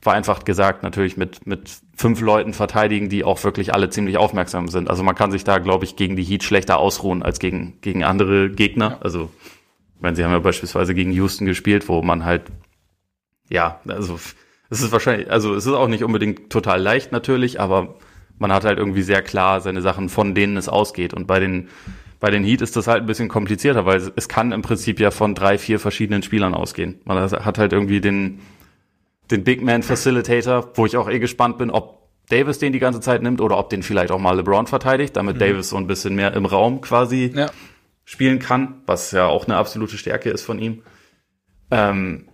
vereinfacht 0.00 0.46
gesagt, 0.46 0.82
natürlich 0.82 1.18
mit, 1.18 1.46
mit 1.46 1.70
fünf 1.94 2.22
Leuten 2.22 2.54
verteidigen, 2.54 3.10
die 3.10 3.22
auch 3.22 3.44
wirklich 3.44 3.74
alle 3.74 3.90
ziemlich 3.90 4.16
aufmerksam 4.16 4.68
sind. 4.68 4.88
Also 4.88 5.02
man 5.02 5.14
kann 5.14 5.30
sich 5.30 5.44
da, 5.44 5.58
glaube 5.58 5.84
ich, 5.84 5.94
gegen 5.96 6.16
die 6.16 6.24
Heat 6.24 6.42
schlechter 6.42 6.78
ausruhen 6.78 7.22
als 7.22 7.38
gegen, 7.38 7.78
gegen 7.82 8.02
andere 8.02 8.50
Gegner. 8.50 8.92
Ja. 8.92 8.98
Also 9.02 9.30
ich 10.00 10.02
meine, 10.02 10.16
sie 10.16 10.24
haben 10.24 10.32
ja 10.32 10.38
beispielsweise 10.38 10.94
gegen 10.94 11.12
Houston 11.12 11.44
gespielt, 11.44 11.86
wo 11.86 12.00
man 12.00 12.24
halt, 12.24 12.44
ja, 13.50 13.82
also 13.86 14.18
es 14.70 14.80
ist 14.80 14.92
wahrscheinlich, 14.92 15.30
also 15.30 15.54
es 15.54 15.66
ist 15.66 15.74
auch 15.74 15.88
nicht 15.88 16.02
unbedingt 16.02 16.48
total 16.48 16.80
leicht 16.80 17.12
natürlich, 17.12 17.60
aber 17.60 17.96
man 18.38 18.50
hat 18.50 18.64
halt 18.64 18.78
irgendwie 18.78 19.02
sehr 19.02 19.20
klar 19.20 19.60
seine 19.60 19.82
Sachen, 19.82 20.08
von 20.08 20.34
denen 20.34 20.56
es 20.56 20.70
ausgeht. 20.70 21.12
Und 21.12 21.26
bei 21.26 21.38
den, 21.38 21.68
bei 22.18 22.30
den 22.30 22.44
Heat 22.44 22.62
ist 22.62 22.76
das 22.76 22.86
halt 22.86 23.02
ein 23.02 23.06
bisschen 23.06 23.28
komplizierter, 23.28 23.84
weil 23.84 24.00
es 24.16 24.26
kann 24.26 24.52
im 24.52 24.62
Prinzip 24.62 25.00
ja 25.00 25.10
von 25.10 25.34
drei, 25.34 25.58
vier 25.58 25.78
verschiedenen 25.78 26.22
Spielern 26.22 26.54
ausgehen. 26.54 27.02
Man 27.04 27.18
hat 27.18 27.58
halt 27.58 27.74
irgendwie 27.74 28.00
den, 28.00 28.40
den 29.30 29.44
Big 29.44 29.60
Man 29.60 29.82
Facilitator, 29.82 30.70
wo 30.76 30.86
ich 30.86 30.96
auch 30.96 31.10
eh 31.10 31.18
gespannt 31.18 31.58
bin, 31.58 31.70
ob 31.70 32.08
Davis 32.30 32.58
den 32.58 32.72
die 32.72 32.78
ganze 32.78 33.00
Zeit 33.00 33.22
nimmt 33.22 33.42
oder 33.42 33.58
ob 33.58 33.68
den 33.68 33.82
vielleicht 33.82 34.12
auch 34.12 34.18
mal 34.18 34.34
LeBron 34.34 34.66
verteidigt, 34.66 35.14
damit 35.14 35.34
mhm. 35.34 35.40
Davis 35.40 35.68
so 35.68 35.76
ein 35.76 35.86
bisschen 35.86 36.14
mehr 36.14 36.32
im 36.32 36.46
Raum 36.46 36.80
quasi 36.80 37.32
ja 37.34 37.50
spielen 38.10 38.40
kann, 38.40 38.82
was 38.86 39.12
ja 39.12 39.26
auch 39.26 39.44
eine 39.44 39.54
absolute 39.54 39.96
Stärke 39.96 40.30
ist 40.30 40.42
von 40.42 40.58
ihm. 40.58 40.82
Ähm, 41.70 42.26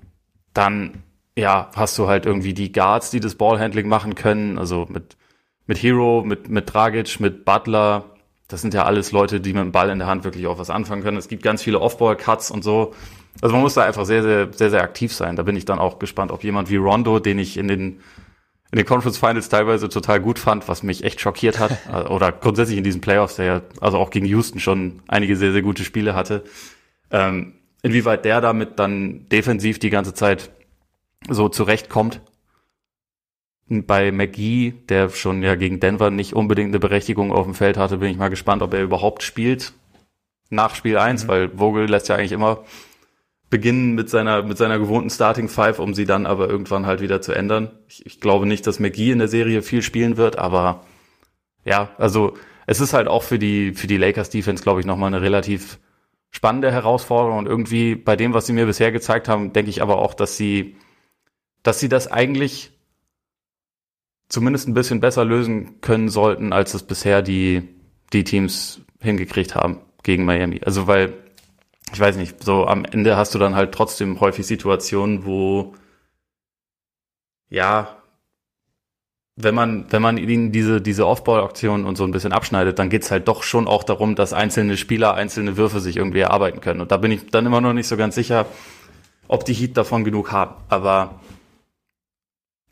dann 0.54 1.02
ja, 1.36 1.70
hast 1.76 1.98
du 1.98 2.08
halt 2.08 2.24
irgendwie 2.24 2.54
die 2.54 2.72
Guards, 2.72 3.10
die 3.10 3.20
das 3.20 3.34
Ballhandling 3.34 3.86
machen 3.86 4.14
können, 4.14 4.56
also 4.56 4.86
mit, 4.88 5.18
mit 5.66 5.76
Hero, 5.76 6.24
mit, 6.24 6.48
mit 6.48 6.72
Dragic, 6.72 7.20
mit 7.20 7.44
Butler. 7.44 8.06
Das 8.48 8.62
sind 8.62 8.72
ja 8.72 8.84
alles 8.84 9.12
Leute, 9.12 9.38
die 9.38 9.52
mit 9.52 9.64
dem 9.64 9.72
Ball 9.72 9.90
in 9.90 9.98
der 9.98 10.08
Hand 10.08 10.24
wirklich 10.24 10.46
auch 10.46 10.58
was 10.58 10.70
anfangen 10.70 11.02
können. 11.02 11.18
Es 11.18 11.28
gibt 11.28 11.42
ganz 11.42 11.62
viele 11.62 11.78
Off-Ball-Cuts 11.80 12.50
und 12.50 12.64
so. 12.64 12.94
Also 13.42 13.54
man 13.54 13.60
muss 13.60 13.74
da 13.74 13.82
einfach 13.82 14.06
sehr, 14.06 14.22
sehr, 14.22 14.50
sehr, 14.54 14.70
sehr 14.70 14.82
aktiv 14.82 15.12
sein. 15.12 15.36
Da 15.36 15.42
bin 15.42 15.56
ich 15.56 15.66
dann 15.66 15.78
auch 15.78 15.98
gespannt, 15.98 16.32
ob 16.32 16.42
jemand 16.42 16.70
wie 16.70 16.76
Rondo, 16.76 17.18
den 17.18 17.38
ich 17.38 17.58
in 17.58 17.68
den, 17.68 18.00
in 18.72 18.78
den 18.78 18.86
Conference 18.86 19.18
Finals 19.18 19.48
teilweise 19.48 19.88
total 19.88 20.20
gut 20.20 20.38
fand, 20.38 20.68
was 20.68 20.82
mich 20.82 21.04
echt 21.04 21.20
schockiert 21.20 21.58
hat, 21.58 21.78
oder 22.10 22.32
grundsätzlich 22.32 22.78
in 22.78 22.84
diesen 22.84 23.00
Playoffs, 23.00 23.36
der 23.36 23.44
ja 23.44 23.62
also 23.80 23.98
auch 23.98 24.10
gegen 24.10 24.26
Houston 24.26 24.60
schon 24.60 25.02
einige 25.08 25.36
sehr, 25.36 25.52
sehr 25.52 25.62
gute 25.62 25.84
Spiele 25.84 26.14
hatte, 26.14 26.44
ähm, 27.10 27.54
inwieweit 27.82 28.24
der 28.24 28.40
damit 28.40 28.78
dann 28.78 29.28
defensiv 29.28 29.78
die 29.78 29.90
ganze 29.90 30.14
Zeit 30.14 30.50
so 31.28 31.48
zurechtkommt. 31.48 32.20
Bei 33.68 34.12
McGee, 34.12 34.74
der 34.88 35.08
schon 35.10 35.42
ja 35.42 35.56
gegen 35.56 35.80
Denver 35.80 36.10
nicht 36.10 36.34
unbedingt 36.34 36.68
eine 36.68 36.78
Berechtigung 36.78 37.32
auf 37.32 37.44
dem 37.44 37.54
Feld 37.54 37.76
hatte, 37.76 37.98
bin 37.98 38.10
ich 38.10 38.16
mal 38.16 38.28
gespannt, 38.28 38.62
ob 38.62 38.72
er 38.74 38.82
überhaupt 38.82 39.24
spielt 39.24 39.72
nach 40.50 40.74
Spiel 40.74 40.98
1, 40.98 41.24
mhm. 41.24 41.28
weil 41.28 41.48
Vogel 41.50 41.88
lässt 41.88 42.08
ja 42.08 42.16
eigentlich 42.16 42.32
immer 42.32 42.64
beginnen 43.50 43.94
mit 43.94 44.10
seiner, 44.10 44.42
mit 44.42 44.58
seiner 44.58 44.78
gewohnten 44.78 45.10
Starting 45.10 45.48
Five, 45.48 45.78
um 45.78 45.94
sie 45.94 46.04
dann 46.04 46.26
aber 46.26 46.48
irgendwann 46.48 46.86
halt 46.86 47.00
wieder 47.00 47.22
zu 47.22 47.32
ändern. 47.32 47.70
Ich, 47.88 48.04
ich 48.04 48.20
glaube 48.20 48.46
nicht, 48.46 48.66
dass 48.66 48.80
McGee 48.80 49.12
in 49.12 49.18
der 49.18 49.28
Serie 49.28 49.62
viel 49.62 49.82
spielen 49.82 50.16
wird, 50.16 50.38
aber 50.38 50.84
ja, 51.64 51.90
also 51.98 52.34
es 52.66 52.80
ist 52.80 52.92
halt 52.92 53.08
auch 53.08 53.22
für 53.22 53.38
die, 53.38 53.72
für 53.74 53.86
die 53.86 53.96
Lakers 53.96 54.30
Defense, 54.30 54.62
glaube 54.62 54.80
ich, 54.80 54.86
nochmal 54.86 55.08
eine 55.08 55.22
relativ 55.22 55.78
spannende 56.30 56.72
Herausforderung 56.72 57.38
und 57.38 57.46
irgendwie 57.46 57.94
bei 57.94 58.16
dem, 58.16 58.34
was 58.34 58.46
sie 58.46 58.52
mir 58.52 58.66
bisher 58.66 58.92
gezeigt 58.92 59.28
haben, 59.28 59.52
denke 59.52 59.70
ich 59.70 59.80
aber 59.80 59.98
auch, 59.98 60.14
dass 60.14 60.36
sie 60.36 60.76
dass 61.66 61.80
sie 61.80 61.88
das 61.88 62.06
eigentlich 62.06 62.70
zumindest 64.28 64.68
ein 64.68 64.74
bisschen 64.74 65.00
besser 65.00 65.24
lösen 65.24 65.80
können 65.80 66.08
sollten, 66.08 66.52
als 66.52 66.74
es 66.74 66.84
bisher 66.84 67.22
die, 67.22 67.68
die 68.12 68.24
Teams 68.24 68.82
hingekriegt 69.00 69.54
haben 69.54 69.80
gegen 70.04 70.24
Miami. 70.24 70.60
Also 70.64 70.86
weil, 70.86 71.12
ich 71.92 72.00
weiß 72.00 72.16
nicht, 72.16 72.42
so 72.42 72.66
am 72.66 72.84
Ende 72.84 73.16
hast 73.16 73.34
du 73.34 73.38
dann 73.38 73.54
halt 73.54 73.72
trotzdem 73.72 74.20
häufig 74.20 74.46
Situationen, 74.46 75.24
wo 75.24 75.74
ja, 77.48 78.02
wenn 79.36 79.54
man, 79.54 79.86
wenn 79.92 80.02
man 80.02 80.16
ihnen 80.16 80.50
diese, 80.50 80.80
diese 80.80 81.06
Off-Ball-Aktionen 81.06 81.84
und 81.84 81.96
so 81.96 82.04
ein 82.04 82.10
bisschen 82.10 82.32
abschneidet, 82.32 82.78
dann 82.78 82.88
geht's 82.88 83.10
halt 83.10 83.28
doch 83.28 83.42
schon 83.42 83.68
auch 83.68 83.84
darum, 83.84 84.14
dass 84.14 84.32
einzelne 84.32 84.76
Spieler 84.76 85.14
einzelne 85.14 85.56
Würfe 85.56 85.80
sich 85.80 85.96
irgendwie 85.96 86.20
erarbeiten 86.20 86.60
können. 86.60 86.80
Und 86.80 86.90
da 86.90 86.96
bin 86.96 87.12
ich 87.12 87.26
dann 87.30 87.44
immer 87.44 87.60
noch 87.60 87.74
nicht 87.74 87.86
so 87.86 87.96
ganz 87.96 88.14
sicher, 88.14 88.46
ob 89.28 89.44
die 89.44 89.52
Heat 89.52 89.76
davon 89.76 90.04
genug 90.04 90.32
haben. 90.32 90.56
Aber 90.68 91.20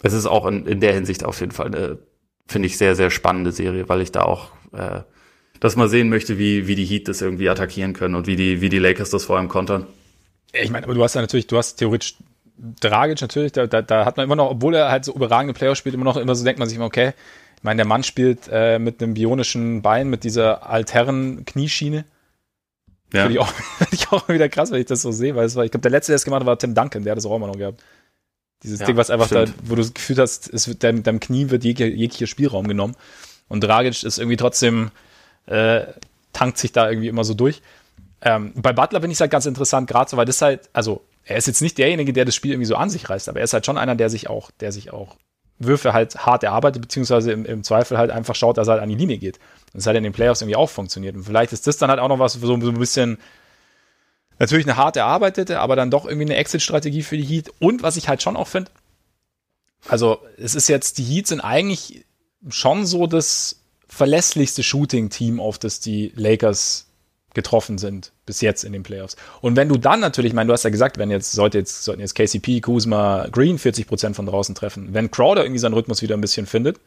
es 0.03 0.15
ist 0.15 0.27
auch 0.27 0.47
in, 0.47 0.67
in 0.67 0.81
der 0.81 0.95
Hinsicht 0.95 1.25
auf 1.25 1.41
jeden 1.41 1.53
Fall 1.53 1.67
eine, 1.67 1.99
finde 2.47 2.67
ich, 2.67 2.79
sehr, 2.79 2.97
sehr 2.97 3.11
spannende 3.11 3.53
Serie, 3.53 3.89
weil 3.89 4.01
ich 4.01 4.11
da 4.11 4.23
auch 4.23 4.51
äh, 4.73 5.03
das 5.61 5.77
mal 5.77 5.89
sehen 5.89 6.09
möchte, 6.09 6.39
wie, 6.39 6.67
wie 6.67 6.75
die 6.75 6.85
Heat 6.85 7.09
das 7.09 7.23
irgendwie 7.23 7.49
attackieren 7.49 7.93
können 7.93 8.15
und 8.15 8.27
wie 8.27 8.37
die, 8.37 8.61
wie 8.61 8.69
die 8.69 8.79
Lakers 8.79 9.11
das 9.11 9.25
vor 9.25 9.39
allem 9.39 9.49
kontern. 9.49 9.87
Ich 10.53 10.71
meine, 10.71 10.85
aber 10.85 10.95
du 10.95 11.03
hast 11.03 11.15
ja 11.15 11.21
natürlich, 11.21 11.47
du 11.47 11.57
hast 11.57 11.77
theoretisch 11.77 12.17
Dragic 12.57 13.21
natürlich, 13.21 13.53
da, 13.53 13.67
da, 13.67 13.83
da 13.83 14.05
hat 14.05 14.17
man 14.17 14.25
immer 14.25 14.37
noch, 14.37 14.51
obwohl 14.51 14.75
er 14.75 14.91
halt 14.91 15.05
so 15.05 15.15
überragende 15.15 15.55
Player 15.55 15.75
spielt, 15.75 15.95
immer 15.95 16.05
noch 16.05 16.17
immer 16.17 16.35
so 16.35 16.45
denkt 16.45 16.59
man 16.59 16.69
sich 16.69 16.77
immer, 16.77 16.87
okay, 16.87 17.13
ich 17.57 17.63
meine, 17.65 17.79
der 17.79 17.87
Mann 17.87 18.05
spielt 18.05 18.49
äh, 18.51 18.79
mit 18.79 19.03
einem 19.03 19.15
bionischen 19.15 19.83
Bein, 19.83 20.09
mit 20.09 20.23
dieser 20.23 20.69
alternen 20.69 21.45
Knieschiene. 21.45 22.05
Ja. 23.13 23.23
Finde 23.23 23.33
ich, 23.33 23.39
auch, 23.41 23.49
find 23.79 23.93
ich 23.93 24.13
auch 24.13 24.29
wieder 24.29 24.49
krass, 24.49 24.71
wenn 24.71 24.81
ich 24.81 24.87
das 24.87 25.03
so 25.03 25.13
sehe, 25.13 25.35
weil 25.35 25.47
es 25.47 25.57
war, 25.57 25.65
ich 25.65 25.71
glaube, 25.71 25.83
der 25.83 25.91
letzte, 25.91 26.13
der 26.13 26.17
es 26.17 26.25
gemacht 26.25 26.41
hat, 26.41 26.47
war 26.47 26.59
Tim 26.59 26.75
Duncan, 26.75 27.05
der 27.05 27.13
hat 27.13 27.17
das 27.17 27.27
auch 27.27 27.35
immer 27.35 27.47
noch 27.47 27.57
gehabt. 27.57 27.83
Dieses 28.63 28.81
ja, 28.81 28.87
Ding, 28.87 28.97
was 28.97 29.11
einfach 29.11 29.27
stimmt. 29.27 29.49
da, 29.49 29.53
wo 29.65 29.75
du 29.75 29.83
das 29.83 29.95
Gefühl 29.95 30.17
hast, 30.19 30.53
es 30.53 30.69
wird 30.69 30.83
deinem, 30.83 31.03
deinem 31.03 31.21
Knie 31.21 31.51
wird 31.51 31.65
jeglicher, 31.65 31.95
jeglicher 31.95 32.27
Spielraum 32.27 32.69
genommen. 32.69 32.97
Und 33.49 33.63
Dragic 33.63 34.03
ist 34.03 34.19
irgendwie 34.19 34.37
trotzdem, 34.37 34.91
äh, 35.47 35.86
tankt 36.32 36.59
sich 36.59 36.72
da 36.72 36.88
irgendwie 36.88 37.09
immer 37.09 37.24
so 37.24 37.34
durch. 37.34 37.62
Ähm, 38.22 38.53
bei 38.57 38.72
Butler 38.72 39.01
finde 39.01 39.12
ich 39.12 39.16
es 39.16 39.20
halt 39.20 39.30
ganz 39.30 39.47
interessant, 39.47 39.88
gerade 39.88 40.11
so, 40.11 40.16
weil 40.16 40.24
das 40.24 40.40
halt, 40.40 40.68
also 40.72 41.03
er 41.24 41.36
ist 41.36 41.47
jetzt 41.47 41.62
nicht 41.62 41.78
derjenige, 41.78 42.12
der 42.12 42.24
das 42.24 42.34
Spiel 42.34 42.53
irgendwie 42.53 42.66
so 42.66 42.76
an 42.76 42.90
sich 42.90 43.09
reißt, 43.09 43.28
aber 43.28 43.40
er 43.40 43.45
ist 43.45 43.53
halt 43.53 43.66
schon 43.66 43.78
einer, 43.78 43.95
der 43.95 44.11
sich 44.11 44.28
auch, 44.28 44.51
der 44.61 44.72
sich 44.72 44.92
auch 44.92 45.16
Würfe 45.59 45.92
halt 45.92 46.26
hart 46.26 46.42
erarbeitet, 46.42 46.82
beziehungsweise 46.82 47.32
im, 47.32 47.45
im 47.45 47.62
Zweifel 47.62 47.97
halt 47.97 48.11
einfach 48.11 48.34
schaut, 48.34 48.59
dass 48.59 48.68
er 48.68 48.72
halt 48.72 48.82
an 48.82 48.88
die 48.88 48.97
Linie 48.97 49.18
geht. 49.18 49.36
Und 49.72 49.76
das 49.76 49.86
hat 49.86 49.95
in 49.95 50.03
den 50.03 50.12
Playoffs 50.12 50.40
irgendwie 50.40 50.57
auch 50.57 50.70
funktioniert. 50.70 51.14
Und 51.14 51.24
vielleicht 51.24 51.53
ist 51.53 51.66
das 51.66 51.76
dann 51.76 51.90
halt 51.90 52.01
auch 52.01 52.09
noch 52.09 52.18
was, 52.18 52.32
so, 52.32 52.47
so 52.47 52.55
ein 52.55 52.78
bisschen 52.78 53.18
Natürlich 54.38 54.66
eine 54.66 54.76
hart 54.76 54.97
erarbeitete, 54.97 55.61
aber 55.61 55.76
dann 55.76 55.90
doch 55.90 56.07
irgendwie 56.07 56.26
eine 56.26 56.36
Exit-Strategie 56.36 57.03
für 57.03 57.16
die 57.16 57.24
Heat. 57.24 57.53
Und 57.61 57.82
was 57.82 57.97
ich 57.97 58.09
halt 58.09 58.22
schon 58.22 58.36
auch 58.36 58.49
finde, 58.49 58.70
also 59.86 60.18
es 60.38 60.55
ist 60.55 60.68
jetzt, 60.68 60.99
die 60.99 61.05
Heat 61.05 61.26
sind 61.28 61.40
eigentlich 61.40 62.05
schon 62.49 62.84
so 62.84 63.07
das 63.07 63.61
verlässlichste 63.95 64.62
Shooting-Team, 64.62 65.38
auf 65.40 65.59
das 65.59 65.80
die 65.80 66.12
Lakers 66.16 66.88
getroffen 67.32 67.78
sind 67.78 68.12
bis 68.26 68.40
jetzt 68.40 68.64
in 68.64 68.72
den 68.72 68.82
Playoffs. 68.82 69.16
Und 69.40 69.57
wenn 69.57 69.68
du 69.68 69.76
dann 69.76 70.01
natürlich, 70.01 70.30
ich 70.30 70.34
meine, 70.34 70.49
du 70.49 70.53
hast 70.53 70.62
ja 70.62 70.70
gesagt, 70.70 70.99
wenn 70.99 71.11
jetzt 71.11 71.32
sollte 71.32 71.59
jetzt 71.59 71.84
sollten 71.84 72.01
jetzt 72.01 72.14
KCP, 72.14 72.61
Kuzma, 72.61 73.28
Green 73.30 73.59
40 73.59 73.86
Prozent 73.86 74.16
von 74.16 74.26
draußen 74.26 74.55
treffen, 74.55 74.95
wenn 74.95 75.11
Crowder 75.11 75.42
irgendwie 75.42 75.59
seinen 75.59 75.74
Rhythmus 75.74 76.03
wieder 76.03 76.16
ein 76.16 76.20
bisschen 76.20 76.47
findet 76.47 76.78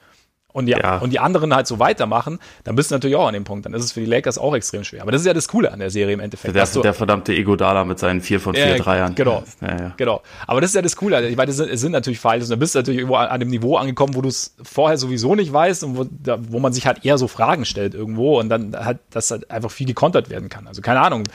und 0.58 0.66
die, 0.66 0.72
ja. 0.72 0.98
und 0.98 1.14
die 1.14 1.20
anderen 1.20 1.54
halt 1.54 1.68
so 1.68 1.78
weitermachen, 1.78 2.40
dann 2.64 2.76
bist 2.76 2.90
du 2.90 2.96
natürlich 2.96 3.16
auch 3.16 3.28
an 3.28 3.36
dem 3.36 3.44
Punkt. 3.44 3.68
Dann 3.68 3.76
ist 3.76 3.84
es 3.84 3.92
für 3.92 4.00
die 4.00 4.08
Lakers 4.08 4.40
auch 4.40 4.56
extrem 4.56 4.84
schwer. 4.84 5.04
Aber 5.04 5.12
das 5.12 5.22
ist 5.22 5.28
ja 5.28 5.36
das 5.36 5.48
Coole 5.48 5.72
an 5.72 5.78
der 5.78 5.92
Serie 5.92 6.16
im 6.16 6.20
Endeffekt. 6.20 6.56
Der, 6.56 6.66
der 6.66 6.96
verdammte 6.96 7.32
Ego-Dala 7.32 7.86
mit 7.86 8.00
seinen 8.00 8.22
vier 8.22 8.40
von 8.40 8.56
vier 8.56 8.74
äh, 8.74 8.78
Dreiern. 8.80 9.14
Genau, 9.14 9.44
ja, 9.62 9.68
ja. 9.68 9.94
genau. 9.98 10.24
Aber 10.48 10.60
das 10.60 10.72
ist 10.72 10.76
ja 10.76 10.82
das 10.82 10.96
Coole. 10.96 11.30
Ich 11.30 11.38
meine, 11.38 11.52
es 11.52 11.58
sind, 11.58 11.78
sind 11.78 11.92
natürlich. 11.92 12.26
Und 12.26 12.50
dann 12.50 12.58
bist 12.58 12.74
du 12.74 12.80
natürlich 12.80 13.02
irgendwo 13.02 13.18
an, 13.18 13.28
an 13.28 13.40
dem 13.40 13.50
Niveau 13.50 13.78
angekommen, 13.78 14.16
wo 14.16 14.22
du 14.22 14.30
es 14.30 14.56
vorher 14.64 14.98
sowieso 14.98 15.36
nicht 15.36 15.54
weißt 15.54 15.84
und 15.84 15.96
wo, 15.96 16.08
da, 16.10 16.40
wo 16.50 16.58
man 16.58 16.74
sich 16.74 16.88
halt 16.88 17.06
eher 17.06 17.20
so 17.20 17.28
Fragen 17.28 17.64
stellt 17.64 17.94
irgendwo 17.94 18.40
und 18.40 18.50
dann 18.50 18.76
halt, 18.76 18.98
dass 19.12 19.30
halt 19.30 19.52
einfach 19.52 19.70
viel 19.70 19.86
gekontert 19.86 20.32
werden 20.32 20.50
kann. 20.50 20.66
Also 20.66 20.82
keine 20.82 21.02
Ahnung. 21.02 21.26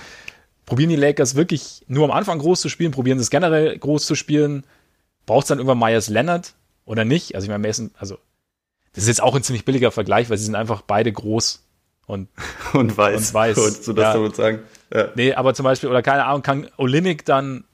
Probieren 0.66 0.90
die 0.90 0.96
Lakers 0.96 1.36
wirklich 1.36 1.84
nur 1.86 2.03
am 2.03 2.11
Anfang 2.11 2.40
groß 2.40 2.61
zu 2.61 2.68
spielen? 2.68 2.90
Probieren 2.90 3.18
sie 3.18 3.22
es 3.22 3.30
generell 3.30 3.78
groß 3.78 4.04
zu 4.04 4.16
spielen? 4.16 4.64
Braucht 5.26 5.44
es 5.44 5.49
dann 5.49 5.58
irgendwann 5.58 5.78
Myers 5.78 6.08
Leonard 6.08 6.54
oder 6.86 7.04
nicht? 7.04 7.36
Also 7.36 7.44
ich 7.44 7.50
meine, 7.50 7.64
Mason, 7.64 7.92
also 7.96 8.18
das 8.92 9.04
ist 9.04 9.08
jetzt 9.08 9.22
auch 9.22 9.34
ein 9.34 9.42
ziemlich 9.42 9.64
billiger 9.64 9.90
Vergleich, 9.90 10.30
weil 10.30 10.38
sie 10.38 10.44
sind 10.44 10.54
einfach 10.54 10.82
beide 10.82 11.12
groß 11.12 11.64
und, 12.06 12.28
und 12.72 12.96
weiß. 12.96 13.28
Und 13.28 13.34
weiß. 13.34 13.58
Und 13.58 13.84
so 13.84 13.92
das 13.92 14.14
ja. 14.14 14.34
sagen. 14.34 14.60
Ja. 14.92 15.08
Nee, 15.14 15.34
aber 15.34 15.54
zum 15.54 15.64
Beispiel, 15.64 15.88
oder 15.88 16.02
keine 16.02 16.24
Ahnung, 16.26 16.42
kann 16.42 16.68
Olinik 16.76 17.24
dann 17.24 17.64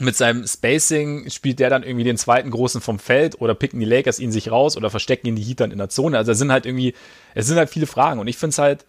mit 0.00 0.16
seinem 0.16 0.46
Spacing 0.46 1.28
spielt 1.30 1.58
der 1.58 1.70
dann 1.70 1.82
irgendwie 1.82 2.04
den 2.04 2.18
zweiten 2.18 2.50
großen 2.50 2.80
vom 2.80 2.98
Feld 2.98 3.40
oder 3.40 3.54
picken 3.54 3.80
die 3.80 3.86
Lakers 3.86 4.20
ihn 4.20 4.30
sich 4.30 4.50
raus 4.50 4.76
oder 4.76 4.90
verstecken 4.90 5.26
ihn 5.26 5.36
die 5.36 5.42
Heat 5.42 5.60
dann 5.60 5.72
in 5.72 5.78
der 5.78 5.88
Zone. 5.88 6.16
Also 6.16 6.32
es 6.32 6.38
sind 6.38 6.52
halt 6.52 6.66
irgendwie, 6.66 6.94
es 7.34 7.46
sind 7.46 7.56
halt 7.56 7.70
viele 7.70 7.86
Fragen 7.86 8.20
und 8.20 8.28
ich 8.28 8.36
finde 8.36 8.50
es 8.50 8.58
halt, 8.58 8.84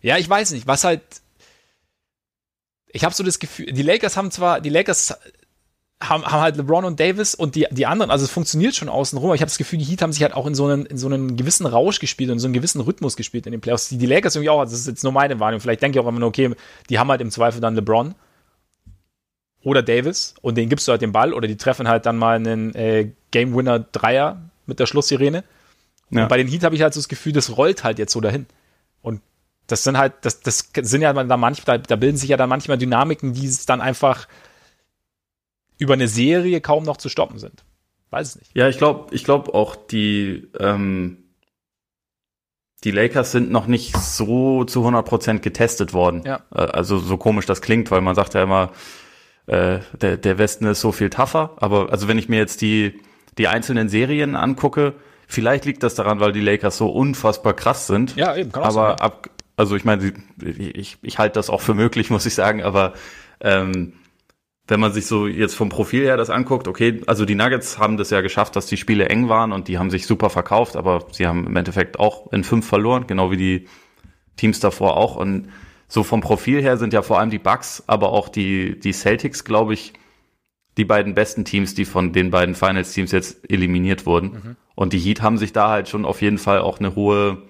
ja, 0.00 0.18
ich 0.18 0.28
weiß 0.28 0.50
nicht, 0.50 0.66
was 0.66 0.84
halt, 0.84 1.00
ich 2.88 3.04
habe 3.04 3.14
so 3.14 3.24
das 3.24 3.38
Gefühl, 3.38 3.72
die 3.72 3.82
Lakers 3.82 4.16
haben 4.16 4.30
zwar, 4.30 4.60
die 4.60 4.68
Lakers 4.68 5.16
haben, 6.08 6.24
haben 6.24 6.40
halt 6.40 6.56
LeBron 6.56 6.84
und 6.84 7.00
Davis 7.00 7.34
und 7.34 7.54
die, 7.54 7.66
die 7.70 7.86
anderen, 7.86 8.10
also 8.10 8.24
es 8.24 8.30
funktioniert 8.30 8.74
schon 8.74 8.88
außenrum, 8.88 9.28
aber 9.28 9.34
ich 9.34 9.40
habe 9.40 9.48
das 9.48 9.58
Gefühl, 9.58 9.78
die 9.78 9.84
Heat 9.84 10.02
haben 10.02 10.12
sich 10.12 10.22
halt 10.22 10.34
auch 10.34 10.46
in 10.46 10.54
so 10.54 10.66
einen, 10.66 10.86
in 10.86 10.98
so 10.98 11.06
einen 11.06 11.36
gewissen 11.36 11.66
Rausch 11.66 11.98
gespielt 12.00 12.30
und 12.30 12.38
so 12.38 12.46
einen 12.46 12.54
gewissen 12.54 12.80
Rhythmus 12.80 13.16
gespielt 13.16 13.46
in 13.46 13.52
den 13.52 13.60
Playoffs. 13.60 13.88
Die, 13.88 13.98
die 13.98 14.06
Lakers 14.06 14.36
irgendwie 14.36 14.50
auch, 14.50 14.62
das 14.62 14.72
ist 14.72 14.86
jetzt 14.86 15.04
nur 15.04 15.12
meine 15.12 15.40
Wahrnehmung, 15.40 15.60
vielleicht 15.60 15.82
denke 15.82 15.98
ich 15.98 16.04
auch 16.04 16.08
immer 16.08 16.20
nur, 16.20 16.28
okay, 16.28 16.54
die 16.88 16.98
haben 16.98 17.10
halt 17.10 17.20
im 17.20 17.30
Zweifel 17.30 17.60
dann 17.60 17.74
LeBron 17.74 18.14
oder 19.62 19.82
Davis 19.82 20.34
und 20.42 20.56
denen 20.56 20.68
gibst 20.68 20.86
du 20.86 20.92
halt 20.92 21.02
den 21.02 21.12
Ball 21.12 21.32
oder 21.32 21.48
die 21.48 21.56
treffen 21.56 21.88
halt 21.88 22.06
dann 22.06 22.16
mal 22.16 22.36
einen 22.36 22.74
äh, 22.74 23.10
Game 23.30 23.56
Winner 23.56 23.80
Dreier 23.80 24.42
mit 24.66 24.78
der 24.78 24.86
Schlusssirene. 24.86 25.44
Ja. 26.10 26.22
Und 26.22 26.28
bei 26.28 26.36
den 26.36 26.48
Heat 26.48 26.64
habe 26.64 26.74
ich 26.74 26.82
halt 26.82 26.94
so 26.94 27.00
das 27.00 27.08
Gefühl, 27.08 27.32
das 27.32 27.56
rollt 27.56 27.82
halt 27.82 27.98
jetzt 27.98 28.12
so 28.12 28.20
dahin. 28.20 28.46
Und 29.02 29.20
das 29.66 29.82
sind 29.82 29.96
halt, 29.96 30.12
das, 30.22 30.40
das 30.40 30.68
sind 30.74 31.02
ja 31.02 31.12
da 31.12 31.36
manchmal, 31.36 31.80
da 31.80 31.96
bilden 31.96 32.16
sich 32.16 32.28
ja 32.28 32.36
dann 32.36 32.48
manchmal 32.48 32.78
Dynamiken, 32.78 33.32
die 33.32 33.46
es 33.46 33.66
dann 33.66 33.80
einfach 33.80 34.28
über 35.78 35.94
eine 35.94 36.08
Serie 36.08 36.60
kaum 36.60 36.84
noch 36.84 36.96
zu 36.96 37.08
stoppen 37.08 37.38
sind. 37.38 37.64
Weiß 38.10 38.28
es 38.28 38.36
nicht. 38.36 38.50
Ja, 38.54 38.68
ich 38.68 38.78
glaube, 38.78 39.14
ich 39.14 39.24
glaube 39.24 39.54
auch 39.54 39.76
die 39.76 40.48
ähm, 40.58 41.24
die 42.84 42.90
Lakers 42.90 43.32
sind 43.32 43.50
noch 43.50 43.66
nicht 43.66 43.96
so 43.96 44.64
zu 44.64 44.86
100% 44.86 45.38
getestet 45.38 45.94
worden. 45.94 46.22
Ja. 46.24 46.40
Äh, 46.54 46.60
also 46.60 46.98
so 46.98 47.16
komisch 47.16 47.46
das 47.46 47.62
klingt, 47.62 47.90
weil 47.90 48.02
man 48.02 48.14
sagt 48.14 48.34
ja 48.34 48.42
immer, 48.42 48.72
äh, 49.46 49.78
der, 50.00 50.16
der 50.16 50.38
Westen 50.38 50.66
ist 50.66 50.80
so 50.80 50.92
viel 50.92 51.10
tougher. 51.10 51.52
Aber 51.56 51.90
also 51.90 52.08
wenn 52.08 52.18
ich 52.18 52.28
mir 52.28 52.38
jetzt 52.38 52.60
die, 52.60 53.00
die 53.38 53.48
einzelnen 53.48 53.88
Serien 53.88 54.36
angucke, 54.36 54.94
vielleicht 55.26 55.64
liegt 55.64 55.82
das 55.82 55.94
daran, 55.94 56.20
weil 56.20 56.32
die 56.32 56.40
Lakers 56.40 56.76
so 56.76 56.88
unfassbar 56.88 57.54
krass 57.54 57.86
sind. 57.86 58.16
Ja, 58.16 58.36
eben, 58.36 58.52
kann 58.52 58.62
auch 58.62 58.76
Aber 58.76 58.88
sein. 58.90 59.00
ab, 59.00 59.30
also 59.56 59.76
ich 59.76 59.84
meine, 59.84 60.12
ich, 60.42 60.98
ich 61.00 61.18
halte 61.18 61.34
das 61.34 61.50
auch 61.50 61.62
für 61.62 61.74
möglich, 61.74 62.10
muss 62.10 62.26
ich 62.26 62.34
sagen, 62.34 62.62
aber 62.62 62.92
ähm, 63.40 63.94
wenn 64.66 64.80
man 64.80 64.92
sich 64.92 65.06
so 65.06 65.26
jetzt 65.26 65.54
vom 65.54 65.68
Profil 65.68 66.04
her 66.04 66.16
das 66.16 66.30
anguckt, 66.30 66.68
okay, 66.68 67.02
also 67.06 67.24
die 67.24 67.34
Nuggets 67.34 67.78
haben 67.78 67.96
das 67.96 68.10
ja 68.10 68.22
geschafft, 68.22 68.56
dass 68.56 68.66
die 68.66 68.78
Spiele 68.78 69.08
eng 69.08 69.28
waren 69.28 69.52
und 69.52 69.68
die 69.68 69.78
haben 69.78 69.90
sich 69.90 70.06
super 70.06 70.30
verkauft, 70.30 70.76
aber 70.76 71.06
sie 71.12 71.26
haben 71.26 71.46
im 71.46 71.56
Endeffekt 71.56 72.00
auch 72.00 72.32
in 72.32 72.44
fünf 72.44 72.66
verloren, 72.66 73.06
genau 73.06 73.30
wie 73.30 73.36
die 73.36 73.68
Teams 74.36 74.60
davor 74.60 74.96
auch. 74.96 75.16
Und 75.16 75.50
so 75.86 76.02
vom 76.02 76.22
Profil 76.22 76.62
her 76.62 76.78
sind 76.78 76.94
ja 76.94 77.02
vor 77.02 77.18
allem 77.20 77.30
die 77.30 77.38
Bucks, 77.38 77.84
aber 77.86 78.10
auch 78.10 78.28
die, 78.28 78.78
die 78.80 78.92
Celtics, 78.92 79.44
glaube 79.44 79.74
ich, 79.74 79.92
die 80.76 80.84
beiden 80.84 81.14
besten 81.14 81.44
Teams, 81.44 81.74
die 81.74 81.84
von 81.84 82.12
den 82.12 82.30
beiden 82.30 82.54
Finals-Teams 82.54 83.12
jetzt 83.12 83.48
eliminiert 83.50 84.06
wurden. 84.06 84.30
Mhm. 84.30 84.56
Und 84.74 84.92
die 84.92 84.98
Heat 84.98 85.22
haben 85.22 85.38
sich 85.38 85.52
da 85.52 85.68
halt 85.68 85.88
schon 85.88 86.04
auf 86.04 86.22
jeden 86.22 86.38
Fall 86.38 86.60
auch 86.60 86.80
eine 86.80 86.96
hohe 86.96 87.42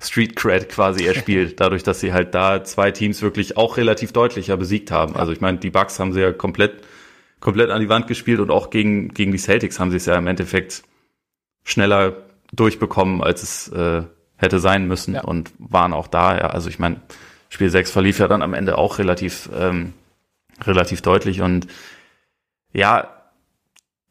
Street 0.00 0.36
Cred 0.36 0.68
quasi 0.68 1.06
erspielt, 1.06 1.60
dadurch, 1.60 1.82
dass 1.82 2.00
sie 2.00 2.12
halt 2.12 2.34
da 2.34 2.62
zwei 2.64 2.90
Teams 2.90 3.22
wirklich 3.22 3.56
auch 3.56 3.76
relativ 3.76 4.12
deutlicher 4.12 4.56
besiegt 4.56 4.90
haben. 4.90 5.16
Also 5.16 5.32
ich 5.32 5.40
meine, 5.40 5.58
die 5.58 5.70
Bucks 5.70 5.98
haben 5.98 6.12
sie 6.12 6.20
ja 6.20 6.32
komplett, 6.32 6.84
komplett 7.40 7.70
an 7.70 7.80
die 7.80 7.88
Wand 7.88 8.06
gespielt 8.06 8.40
und 8.40 8.50
auch 8.50 8.70
gegen, 8.70 9.08
gegen 9.08 9.32
die 9.32 9.38
Celtics 9.38 9.80
haben 9.80 9.90
sie 9.90 9.96
es 9.96 10.06
ja 10.06 10.16
im 10.16 10.26
Endeffekt 10.26 10.82
schneller 11.64 12.16
durchbekommen, 12.52 13.22
als 13.22 13.42
es 13.42 13.68
äh, 13.68 14.02
hätte 14.36 14.60
sein 14.60 14.86
müssen 14.86 15.14
ja. 15.14 15.22
und 15.22 15.52
waren 15.58 15.92
auch 15.92 16.06
da. 16.06 16.36
Ja, 16.36 16.50
also 16.50 16.68
ich 16.68 16.78
meine, 16.78 17.00
Spiel 17.48 17.70
6 17.70 17.90
verlief 17.90 18.18
ja 18.18 18.28
dann 18.28 18.42
am 18.42 18.54
Ende 18.54 18.78
auch 18.78 18.98
relativ, 18.98 19.50
ähm, 19.54 19.94
relativ 20.64 21.02
deutlich 21.02 21.40
und 21.40 21.66
ja, 22.72 23.14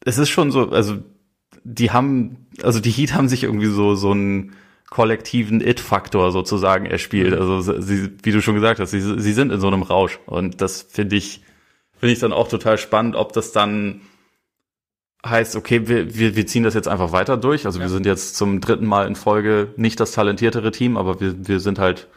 es 0.04 0.18
ist 0.18 0.28
schon 0.28 0.50
so, 0.50 0.70
also 0.70 0.98
die 1.64 1.90
haben, 1.90 2.46
also 2.62 2.80
die 2.80 2.90
Heat 2.90 3.14
haben 3.14 3.28
sich 3.28 3.44
irgendwie 3.44 3.66
so, 3.66 3.94
so 3.94 4.12
einen 4.12 4.54
kollektiven 4.90 5.60
It-Faktor 5.60 6.32
sozusagen 6.32 6.86
erspielt. 6.86 7.34
Mhm. 7.34 7.40
Also 7.40 7.80
sie, 7.80 8.10
wie 8.22 8.32
du 8.32 8.40
schon 8.40 8.54
gesagt 8.54 8.80
hast, 8.80 8.90
sie, 8.90 9.00
sie 9.00 9.32
sind 9.32 9.52
in 9.52 9.60
so 9.60 9.66
einem 9.66 9.82
Rausch. 9.82 10.18
Und 10.26 10.60
das 10.60 10.82
finde 10.82 11.16
ich, 11.16 11.42
finde 11.98 12.12
ich 12.12 12.18
dann 12.18 12.32
auch 12.32 12.48
total 12.48 12.78
spannend, 12.78 13.14
ob 13.14 13.32
das 13.32 13.52
dann 13.52 14.00
heißt, 15.26 15.56
okay, 15.56 15.88
wir, 15.88 16.14
wir, 16.16 16.36
wir 16.36 16.46
ziehen 16.46 16.62
das 16.62 16.74
jetzt 16.74 16.88
einfach 16.88 17.12
weiter 17.12 17.36
durch. 17.36 17.66
Also 17.66 17.78
ja. 17.78 17.84
wir 17.84 17.90
sind 17.90 18.06
jetzt 18.06 18.36
zum 18.36 18.60
dritten 18.60 18.86
Mal 18.86 19.06
in 19.06 19.16
Folge 19.16 19.72
nicht 19.76 20.00
das 20.00 20.12
talentiertere 20.12 20.70
Team, 20.70 20.96
aber 20.96 21.20
wir, 21.20 21.48
wir 21.48 21.60
sind 21.60 21.78
halt, 21.78 22.08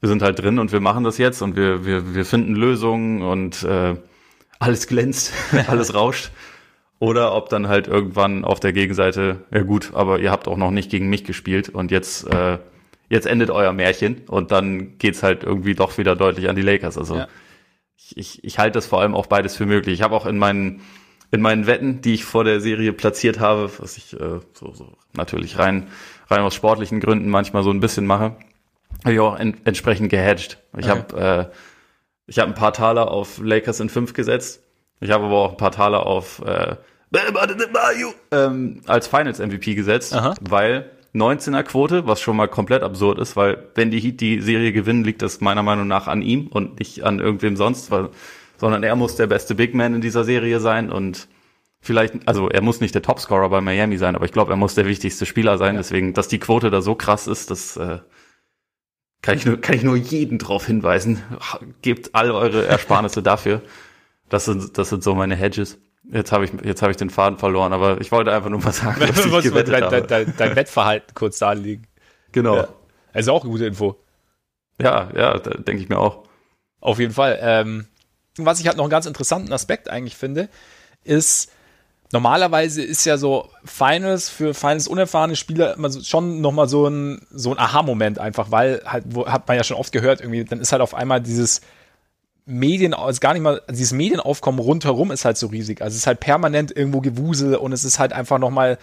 wir 0.00 0.08
sind 0.08 0.22
halt 0.22 0.38
drin 0.40 0.58
und 0.58 0.72
wir 0.72 0.80
machen 0.80 1.04
das 1.04 1.16
jetzt 1.18 1.40
und 1.42 1.56
wir, 1.56 1.86
wir, 1.86 2.14
wir 2.14 2.24
finden 2.24 2.54
Lösungen 2.54 3.22
und 3.22 3.62
äh, 3.62 3.96
alles 4.58 4.86
glänzt, 4.86 5.32
alles 5.68 5.94
rauscht. 5.94 6.30
Oder 7.04 7.34
ob 7.34 7.50
dann 7.50 7.68
halt 7.68 7.86
irgendwann 7.86 8.46
auf 8.46 8.60
der 8.60 8.72
Gegenseite, 8.72 9.44
ja 9.52 9.60
gut, 9.60 9.90
aber 9.92 10.20
ihr 10.20 10.30
habt 10.30 10.48
auch 10.48 10.56
noch 10.56 10.70
nicht 10.70 10.90
gegen 10.90 11.10
mich 11.10 11.24
gespielt 11.24 11.68
und 11.68 11.90
jetzt, 11.90 12.26
äh, 12.26 12.56
jetzt 13.10 13.26
endet 13.26 13.50
euer 13.50 13.74
Märchen 13.74 14.22
und 14.26 14.52
dann 14.52 14.96
geht's 14.96 15.22
halt 15.22 15.44
irgendwie 15.44 15.74
doch 15.74 15.98
wieder 15.98 16.16
deutlich 16.16 16.48
an 16.48 16.56
die 16.56 16.62
Lakers. 16.62 16.96
Also 16.96 17.16
ja. 17.16 17.28
ich, 17.98 18.16
ich, 18.16 18.44
ich 18.44 18.58
halte 18.58 18.78
das 18.78 18.86
vor 18.86 19.02
allem 19.02 19.14
auch 19.14 19.26
beides 19.26 19.54
für 19.54 19.66
möglich. 19.66 19.92
Ich 19.92 20.00
habe 20.00 20.16
auch 20.16 20.24
in 20.24 20.38
meinen, 20.38 20.80
in 21.30 21.42
meinen 21.42 21.66
Wetten, 21.66 22.00
die 22.00 22.14
ich 22.14 22.24
vor 22.24 22.42
der 22.42 22.62
Serie 22.62 22.94
platziert 22.94 23.38
habe, 23.38 23.70
was 23.80 23.98
ich 23.98 24.14
äh, 24.14 24.40
so, 24.54 24.72
so 24.72 24.96
natürlich 25.12 25.58
rein, 25.58 25.88
rein 26.30 26.40
aus 26.40 26.54
sportlichen 26.54 27.00
Gründen 27.00 27.28
manchmal 27.28 27.64
so 27.64 27.70
ein 27.70 27.80
bisschen 27.80 28.06
mache, 28.06 28.34
habe 29.04 29.12
ich 29.12 29.20
auch 29.20 29.38
en 29.38 29.58
entsprechend 29.66 30.08
gehedged. 30.08 30.56
Ich 30.78 30.86
okay. 30.86 30.88
habe 30.88 31.50
äh, 31.50 31.54
ich 32.26 32.38
habe 32.38 32.50
ein 32.50 32.54
paar 32.54 32.72
Taler 32.72 33.10
auf 33.10 33.40
Lakers 33.42 33.80
in 33.80 33.90
5 33.90 34.14
gesetzt. 34.14 34.62
Ich 35.00 35.10
habe 35.10 35.26
aber 35.26 35.36
auch 35.36 35.50
ein 35.50 35.58
paar 35.58 35.72
Taler 35.72 36.06
auf 36.06 36.40
äh, 36.46 36.76
ähm, 38.30 38.80
als 38.86 39.06
Finals 39.06 39.38
MVP 39.38 39.74
gesetzt, 39.74 40.14
Aha. 40.14 40.34
weil 40.40 40.90
19er 41.14 41.62
Quote, 41.62 42.06
was 42.06 42.20
schon 42.20 42.36
mal 42.36 42.48
komplett 42.48 42.82
absurd 42.82 43.18
ist, 43.18 43.36
weil 43.36 43.68
wenn 43.74 43.90
die 43.90 44.00
Heat 44.00 44.20
die 44.20 44.40
Serie 44.40 44.72
gewinnen, 44.72 45.04
liegt 45.04 45.22
das 45.22 45.40
meiner 45.40 45.62
Meinung 45.62 45.86
nach 45.86 46.08
an 46.08 46.22
ihm 46.22 46.48
und 46.48 46.80
nicht 46.80 47.04
an 47.04 47.20
irgendwem 47.20 47.56
sonst, 47.56 47.90
weil, 47.90 48.08
sondern 48.56 48.82
er 48.82 48.96
muss 48.96 49.14
der 49.16 49.28
beste 49.28 49.54
Big 49.54 49.74
Man 49.74 49.94
in 49.94 50.00
dieser 50.00 50.24
Serie 50.24 50.58
sein 50.58 50.90
und 50.90 51.28
vielleicht, 51.80 52.26
also 52.26 52.48
er 52.48 52.62
muss 52.62 52.80
nicht 52.80 52.94
der 52.94 53.02
Topscorer 53.02 53.48
bei 53.48 53.60
Miami 53.60 53.96
sein, 53.96 54.16
aber 54.16 54.24
ich 54.24 54.32
glaube, 54.32 54.52
er 54.52 54.56
muss 54.56 54.74
der 54.74 54.86
wichtigste 54.86 55.26
Spieler 55.26 55.56
sein. 55.58 55.74
Ja. 55.74 55.80
Deswegen, 55.80 56.14
dass 56.14 56.28
die 56.28 56.38
Quote 56.40 56.70
da 56.70 56.80
so 56.80 56.94
krass 56.96 57.28
ist, 57.28 57.50
das 57.50 57.76
äh, 57.76 57.98
kann 59.22 59.36
ich 59.36 59.46
nur, 59.46 59.60
kann 59.60 59.76
ich 59.76 59.82
nur 59.84 59.96
jeden 59.96 60.38
drauf 60.38 60.66
hinweisen. 60.66 61.22
Gebt 61.82 62.14
all 62.14 62.30
eure 62.30 62.66
Ersparnisse 62.66 63.22
dafür. 63.22 63.62
Das 64.28 64.46
sind, 64.46 64.76
das 64.76 64.88
sind 64.88 65.02
so 65.04 65.14
meine 65.14 65.36
Hedges. 65.36 65.78
Jetzt 66.12 66.32
habe 66.32 66.44
ich, 66.44 66.52
jetzt 66.64 66.82
habe 66.82 66.90
ich 66.90 66.96
den 66.96 67.10
Faden 67.10 67.38
verloren, 67.38 67.72
aber 67.72 68.00
ich 68.00 68.12
wollte 68.12 68.32
einfach 68.32 68.50
nur 68.50 68.60
mal 68.60 68.72
sagen, 68.72 69.00
was 69.00 69.24
ich 69.24 69.50
gewettet 69.50 69.74
dein, 69.74 69.84
habe. 69.84 70.02
Dein, 70.02 70.34
dein, 70.36 70.56
Wettverhalten 70.56 71.14
kurz 71.14 71.38
darlegen. 71.38 71.86
Genau. 72.32 72.56
Ja. 72.56 72.68
Also 73.12 73.32
auch 73.32 73.42
eine 73.42 73.50
gute 73.50 73.66
Info. 73.66 73.96
Ja, 74.80 75.08
ja, 75.16 75.38
denke 75.38 75.82
ich 75.82 75.88
mir 75.88 75.98
auch. 75.98 76.24
Auf 76.80 76.98
jeden 76.98 77.14
Fall. 77.14 77.38
Ähm, 77.40 77.86
was 78.36 78.60
ich 78.60 78.66
halt 78.66 78.76
noch 78.76 78.84
einen 78.84 78.90
ganz 78.90 79.06
interessanten 79.06 79.52
Aspekt 79.52 79.88
eigentlich 79.88 80.16
finde, 80.16 80.48
ist, 81.04 81.50
normalerweise 82.12 82.82
ist 82.82 83.04
ja 83.06 83.16
so 83.16 83.50
Finals 83.64 84.28
für 84.28 84.52
Finals 84.52 84.88
unerfahrene 84.88 85.36
Spieler 85.36 85.74
immer 85.74 85.90
so, 85.90 86.02
schon 86.02 86.40
nochmal 86.40 86.68
so 86.68 86.86
ein, 86.86 87.26
so 87.30 87.50
ein 87.52 87.58
Aha-Moment 87.58 88.18
einfach, 88.18 88.50
weil 88.50 88.82
halt, 88.84 89.04
wo, 89.08 89.26
hat 89.26 89.48
man 89.48 89.56
ja 89.56 89.64
schon 89.64 89.76
oft 89.76 89.92
gehört, 89.92 90.20
irgendwie, 90.20 90.44
dann 90.44 90.60
ist 90.60 90.72
halt 90.72 90.82
auf 90.82 90.94
einmal 90.94 91.20
dieses 91.20 91.60
Medien, 92.46 92.92
also 92.92 93.20
gar 93.20 93.32
nicht 93.32 93.42
mal, 93.42 93.60
also 93.60 93.78
dieses 93.78 93.92
Medienaufkommen 93.92 94.60
rundherum 94.60 95.10
ist 95.10 95.24
halt 95.24 95.38
so 95.38 95.46
riesig. 95.46 95.80
Also 95.80 95.94
es 95.94 96.00
ist 96.00 96.06
halt 96.06 96.20
permanent 96.20 96.76
irgendwo 96.76 97.00
Gewusel 97.00 97.56
und 97.56 97.72
es 97.72 97.84
ist 97.84 97.98
halt 97.98 98.12
einfach 98.12 98.38
nochmal, 98.38 98.78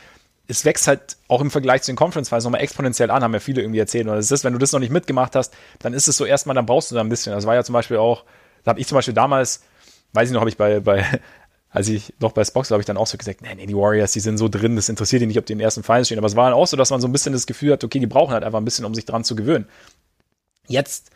es 0.48 0.66
wächst 0.66 0.88
halt 0.88 1.18
auch 1.28 1.42
im 1.42 1.52
Vergleich 1.52 1.84
zu 1.84 1.92
den 1.92 1.96
Conference 1.96 2.30
Files 2.30 2.44
nochmal 2.44 2.62
exponentiell 2.62 3.12
an, 3.12 3.24
haben 3.24 3.34
ja 3.34 3.40
viele 3.40 3.62
irgendwie 3.62 3.80
erzählt. 3.80 4.08
Und 4.08 4.18
es 4.18 4.32
ist, 4.32 4.44
wenn 4.44 4.54
du 4.54 4.60
das 4.60 4.72
noch 4.72 4.80
nicht 4.80 4.92
mitgemacht 4.92 5.36
hast, 5.36 5.54
dann 5.80 5.94
ist 5.94 6.08
es 6.08 6.18
so 6.18 6.26
erstmal, 6.26 6.56
dann 6.56 6.66
brauchst 6.66 6.92
du 6.92 6.96
da 6.96 7.02
ein 7.02 7.10
bisschen. 7.10 7.34
Das 7.34 7.46
war 7.46 7.54
ja 7.54 7.64
zum 7.64 7.74
Beispiel 7.74 7.98
auch, 7.98 8.26
da 8.64 8.70
habe 8.70 8.80
ich 8.80 8.88
zum 8.88 8.96
Beispiel 8.96 9.14
damals, 9.14 9.62
weiß 10.14 10.30
ich 10.30 10.34
noch, 10.34 10.42
habe 10.42 10.50
ich 10.50 10.58
bei, 10.58 10.80
bei 10.80 11.06
als 11.70 11.88
ich 11.88 12.14
noch 12.20 12.32
bei 12.32 12.44
Spox 12.44 12.72
habe 12.72 12.82
ich 12.82 12.86
dann 12.86 12.98
auch 12.98 13.08
so 13.08 13.18
gesagt, 13.18 13.44
nee, 13.44 13.56
nee, 13.56 13.68
die 13.68 13.76
Warriors, 13.76 14.12
die 14.12 14.20
sind 14.20 14.38
so 14.38 14.50
drin, 14.50 14.76
das 14.76 14.90
interessiert 14.90 15.22
die 15.22 15.28
nicht, 15.28 15.38
ob 15.38 15.46
die 15.46 15.54
in 15.54 15.60
den 15.60 15.64
ersten 15.64 15.84
Finals 15.84 16.08
stehen. 16.08 16.18
Aber 16.18 16.28
es 16.28 16.36
war 16.36 16.50
dann 16.50 16.58
auch 16.58 16.68
so, 16.68 16.76
dass 16.76 16.90
man 16.90 17.00
so 17.00 17.08
ein 17.08 17.12
bisschen 17.12 17.32
das 17.32 17.46
Gefühl 17.46 17.74
hat, 17.74 17.84
okay, 17.84 18.00
die 18.00 18.08
brauchen 18.08 18.34
halt 18.34 18.44
einfach 18.44 18.60
ein 18.60 18.66
bisschen, 18.66 18.86
um 18.86 18.96
sich 18.96 19.06
dran 19.06 19.24
zu 19.24 19.36
gewöhnen. 19.36 19.68
Jetzt 20.68 21.12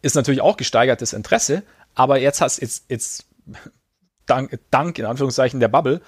ist 0.00 0.14
natürlich 0.14 0.40
auch 0.40 0.56
gesteigertes 0.56 1.12
Interesse, 1.12 1.62
aber 1.98 2.20
jetzt 2.20 2.40
hast 2.40 2.60
jetzt, 2.60 2.84
jetzt 2.88 3.26
dank, 4.26 4.56
dank 4.70 4.98
in 5.00 5.04
Anführungszeichen 5.04 5.58
der 5.58 5.66
Bubble 5.66 6.00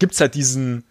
gibt's 0.00 0.20
halt 0.20 0.34
diesen 0.34 0.88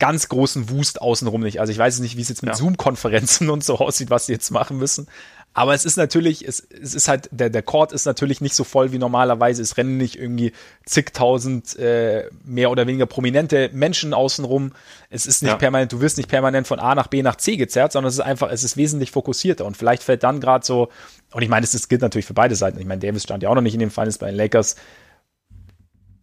ganz 0.00 0.28
großen 0.28 0.70
Wust 0.70 1.00
außenrum 1.00 1.42
nicht. 1.42 1.60
Also 1.60 1.72
ich 1.72 1.78
weiß 1.78 2.00
nicht, 2.00 2.16
wie 2.16 2.22
es 2.22 2.28
jetzt 2.28 2.42
mit 2.42 2.50
ja. 2.50 2.56
Zoom-Konferenzen 2.56 3.48
und 3.50 3.62
so 3.62 3.78
aussieht, 3.78 4.10
was 4.10 4.26
sie 4.26 4.32
jetzt 4.32 4.50
machen 4.50 4.78
müssen. 4.78 5.06
Aber 5.52 5.74
es 5.74 5.84
ist 5.84 5.96
natürlich, 5.96 6.46
es, 6.46 6.60
es 6.60 6.94
ist 6.94 7.08
halt, 7.08 7.28
der, 7.32 7.50
der 7.50 7.62
Court 7.62 7.90
ist 7.90 8.04
natürlich 8.04 8.40
nicht 8.40 8.54
so 8.54 8.62
voll 8.62 8.92
wie 8.92 8.98
normalerweise. 8.98 9.60
Es 9.62 9.76
rennen 9.76 9.96
nicht 9.96 10.16
irgendwie 10.16 10.52
zigtausend 10.86 11.76
äh, 11.76 12.28
mehr 12.44 12.70
oder 12.70 12.86
weniger 12.86 13.06
prominente 13.06 13.68
Menschen 13.72 14.14
außenrum. 14.14 14.72
Es 15.10 15.26
ist 15.26 15.42
nicht 15.42 15.50
ja. 15.50 15.58
permanent, 15.58 15.92
du 15.92 16.00
wirst 16.00 16.18
nicht 16.18 16.28
permanent 16.28 16.68
von 16.68 16.78
A 16.78 16.94
nach 16.94 17.08
B 17.08 17.22
nach 17.22 17.34
C 17.34 17.56
gezerrt, 17.56 17.92
sondern 17.92 18.08
es 18.08 18.14
ist 18.14 18.20
einfach, 18.20 18.50
es 18.50 18.62
ist 18.62 18.76
wesentlich 18.76 19.10
fokussierter. 19.10 19.64
Und 19.66 19.76
vielleicht 19.76 20.04
fällt 20.04 20.22
dann 20.22 20.40
gerade 20.40 20.64
so, 20.64 20.88
und 21.32 21.42
ich 21.42 21.48
meine, 21.48 21.66
das 21.66 21.88
gilt 21.88 22.00
natürlich 22.00 22.26
für 22.26 22.34
beide 22.34 22.54
Seiten. 22.54 22.78
Ich 22.78 22.86
meine, 22.86 23.00
Davis 23.00 23.24
stand 23.24 23.42
ja 23.42 23.48
auch 23.48 23.54
noch 23.56 23.62
nicht 23.62 23.74
in 23.74 23.80
den 23.80 23.90
Finals 23.90 24.18
bei 24.18 24.26
den 24.26 24.36
Lakers. 24.36 24.76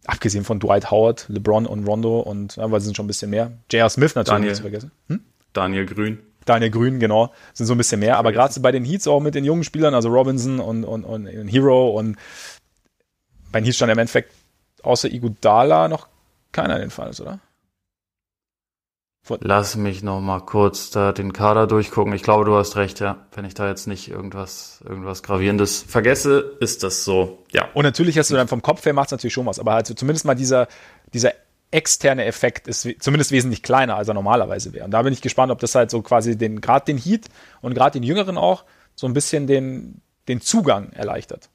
Abgesehen 0.08 0.42
von 0.42 0.58
Dwight 0.58 0.90
Howard, 0.90 1.26
LeBron 1.28 1.66
und 1.66 1.86
Rondo 1.86 2.20
und, 2.20 2.56
ja, 2.56 2.70
weil 2.70 2.78
es 2.78 2.84
sind 2.84 2.96
schon 2.96 3.04
ein 3.04 3.08
bisschen 3.08 3.28
mehr. 3.28 3.52
J.R. 3.70 3.90
Smith 3.90 4.14
natürlich 4.14 4.34
Daniel, 4.34 4.48
nicht 4.48 4.56
zu 4.56 4.62
vergessen. 4.62 4.90
Hm? 5.08 5.20
Daniel 5.52 5.84
Grün. 5.84 6.18
Daniel 6.46 6.70
Grün, 6.70 6.98
genau, 6.98 7.30
sind 7.52 7.66
so 7.66 7.74
ein 7.74 7.78
bisschen 7.78 8.00
mehr. 8.00 8.16
Aber 8.16 8.32
gerade 8.32 8.58
bei 8.60 8.72
den 8.72 8.86
Heats 8.86 9.06
auch 9.06 9.20
mit 9.20 9.34
den 9.34 9.44
jungen 9.44 9.64
Spielern, 9.64 9.94
also 9.94 10.08
Robinson 10.08 10.60
und, 10.60 10.84
und, 10.84 11.04
und 11.04 11.26
Hero 11.26 11.90
und 11.90 12.16
bei 13.52 13.60
den 13.60 13.66
Heats 13.66 13.76
stand 13.76 13.92
im 13.92 13.98
Endeffekt 13.98 14.32
außer 14.82 15.12
Igudala 15.12 15.88
noch 15.88 16.08
keiner 16.52 16.76
in 16.76 16.80
den 16.80 16.90
Falls, 16.90 17.20
oder? 17.20 17.40
Lass 19.40 19.76
mich 19.76 20.02
noch 20.02 20.20
mal 20.20 20.40
kurz 20.40 20.90
da 20.90 21.12
den 21.12 21.32
Kader 21.32 21.66
durchgucken. 21.66 22.12
Ich 22.12 22.22
glaube, 22.22 22.44
du 22.44 22.54
hast 22.54 22.76
recht, 22.76 23.00
ja. 23.00 23.26
Wenn 23.32 23.44
ich 23.44 23.54
da 23.54 23.68
jetzt 23.68 23.86
nicht 23.86 24.10
irgendwas, 24.10 24.80
irgendwas 24.88 25.22
Gravierendes 25.22 25.84
vergesse, 25.86 26.56
ist 26.60 26.82
das 26.82 27.04
so, 27.04 27.44
ja. 27.52 27.68
Und 27.74 27.84
natürlich 27.84 28.18
hast 28.18 28.30
du 28.30 28.34
dann 28.34 28.48
vom 28.48 28.62
Kopf 28.62 28.84
her 28.84 28.92
macht 28.92 29.08
es 29.08 29.12
natürlich 29.12 29.34
schon 29.34 29.46
was, 29.46 29.58
aber 29.58 29.72
halt 29.72 29.86
zumindest 29.86 30.24
mal 30.24 30.34
dieser, 30.34 30.68
dieser 31.12 31.32
externe 31.70 32.24
Effekt 32.24 32.66
ist 32.66 32.88
zumindest 33.00 33.30
wesentlich 33.30 33.62
kleiner, 33.62 33.96
als 33.96 34.08
er 34.08 34.14
normalerweise 34.14 34.72
wäre. 34.72 34.84
Und 34.84 34.92
da 34.92 35.02
bin 35.02 35.12
ich 35.12 35.20
gespannt, 35.20 35.52
ob 35.52 35.58
das 35.58 35.74
halt 35.74 35.90
so 35.90 36.00
quasi 36.02 36.36
den, 36.36 36.60
gerade 36.60 36.86
den 36.86 36.96
Heat 36.98 37.26
und 37.60 37.74
gerade 37.74 37.98
den 37.98 38.02
Jüngeren 38.02 38.38
auch 38.38 38.64
so 38.94 39.06
ein 39.06 39.12
bisschen 39.12 39.46
den, 39.46 40.00
den 40.28 40.40
Zugang 40.40 40.92
erleichtert. 40.92 41.50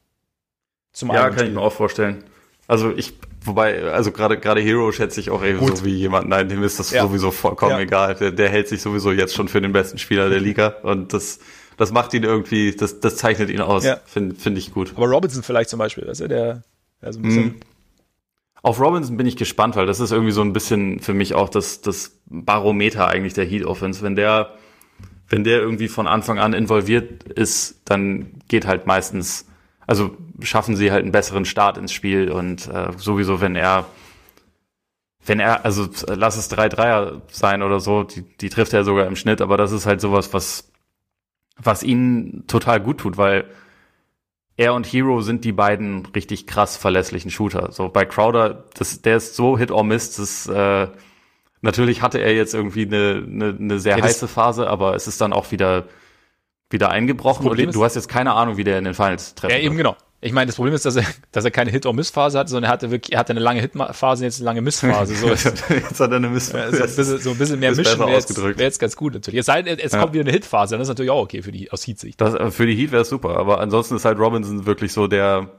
Zum 0.91 1.10
ja, 1.10 1.24
kann 1.24 1.34
Spiel. 1.34 1.48
ich 1.48 1.54
mir 1.56 1.62
auch 1.62 1.74
vorstellen. 1.74 2.24
Also 2.68 2.91
ich, 2.95 3.14
wobei, 3.44 3.84
also 3.91 4.11
gerade 4.11 4.40
gerade 4.40 4.61
Hero 4.61 4.91
schätze 4.91 5.19
ich 5.19 5.30
auch 5.30 5.44
eben 5.44 5.60
so 5.76 5.85
wie 5.85 5.95
jemand, 5.95 6.30
nein, 6.30 6.48
dem 6.49 6.64
ist 6.64 6.80
das 6.80 6.91
ja. 6.91 7.03
sowieso 7.03 7.31
vollkommen 7.31 7.73
ja. 7.73 7.80
egal. 7.80 8.15
Der, 8.15 8.31
der 8.31 8.49
hält 8.49 8.68
sich 8.68 8.81
sowieso 8.81 9.11
jetzt 9.11 9.35
schon 9.35 9.48
für 9.48 9.61
den 9.61 9.73
besten 9.73 9.98
Spieler 9.98 10.30
der 10.30 10.40
Liga 10.40 10.76
und 10.84 11.14
das, 11.14 11.40
das 11.77 11.91
macht 11.91 12.14
ihn 12.14 12.23
irgendwie, 12.23 12.76
das, 12.76 12.99
das 12.99 13.18
zeichnet 13.18 13.49
ihn 13.49 13.61
aus. 13.61 13.84
Ja. 13.84 13.99
Finde 14.06 14.35
find 14.35 14.57
ich 14.57 14.73
gut. 14.73 14.94
Aber 14.95 15.07
Robinson 15.07 15.44
vielleicht 15.44 15.69
zum 15.69 15.80
Beispiel, 15.80 16.07
also 16.07 16.27
der, 16.27 16.64
der 17.02 17.14
so 17.14 17.19
ein 17.19 17.23
bisschen. 17.23 17.45
Mm 17.45 17.60
auf 18.64 18.80
Robinson 18.80 19.18
bin 19.18 19.27
ich 19.27 19.35
gespannt, 19.35 19.76
weil 19.76 19.85
das 19.85 19.99
ist 19.99 20.11
irgendwie 20.11 20.31
so 20.31 20.41
ein 20.41 20.53
bisschen 20.53 21.02
für 21.02 21.14
mich 21.14 21.35
auch 21.35 21.49
das, 21.49 21.81
das 21.81 22.18
Barometer 22.26 23.07
eigentlich 23.10 23.34
der 23.34 23.45
Heat 23.45 23.65
Offense. 23.65 24.02
Wenn 24.02 24.15
der, 24.15 24.53
wenn 25.27 25.44
der 25.44 25.60
irgendwie 25.60 25.90
von 25.90 26.07
Anfang 26.07 26.40
an 26.40 26.53
involviert 26.53 27.23
ist, 27.23 27.81
dann 27.84 28.41
geht 28.48 28.65
halt 28.65 28.88
meistens, 28.88 29.45
also 29.88 30.16
schaffen 30.42 30.76
sie 30.76 30.92
halt 30.92 31.04
einen 31.04 31.12
besseren 31.12 31.46
Start 31.46 31.78
ins 31.78 31.92
Spiel 31.92 32.32
und 32.32 32.68
äh, 32.68 32.92
sowieso, 32.98 33.42
wenn 33.42 33.56
er, 33.56 33.86
wenn 35.26 35.40
er, 35.40 35.66
also 35.66 35.88
lass 36.08 36.38
es 36.38 36.48
drei 36.48 36.70
Dreier 36.70 37.22
sein 37.30 37.62
oder 37.62 37.80
so, 37.80 38.04
die, 38.04 38.22
die 38.22 38.50
trifft 38.50 38.74
er 38.74 38.84
sogar 38.84 39.08
im 39.08 39.16
Schnitt, 39.16 39.42
aber 39.42 39.58
das 39.58 39.72
ist 39.72 39.86
halt 39.86 40.02
sowas, 40.02 40.34
was, 40.34 40.72
was 41.58 41.84
ihnen 41.84 42.46
total 42.48 42.80
gut 42.80 43.00
tut, 43.00 43.18
weil 43.18 43.46
er 44.56 44.74
und 44.74 44.86
Hero 44.86 45.22
sind 45.22 45.46
die 45.46 45.52
beiden 45.52 46.06
richtig 46.08 46.46
krass 46.46 46.78
verlässlichen 46.78 47.32
Shooter. 47.32 47.72
So 47.72 47.90
bei 47.90 48.06
Crowder, 48.06 48.66
das, 48.76 49.02
der 49.02 49.18
ist 49.18 49.36
so 49.36 49.58
Hit 49.58 49.72
or 49.72 49.84
Miss, 49.84 50.16
das 50.16 50.48
äh, 50.48 50.88
natürlich 51.62 52.02
hatte 52.02 52.20
er 52.20 52.36
jetzt 52.36 52.54
irgendwie 52.54 52.86
eine, 52.86 53.24
eine, 53.26 53.58
eine 53.60 53.80
sehr 53.80 53.98
ja, 53.98 54.04
heiße 54.04 54.28
Phase, 54.28 54.70
aber 54.70 54.96
es 54.96 55.08
ist 55.08 55.20
dann 55.22 55.34
auch 55.34 55.52
wieder 55.52 55.86
wieder 56.74 56.90
eingebrochen. 56.90 57.48
Und 57.48 57.58
du 57.74 57.84
hast 57.84 57.95
jetzt 57.95 58.10
keine 58.10 58.34
Ahnung, 58.34 58.58
wie 58.58 58.66
der 58.66 58.78
in 58.78 58.84
den 58.84 58.94
Finals 58.94 59.36
treffen 59.36 59.52
Ja, 59.52 59.58
eben 59.58 59.78
wird. 59.78 59.86
genau. 59.86 59.98
Ich 60.26 60.32
meine, 60.32 60.48
das 60.48 60.56
Problem 60.56 60.74
ist, 60.74 60.86
dass 60.86 60.95
er, 60.95 61.04
dass 61.34 61.44
er 61.44 61.52
keine 61.52 61.70
Hit-or-Miss-Phase 61.70 62.40
hat, 62.40 62.48
sondern 62.48 62.70
er 62.70 62.74
hatte 62.74 62.91
wirklich, 62.91 63.14
er 63.14 63.20
hatte 63.20 63.34
eine 63.34 63.41
lange 63.41 63.60
Hit-Phase, 63.60 64.24
jetzt 64.24 64.40
eine 64.40 64.45
lange 64.45 64.62
Miss-Phase. 64.62 65.16
So 65.16 65.28
jetzt 65.30 66.00
hat 66.00 66.12
er 66.12 66.16
eine 66.16 66.30
Miss-Phase. 66.30 66.78
So, 66.78 66.84
ein 66.84 66.95
bisschen, 66.95 67.18
so 67.20 67.30
ein 67.32 67.38
bisschen 67.38 67.60
mehr 67.60 67.76
Mischen 67.76 68.00
wäre 68.00 68.12
jetzt, 68.12 68.41
wär 68.41 68.54
jetzt 68.58 68.80
ganz 68.80 68.95
gut 68.95 69.14
natürlich. 69.14 69.41
Es 69.41 69.48
sei 69.48 69.62
denn, 69.62 69.78
ja. 69.78 70.00
kommt 70.00 70.14
wieder 70.14 70.24
eine 70.24 70.32
Hit-Phase, 70.32 70.76
dann 70.76 70.82
ist 70.82 70.88
natürlich 70.88 71.12
auch 71.12 71.24
okay 71.24 71.41
für 71.41 71.52
die, 71.52 71.70
aus 71.72 71.86
Heat-Sicht. 71.86 72.22
Äh, 72.22 72.52
für 72.52 72.66
die 72.66 72.76
Heat 72.76 72.94
wäre 72.94 73.02
es 73.02 73.10
super, 73.10 73.38
aber 73.38 73.60
ansonsten 73.60 73.98
ist 73.98 74.06
halt 74.06 74.18
Robinson 74.18 74.66
wirklich 74.66 74.94
so 74.94 75.08
der, 75.08 75.50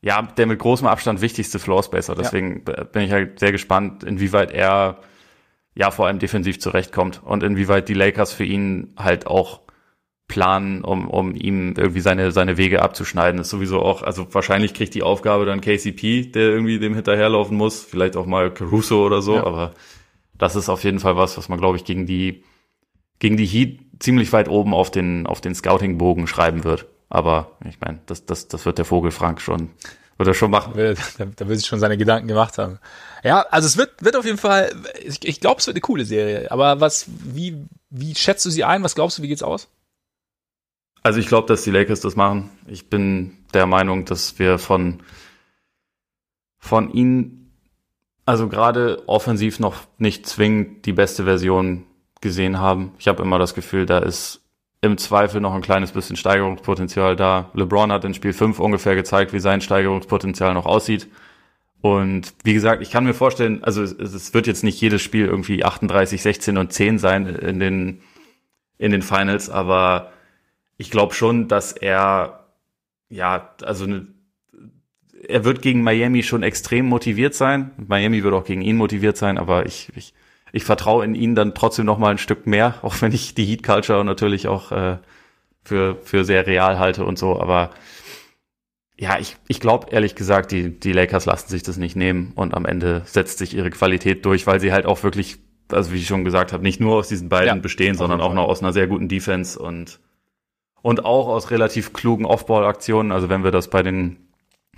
ja, 0.00 0.22
der 0.22 0.46
mit 0.46 0.60
großem 0.60 0.86
Abstand 0.86 1.20
wichtigste 1.20 1.58
Floor-Spacer. 1.58 2.14
Deswegen 2.14 2.62
ja. 2.68 2.84
bin 2.84 3.02
ich 3.02 3.10
halt 3.10 3.40
sehr 3.40 3.50
gespannt, 3.50 4.04
inwieweit 4.04 4.52
er, 4.52 4.98
ja, 5.74 5.90
vor 5.90 6.06
allem 6.06 6.20
defensiv 6.20 6.60
zurechtkommt 6.60 7.20
und 7.24 7.42
inwieweit 7.42 7.88
die 7.88 7.94
Lakers 7.94 8.32
für 8.32 8.44
ihn 8.44 8.94
halt 8.96 9.26
auch 9.26 9.65
planen, 10.28 10.82
um, 10.82 11.08
um 11.08 11.34
ihm 11.34 11.74
irgendwie 11.76 12.00
seine, 12.00 12.32
seine 12.32 12.56
Wege 12.56 12.82
abzuschneiden. 12.82 13.40
ist 13.40 13.50
sowieso 13.50 13.80
auch, 13.80 14.02
also 14.02 14.26
wahrscheinlich 14.34 14.74
kriegt 14.74 14.94
die 14.94 15.02
Aufgabe 15.02 15.46
dann 15.46 15.60
KCP, 15.60 16.32
der 16.32 16.42
irgendwie 16.42 16.78
dem 16.78 16.94
hinterherlaufen 16.94 17.56
muss, 17.56 17.84
vielleicht 17.84 18.16
auch 18.16 18.26
mal 18.26 18.52
Caruso 18.52 19.04
oder 19.04 19.22
so, 19.22 19.36
ja. 19.36 19.46
aber 19.46 19.72
das 20.34 20.56
ist 20.56 20.68
auf 20.68 20.84
jeden 20.84 21.00
Fall 21.00 21.16
was, 21.16 21.38
was 21.38 21.48
man, 21.48 21.58
glaube 21.58 21.76
ich, 21.76 21.84
gegen 21.84 22.06
die, 22.06 22.42
gegen 23.18 23.36
die 23.36 23.46
Heat 23.46 23.80
ziemlich 24.00 24.32
weit 24.32 24.48
oben 24.48 24.74
auf 24.74 24.90
den, 24.90 25.26
auf 25.26 25.40
den 25.40 25.54
Scouting-Bogen 25.54 26.26
schreiben 26.26 26.64
wird. 26.64 26.86
Aber 27.08 27.52
ich 27.64 27.80
meine, 27.80 28.00
das, 28.06 28.26
das, 28.26 28.48
das 28.48 28.66
wird 28.66 28.78
der 28.78 28.84
Vogel 28.84 29.12
Frank 29.12 29.40
schon, 29.40 29.70
wird 30.18 30.28
er 30.28 30.34
schon 30.34 30.50
machen. 30.50 30.72
Da, 30.76 31.24
da 31.24 31.48
wird 31.48 31.58
sich 31.58 31.68
schon 31.68 31.78
seine 31.78 31.96
Gedanken 31.96 32.26
gemacht 32.26 32.58
haben. 32.58 32.78
Ja, 33.22 33.42
also 33.50 33.66
es 33.66 33.76
wird, 33.76 33.92
wird 34.04 34.16
auf 34.16 34.24
jeden 34.24 34.38
Fall, 34.38 34.74
ich, 35.02 35.26
ich 35.26 35.40
glaube, 35.40 35.60
es 35.60 35.66
wird 35.66 35.76
eine 35.76 35.80
coole 35.80 36.04
Serie. 36.04 36.50
Aber 36.50 36.80
was, 36.80 37.06
wie, 37.08 37.64
wie 37.90 38.14
schätzt 38.14 38.44
du 38.44 38.50
sie 38.50 38.64
ein? 38.64 38.82
Was 38.82 38.94
glaubst 38.94 39.18
du, 39.18 39.22
wie 39.22 39.28
geht's 39.28 39.42
aus? 39.42 39.68
Also 41.06 41.20
ich 41.20 41.28
glaube, 41.28 41.46
dass 41.46 41.62
die 41.62 41.70
Lakers 41.70 42.00
das 42.00 42.16
machen. 42.16 42.50
Ich 42.66 42.90
bin 42.90 43.36
der 43.54 43.66
Meinung, 43.66 44.06
dass 44.06 44.40
wir 44.40 44.58
von, 44.58 45.04
von 46.58 46.90
ihnen, 46.90 47.52
also 48.24 48.48
gerade 48.48 49.08
offensiv 49.08 49.60
noch 49.60 49.76
nicht 49.98 50.26
zwingend 50.26 50.84
die 50.84 50.92
beste 50.92 51.22
Version 51.22 51.84
gesehen 52.20 52.58
haben. 52.58 52.92
Ich 52.98 53.06
habe 53.06 53.22
immer 53.22 53.38
das 53.38 53.54
Gefühl, 53.54 53.86
da 53.86 53.98
ist 54.00 54.40
im 54.80 54.98
Zweifel 54.98 55.40
noch 55.40 55.54
ein 55.54 55.62
kleines 55.62 55.92
bisschen 55.92 56.16
Steigerungspotenzial 56.16 57.14
da. 57.14 57.52
LeBron 57.54 57.92
hat 57.92 58.04
in 58.04 58.12
Spiel 58.12 58.32
5 58.32 58.58
ungefähr 58.58 58.96
gezeigt, 58.96 59.32
wie 59.32 59.38
sein 59.38 59.60
Steigerungspotenzial 59.60 60.54
noch 60.54 60.66
aussieht. 60.66 61.06
Und 61.82 62.34
wie 62.42 62.54
gesagt, 62.54 62.82
ich 62.82 62.90
kann 62.90 63.04
mir 63.04 63.14
vorstellen, 63.14 63.62
also 63.62 63.80
es, 63.80 63.92
es, 63.92 64.34
wird 64.34 64.48
jetzt 64.48 64.64
nicht 64.64 64.80
jedes 64.80 65.02
Spiel 65.02 65.26
irgendwie 65.26 65.64
38, 65.64 66.20
16 66.20 66.58
und 66.58 66.72
10 66.72 66.98
sein 66.98 67.26
in 67.26 67.60
den, 67.60 68.00
in 68.76 68.90
den 68.90 69.02
Finals, 69.02 69.48
aber 69.48 70.10
ich 70.78 70.90
glaube 70.90 71.14
schon, 71.14 71.48
dass 71.48 71.72
er, 71.72 72.46
ja, 73.08 73.54
also 73.62 73.84
eine, 73.84 74.06
er 75.26 75.44
wird 75.44 75.62
gegen 75.62 75.82
Miami 75.82 76.22
schon 76.22 76.42
extrem 76.42 76.86
motiviert 76.86 77.34
sein. 77.34 77.70
Miami 77.76 78.22
wird 78.22 78.34
auch 78.34 78.44
gegen 78.44 78.62
ihn 78.62 78.76
motiviert 78.76 79.16
sein, 79.16 79.38
aber 79.38 79.66
ich, 79.66 79.90
ich, 79.96 80.14
ich 80.52 80.64
vertraue 80.64 81.04
in 81.04 81.14
ihn 81.14 81.34
dann 81.34 81.54
trotzdem 81.54 81.86
noch 81.86 81.98
mal 81.98 82.10
ein 82.10 82.18
Stück 82.18 82.46
mehr, 82.46 82.74
auch 82.82 83.00
wenn 83.00 83.12
ich 83.12 83.34
die 83.34 83.44
Heat 83.44 83.62
Culture 83.62 84.04
natürlich 84.04 84.48
auch 84.48 84.72
äh, 84.72 84.98
für, 85.64 85.96
für 86.02 86.24
sehr 86.24 86.46
real 86.46 86.78
halte 86.78 87.04
und 87.04 87.18
so, 87.18 87.40
aber 87.40 87.70
ja, 88.98 89.18
ich, 89.18 89.36
ich 89.46 89.60
glaube 89.60 89.88
ehrlich 89.90 90.14
gesagt, 90.14 90.52
die, 90.52 90.70
die 90.70 90.92
Lakers 90.92 91.26
lassen 91.26 91.48
sich 91.48 91.62
das 91.62 91.76
nicht 91.76 91.96
nehmen 91.96 92.32
und 92.34 92.54
am 92.54 92.64
Ende 92.64 93.02
setzt 93.04 93.38
sich 93.38 93.54
ihre 93.54 93.70
Qualität 93.70 94.24
durch, 94.24 94.46
weil 94.46 94.58
sie 94.58 94.72
halt 94.72 94.86
auch 94.86 95.02
wirklich, 95.02 95.36
also 95.70 95.92
wie 95.92 95.98
ich 95.98 96.06
schon 96.06 96.24
gesagt 96.24 96.52
habe, 96.52 96.62
nicht 96.62 96.80
nur 96.80 96.94
aus 96.96 97.08
diesen 97.08 97.28
beiden 97.28 97.48
ja, 97.48 97.54
bestehen, 97.56 97.94
sondern 97.94 98.22
auch 98.22 98.32
noch 98.32 98.48
aus 98.48 98.62
einer 98.62 98.72
sehr 98.72 98.86
guten 98.86 99.08
Defense 99.08 99.58
und 99.58 100.00
und 100.86 101.04
auch 101.04 101.26
aus 101.26 101.50
relativ 101.50 101.92
klugen 101.92 102.24
Off-Ball-Aktionen. 102.24 103.10
Also 103.10 103.28
wenn 103.28 103.42
wir 103.42 103.50
das 103.50 103.70
bei 103.70 103.82
den, 103.82 104.18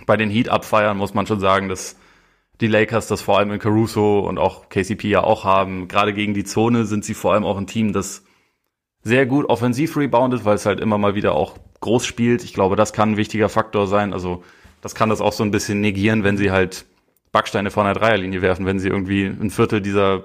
bei 0.07 0.17
den 0.17 0.31
Heat 0.31 0.49
abfeiern, 0.49 0.97
muss 0.97 1.13
man 1.13 1.27
schon 1.27 1.39
sagen, 1.39 1.69
dass 1.69 1.97
die 2.61 2.65
Lakers 2.65 3.05
das 3.05 3.21
vor 3.21 3.37
allem 3.37 3.51
in 3.51 3.59
Caruso 3.59 4.21
und 4.21 4.39
auch 4.39 4.69
KCP 4.69 5.07
ja 5.07 5.23
auch 5.23 5.43
haben. 5.43 5.87
Gerade 5.87 6.15
gegen 6.15 6.33
die 6.33 6.45
Zone 6.45 6.85
sind 6.85 7.05
sie 7.05 7.13
vor 7.13 7.33
allem 7.33 7.43
auch 7.43 7.59
ein 7.59 7.67
Team, 7.67 7.93
das 7.93 8.23
sehr 9.03 9.27
gut 9.27 9.47
offensiv 9.49 9.95
reboundet, 9.97 10.45
weil 10.45 10.55
es 10.55 10.65
halt 10.65 10.79
immer 10.79 10.97
mal 10.97 11.13
wieder 11.13 11.35
auch 11.35 11.59
groß 11.79 12.07
spielt. 12.07 12.43
Ich 12.43 12.55
glaube, 12.55 12.75
das 12.75 12.91
kann 12.91 13.11
ein 13.11 13.17
wichtiger 13.17 13.47
Faktor 13.47 13.85
sein. 13.85 14.11
Also 14.11 14.43
das 14.81 14.95
kann 14.95 15.09
das 15.09 15.21
auch 15.21 15.33
so 15.33 15.43
ein 15.43 15.51
bisschen 15.51 15.79
negieren, 15.79 16.23
wenn 16.23 16.37
sie 16.37 16.49
halt 16.49 16.87
Backsteine 17.31 17.69
vor 17.69 17.83
einer 17.83 17.93
Dreierlinie 17.93 18.41
werfen, 18.41 18.65
wenn 18.65 18.79
sie 18.79 18.89
irgendwie 18.89 19.25
ein 19.25 19.51
Viertel 19.51 19.79
dieser, 19.79 20.23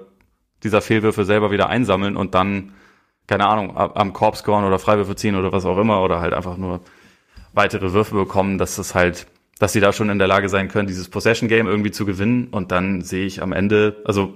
dieser 0.62 0.80
Fehlwürfe 0.80 1.26
selber 1.26 1.50
wieder 1.50 1.68
einsammeln 1.68 2.16
und 2.16 2.34
dann 2.34 2.72
keine 3.26 3.46
Ahnung, 3.46 3.76
am 3.76 4.12
Korb 4.12 4.36
scoren 4.36 4.64
oder 4.64 4.78
Freiwürfe 4.78 5.16
ziehen 5.16 5.36
oder 5.36 5.52
was 5.52 5.64
auch 5.64 5.78
immer 5.78 6.02
oder 6.02 6.20
halt 6.20 6.34
einfach 6.34 6.56
nur 6.56 6.80
weitere 7.52 7.92
Würfe 7.92 8.14
bekommen, 8.14 8.58
dass 8.58 8.76
das 8.76 8.94
halt, 8.94 9.26
dass 9.58 9.72
sie 9.72 9.80
da 9.80 9.92
schon 9.92 10.10
in 10.10 10.18
der 10.18 10.28
Lage 10.28 10.48
sein 10.48 10.68
können, 10.68 10.88
dieses 10.88 11.08
Possession 11.08 11.48
Game 11.48 11.66
irgendwie 11.66 11.90
zu 11.90 12.04
gewinnen 12.04 12.48
und 12.48 12.72
dann 12.72 13.02
sehe 13.02 13.24
ich 13.24 13.42
am 13.42 13.52
Ende, 13.52 14.02
also 14.04 14.34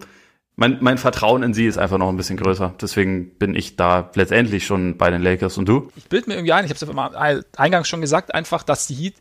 mein, 0.58 0.78
mein 0.80 0.98
Vertrauen 0.98 1.44
in 1.44 1.54
sie 1.54 1.66
ist 1.66 1.78
einfach 1.78 1.98
noch 1.98 2.08
ein 2.08 2.16
bisschen 2.16 2.36
größer. 2.36 2.74
Deswegen 2.80 3.30
bin 3.38 3.54
ich 3.54 3.76
da 3.76 4.10
letztendlich 4.14 4.66
schon 4.66 4.96
bei 4.96 5.08
den 5.08 5.22
Lakers. 5.22 5.56
Und 5.56 5.68
du? 5.68 5.88
Ich 5.94 6.08
bilde 6.08 6.30
mir 6.30 6.34
irgendwie 6.34 6.52
ein, 6.52 6.64
ich 6.64 6.72
habe 6.72 7.38
es 7.38 7.44
eingangs 7.56 7.86
schon 7.86 8.00
gesagt, 8.00 8.34
einfach, 8.34 8.64
dass 8.64 8.88
die 8.88 8.94
Heat, 8.94 9.14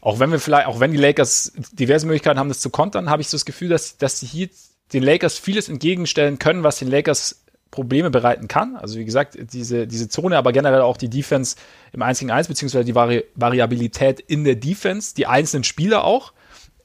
auch 0.00 0.18
wenn 0.18 0.32
wir 0.32 0.40
vielleicht, 0.40 0.66
auch 0.66 0.80
wenn 0.80 0.90
die 0.90 0.96
Lakers 0.96 1.52
diverse 1.70 2.06
Möglichkeiten 2.06 2.40
haben, 2.40 2.48
das 2.48 2.58
zu 2.58 2.70
kontern, 2.70 3.08
habe 3.08 3.22
ich 3.22 3.28
so 3.28 3.36
das 3.36 3.44
Gefühl, 3.44 3.68
dass, 3.68 3.98
dass 3.98 4.18
die 4.18 4.26
Heat 4.26 4.50
den 4.92 5.04
Lakers 5.04 5.38
vieles 5.38 5.68
entgegenstellen 5.68 6.40
können, 6.40 6.64
was 6.64 6.80
den 6.80 6.88
Lakers 6.88 7.44
Probleme 7.70 8.10
bereiten 8.10 8.48
kann. 8.48 8.76
Also 8.76 8.98
wie 8.98 9.04
gesagt, 9.04 9.36
diese, 9.52 9.86
diese 9.86 10.08
Zone, 10.08 10.36
aber 10.36 10.52
generell 10.52 10.80
auch 10.80 10.96
die 10.96 11.10
Defense 11.10 11.56
im 11.92 12.02
1 12.02 12.20
gegen 12.20 12.30
1, 12.30 12.48
beziehungsweise 12.48 12.84
die 12.84 12.94
Vari 12.94 13.24
Variabilität 13.34 14.20
in 14.20 14.44
der 14.44 14.56
Defense, 14.56 15.14
die 15.14 15.26
einzelnen 15.26 15.64
Spieler 15.64 16.04
auch, 16.04 16.32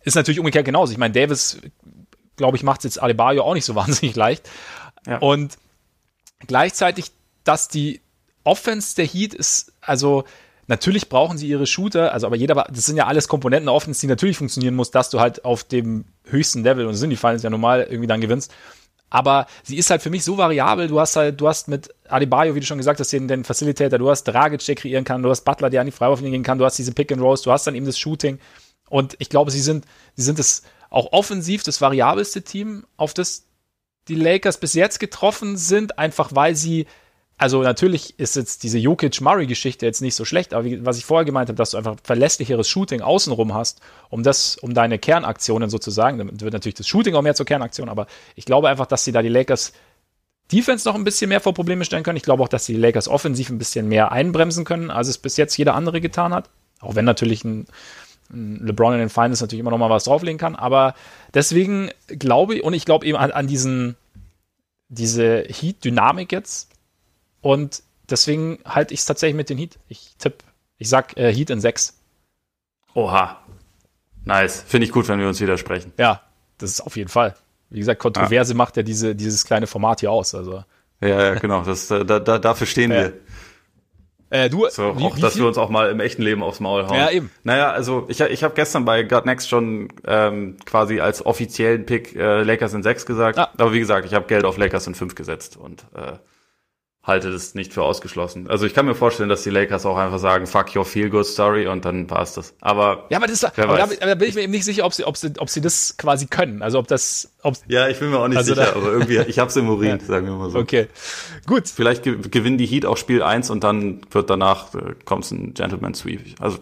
ist 0.03 0.15
natürlich 0.15 0.39
umgekehrt 0.39 0.65
genauso. 0.65 0.91
Ich 0.91 0.97
meine, 0.97 1.13
Davis, 1.13 1.59
glaube 2.35 2.57
ich, 2.57 2.63
macht 2.63 2.79
es 2.79 2.95
jetzt 2.95 3.03
Adebayo 3.03 3.43
auch 3.43 3.53
nicht 3.53 3.65
so 3.65 3.75
wahnsinnig 3.75 4.15
leicht. 4.15 4.49
Ja. 5.05 5.19
Und 5.19 5.57
gleichzeitig, 6.47 7.11
dass 7.43 7.67
die 7.67 8.01
Offense 8.43 8.95
der 8.95 9.05
Heat 9.05 9.33
ist, 9.33 9.73
also 9.81 10.23
natürlich 10.67 11.09
brauchen 11.09 11.37
sie 11.37 11.47
ihre 11.47 11.67
Shooter, 11.67 12.11
also 12.11 12.27
aber 12.27 12.35
jeder, 12.35 12.65
das 12.69 12.85
sind 12.85 12.97
ja 12.97 13.05
alles 13.05 13.27
Komponenten 13.27 13.67
der 13.67 13.75
Offense, 13.75 14.01
die 14.01 14.07
natürlich 14.07 14.37
funktionieren 14.37 14.75
muss, 14.75 14.89
dass 14.89 15.09
du 15.09 15.19
halt 15.19 15.45
auf 15.45 15.63
dem 15.63 16.05
höchsten 16.25 16.63
Level, 16.63 16.85
und 16.85 16.93
das 16.93 16.99
sind 16.99 17.11
die 17.11 17.17
Finals 17.17 17.43
ja 17.43 17.49
normal, 17.49 17.83
irgendwie 17.83 18.07
dann 18.07 18.21
gewinnst 18.21 18.51
aber 19.11 19.45
sie 19.61 19.77
ist 19.77 19.89
halt 19.89 20.01
für 20.01 20.09
mich 20.09 20.23
so 20.23 20.37
variabel. 20.37 20.87
Du 20.87 20.99
hast 20.99 21.17
halt, 21.17 21.39
du 21.39 21.47
hast 21.47 21.67
mit 21.67 21.93
Adebayo, 22.07 22.55
wie 22.55 22.61
du 22.61 22.65
schon 22.65 22.77
gesagt 22.77 22.99
hast, 22.99 23.11
den, 23.11 23.27
den 23.27 23.43
Facilitator, 23.43 23.99
du 23.99 24.09
hast 24.09 24.23
Dragic, 24.23 24.65
der 24.65 24.75
kreieren 24.75 25.03
kann, 25.03 25.21
du 25.21 25.29
hast 25.29 25.41
Butler, 25.41 25.69
der 25.69 25.81
an 25.81 25.87
die 25.87 25.91
Freiwurf 25.91 26.21
gehen 26.21 26.43
kann, 26.43 26.57
du 26.57 26.65
hast 26.65 26.77
diese 26.77 26.93
Pick 26.93 27.11
and 27.11 27.21
Rolls, 27.21 27.41
du 27.41 27.51
hast 27.51 27.67
dann 27.67 27.75
eben 27.75 27.85
das 27.85 27.99
Shooting. 27.99 28.39
Und 28.89 29.15
ich 29.19 29.29
glaube, 29.29 29.51
sie 29.51 29.59
sind, 29.59 29.85
sie 30.15 30.23
sind 30.23 30.39
das 30.39 30.63
auch 30.89 31.11
offensiv 31.11 31.61
das 31.63 31.81
variabelste 31.81 32.41
Team, 32.41 32.85
auf 32.95 33.13
das 33.13 33.47
die 34.07 34.15
Lakers 34.15 34.59
bis 34.59 34.73
jetzt 34.73 34.99
getroffen 34.99 35.57
sind, 35.57 35.99
einfach 35.99 36.31
weil 36.33 36.55
sie 36.55 36.87
also 37.41 37.63
natürlich 37.63 38.19
ist 38.19 38.35
jetzt 38.35 38.61
diese 38.61 38.77
Jokic-Murray-Geschichte 38.77 39.83
jetzt 39.83 40.01
nicht 40.01 40.13
so 40.13 40.25
schlecht, 40.25 40.53
aber 40.53 40.63
wie, 40.63 40.85
was 40.85 40.99
ich 40.99 41.05
vorher 41.05 41.25
gemeint 41.25 41.49
habe, 41.49 41.57
dass 41.57 41.71
du 41.71 41.77
einfach 41.77 41.95
verlässlicheres 42.03 42.69
Shooting 42.69 43.01
außenrum 43.01 43.55
hast, 43.55 43.81
um 44.09 44.21
das, 44.21 44.57
um 44.57 44.75
deine 44.75 44.99
Kernaktionen 44.99 45.69
sozusagen, 45.71 46.19
damit 46.19 46.39
wird 46.41 46.53
natürlich 46.53 46.75
das 46.75 46.87
Shooting 46.87 47.15
auch 47.15 47.23
mehr 47.23 47.33
zur 47.33 47.47
Kernaktion, 47.47 47.89
aber 47.89 48.05
ich 48.35 48.45
glaube 48.45 48.69
einfach, 48.69 48.85
dass 48.85 49.03
sie 49.03 49.11
da 49.11 49.23
die 49.23 49.29
Lakers 49.29 49.73
Defense 50.51 50.87
noch 50.87 50.93
ein 50.93 51.03
bisschen 51.03 51.29
mehr 51.29 51.41
vor 51.41 51.55
Probleme 51.55 51.83
stellen 51.83 52.03
können. 52.03 52.17
Ich 52.17 52.23
glaube 52.23 52.43
auch, 52.43 52.47
dass 52.47 52.65
die 52.65 52.75
Lakers 52.75 53.07
offensiv 53.07 53.49
ein 53.49 53.57
bisschen 53.57 53.87
mehr 53.87 54.11
einbremsen 54.11 54.63
können, 54.63 54.91
als 54.91 55.07
es 55.07 55.17
bis 55.17 55.37
jetzt 55.37 55.57
jeder 55.57 55.73
andere 55.73 55.99
getan 55.99 56.33
hat. 56.33 56.49
Auch 56.79 56.93
wenn 56.93 57.05
natürlich 57.05 57.43
ein, 57.43 57.65
ein 58.29 58.67
LeBron 58.67 58.93
in 58.93 58.99
den 58.99 59.09
Finals 59.09 59.41
natürlich 59.41 59.61
immer 59.61 59.71
noch 59.71 59.77
mal 59.77 59.89
was 59.89 60.03
drauflegen 60.03 60.37
kann. 60.37 60.55
Aber 60.55 60.93
deswegen 61.33 61.89
glaube 62.07 62.55
ich, 62.55 62.63
und 62.63 62.73
ich 62.73 62.85
glaube 62.85 63.05
eben 63.05 63.17
an, 63.17 63.31
an 63.31 63.47
diesen, 63.47 63.95
diese 64.89 65.43
Heat-Dynamik 65.43 66.33
jetzt, 66.33 66.70
und 67.41 67.83
deswegen 68.09 68.59
halte 68.65 68.93
ich 68.93 69.01
es 69.01 69.05
tatsächlich 69.05 69.35
mit 69.35 69.49
den 69.49 69.57
Heat. 69.57 69.79
Ich 69.87 70.15
tippe, 70.17 70.43
ich 70.77 70.89
sag 70.89 71.17
äh, 71.17 71.33
Heat 71.33 71.49
in 71.49 71.59
6. 71.59 71.97
Oha. 72.93 73.41
Nice. 74.25 74.63
Finde 74.67 74.85
ich 74.85 74.91
gut, 74.91 75.07
wenn 75.07 75.19
wir 75.19 75.27
uns 75.27 75.39
widersprechen. 75.41 75.93
Ja, 75.97 76.21
das 76.57 76.71
ist 76.71 76.81
auf 76.81 76.95
jeden 76.95 77.09
Fall. 77.09 77.35
Wie 77.69 77.79
gesagt, 77.79 77.99
Kontroverse 77.99 78.53
ah. 78.53 78.57
macht 78.57 78.77
ja 78.77 78.83
diese, 78.83 79.15
dieses 79.15 79.45
kleine 79.45 79.65
Format 79.65 80.01
hier 80.01 80.11
aus. 80.11 80.35
Also. 80.35 80.63
Ja, 80.99 81.07
ja, 81.07 81.33
genau. 81.35 81.63
Das, 81.63 81.87
da, 81.87 82.03
da, 82.03 82.19
dafür 82.19 82.67
stehen 82.67 82.91
wir. 82.91 83.13
Äh, 84.29 84.49
du, 84.49 84.65
so, 84.69 84.97
wie, 84.97 85.03
auch, 85.03 85.17
wie 85.17 85.21
dass 85.21 85.33
viel? 85.33 85.41
wir 85.41 85.47
uns 85.47 85.57
auch 85.57 85.69
mal 85.69 85.89
im 85.89 85.99
echten 85.99 86.21
Leben 86.21 86.41
aufs 86.41 86.61
Maul 86.61 86.87
hauen. 86.87 86.95
Ja, 86.95 87.09
eben. 87.09 87.29
Naja, 87.43 87.71
also 87.71 88.05
ich, 88.07 88.21
ich 88.21 88.43
habe 88.43 88.53
gestern 88.53 88.85
bei 88.85 89.03
God 89.03 89.25
Next 89.25 89.49
schon 89.49 89.89
ähm, 90.05 90.55
quasi 90.65 91.01
als 91.01 91.25
offiziellen 91.25 91.85
Pick 91.85 92.15
äh, 92.15 92.43
Lakers 92.43 92.73
in 92.73 92.81
6 92.81 93.05
gesagt. 93.05 93.37
Ah. 93.37 93.49
Aber 93.57 93.73
wie 93.73 93.79
gesagt, 93.79 94.05
ich 94.05 94.13
habe 94.13 94.27
Geld 94.27 94.45
auf 94.45 94.57
Lakers 94.57 94.87
in 94.87 94.95
5 94.95 95.15
gesetzt. 95.15 95.57
Und 95.57 95.83
äh, 95.95 96.13
halte 97.03 97.31
das 97.31 97.55
nicht 97.55 97.73
für 97.73 97.81
ausgeschlossen. 97.81 98.47
Also 98.47 98.67
ich 98.67 98.75
kann 98.75 98.85
mir 98.85 98.93
vorstellen, 98.93 99.27
dass 99.27 99.41
die 99.41 99.49
Lakers 99.49 99.87
auch 99.87 99.97
einfach 99.97 100.19
sagen, 100.19 100.45
fuck 100.45 100.75
your 100.75 100.85
feel 100.85 101.09
good 101.09 101.25
story 101.25 101.65
und 101.65 101.83
dann 101.83 102.09
war's 102.11 102.33
das. 102.33 102.53
Aber 102.61 103.07
ja, 103.09 103.17
aber, 103.17 103.25
das, 103.25 103.43
aber 103.43 103.77
da, 103.77 103.83
aber 103.83 103.95
da 103.95 104.15
bin 104.15 104.29
ich 104.29 104.35
mir 104.35 104.41
eben 104.41 104.51
nicht 104.51 104.65
sicher, 104.65 104.85
ob 104.85 104.93
sie, 104.93 105.05
ob 105.05 105.17
sie, 105.17 105.33
ob 105.39 105.49
sie 105.49 105.61
das 105.61 105.97
quasi 105.97 106.27
können. 106.27 106.61
Also 106.61 106.77
ob 106.77 106.87
das, 106.87 107.31
ob 107.41 107.55
ja, 107.67 107.87
ich 107.87 107.99
bin 107.99 108.11
mir 108.11 108.19
auch 108.19 108.27
nicht 108.27 108.37
also 108.37 108.53
sicher, 108.53 108.75
aber 108.75 108.91
irgendwie, 108.91 109.17
ich 109.17 109.39
hab's 109.39 109.55
im 109.55 109.67
Urin, 109.67 109.89
ja. 109.99 110.05
sagen 110.05 110.27
wir 110.27 110.35
mal 110.35 110.51
so. 110.51 110.59
Okay, 110.59 110.87
gut. 111.47 111.67
Vielleicht 111.67 112.03
gewinnen 112.03 112.59
die 112.59 112.67
Heat 112.67 112.85
auch 112.85 112.97
Spiel 112.97 113.23
eins 113.23 113.49
und 113.49 113.63
dann 113.63 114.01
wird 114.11 114.29
danach 114.29 114.75
äh, 114.75 114.93
kommt's 115.03 115.31
ein 115.31 115.55
Gentleman 115.55 115.95
Sweep. 115.95 116.35
Also 116.39 116.59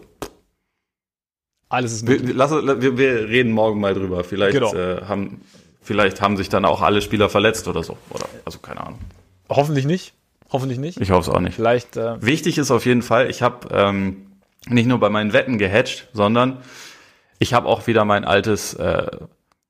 alles 1.68 1.92
ist 1.92 2.08
möglich. 2.08 2.28
Wir, 2.28 2.34
lass, 2.34 2.50
wir, 2.50 2.96
wir 2.96 3.28
reden 3.28 3.52
morgen 3.52 3.78
mal 3.78 3.92
drüber. 3.92 4.24
Vielleicht 4.24 4.54
genau. 4.54 4.74
äh, 4.74 5.02
haben, 5.02 5.42
vielleicht 5.82 6.22
haben 6.22 6.38
sich 6.38 6.48
dann 6.48 6.64
auch 6.64 6.80
alle 6.80 7.02
Spieler 7.02 7.28
verletzt 7.28 7.68
oder 7.68 7.82
so. 7.82 7.98
Oder 8.08 8.24
also 8.46 8.58
keine 8.58 8.80
Ahnung. 8.80 8.98
Hoffentlich 9.50 9.84
nicht. 9.84 10.14
Hoffentlich 10.52 10.78
nicht. 10.78 11.00
Ich 11.00 11.10
hoffe 11.10 11.30
es 11.30 11.34
auch 11.34 11.40
nicht. 11.40 11.54
Vielleicht. 11.54 11.96
Äh 11.96 12.20
Wichtig 12.22 12.58
ist 12.58 12.70
auf 12.70 12.84
jeden 12.84 13.02
Fall, 13.02 13.30
ich 13.30 13.42
habe 13.42 13.68
ähm, 13.72 14.26
nicht 14.68 14.86
nur 14.86 14.98
bei 14.98 15.08
meinen 15.08 15.32
Wetten 15.32 15.58
gehatcht, 15.58 16.08
sondern 16.12 16.58
ich 17.38 17.54
habe 17.54 17.68
auch 17.68 17.86
wieder 17.86 18.04
mein 18.04 18.24
altes 18.24 18.74
äh, 18.74 19.06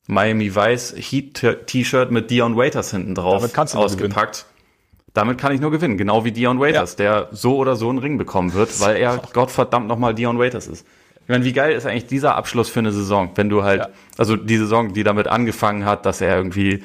Miami 0.07 0.55
Vice 0.55 0.95
Heat 0.97 1.67
T-Shirt 1.67 2.11
mit 2.11 2.31
Dion 2.31 2.57
Waiters 2.57 2.91
hinten 2.91 3.15
drauf 3.15 3.41
Damit 3.41 3.55
kannst 3.55 3.75
du 3.75 3.79
ausgepackt. 3.79 4.47
Damit 5.13 5.39
kann 5.39 5.53
ich 5.53 5.61
nur 5.61 5.71
gewinnen, 5.71 5.97
genau 5.97 6.25
wie 6.25 6.33
Dion 6.33 6.61
Waiters, 6.61 6.93
ja. 6.93 6.97
der 6.97 7.29
so 7.33 7.57
oder 7.57 7.77
so 7.77 7.89
einen 7.89 7.99
Ring 7.99 8.17
bekommen 8.17 8.55
wird, 8.55 8.81
weil 8.81 8.97
er 8.97 9.19
Gottverdammt 9.33 9.89
nochmal 9.89 10.15
Dion 10.15 10.39
Waiters 10.39 10.69
ist. 10.69 10.87
Ich 11.23 11.29
meine, 11.29 11.45
wie 11.45 11.53
geil 11.53 11.73
ist 11.73 11.87
eigentlich 11.87 12.07
dieser 12.07 12.37
Abschluss 12.37 12.69
für 12.69 12.81
eine 12.81 12.93
Saison, 12.93 13.31
wenn 13.35 13.49
du 13.49 13.63
halt, 13.63 13.83
ja. 13.83 13.89
also 14.19 14.37
die 14.37 14.57
Saison, 14.57 14.93
die 14.93 15.03
damit 15.03 15.29
angefangen 15.29 15.85
hat, 15.85 16.07
dass 16.07 16.21
er 16.21 16.37
irgendwie 16.37 16.85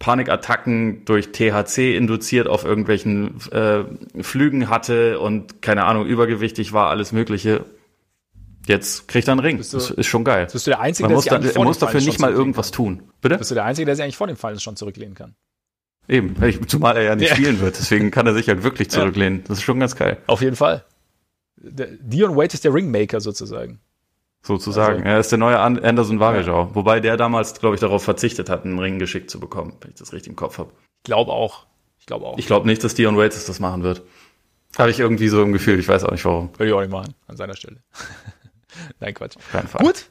Panikattacken 0.00 1.04
durch 1.04 1.30
THC 1.30 1.94
induziert 1.94 2.48
auf 2.48 2.64
irgendwelchen 2.64 3.36
äh, 3.52 3.84
Flügen 4.22 4.68
hatte 4.70 5.20
und 5.20 5.62
keine 5.62 5.84
Ahnung, 5.84 6.06
übergewichtig 6.06 6.72
war, 6.72 6.88
alles 6.88 7.12
Mögliche. 7.12 7.66
Jetzt 8.66 9.08
kriegt 9.08 9.28
er 9.28 9.32
einen 9.32 9.40
Ring. 9.40 9.58
Du, 9.58 9.62
das 9.62 9.90
ist 9.90 10.06
schon 10.06 10.24
geil. 10.24 10.48
Bist 10.50 10.66
du 10.66 10.70
der 10.70 10.80
Einzige, 10.80 11.06
der 11.08 11.16
muss, 11.16 11.26
dann, 11.26 11.44
er 11.44 11.64
muss 11.64 11.78
dafür 11.78 12.00
nicht 12.00 12.18
mal 12.18 12.32
irgendwas 12.32 12.70
tun. 12.70 13.02
Bitte? 13.20 13.36
Bist 13.36 13.50
du 13.50 13.54
der 13.54 13.64
Einzige, 13.64 13.84
der 13.86 13.94
sich 13.94 14.02
eigentlich 14.02 14.16
vor 14.16 14.26
dem 14.26 14.36
Fall 14.36 14.58
schon 14.58 14.74
zurücklehnen 14.74 15.14
kann? 15.14 15.34
Eben, 16.08 16.34
zumal 16.66 16.96
er 16.96 17.02
ja 17.02 17.14
nicht 17.14 17.28
ja. 17.28 17.36
spielen 17.36 17.60
wird, 17.60 17.78
deswegen 17.78 18.10
kann 18.10 18.26
er 18.26 18.34
sich 18.34 18.48
halt 18.48 18.62
wirklich 18.62 18.90
zurücklehnen. 18.90 19.44
Das 19.46 19.58
ist 19.58 19.64
schon 19.64 19.78
ganz 19.78 19.96
geil. 19.96 20.16
Auf 20.26 20.40
jeden 20.40 20.56
Fall. 20.56 20.84
Der 21.56 21.88
Dion 21.88 22.36
Wade 22.36 22.54
ist 22.54 22.64
der 22.64 22.72
Ringmaker 22.72 23.20
sozusagen 23.20 23.80
sozusagen. 24.42 24.98
Also, 24.98 25.08
er 25.08 25.20
ist 25.20 25.32
der 25.32 25.38
neue 25.38 25.58
Anderson 25.58 26.20
Varejao, 26.20 26.64
ja. 26.64 26.74
wobei 26.74 27.00
der 27.00 27.16
damals, 27.16 27.58
glaube 27.58 27.74
ich, 27.74 27.80
darauf 27.80 28.02
verzichtet 28.02 28.48
hat, 28.48 28.64
einen 28.64 28.78
Ring 28.78 28.98
geschickt 28.98 29.30
zu 29.30 29.40
bekommen, 29.40 29.76
wenn 29.80 29.90
ich 29.90 29.96
das 29.96 30.12
richtig 30.12 30.30
im 30.30 30.36
Kopf 30.36 30.58
habe. 30.58 30.72
Ich 30.98 31.04
glaube 31.04 31.32
auch. 31.32 31.66
Ich 31.98 32.06
glaube 32.06 32.26
auch. 32.26 32.38
Ich 32.38 32.46
glaube 32.46 32.66
nicht, 32.66 32.82
dass 32.82 32.94
Dion 32.94 33.16
Waiters 33.16 33.44
das 33.44 33.60
machen 33.60 33.82
wird. 33.82 34.02
Habe 34.78 34.90
ich 34.90 35.00
irgendwie 35.00 35.28
so 35.28 35.42
im 35.42 35.52
Gefühl, 35.52 35.78
ich 35.78 35.88
weiß 35.88 36.04
auch 36.04 36.12
nicht 36.12 36.24
warum. 36.24 36.50
Würde 36.56 36.68
ich 36.68 36.72
auch 36.72 36.80
nicht 36.80 36.92
machen, 36.92 37.14
an 37.26 37.36
seiner 37.36 37.56
Stelle. 37.56 37.78
Nein, 39.00 39.14
Quatsch. 39.14 39.36
Kein 39.50 39.66
Fall. 39.66 39.84
Gut, 39.84 40.06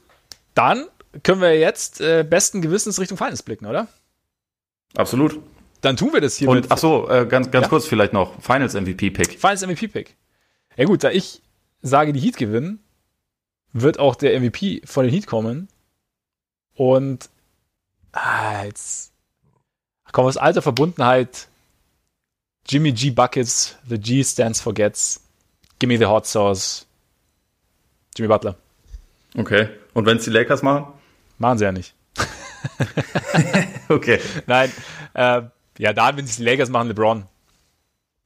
dann 0.53 0.85
können 1.23 1.41
wir 1.41 1.57
jetzt 1.57 2.01
äh, 2.01 2.23
besten 2.23 2.61
Gewissens 2.61 2.99
Richtung 2.99 3.18
Finals 3.18 3.41
blicken, 3.41 3.65
oder? 3.65 3.88
Absolut. 4.95 5.39
Dann 5.81 5.95
tun 5.95 6.11
wir 6.14 6.22
das 6.22 6.35
hier. 6.35 6.49
Und 6.49 6.68
ach 6.69 6.77
so, 6.77 7.10
äh, 7.10 7.26
ganz, 7.26 7.51
ganz 7.51 7.65
ja? 7.65 7.69
kurz 7.69 7.85
vielleicht 7.85 8.14
noch. 8.14 8.39
Finals 8.41 8.73
MVP 8.73 9.11
Pick. 9.11 9.39
Finals 9.39 9.65
MVP 9.65 9.88
Pick. 9.88 10.18
Ja 10.76 10.85
gut, 10.85 11.03
da 11.03 11.10
ich 11.11 11.41
sage, 11.81 12.14
die 12.14 12.19
Heat 12.19 12.38
gewinnen, 12.38 12.84
wird 13.74 14.00
auch 14.00 14.16
der 14.16 14.40
MVP 14.40 14.82
von 14.86 15.06
den 15.06 15.14
Heat 15.14 15.28
kommen. 15.28 15.68
Und 16.76 17.30
ah, 18.12 18.64
jetzt 18.66 19.12
kommen 20.12 20.28
aus 20.28 20.38
alter 20.38 20.62
Verbundenheit. 20.62 21.48
Jimmy 22.68 22.91
G 22.91 23.10
Buckets, 23.10 23.78
the 23.88 24.00
G 24.00 24.24
stands 24.24 24.62
for 24.62 24.74
Gets. 24.74 25.22
Gimme 25.80 25.98
the 25.98 26.06
Hot 26.06 26.28
Sauce. 26.28 26.86
Jimmy 28.16 28.28
Butler. 28.28 28.56
Okay. 29.38 29.70
Und 29.94 30.06
wenn 30.06 30.18
es 30.18 30.26
die 30.26 30.30
Lakers 30.30 30.62
machen? 30.62 30.94
Machen 31.38 31.58
sie 31.58 31.66
ja 31.66 31.72
nicht. 31.72 31.94
okay. 33.90 34.20
Nein. 34.46 34.72
Äh, 35.14 35.44
ja, 35.78 35.94
da, 35.94 36.16
wenn 36.16 36.26
es 36.26 36.38
die 36.38 36.44
Lakers 36.44 36.70
machen, 36.70 36.90
LeBron. 36.90 37.26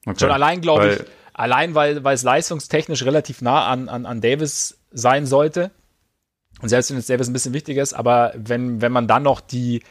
Okay. 0.05 0.19
Schon 0.19 0.31
allein, 0.31 0.61
glaube 0.61 0.93
ich, 0.93 0.99
allein 1.33 1.75
weil, 1.75 2.03
weil 2.03 2.15
es 2.15 2.23
leistungstechnisch 2.23 3.03
relativ 3.03 3.41
nah 3.41 3.67
an, 3.67 3.87
an, 3.89 4.05
an 4.05 4.21
Davis 4.21 4.77
sein 4.93 5.25
sollte. 5.25 5.71
Und 6.61 6.69
selbst 6.69 6.91
wenn 6.91 6.97
es 6.97 7.07
Davis 7.07 7.27
ein 7.27 7.33
bisschen 7.33 7.53
wichtiger 7.53 7.81
ist, 7.81 7.93
aber 7.93 8.33
wenn, 8.35 8.81
wenn 8.81 8.91
man 8.91 9.07
dann 9.07 9.23
noch 9.23 9.41
die 9.41 9.81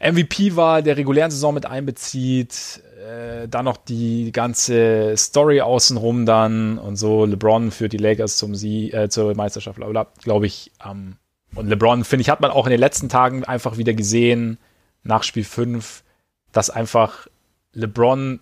MVP-Wahl 0.00 0.82
der 0.82 0.96
regulären 0.96 1.30
Saison 1.30 1.54
mit 1.54 1.64
einbezieht, 1.64 2.82
äh, 2.98 3.48
dann 3.48 3.64
noch 3.64 3.76
die 3.76 4.32
ganze 4.32 5.14
Story 5.16 5.60
außenrum 5.60 6.26
dann 6.26 6.78
und 6.78 6.96
so 6.96 7.24
LeBron 7.24 7.70
für 7.70 7.88
die 7.88 7.98
Lakers 7.98 8.36
zum 8.36 8.54
Sie 8.54 8.90
äh, 8.92 9.08
zur 9.08 9.34
Meisterschaft, 9.34 9.76
bla 9.76 9.88
bla, 9.88 10.08
glaube 10.22 10.46
ich. 10.46 10.72
Ähm, 10.84 11.16
und 11.54 11.68
LeBron, 11.68 12.04
finde 12.04 12.22
ich, 12.22 12.30
hat 12.30 12.40
man 12.40 12.50
auch 12.50 12.66
in 12.66 12.70
den 12.70 12.80
letzten 12.80 13.08
Tagen 13.08 13.44
einfach 13.44 13.76
wieder 13.76 13.94
gesehen, 13.94 14.58
nach 15.04 15.22
Spiel 15.22 15.44
5, 15.44 16.02
dass 16.52 16.70
einfach 16.70 17.26
LeBron, 17.72 18.40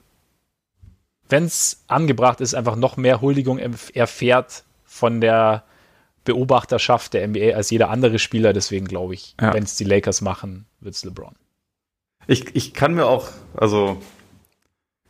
wenn 1.29 1.45
es 1.45 1.85
angebracht 1.87 2.41
ist, 2.41 2.55
einfach 2.55 2.77
noch 2.77 2.97
mehr 2.97 3.21
Huldigung 3.21 3.59
erfährt 3.59 4.65
von 4.91 5.21
der 5.21 5.63
Beobachterschaft 6.25 7.15
der 7.15 7.27
NBA 7.27 7.55
als 7.55 7.71
jeder 7.71 7.91
andere 7.91 8.19
Spieler. 8.19 8.53
Deswegen 8.53 8.87
glaube 8.87 9.15
ich, 9.15 9.37
ja. 9.41 9.55
wenn 9.55 9.63
es 9.63 9.77
die 9.77 9.85
Lakers 9.85 10.21
machen, 10.21 10.67
wird 10.81 10.97
es 10.97 11.05
LeBron. 11.05 11.35
Ich, 12.27 12.55
ich 12.55 12.75
kann 12.75 12.95
mir 12.95 13.07
auch, 13.07 13.29
also 13.57 14.03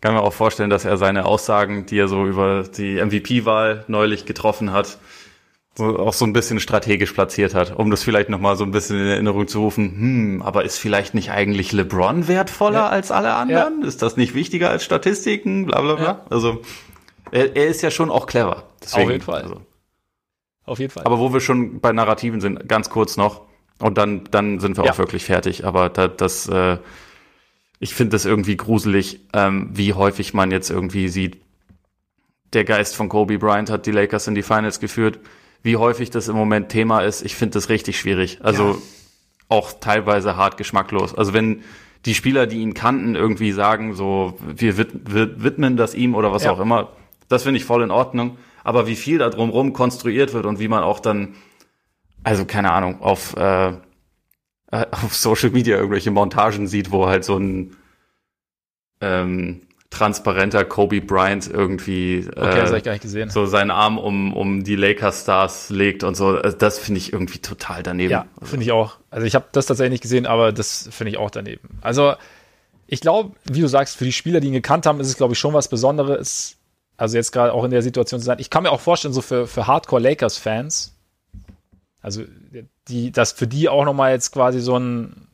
kann 0.00 0.14
mir 0.14 0.20
auch 0.20 0.34
vorstellen, 0.34 0.70
dass 0.70 0.84
er 0.84 0.98
seine 0.98 1.24
Aussagen, 1.24 1.86
die 1.86 1.98
er 1.98 2.08
so 2.08 2.26
über 2.26 2.62
die 2.62 3.02
MVP-Wahl 3.02 3.84
neulich 3.88 4.26
getroffen 4.26 4.70
hat, 4.70 4.98
so, 5.74 5.98
auch 5.98 6.12
so 6.12 6.26
ein 6.26 6.34
bisschen 6.34 6.60
strategisch 6.60 7.12
platziert 7.12 7.54
hat, 7.54 7.74
um 7.74 7.90
das 7.90 8.02
vielleicht 8.02 8.28
nochmal 8.28 8.56
so 8.56 8.64
ein 8.64 8.70
bisschen 8.70 9.00
in 9.00 9.06
Erinnerung 9.06 9.48
zu 9.48 9.60
rufen. 9.60 9.90
Hm, 9.90 10.42
aber 10.42 10.64
ist 10.64 10.78
vielleicht 10.78 11.14
nicht 11.14 11.30
eigentlich 11.30 11.72
LeBron 11.72 12.28
wertvoller 12.28 12.80
ja. 12.80 12.88
als 12.88 13.10
alle 13.10 13.32
anderen? 13.34 13.80
Ja. 13.80 13.88
Ist 13.88 14.02
das 14.02 14.16
nicht 14.16 14.34
wichtiger 14.34 14.68
als 14.68 14.84
Statistiken? 14.84 15.66
Bla 15.66 15.80
bla 15.80 15.94
bla. 15.94 16.04
Ja. 16.04 16.26
Also 16.28 16.60
er, 17.30 17.56
er 17.56 17.66
ist 17.66 17.82
ja 17.82 17.90
schon 17.90 18.10
auch 18.10 18.26
clever. 18.26 18.64
Deswegen, 18.82 19.04
Auf 19.04 19.10
jeden 19.10 19.24
Fall. 19.24 19.42
Also. 19.42 19.62
Auf 20.64 20.78
jeden 20.78 20.92
Fall. 20.92 21.04
Aber 21.04 21.18
wo 21.18 21.32
wir 21.32 21.40
schon 21.40 21.80
bei 21.80 21.92
Narrativen 21.92 22.40
sind, 22.40 22.68
ganz 22.68 22.90
kurz 22.90 23.16
noch, 23.16 23.42
und 23.80 23.96
dann, 23.96 24.24
dann 24.30 24.60
sind 24.60 24.76
wir 24.76 24.84
ja. 24.84 24.92
auch 24.92 24.98
wirklich 24.98 25.24
fertig. 25.24 25.64
Aber 25.64 25.88
da, 25.88 26.06
das, 26.06 26.46
äh, 26.48 26.78
ich 27.78 27.94
finde 27.94 28.12
das 28.12 28.26
irgendwie 28.26 28.56
gruselig, 28.56 29.20
ähm, 29.32 29.70
wie 29.72 29.94
häufig 29.94 30.34
man 30.34 30.50
jetzt 30.50 30.70
irgendwie 30.70 31.08
sieht, 31.08 31.38
der 32.52 32.64
Geist 32.64 32.94
von 32.94 33.08
Kobe 33.08 33.38
Bryant 33.38 33.70
hat 33.70 33.86
die 33.86 33.92
Lakers 33.92 34.26
in 34.26 34.34
die 34.34 34.42
Finals 34.42 34.80
geführt. 34.80 35.18
Wie 35.62 35.76
häufig 35.76 36.10
das 36.10 36.28
im 36.28 36.36
Moment 36.36 36.68
Thema 36.68 37.00
ist, 37.00 37.22
ich 37.22 37.34
finde 37.34 37.54
das 37.54 37.68
richtig 37.68 37.98
schwierig. 37.98 38.38
Also 38.42 38.72
ja. 38.72 38.76
auch 39.48 39.72
teilweise 39.72 40.36
hart 40.36 40.56
geschmacklos. 40.56 41.14
Also 41.14 41.32
wenn 41.32 41.62
die 42.06 42.14
Spieler, 42.14 42.46
die 42.46 42.58
ihn 42.58 42.74
kannten, 42.74 43.14
irgendwie 43.14 43.52
sagen, 43.52 43.94
so, 43.94 44.38
wir 44.40 44.78
widmen 44.78 45.76
das 45.76 45.94
ihm 45.94 46.14
oder 46.14 46.32
was 46.32 46.44
ja. 46.44 46.50
auch 46.50 46.60
immer, 46.60 46.92
das 47.28 47.44
finde 47.44 47.58
ich 47.58 47.64
voll 47.64 47.82
in 47.82 47.90
Ordnung. 47.90 48.36
Aber 48.64 48.86
wie 48.86 48.96
viel 48.96 49.18
da 49.18 49.30
drumrum 49.30 49.72
konstruiert 49.72 50.32
wird 50.32 50.46
und 50.46 50.58
wie 50.58 50.68
man 50.68 50.82
auch 50.82 51.00
dann, 51.00 51.34
also 52.22 52.44
keine 52.44 52.72
Ahnung, 52.72 53.00
auf, 53.00 53.36
äh, 53.36 53.68
äh 53.68 53.72
auf 54.70 55.14
Social 55.14 55.50
Media 55.50 55.76
irgendwelche 55.76 56.10
Montagen 56.10 56.66
sieht, 56.66 56.90
wo 56.90 57.06
halt 57.06 57.24
so 57.24 57.38
ein 57.38 57.76
ähm, 59.00 59.62
transparenter 59.90 60.64
Kobe 60.64 61.00
Bryant 61.00 61.48
irgendwie 61.48 62.18
äh, 62.36 63.28
so 63.28 63.46
seinen 63.46 63.72
Arm 63.72 63.98
um, 63.98 64.32
um 64.32 64.62
die 64.62 64.76
Lakers 64.76 65.22
Stars 65.22 65.68
legt 65.70 66.04
und 66.04 66.16
so. 66.16 66.28
Also 66.28 66.56
das 66.56 66.78
finde 66.78 66.98
ich 66.98 67.12
irgendwie 67.12 67.40
total 67.40 67.82
daneben. 67.82 68.12
Ja, 68.12 68.26
finde 68.42 68.64
ich 68.64 68.72
auch. 68.72 68.96
Also 69.10 69.26
ich 69.26 69.34
habe 69.34 69.46
das 69.50 69.66
tatsächlich 69.66 69.92
nicht 69.92 70.02
gesehen, 70.02 70.26
aber 70.26 70.52
das 70.52 70.88
finde 70.92 71.10
ich 71.10 71.18
auch 71.18 71.30
daneben. 71.30 71.78
Also 71.80 72.14
ich 72.86 73.00
glaube, 73.00 73.34
wie 73.44 73.60
du 73.60 73.66
sagst, 73.66 73.96
für 73.96 74.04
die 74.04 74.12
Spieler, 74.12 74.40
die 74.40 74.48
ihn 74.48 74.52
gekannt 74.52 74.86
haben, 74.86 75.00
ist 75.00 75.08
es, 75.08 75.16
glaube 75.16 75.32
ich, 75.32 75.38
schon 75.38 75.54
was 75.54 75.68
Besonderes, 75.68 76.56
also 77.00 77.16
jetzt 77.16 77.32
gerade 77.32 77.54
auch 77.54 77.64
in 77.64 77.70
der 77.70 77.80
Situation 77.80 78.20
zu 78.20 78.26
sein. 78.26 78.40
Ich 78.40 78.50
kann 78.50 78.62
mir 78.62 78.70
auch 78.70 78.80
vorstellen, 78.80 79.14
so 79.14 79.22
für, 79.22 79.46
für 79.46 79.66
Hardcore-Lakers-Fans, 79.66 80.94
also 82.02 82.24
die, 82.88 83.10
dass 83.10 83.32
für 83.32 83.46
die 83.46 83.70
auch 83.70 83.86
nochmal 83.86 84.12
jetzt 84.12 84.32
quasi 84.32 84.60
so 84.60 84.78
ein 84.78 85.26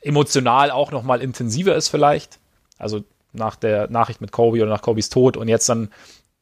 emotional 0.00 0.70
auch 0.70 0.90
nochmal 0.90 1.20
intensiver 1.20 1.74
ist 1.74 1.88
vielleicht. 1.88 2.38
Also 2.78 3.04
nach 3.34 3.56
der 3.56 3.90
Nachricht 3.90 4.22
mit 4.22 4.32
Kobe 4.32 4.62
oder 4.62 4.70
nach 4.70 4.80
Kobes 4.80 5.10
Tod 5.10 5.36
und 5.36 5.48
jetzt 5.48 5.68
dann 5.68 5.90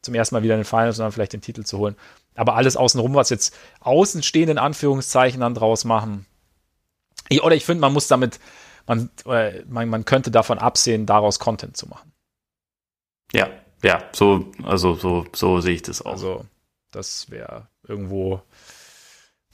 zum 0.00 0.14
ersten 0.14 0.36
Mal 0.36 0.44
wieder 0.44 0.54
in 0.54 0.60
den 0.60 0.64
Finals 0.64 0.96
und 0.96 1.02
dann 1.02 1.10
vielleicht 1.12 1.32
den 1.32 1.40
Titel 1.40 1.64
zu 1.64 1.78
holen. 1.78 1.96
Aber 2.36 2.54
alles 2.54 2.76
außenrum, 2.76 3.14
was 3.14 3.30
jetzt 3.30 3.52
außenstehende 3.80 4.62
Anführungszeichen 4.62 5.40
dann 5.40 5.54
draus 5.54 5.84
machen. 5.84 6.24
Ich, 7.28 7.42
oder 7.42 7.56
ich 7.56 7.64
finde, 7.64 7.80
man 7.80 7.92
muss 7.92 8.06
damit, 8.06 8.38
man, 8.86 9.10
man, 9.24 9.88
man 9.88 10.04
könnte 10.04 10.30
davon 10.30 10.60
absehen, 10.60 11.04
daraus 11.04 11.40
Content 11.40 11.76
zu 11.76 11.88
machen. 11.88 12.12
Ja, 13.32 13.48
ja, 13.82 14.02
so, 14.12 14.50
also 14.62 14.94
so, 14.94 15.26
so 15.34 15.60
sehe 15.60 15.74
ich 15.74 15.82
das 15.82 16.02
auch. 16.02 16.12
Also, 16.12 16.44
das 16.90 17.30
wäre 17.30 17.68
irgendwo 17.86 18.42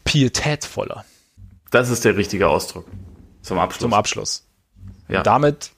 pietätvoller. 0.04 1.04
Das 1.70 1.88
ist 1.88 2.04
der 2.04 2.16
richtige 2.16 2.48
Ausdruck. 2.48 2.86
Zum 3.40 3.58
Abschluss. 3.58 3.80
Zum 3.80 3.94
Abschluss. 3.94 4.46
Ja. 5.08 5.18
Und 5.18 5.26
damit 5.26 5.72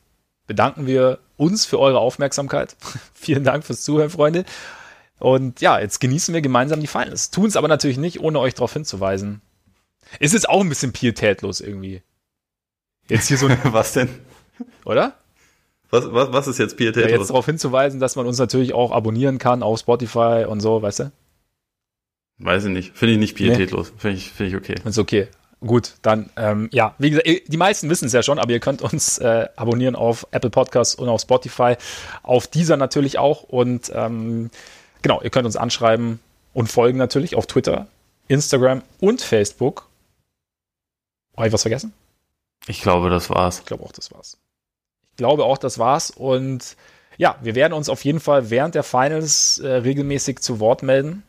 bedanken 0.47 0.87
wir 0.87 1.21
uns 1.37 1.65
für 1.65 1.79
eure 1.79 1.99
Aufmerksamkeit. 1.99 2.77
Vielen 3.15 3.45
Dank 3.45 3.65
fürs 3.65 3.83
Zuhören, 3.83 4.11
Freunde. 4.11 4.45
Und 5.19 5.61
ja, 5.61 5.79
jetzt 5.79 6.01
genießen 6.01 6.35
wir 6.35 6.43
gemeinsam 6.43 6.81
die 6.81 6.87
Finals. 6.87 7.31
Tun 7.31 7.47
es 7.47 7.57
aber 7.57 7.69
natürlich 7.69 7.97
nicht, 7.97 8.21
ohne 8.21 8.41
euch 8.41 8.55
darauf 8.55 8.73
hinzuweisen. 8.73 9.41
Ist 10.19 10.35
jetzt 10.35 10.49
auch 10.49 10.61
ein 10.61 10.69
bisschen 10.69 10.93
pietätlos 10.93 11.61
irgendwie. 11.61 12.03
Jetzt 13.09 13.29
hier 13.29 13.39
so 13.39 13.47
ein. 13.47 13.59
was 13.73 13.93
denn? 13.93 14.09
Oder? 14.85 15.17
Was, 15.95 16.13
was, 16.13 16.33
was 16.33 16.49
ist 16.49 16.59
jetzt 16.59 16.77
pietätlos? 16.77 17.09
Ja, 17.09 17.17
jetzt 17.19 17.31
darauf 17.31 17.47
hinzuweisen, 17.47 18.01
dass 18.01 18.17
man 18.17 18.27
uns 18.27 18.37
natürlich 18.37 18.75
auch 18.75 18.91
abonnieren 18.91 19.39
kann 19.39 19.63
auf 19.63 19.79
Spotify 19.79 20.45
und 20.49 20.59
so, 20.59 20.83
weißt 20.83 20.99
du? 20.99 21.13
Weiß 22.39 22.65
ich 22.65 22.73
nicht. 22.73 22.97
Finde 22.97 23.13
ich 23.13 23.21
nicht 23.21 23.37
pietätlos. 23.37 23.93
Nee. 23.93 23.99
Finde 24.01 24.17
ich, 24.17 24.33
find 24.33 24.49
ich 24.49 24.57
okay. 24.57 24.75
Ist 24.85 24.99
okay. 24.99 25.29
Gut, 25.61 25.95
dann, 26.03 26.31
ähm, 26.37 26.69
ja, 26.73 26.97
wie 26.99 27.11
gesagt, 27.11 27.29
die 27.47 27.57
meisten 27.57 27.89
wissen 27.91 28.07
es 28.07 28.13
ja 28.13 28.25
schon, 28.25 28.41
aber 28.41 28.51
ihr 28.51 28.59
könnt 28.59 28.83
uns 28.83 29.19
äh, 29.19 29.47
abonnieren 29.55 29.95
auf 29.95 30.27
Apple 30.33 30.51
Podcasts 30.51 30.97
und 30.97 31.09
auf 31.09 31.21
Spotify, 31.21 31.77
auf 32.25 32.49
dieser 32.49 32.77
natürlich 32.77 33.19
auch. 33.21 33.45
Und 33.45 33.93
ähm, 33.95 34.51
genau, 35.03 35.23
ihr 35.23 35.31
könnt 35.31 35.47
uns 35.47 35.57
anschreiben 35.57 36.19
und 36.55 36.67
folgen 36.67 36.99
natürlich 36.99 37.37
auf 37.37 37.47
Twitter, 37.47 37.87
Instagram 38.27 38.83
und 38.99 39.23
Facebook. 39.23 39.87
Habe 41.37 41.47
ich 41.47 41.53
was 41.53 41.63
vergessen? 41.63 41.93
Ich 42.67 42.83
glaube, 42.83 43.11
das 43.11 43.31
war's. 43.31 43.61
Ich 43.61 43.67
glaube 43.67 43.85
auch, 43.85 43.93
das 43.93 44.11
war's. 44.11 44.39
Ich 45.15 45.19
glaube 45.19 45.45
auch, 45.45 45.59
das 45.59 45.79
war's. 45.79 46.11
Und 46.11 46.77
ja, 47.19 47.37
wir 47.41 47.55
werden 47.55 47.73
uns 47.73 47.89
auf 47.89 48.05
jeden 48.05 48.19
Fall 48.19 48.51
während 48.51 48.75
der 48.75 48.83
Finals 48.83 49.61
äh, 49.61 49.69
regelmäßig 49.69 50.41
zu 50.41 50.59
Wort 50.59 50.83
melden. 50.83 51.23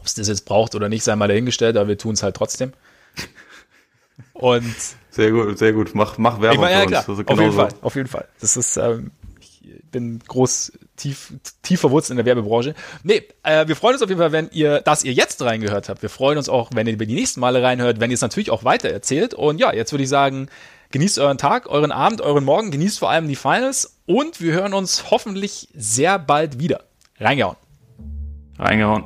Ob 0.00 0.06
es 0.06 0.14
das 0.14 0.26
jetzt 0.26 0.46
braucht 0.46 0.74
oder 0.74 0.88
nicht, 0.88 1.04
sei 1.04 1.14
mal 1.14 1.28
dahingestellt, 1.28 1.76
aber 1.76 1.86
wir 1.86 1.96
tun 1.96 2.14
es 2.14 2.24
halt 2.24 2.34
trotzdem. 2.34 2.72
Und 4.32 4.74
sehr 5.10 5.30
gut, 5.30 5.56
sehr 5.58 5.72
gut. 5.72 5.94
Mach, 5.94 6.18
mach 6.18 6.40
Werbung 6.40 6.64
ich 6.64 6.70
mein, 6.72 6.72
ja, 6.72 6.86
klar. 6.86 7.08
Auf 7.08 7.38
jeden 7.38 7.52
so. 7.52 7.58
Fall, 7.58 7.68
auf 7.82 7.94
jeden 7.94 8.08
Fall. 8.08 8.26
Das 8.40 8.56
ist, 8.56 8.76
ähm, 8.76 9.12
ich 9.40 9.62
bin 9.92 10.18
groß, 10.26 10.72
tief, 10.96 11.34
tief 11.62 11.78
verwurzelt 11.78 12.10
in 12.10 12.16
der 12.16 12.26
Werbebranche. 12.26 12.74
Nee, 13.04 13.28
äh, 13.44 13.68
wir 13.68 13.76
freuen 13.76 13.94
uns 13.94 14.02
auf 14.02 14.08
jeden 14.08 14.20
Fall, 14.20 14.32
wenn 14.32 14.50
ihr, 14.50 14.80
dass 14.80 15.04
ihr 15.04 15.12
jetzt 15.12 15.40
reingehört 15.40 15.88
habt. 15.88 16.02
Wir 16.02 16.10
freuen 16.10 16.36
uns 16.36 16.48
auch, 16.48 16.70
wenn 16.74 16.88
ihr 16.88 16.94
über 16.94 17.06
die 17.06 17.14
nächsten 17.14 17.38
Male 17.38 17.62
reinhört, 17.62 18.00
wenn 18.00 18.10
ihr 18.10 18.14
es 18.14 18.22
natürlich 18.22 18.50
auch 18.50 18.64
weiter 18.64 18.88
erzählt. 18.88 19.34
Und 19.34 19.58
ja, 19.58 19.72
jetzt 19.72 19.92
würde 19.92 20.02
ich 20.02 20.08
sagen, 20.08 20.48
genießt 20.90 21.18
euren 21.18 21.38
Tag, 21.38 21.66
euren 21.68 21.92
Abend, 21.92 22.20
euren 22.20 22.44
Morgen, 22.44 22.70
genießt 22.70 22.98
vor 22.98 23.10
allem 23.10 23.28
die 23.28 23.36
Finals 23.36 23.98
und 24.06 24.40
wir 24.40 24.52
hören 24.52 24.74
uns 24.74 25.10
hoffentlich 25.10 25.68
sehr 25.74 26.18
bald 26.18 26.58
wieder. 26.58 26.84
Reingehauen. 27.18 27.56
Reingehauen. 28.58 29.04